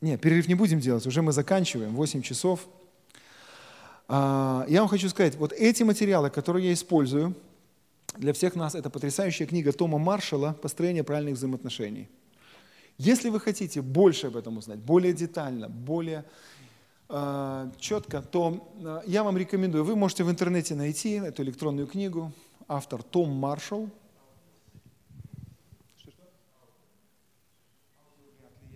Нет, 0.00 0.20
перерыв 0.20 0.48
не 0.48 0.54
будем 0.54 0.80
делать, 0.80 1.06
уже 1.06 1.22
мы 1.22 1.32
заканчиваем, 1.32 1.94
8 1.94 2.22
часов. 2.22 2.66
А, 4.08 4.64
я 4.68 4.80
вам 4.80 4.88
хочу 4.88 5.08
сказать, 5.10 5.36
вот 5.36 5.52
эти 5.52 5.82
материалы, 5.82 6.30
которые 6.30 6.68
я 6.68 6.72
использую, 6.72 7.36
для 8.16 8.32
всех 8.32 8.56
нас 8.56 8.74
это 8.74 8.90
потрясающая 8.90 9.46
книга 9.46 9.72
Тома 9.72 9.98
Маршалла 9.98 10.54
«Построение 10.54 11.04
правильных 11.04 11.34
взаимоотношений». 11.34 12.08
Если 13.00 13.30
вы 13.30 13.40
хотите 13.40 13.80
больше 13.80 14.26
об 14.26 14.36
этом 14.36 14.58
узнать, 14.58 14.78
более 14.78 15.14
детально, 15.14 15.70
более 15.70 16.22
э, 17.08 17.70
четко, 17.78 18.20
то 18.20 18.70
э, 18.78 19.00
я 19.06 19.24
вам 19.24 19.38
рекомендую, 19.38 19.84
вы 19.84 19.96
можете 19.96 20.22
в 20.22 20.30
интернете 20.30 20.74
найти 20.74 21.12
эту 21.12 21.42
электронную 21.42 21.86
книгу, 21.86 22.30
автор 22.68 23.02
Том 23.02 23.30
Маршалл. 23.30 23.88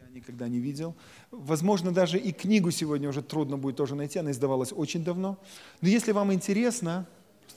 Никогда 0.09 0.49
не 0.49 0.59
видел. 0.59 0.95
Возможно, 1.31 1.93
даже 1.93 2.19
и 2.19 2.33
книгу 2.33 2.71
сегодня 2.71 3.11
уже 3.11 3.21
трудно 3.21 3.59
будет 3.59 3.77
тоже 3.77 3.95
найти, 3.95 4.21
она 4.21 4.31
издавалась 4.31 4.73
очень 4.73 5.05
давно. 5.05 5.37
Но 5.83 5.89
если 5.89 6.13
вам 6.13 6.33
интересно, 6.33 7.07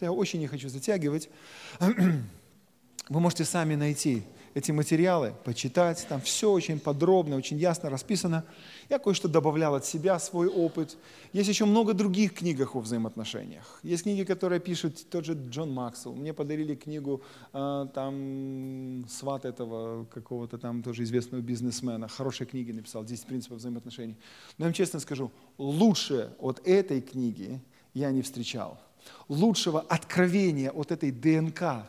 я 0.02 0.12
очень 0.12 0.42
не 0.42 0.48
хочу 0.48 0.68
затягивать, 0.68 1.30
вы 1.80 3.20
можете 3.22 3.46
сами 3.46 3.76
найти 3.76 4.24
эти 4.58 4.72
материалы, 4.72 5.36
почитать. 5.44 6.04
Там 6.10 6.20
все 6.20 6.52
очень 6.52 6.80
подробно, 6.80 7.36
очень 7.36 7.58
ясно 7.58 7.92
расписано. 7.92 8.44
Я 8.90 8.98
кое-что 8.98 9.28
добавлял 9.28 9.76
от 9.76 9.86
себя, 9.86 10.18
свой 10.18 10.48
опыт. 10.48 10.98
Есть 11.32 11.50
еще 11.50 11.66
много 11.66 11.94
других 11.94 12.34
книг 12.34 12.76
о 12.76 12.80
взаимоотношениях. 12.80 13.80
Есть 13.84 14.04
книги, 14.04 14.24
которые 14.24 14.60
пишет 14.60 15.10
тот 15.12 15.26
же 15.26 15.34
Джон 15.34 15.72
Максвелл. 15.72 16.16
Мне 16.16 16.34
подарили 16.34 16.74
книгу 16.74 17.22
э, 17.54 17.88
там 17.94 19.06
сват 19.08 19.46
этого 19.46 20.06
какого-то 20.06 20.58
там 20.58 20.82
тоже 20.82 21.04
известного 21.04 21.42
бизнесмена. 21.44 22.08
Хорошие 22.08 22.48
книги 22.48 22.72
написал, 22.72 23.06
10 23.06 23.28
принципов 23.28 23.60
взаимоотношений. 23.60 24.18
Но 24.58 24.64
я 24.64 24.66
вам 24.66 24.74
честно 24.74 25.00
скажу, 25.00 25.32
лучше 25.60 26.34
от 26.40 26.68
этой 26.68 27.02
книги 27.02 27.62
я 27.94 28.10
не 28.10 28.24
встречал. 28.24 28.80
Лучшего 29.28 29.82
откровения 29.82 30.72
от 30.72 30.92
этой 30.92 31.12
ДНК 31.12 31.86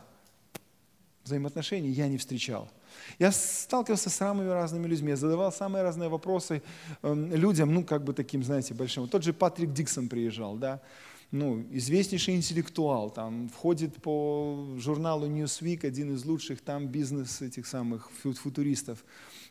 взаимоотношений 1.23 1.89
я 1.89 2.07
не 2.07 2.17
встречал. 2.17 2.69
Я 3.19 3.31
сталкивался 3.31 4.09
с 4.09 4.15
самыми 4.15 4.49
разными 4.49 4.87
людьми, 4.87 5.09
я 5.09 5.15
задавал 5.15 5.51
самые 5.51 5.83
разные 5.83 6.09
вопросы 6.09 6.61
э, 7.01 7.13
людям, 7.13 7.73
ну, 7.73 7.83
как 7.83 8.03
бы 8.03 8.13
таким, 8.13 8.43
знаете, 8.43 8.73
большим. 8.73 9.07
Тот 9.07 9.23
же 9.23 9.33
Патрик 9.33 9.73
Диксон 9.73 10.09
приезжал, 10.09 10.55
да, 10.55 10.81
ну, 11.31 11.63
известнейший 11.71 12.35
интеллектуал, 12.35 13.11
там, 13.11 13.49
входит 13.49 14.01
по 14.01 14.75
журналу 14.77 15.27
Newsweek, 15.27 15.85
один 15.85 16.15
из 16.15 16.25
лучших 16.25 16.61
там 16.61 16.87
бизнес 16.87 17.41
этих 17.41 17.67
самых 17.67 18.09
футуристов. 18.11 19.03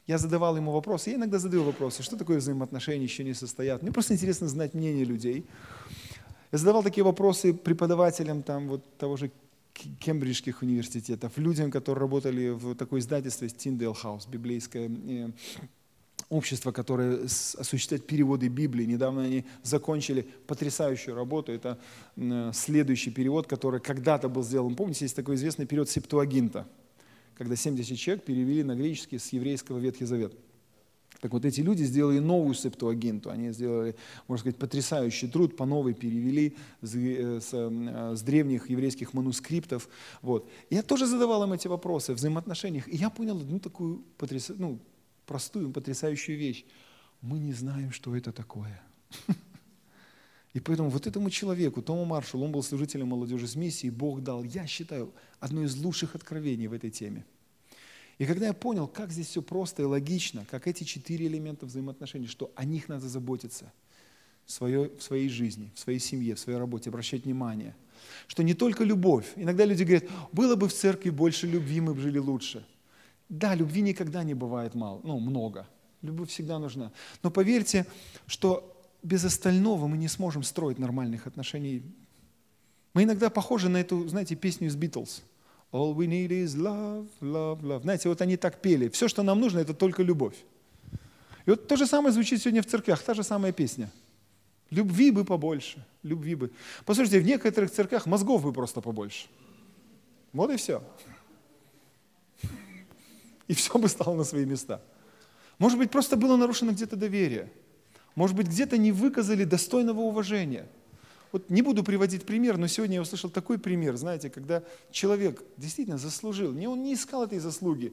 Я 0.06 0.18
задавал 0.18 0.56
ему 0.56 0.72
вопросы, 0.72 1.10
я 1.10 1.16
иногда 1.16 1.38
задаю 1.38 1.62
вопросы, 1.62 2.02
что 2.02 2.16
такое 2.16 2.38
взаимоотношения 2.38 3.04
еще 3.04 3.24
не 3.24 3.34
состоят. 3.34 3.82
Мне 3.82 3.92
просто 3.92 4.14
интересно 4.14 4.48
знать 4.48 4.74
мнение 4.74 5.04
людей. 5.04 5.46
Я 6.50 6.58
задавал 6.58 6.82
такие 6.82 7.04
вопросы 7.04 7.52
преподавателям 7.52 8.42
там, 8.42 8.68
вот 8.68 8.96
того 8.96 9.16
же 9.16 9.30
кембриджских 10.00 10.62
университетов, 10.62 11.36
людям, 11.36 11.70
которые 11.70 12.02
работали 12.02 12.50
в 12.50 12.74
такой 12.74 13.00
издательстве 13.00 13.48
Тиндейл 13.48 13.94
Хаус, 13.94 14.26
библейское 14.26 14.88
э, 14.88 15.30
общество, 16.28 16.72
которое 16.72 17.24
осуществляет 17.24 18.06
переводы 18.06 18.48
Библии. 18.48 18.84
Недавно 18.84 19.24
они 19.24 19.44
закончили 19.62 20.26
потрясающую 20.46 21.14
работу. 21.14 21.52
Это 21.52 21.78
следующий 22.52 23.10
перевод, 23.10 23.46
который 23.46 23.80
когда-то 23.80 24.28
был 24.28 24.42
сделан. 24.42 24.74
Помните, 24.74 25.04
есть 25.04 25.16
такой 25.16 25.36
известный 25.36 25.66
период 25.66 25.88
Септуагинта, 25.88 26.66
когда 27.34 27.56
70 27.56 27.96
человек 27.96 28.24
перевели 28.24 28.62
на 28.62 28.74
греческий 28.74 29.18
с 29.18 29.32
еврейского 29.32 29.78
Ветхий 29.78 30.04
Завет. 30.04 30.34
Так 31.20 31.32
вот 31.32 31.44
эти 31.44 31.60
люди 31.60 31.82
сделали 31.82 32.20
новую 32.20 32.54
септуагинту, 32.54 33.30
они 33.30 33.50
сделали, 33.50 33.96
можно 34.28 34.42
сказать, 34.42 34.58
потрясающий 34.58 35.26
труд, 35.26 35.56
по 35.56 35.66
новой 35.66 35.94
перевели 35.94 36.56
с, 36.80 36.94
э, 36.94 37.40
с, 37.40 37.50
э, 37.52 38.14
с 38.14 38.22
древних 38.22 38.70
еврейских 38.70 39.14
манускриптов. 39.14 39.88
Вот. 40.22 40.48
Я 40.70 40.82
тоже 40.82 41.06
задавал 41.06 41.42
им 41.42 41.52
эти 41.52 41.66
вопросы 41.66 42.12
в 42.12 42.16
взаимоотношениях, 42.16 42.86
и 42.88 42.96
я 42.96 43.10
понял 43.10 43.36
одну 43.36 43.58
такую 43.58 44.04
потряс... 44.16 44.50
ну, 44.56 44.78
простую, 45.26 45.72
потрясающую 45.72 46.38
вещь. 46.38 46.64
Мы 47.20 47.40
не 47.40 47.52
знаем, 47.52 47.90
что 47.90 48.14
это 48.14 48.32
такое. 48.32 48.80
И 50.54 50.60
поэтому 50.60 50.88
вот 50.88 51.06
этому 51.06 51.30
человеку, 51.30 51.82
Тому 51.82 52.04
Маршалу, 52.04 52.44
он 52.44 52.52
был 52.52 52.62
служителем 52.62 53.08
молодежи 53.08 53.46
с 53.46 53.54
миссией, 53.56 53.90
Бог 53.90 54.22
дал, 54.22 54.44
я 54.44 54.66
считаю, 54.66 55.12
одно 55.40 55.62
из 55.62 55.76
лучших 55.76 56.14
откровений 56.14 56.68
в 56.68 56.72
этой 56.72 56.90
теме– 56.90 57.24
и 58.18 58.26
когда 58.26 58.46
я 58.46 58.52
понял, 58.52 58.88
как 58.88 59.12
здесь 59.12 59.28
все 59.28 59.42
просто 59.42 59.82
и 59.82 59.84
логично, 59.84 60.44
как 60.50 60.66
эти 60.66 60.82
четыре 60.82 61.26
элемента 61.26 61.66
взаимоотношений, 61.66 62.26
что 62.26 62.50
о 62.56 62.64
них 62.64 62.88
надо 62.88 63.08
заботиться 63.08 63.72
в 64.44 64.50
своей, 64.50 64.88
в 64.96 65.02
своей 65.02 65.28
жизни, 65.28 65.70
в 65.74 65.78
своей 65.78 66.00
семье, 66.00 66.34
в 66.34 66.40
своей 66.40 66.58
работе, 66.58 66.90
обращать 66.90 67.24
внимание, 67.24 67.76
что 68.26 68.42
не 68.42 68.54
только 68.54 68.82
любовь. 68.82 69.32
Иногда 69.36 69.64
люди 69.64 69.84
говорят, 69.84 70.04
было 70.32 70.56
бы 70.56 70.68
в 70.68 70.74
церкви 70.74 71.10
больше 71.10 71.46
любви, 71.46 71.80
мы 71.80 71.94
бы 71.94 72.00
жили 72.00 72.18
лучше. 72.18 72.66
Да, 73.28 73.54
любви 73.54 73.82
никогда 73.82 74.24
не 74.24 74.34
бывает 74.34 74.74
мало, 74.74 75.00
ну, 75.04 75.20
много. 75.20 75.68
Любовь 76.02 76.30
всегда 76.30 76.58
нужна. 76.58 76.90
Но 77.22 77.30
поверьте, 77.30 77.86
что 78.26 78.74
без 79.04 79.24
остального 79.24 79.86
мы 79.86 79.96
не 79.96 80.08
сможем 80.08 80.42
строить 80.42 80.78
нормальных 80.78 81.28
отношений. 81.28 81.82
Мы 82.94 83.04
иногда 83.04 83.30
похожи 83.30 83.68
на 83.68 83.76
эту, 83.76 84.08
знаете, 84.08 84.34
песню 84.34 84.66
из 84.66 84.74
Битлз– 84.74 85.22
All 85.70 85.94
we 85.94 86.06
need 86.06 86.30
is 86.30 86.56
love, 86.56 87.08
love, 87.20 87.60
love. 87.62 87.82
Знаете, 87.82 88.08
вот 88.08 88.20
они 88.22 88.36
так 88.36 88.62
пели. 88.62 88.88
Все, 88.88 89.06
что 89.06 89.22
нам 89.22 89.40
нужно, 89.40 89.58
это 89.58 89.74
только 89.74 90.02
любовь. 90.02 90.36
И 91.44 91.50
вот 91.50 91.66
то 91.66 91.76
же 91.76 91.86
самое 91.86 92.12
звучит 92.12 92.40
сегодня 92.40 92.62
в 92.62 92.66
церквях, 92.66 93.02
та 93.02 93.14
же 93.14 93.22
самая 93.22 93.52
песня. 93.52 93.90
Любви 94.70 95.10
бы 95.10 95.24
побольше, 95.24 95.84
любви 96.02 96.34
бы. 96.34 96.50
Послушайте, 96.84 97.20
в 97.20 97.24
некоторых 97.24 97.70
церквях 97.70 98.06
мозгов 98.06 98.42
бы 98.42 98.52
просто 98.52 98.80
побольше. 98.80 99.28
Вот 100.32 100.50
и 100.50 100.56
все. 100.56 100.82
И 103.46 103.54
все 103.54 103.78
бы 103.78 103.88
стало 103.88 104.14
на 104.14 104.24
свои 104.24 104.44
места. 104.44 104.82
Может 105.58 105.78
быть, 105.78 105.90
просто 105.90 106.16
было 106.16 106.36
нарушено 106.36 106.72
где-то 106.72 106.96
доверие. 106.96 107.50
Может 108.14 108.36
быть, 108.36 108.46
где-то 108.46 108.78
не 108.78 108.92
выказали 108.92 109.44
достойного 109.44 110.00
уважения– 110.00 110.66
вот 111.32 111.50
не 111.50 111.62
буду 111.62 111.84
приводить 111.84 112.24
пример, 112.24 112.56
но 112.56 112.66
сегодня 112.66 112.96
я 112.96 113.02
услышал 113.02 113.30
такой 113.30 113.58
пример, 113.58 113.96
знаете, 113.96 114.30
когда 114.30 114.62
человек 114.90 115.42
действительно 115.56 115.98
заслужил, 115.98 116.52
не 116.52 116.66
он 116.66 116.82
не 116.82 116.94
искал 116.94 117.24
этой 117.24 117.38
заслуги, 117.38 117.92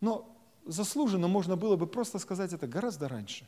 но 0.00 0.28
заслуженно 0.64 1.28
можно 1.28 1.56
было 1.56 1.76
бы 1.76 1.86
просто 1.86 2.18
сказать 2.18 2.52
это 2.52 2.66
гораздо 2.66 3.08
раньше. 3.08 3.46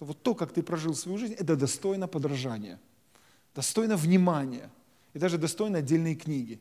Вот 0.00 0.20
то, 0.22 0.34
как 0.34 0.52
ты 0.52 0.62
прожил 0.62 0.94
свою 0.94 1.18
жизнь, 1.18 1.34
это 1.34 1.54
достойно 1.54 2.08
подражания, 2.08 2.80
достойно 3.54 3.96
внимания 3.96 4.68
и 5.12 5.18
даже 5.18 5.38
достойно 5.38 5.78
отдельной 5.78 6.16
книги. 6.16 6.60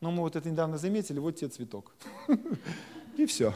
Но 0.00 0.10
мы 0.10 0.22
вот 0.22 0.36
это 0.36 0.50
недавно 0.50 0.76
заметили, 0.76 1.18
вот 1.18 1.36
тебе 1.36 1.48
цветок. 1.48 1.94
И 3.16 3.24
все. 3.24 3.54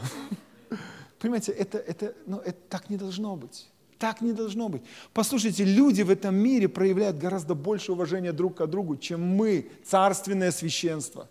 Понимаете, 1.19 1.53
это, 1.53 1.79
это, 1.79 2.15
ну, 2.25 2.39
это 2.39 2.59
так 2.69 2.89
не 2.89 2.97
должно 2.97 3.37
быть. 3.37 3.69
Так 3.99 4.21
не 4.21 4.33
должно 4.33 4.69
быть. 4.69 4.83
Послушайте, 5.13 5.65
люди 5.65 6.03
в 6.03 6.11
этом 6.11 6.35
мире 6.35 6.69
проявляют 6.69 7.17
гораздо 7.17 7.55
больше 7.55 7.93
уважения 7.93 8.33
друг 8.33 8.57
к 8.57 8.67
другу, 8.67 8.97
чем 8.97 9.23
мы, 9.23 9.71
царственное 9.85 10.51
священство. 10.51 11.31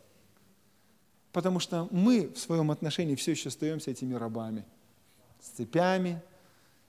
Потому 1.32 1.60
что 1.60 1.88
мы 1.92 2.32
в 2.34 2.40
своем 2.40 2.72
отношении 2.72 3.16
все 3.16 3.32
еще 3.32 3.50
остаемся 3.50 3.92
этими 3.92 4.16
рабами. 4.16 4.66
С 5.40 5.50
цепями, 5.50 6.22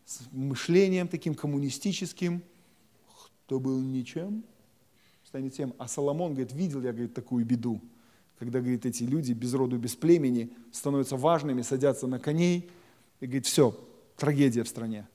с 0.07 0.21
мышлением 0.31 1.09
таким 1.09 1.35
коммунистическим. 1.35 2.43
Кто 3.47 3.61
был 3.61 3.79
ничем, 3.81 4.45
станет 5.25 5.55
тем. 5.55 5.75
А 5.79 5.89
Соломон, 5.89 6.33
говорит, 6.33 6.53
видел 6.53 6.81
я, 6.83 6.93
говорит, 6.93 7.13
такую 7.13 7.45
беду, 7.45 7.81
когда, 8.39 8.61
говорит, 8.61 8.87
эти 8.87 9.03
люди 9.03 9.33
без 9.33 9.53
роду, 9.53 9.79
без 9.79 9.95
племени 9.95 10.53
становятся 10.73 11.17
важными, 11.17 11.63
садятся 11.63 12.07
на 12.07 12.19
коней, 12.19 12.71
и 13.21 13.27
говорит, 13.27 13.47
все, 13.47 13.79
трагедия 14.17 14.63
в 14.63 14.69
стране. 14.69 15.07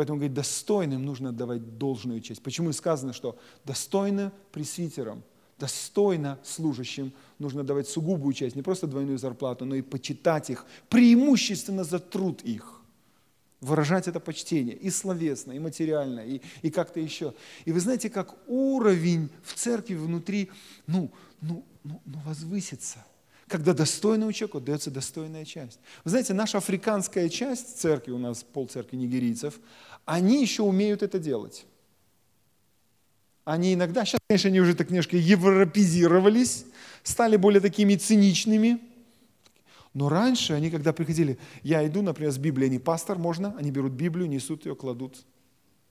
Поэтому, 0.00 0.16
говорит, 0.16 0.32
достойным 0.32 1.04
нужно 1.04 1.28
отдавать 1.28 1.76
должную 1.76 2.22
честь. 2.22 2.42
Почему 2.42 2.72
сказано, 2.72 3.12
что 3.12 3.38
достойно 3.66 4.32
пресвитерам, 4.50 5.22
достойно 5.58 6.38
служащим 6.42 7.12
нужно 7.38 7.64
давать 7.64 7.86
сугубую 7.86 8.32
часть, 8.32 8.56
не 8.56 8.62
просто 8.62 8.86
двойную 8.86 9.18
зарплату, 9.18 9.66
но 9.66 9.74
и 9.74 9.82
почитать 9.82 10.48
их, 10.48 10.64
преимущественно 10.88 11.84
за 11.84 11.98
труд 11.98 12.40
их. 12.40 12.80
Выражать 13.60 14.08
это 14.08 14.20
почтение 14.20 14.74
и 14.74 14.88
словесно, 14.88 15.52
и 15.52 15.58
материально, 15.58 16.20
и, 16.20 16.40
и 16.62 16.70
как-то 16.70 16.98
еще. 16.98 17.34
И 17.66 17.72
вы 17.72 17.80
знаете, 17.80 18.08
как 18.08 18.34
уровень 18.48 19.28
в 19.42 19.52
церкви 19.52 19.96
внутри, 19.96 20.48
ну, 20.86 21.10
ну, 21.42 21.62
ну, 21.84 22.00
ну 22.06 22.18
возвысится 22.24 23.04
когда 23.50 23.74
достойному 23.74 24.32
человеку 24.32 24.60
дается 24.60 24.90
достойная 24.90 25.44
часть. 25.44 25.80
Вы 26.04 26.10
знаете, 26.10 26.32
наша 26.32 26.58
африканская 26.58 27.28
часть 27.28 27.78
церкви, 27.78 28.12
у 28.12 28.18
нас 28.18 28.44
полцеркви 28.44 28.96
нигерийцев, 28.96 29.58
они 30.04 30.40
еще 30.40 30.62
умеют 30.62 31.02
это 31.02 31.18
делать. 31.18 31.66
Они 33.44 33.74
иногда, 33.74 34.04
сейчас, 34.04 34.20
конечно, 34.28 34.48
они 34.48 34.60
уже 34.60 34.74
так 34.74 34.90
немножко 34.90 35.16
европезировались, 35.16 36.64
стали 37.02 37.36
более 37.36 37.60
такими 37.60 37.96
циничными. 37.96 38.80
Но 39.94 40.08
раньше 40.08 40.52
они, 40.52 40.70
когда 40.70 40.92
приходили, 40.92 41.36
я 41.64 41.84
иду, 41.84 42.02
например, 42.02 42.30
с 42.30 42.38
Библией, 42.38 42.70
они 42.70 42.78
пастор, 42.78 43.18
можно, 43.18 43.56
они 43.58 43.72
берут 43.72 43.92
Библию, 43.92 44.28
несут 44.28 44.64
ее, 44.64 44.76
кладут. 44.76 45.24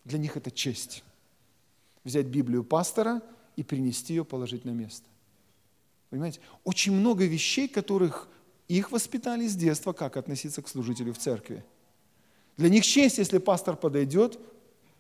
Для 0.06 0.18
них 0.18 0.38
это 0.38 0.50
честь. 0.50 1.04
Взять 2.06 2.28
Библию 2.28 2.64
пастора 2.64 3.22
и 3.58 3.64
принести 3.64 4.14
ее, 4.14 4.24
положить 4.24 4.64
на 4.64 4.70
место. 4.70 5.09
Понимаете? 6.10 6.40
Очень 6.64 6.94
много 6.94 7.26
вещей, 7.26 7.68
которых 7.68 8.28
их 8.68 8.92
воспитали 8.92 9.48
с 9.48 9.56
детства, 9.56 9.94
как 9.94 10.18
относиться 10.18 10.62
к 10.62 10.68
служителю 10.68 11.14
в 11.14 11.18
церкви. 11.18 11.64
Для 12.58 12.70
них 12.70 12.86
честь, 12.86 13.18
если 13.18 13.38
пастор 13.38 13.76
подойдет, 13.76 14.40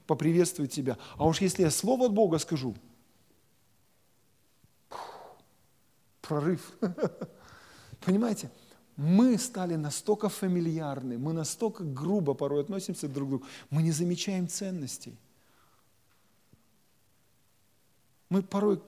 поприветствует 0.07 0.71
тебя. 0.71 0.97
А 1.17 1.27
уж 1.27 1.41
если 1.41 1.63
я 1.63 1.71
слово 1.71 2.05
от 2.05 2.13
Бога 2.13 2.39
скажу, 2.39 2.75
прорыв. 6.21 6.71
Понимаете? 8.05 8.49
Мы 8.95 9.37
стали 9.37 9.75
настолько 9.75 10.27
фамильярны, 10.27 11.17
мы 11.17 11.31
настолько 11.31 11.83
грубо 11.83 12.33
порой 12.33 12.61
относимся 12.61 13.07
друг 13.07 13.27
к 13.27 13.29
другу, 13.29 13.45
мы 13.69 13.81
не 13.81 13.91
замечаем 13.91 14.49
ценностей. 14.49 15.17
Мы 18.29 18.43
порой 18.43 18.81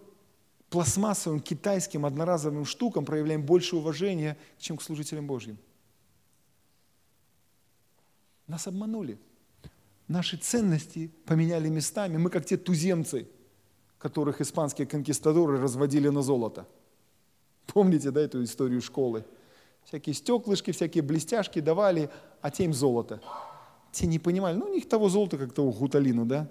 пластмассовым 0.72 1.42
китайским 1.42 2.06
одноразовым 2.06 2.64
штукам 2.64 3.04
проявляем 3.04 3.46
больше 3.46 3.76
уважения, 3.76 4.38
чем 4.58 4.78
к 4.78 4.82
служителям 4.82 5.28
Божьим. 5.28 5.58
Нас 8.48 8.68
обманули. 8.68 9.20
Наши 10.08 10.38
ценности 10.38 11.12
поменяли 11.26 11.68
местами. 11.68 12.16
Мы 12.18 12.30
как 12.30 12.46
те 12.46 12.56
туземцы, 12.56 13.28
которых 14.00 14.40
испанские 14.40 14.88
конкистадоры 14.88 15.60
разводили 15.60 16.08
на 16.08 16.22
золото. 16.22 16.66
Помните, 17.68 18.10
да, 18.10 18.22
эту 18.22 18.42
историю 18.42 18.82
школы? 18.82 19.26
Всякие 19.84 20.14
стеклышки, 20.14 20.72
всякие 20.72 21.04
блестяшки 21.04 21.60
давали, 21.60 22.10
а 22.42 22.50
те 22.50 22.64
им 22.64 22.74
золото. 22.74 23.22
Те 23.92 24.08
не 24.08 24.20
понимали, 24.20 24.56
ну 24.56 24.68
у 24.68 24.74
них 24.74 24.88
того 24.88 25.10
золота, 25.10 25.38
как 25.38 25.54
того 25.54 25.72
гуталину, 25.72 26.26
да? 26.26 26.50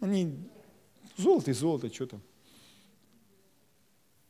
Они 0.00 0.36
золото 1.16 1.52
и 1.52 1.54
золото, 1.54 1.92
что 1.92 2.06
там. 2.06 2.22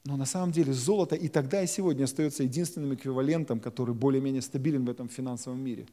Но 0.04 0.16
на 0.16 0.26
самом 0.26 0.52
деле 0.52 0.72
золото 0.72 1.16
и 1.16 1.28
тогда, 1.28 1.62
и 1.62 1.66
сегодня 1.66 2.04
остается 2.04 2.42
единственным 2.42 2.94
эквивалентом, 2.94 3.58
который 3.58 3.94
более-менее 3.94 4.42
стабилен 4.42 4.84
в 4.84 4.90
этом 4.90 5.08
финансовом 5.08 5.60
мире. 5.60 5.86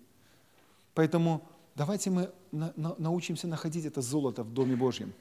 Поэтому 0.94 1.48
давайте 1.76 2.10
мы 2.10 2.30
на, 2.52 2.74
на, 2.76 2.96
научимся 2.98 3.48
находить 3.48 3.86
это 3.86 4.02
золото 4.02 4.44
в 4.44 4.54
Доме 4.54 4.76
Божьем. 4.76 5.14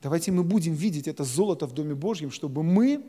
Давайте 0.00 0.30
мы 0.30 0.44
будем 0.44 0.74
видеть 0.74 1.08
это 1.08 1.24
золото 1.24 1.66
в 1.66 1.72
Доме 1.72 1.94
Божьем, 1.94 2.30
чтобы 2.30 2.62
мы 2.62 3.04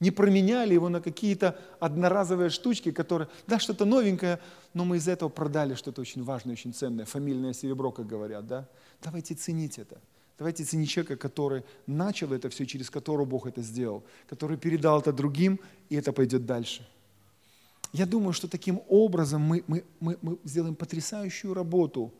не 0.00 0.10
променяли 0.10 0.74
его 0.74 0.88
на 0.88 1.00
какие-то 1.00 1.58
одноразовые 1.78 2.50
штучки, 2.50 2.92
которые, 2.92 3.28
да, 3.46 3.58
что-то 3.58 3.84
новенькое, 3.84 4.40
но 4.74 4.84
мы 4.84 4.96
из 4.96 5.08
этого 5.08 5.28
продали 5.28 5.74
что-то 5.74 6.00
очень 6.00 6.22
важное, 6.22 6.54
очень 6.54 6.74
ценное, 6.74 7.04
фамильное 7.04 7.52
серебро, 7.52 7.92
как 7.92 8.06
говорят, 8.06 8.46
да. 8.46 8.68
Давайте 9.02 9.34
ценить 9.34 9.78
это. 9.78 9.98
Давайте 10.38 10.64
ценить 10.64 10.90
человека, 10.90 11.16
который 11.16 11.62
начал 11.86 12.32
это 12.32 12.50
все, 12.50 12.66
через 12.66 12.90
которого 12.90 13.24
Бог 13.24 13.46
это 13.46 13.62
сделал, 13.62 14.04
который 14.28 14.58
передал 14.58 15.00
это 15.00 15.12
другим, 15.12 15.58
и 15.88 15.96
это 15.96 16.12
пойдет 16.12 16.44
дальше. 16.44 16.86
Я 17.92 18.04
думаю, 18.04 18.34
что 18.34 18.46
таким 18.46 18.82
образом 18.88 19.40
мы, 19.40 19.64
мы, 19.66 19.84
мы, 19.98 20.18
мы 20.20 20.38
сделаем 20.44 20.74
потрясающую 20.74 21.54
работу. 21.54 22.12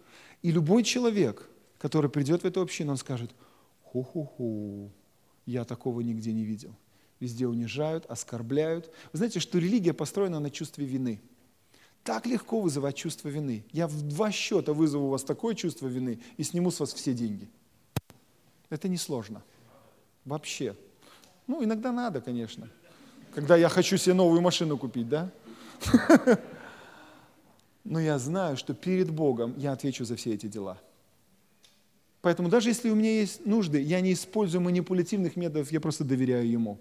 И 0.42 0.50
любой 0.50 0.82
человек, 0.82 1.46
который 1.78 2.08
придет 2.08 2.42
в 2.42 2.46
эту 2.46 2.62
общину, 2.62 2.92
он 2.92 2.96
скажет, 2.96 3.30
ху-ху-ху, 3.82 4.90
я 5.44 5.64
такого 5.64 6.00
нигде 6.00 6.32
не 6.32 6.44
видел. 6.44 6.74
Везде 7.20 7.46
унижают, 7.46 8.06
оскорбляют. 8.06 8.90
Вы 9.12 9.18
знаете, 9.18 9.40
что 9.40 9.58
религия 9.58 9.92
построена 9.92 10.40
на 10.40 10.50
чувстве 10.50 10.86
вины. 10.86 11.20
Так 12.02 12.24
легко 12.24 12.60
вызывать 12.60 12.96
чувство 12.96 13.28
вины. 13.28 13.64
Я 13.72 13.88
в 13.88 14.00
два 14.02 14.30
счета 14.30 14.72
вызову 14.72 15.06
у 15.06 15.10
вас 15.10 15.24
такое 15.24 15.54
чувство 15.54 15.88
вины 15.88 16.20
и 16.38 16.42
сниму 16.44 16.70
с 16.70 16.80
вас 16.80 16.94
все 16.94 17.12
деньги– 17.12 17.50
это 18.70 18.88
несложно. 18.88 19.42
Вообще. 20.24 20.74
Ну, 21.46 21.62
иногда 21.62 21.92
надо, 21.92 22.20
конечно. 22.20 22.68
Когда 23.34 23.56
я 23.56 23.68
хочу 23.68 23.96
себе 23.96 24.14
новую 24.14 24.40
машину 24.40 24.76
купить, 24.76 25.08
да? 25.08 25.30
Но 27.84 28.00
я 28.00 28.18
знаю, 28.18 28.56
что 28.56 28.74
перед 28.74 29.10
Богом 29.10 29.54
я 29.56 29.72
отвечу 29.72 30.04
за 30.04 30.16
все 30.16 30.34
эти 30.34 30.46
дела. 30.46 30.78
Поэтому 32.20 32.48
даже 32.48 32.70
если 32.70 32.90
у 32.90 32.96
меня 32.96 33.20
есть 33.20 33.46
нужды, 33.46 33.80
я 33.80 34.00
не 34.00 34.12
использую 34.12 34.60
манипулятивных 34.60 35.36
методов, 35.36 35.70
я 35.70 35.80
просто 35.80 36.02
доверяю 36.02 36.50
Ему. 36.50 36.80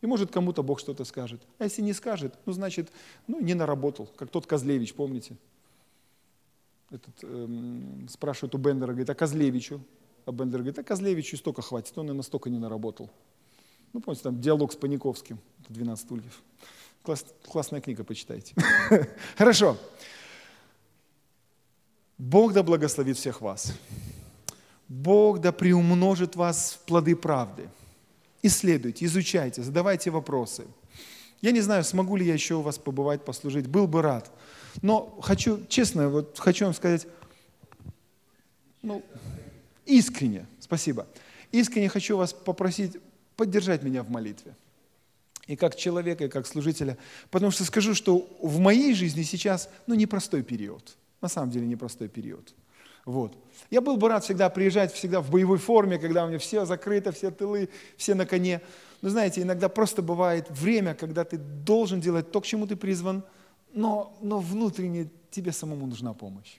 И 0.00 0.06
может 0.06 0.30
кому-то 0.30 0.62
Бог 0.62 0.80
что-то 0.80 1.04
скажет. 1.04 1.42
А 1.58 1.64
если 1.64 1.82
не 1.82 1.92
скажет, 1.92 2.38
ну 2.46 2.54
значит, 2.54 2.90
ну 3.26 3.40
не 3.40 3.52
наработал, 3.52 4.06
как 4.16 4.30
тот 4.30 4.46
Козлевич, 4.46 4.94
помните? 4.94 5.36
Этот, 6.90 7.22
эм, 7.22 8.08
спрашивает 8.08 8.54
у 8.54 8.58
Бендера, 8.58 8.92
говорит, 8.92 9.10
а 9.10 9.14
Козлевичу? 9.14 9.82
А 10.26 10.32
Бендер 10.32 10.60
говорит, 10.60 10.78
а 10.78 10.82
Козлевичу 10.82 11.36
столько 11.36 11.62
хватит, 11.62 11.96
он 11.96 12.10
и 12.10 12.12
настолько 12.12 12.50
не 12.50 12.58
наработал. 12.58 13.10
Ну, 13.92 14.00
помните, 14.00 14.22
там 14.22 14.40
диалог 14.40 14.72
с 14.72 14.76
Паниковским, 14.76 15.38
12 15.68 16.04
стульев. 16.04 16.42
Класс, 17.02 17.24
классная 17.50 17.80
книга, 17.80 18.04
почитайте. 18.04 18.54
Хорошо. 19.36 19.76
Бог 22.18 22.52
да 22.52 22.62
благословит 22.62 23.16
всех 23.16 23.40
вас. 23.40 23.72
Бог 24.88 25.40
да 25.40 25.52
приумножит 25.52 26.36
вас 26.36 26.78
в 26.80 26.86
плоды 26.86 27.16
правды. 27.16 27.68
Исследуйте, 28.42 29.06
изучайте, 29.06 29.62
задавайте 29.62 30.10
вопросы. 30.10 30.66
Я 31.40 31.52
не 31.52 31.60
знаю, 31.60 31.84
смогу 31.84 32.16
ли 32.16 32.26
я 32.26 32.34
еще 32.34 32.56
у 32.56 32.60
вас 32.60 32.78
побывать, 32.78 33.24
послужить. 33.24 33.66
Был 33.66 33.86
бы 33.86 34.02
рад. 34.02 34.30
Но 34.82 35.18
хочу, 35.22 35.64
честно, 35.68 36.08
вот 36.08 36.38
хочу 36.38 36.66
вам 36.66 36.74
сказать, 36.74 37.06
ну, 38.82 39.02
искренне, 39.98 40.46
спасибо, 40.60 41.06
искренне 41.52 41.88
хочу 41.88 42.16
вас 42.16 42.32
попросить 42.32 42.96
поддержать 43.36 43.82
меня 43.82 44.02
в 44.02 44.10
молитве. 44.10 44.54
И 45.46 45.56
как 45.56 45.74
человека, 45.74 46.24
и 46.24 46.28
как 46.28 46.46
служителя. 46.46 46.96
Потому 47.30 47.50
что 47.50 47.64
скажу, 47.64 47.94
что 47.94 48.28
в 48.42 48.58
моей 48.58 48.94
жизни 48.94 49.22
сейчас, 49.22 49.68
ну, 49.86 49.94
непростой 49.94 50.42
период. 50.42 50.96
На 51.20 51.28
самом 51.28 51.50
деле 51.50 51.66
непростой 51.66 52.08
период. 52.08 52.54
Вот. 53.04 53.36
Я 53.70 53.80
был 53.80 53.96
бы 53.96 54.08
рад 54.08 54.24
всегда 54.24 54.50
приезжать, 54.50 54.92
всегда 54.92 55.20
в 55.20 55.30
боевой 55.30 55.58
форме, 55.58 55.98
когда 55.98 56.24
у 56.24 56.28
меня 56.28 56.38
все 56.38 56.66
закрыто, 56.66 57.12
все 57.12 57.30
тылы, 57.30 57.70
все 57.96 58.14
на 58.14 58.26
коне. 58.26 58.60
Но 59.02 59.08
знаете, 59.08 59.42
иногда 59.42 59.68
просто 59.68 60.02
бывает 60.02 60.46
время, 60.50 60.94
когда 60.94 61.24
ты 61.24 61.38
должен 61.38 62.00
делать 62.00 62.30
то, 62.30 62.40
к 62.40 62.46
чему 62.46 62.66
ты 62.66 62.76
призван, 62.76 63.24
но, 63.72 64.16
но 64.20 64.38
внутренне 64.38 65.08
тебе 65.30 65.52
самому 65.52 65.86
нужна 65.86 66.12
помощь. 66.12 66.58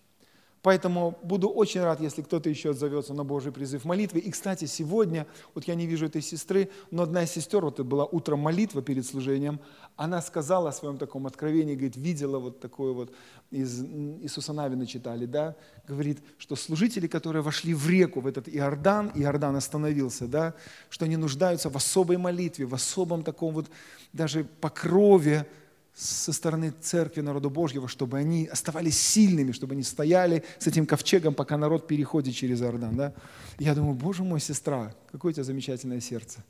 Поэтому 0.61 1.17
буду 1.23 1.49
очень 1.49 1.81
рад, 1.81 2.01
если 2.01 2.21
кто-то 2.21 2.49
еще 2.49 2.71
отзовется 2.71 3.13
на 3.13 3.23
Божий 3.23 3.51
призыв 3.51 3.83
молитвы. 3.83 4.19
И, 4.19 4.29
кстати, 4.29 4.65
сегодня, 4.65 5.25
вот 5.55 5.63
я 5.63 5.73
не 5.73 5.87
вижу 5.87 6.05
этой 6.05 6.21
сестры, 6.21 6.69
но 6.91 7.03
одна 7.03 7.23
из 7.23 7.31
сестер, 7.31 7.63
вот 7.63 7.75
это 7.75 7.83
была 7.83 8.05
утром 8.05 8.39
молитва 8.39 8.83
перед 8.83 9.05
служением, 9.05 9.59
она 9.95 10.21
сказала 10.21 10.69
о 10.69 10.71
своем 10.71 10.97
таком 10.97 11.25
откровении, 11.25 11.73
говорит, 11.73 11.97
видела 11.97 12.37
вот 12.37 12.59
такое 12.59 12.93
вот, 12.93 13.11
из 13.49 13.83
Иисуса 13.83 14.53
Навина 14.53 14.85
читали, 14.85 15.25
да, 15.25 15.55
говорит, 15.87 16.19
что 16.37 16.55
служители, 16.55 17.07
которые 17.07 17.41
вошли 17.41 17.73
в 17.73 17.89
реку, 17.89 18.21
в 18.21 18.27
этот 18.27 18.47
Иордан, 18.47 19.11
Иордан 19.15 19.55
остановился, 19.55 20.27
да, 20.27 20.53
что 20.89 21.05
они 21.05 21.17
нуждаются 21.17 21.69
в 21.69 21.75
особой 21.75 22.17
молитве, 22.17 22.65
в 22.65 22.75
особом 22.75 23.23
таком 23.23 23.53
вот 23.53 23.69
даже 24.13 24.43
покрове, 24.43 25.47
со 25.93 26.31
стороны 26.33 26.73
церкви 26.81 27.21
народа 27.21 27.49
Божьего, 27.49 27.87
чтобы 27.87 28.17
они 28.17 28.47
оставались 28.47 28.99
сильными, 28.99 29.51
чтобы 29.51 29.73
они 29.73 29.83
стояли 29.83 30.43
с 30.57 30.67
этим 30.67 30.85
ковчегом, 30.85 31.33
пока 31.33 31.57
народ 31.57 31.87
переходит 31.87 32.33
через 32.35 32.61
Иордан. 32.61 32.95
Да? 32.95 33.13
Я 33.59 33.75
думаю, 33.75 33.95
боже 33.95 34.23
мой, 34.23 34.39
сестра, 34.39 34.95
какое 35.11 35.31
у 35.31 35.33
тебя 35.33 35.43
замечательное 35.43 35.99
сердце. 35.99 36.43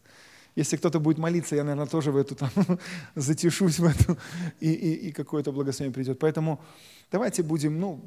Если 0.55 0.75
кто-то 0.75 0.99
будет 0.99 1.17
молиться, 1.17 1.55
я, 1.55 1.63
наверное, 1.63 1.87
тоже 1.87 2.11
в 2.11 2.17
эту 2.17 2.35
там 2.35 2.49
затешусь 3.15 3.79
в 3.79 3.85
эту, 3.85 4.17
и, 4.59 4.71
и, 4.71 5.07
и 5.07 5.11
какое-то 5.11 5.51
благословение 5.51 5.93
придет. 5.93 6.19
Поэтому 6.19 6.61
давайте 7.09 7.41
будем, 7.41 7.79
ну, 7.79 8.05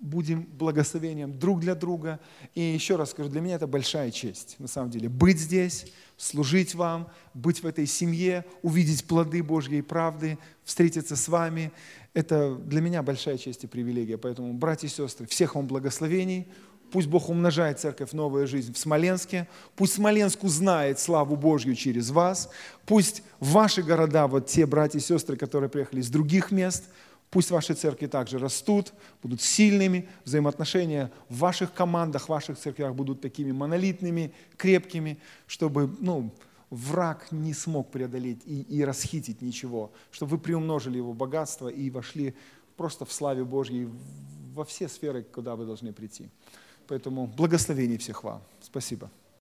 будем 0.00 0.42
благословением 0.42 1.38
друг 1.38 1.60
для 1.60 1.74
друга. 1.74 2.20
И 2.54 2.60
еще 2.60 2.96
раз 2.96 3.10
скажу, 3.10 3.28
для 3.28 3.40
меня 3.40 3.56
это 3.56 3.66
большая 3.66 4.10
честь, 4.10 4.56
на 4.58 4.68
самом 4.68 4.90
деле, 4.90 5.08
быть 5.08 5.38
здесь, 5.38 5.86
служить 6.20 6.74
вам, 6.74 7.08
быть 7.32 7.62
в 7.62 7.66
этой 7.66 7.86
семье, 7.86 8.44
увидеть 8.62 9.06
плоды 9.06 9.42
Божьей 9.42 9.80
правды, 9.80 10.38
встретиться 10.64 11.16
с 11.16 11.28
вами. 11.28 11.72
Это 12.12 12.54
для 12.54 12.82
меня 12.82 13.02
большая 13.02 13.38
честь 13.38 13.64
и 13.64 13.66
привилегия. 13.66 14.18
Поэтому, 14.18 14.52
братья 14.52 14.86
и 14.86 14.90
сестры, 14.90 15.26
всех 15.26 15.54
вам 15.54 15.66
благословений. 15.66 16.46
Пусть 16.92 17.08
Бог 17.08 17.30
умножает 17.30 17.80
церковь 17.80 18.12
«Новая 18.12 18.46
жизнь» 18.46 18.74
в 18.74 18.78
Смоленске. 18.78 19.48
Пусть 19.76 19.94
Смоленск 19.94 20.44
узнает 20.44 20.98
славу 20.98 21.36
Божью 21.36 21.74
через 21.74 22.10
вас. 22.10 22.50
Пусть 22.84 23.22
ваши 23.38 23.82
города, 23.82 24.26
вот 24.26 24.46
те 24.46 24.66
братья 24.66 24.98
и 24.98 25.02
сестры, 25.02 25.36
которые 25.36 25.70
приехали 25.70 26.00
из 26.00 26.10
других 26.10 26.50
мест– 26.50 26.84
Пусть 27.30 27.52
ваши 27.52 27.74
церкви 27.74 28.06
также 28.06 28.38
растут, 28.38 28.92
будут 29.22 29.40
сильными, 29.40 30.08
взаимоотношения 30.24 31.12
в 31.28 31.38
ваших 31.38 31.72
командах, 31.72 32.24
в 32.24 32.28
ваших 32.28 32.58
церквях 32.58 32.94
будут 32.94 33.20
такими 33.20 33.52
монолитными, 33.52 34.32
крепкими, 34.56 35.18
чтобы 35.46 35.94
ну, 36.00 36.32
враг 36.70 37.30
не 37.30 37.54
смог 37.54 37.90
преодолеть 37.90 38.42
и, 38.46 38.62
и 38.62 38.84
расхитить 38.84 39.42
ничего, 39.42 39.92
чтобы 40.10 40.32
вы 40.32 40.38
приумножили 40.38 40.96
его 40.96 41.12
богатство 41.12 41.68
и 41.68 41.88
вошли 41.90 42.34
просто 42.76 43.04
в 43.04 43.12
славе 43.12 43.44
Божьей 43.44 43.88
во 44.54 44.64
все 44.64 44.88
сферы, 44.88 45.22
куда 45.22 45.54
вы 45.54 45.66
должны 45.66 45.92
прийти. 45.92 46.28
Поэтому 46.88 47.28
благословений 47.28 47.98
всех 47.98 48.24
вам. 48.24 48.42
Спасибо. 48.60 49.08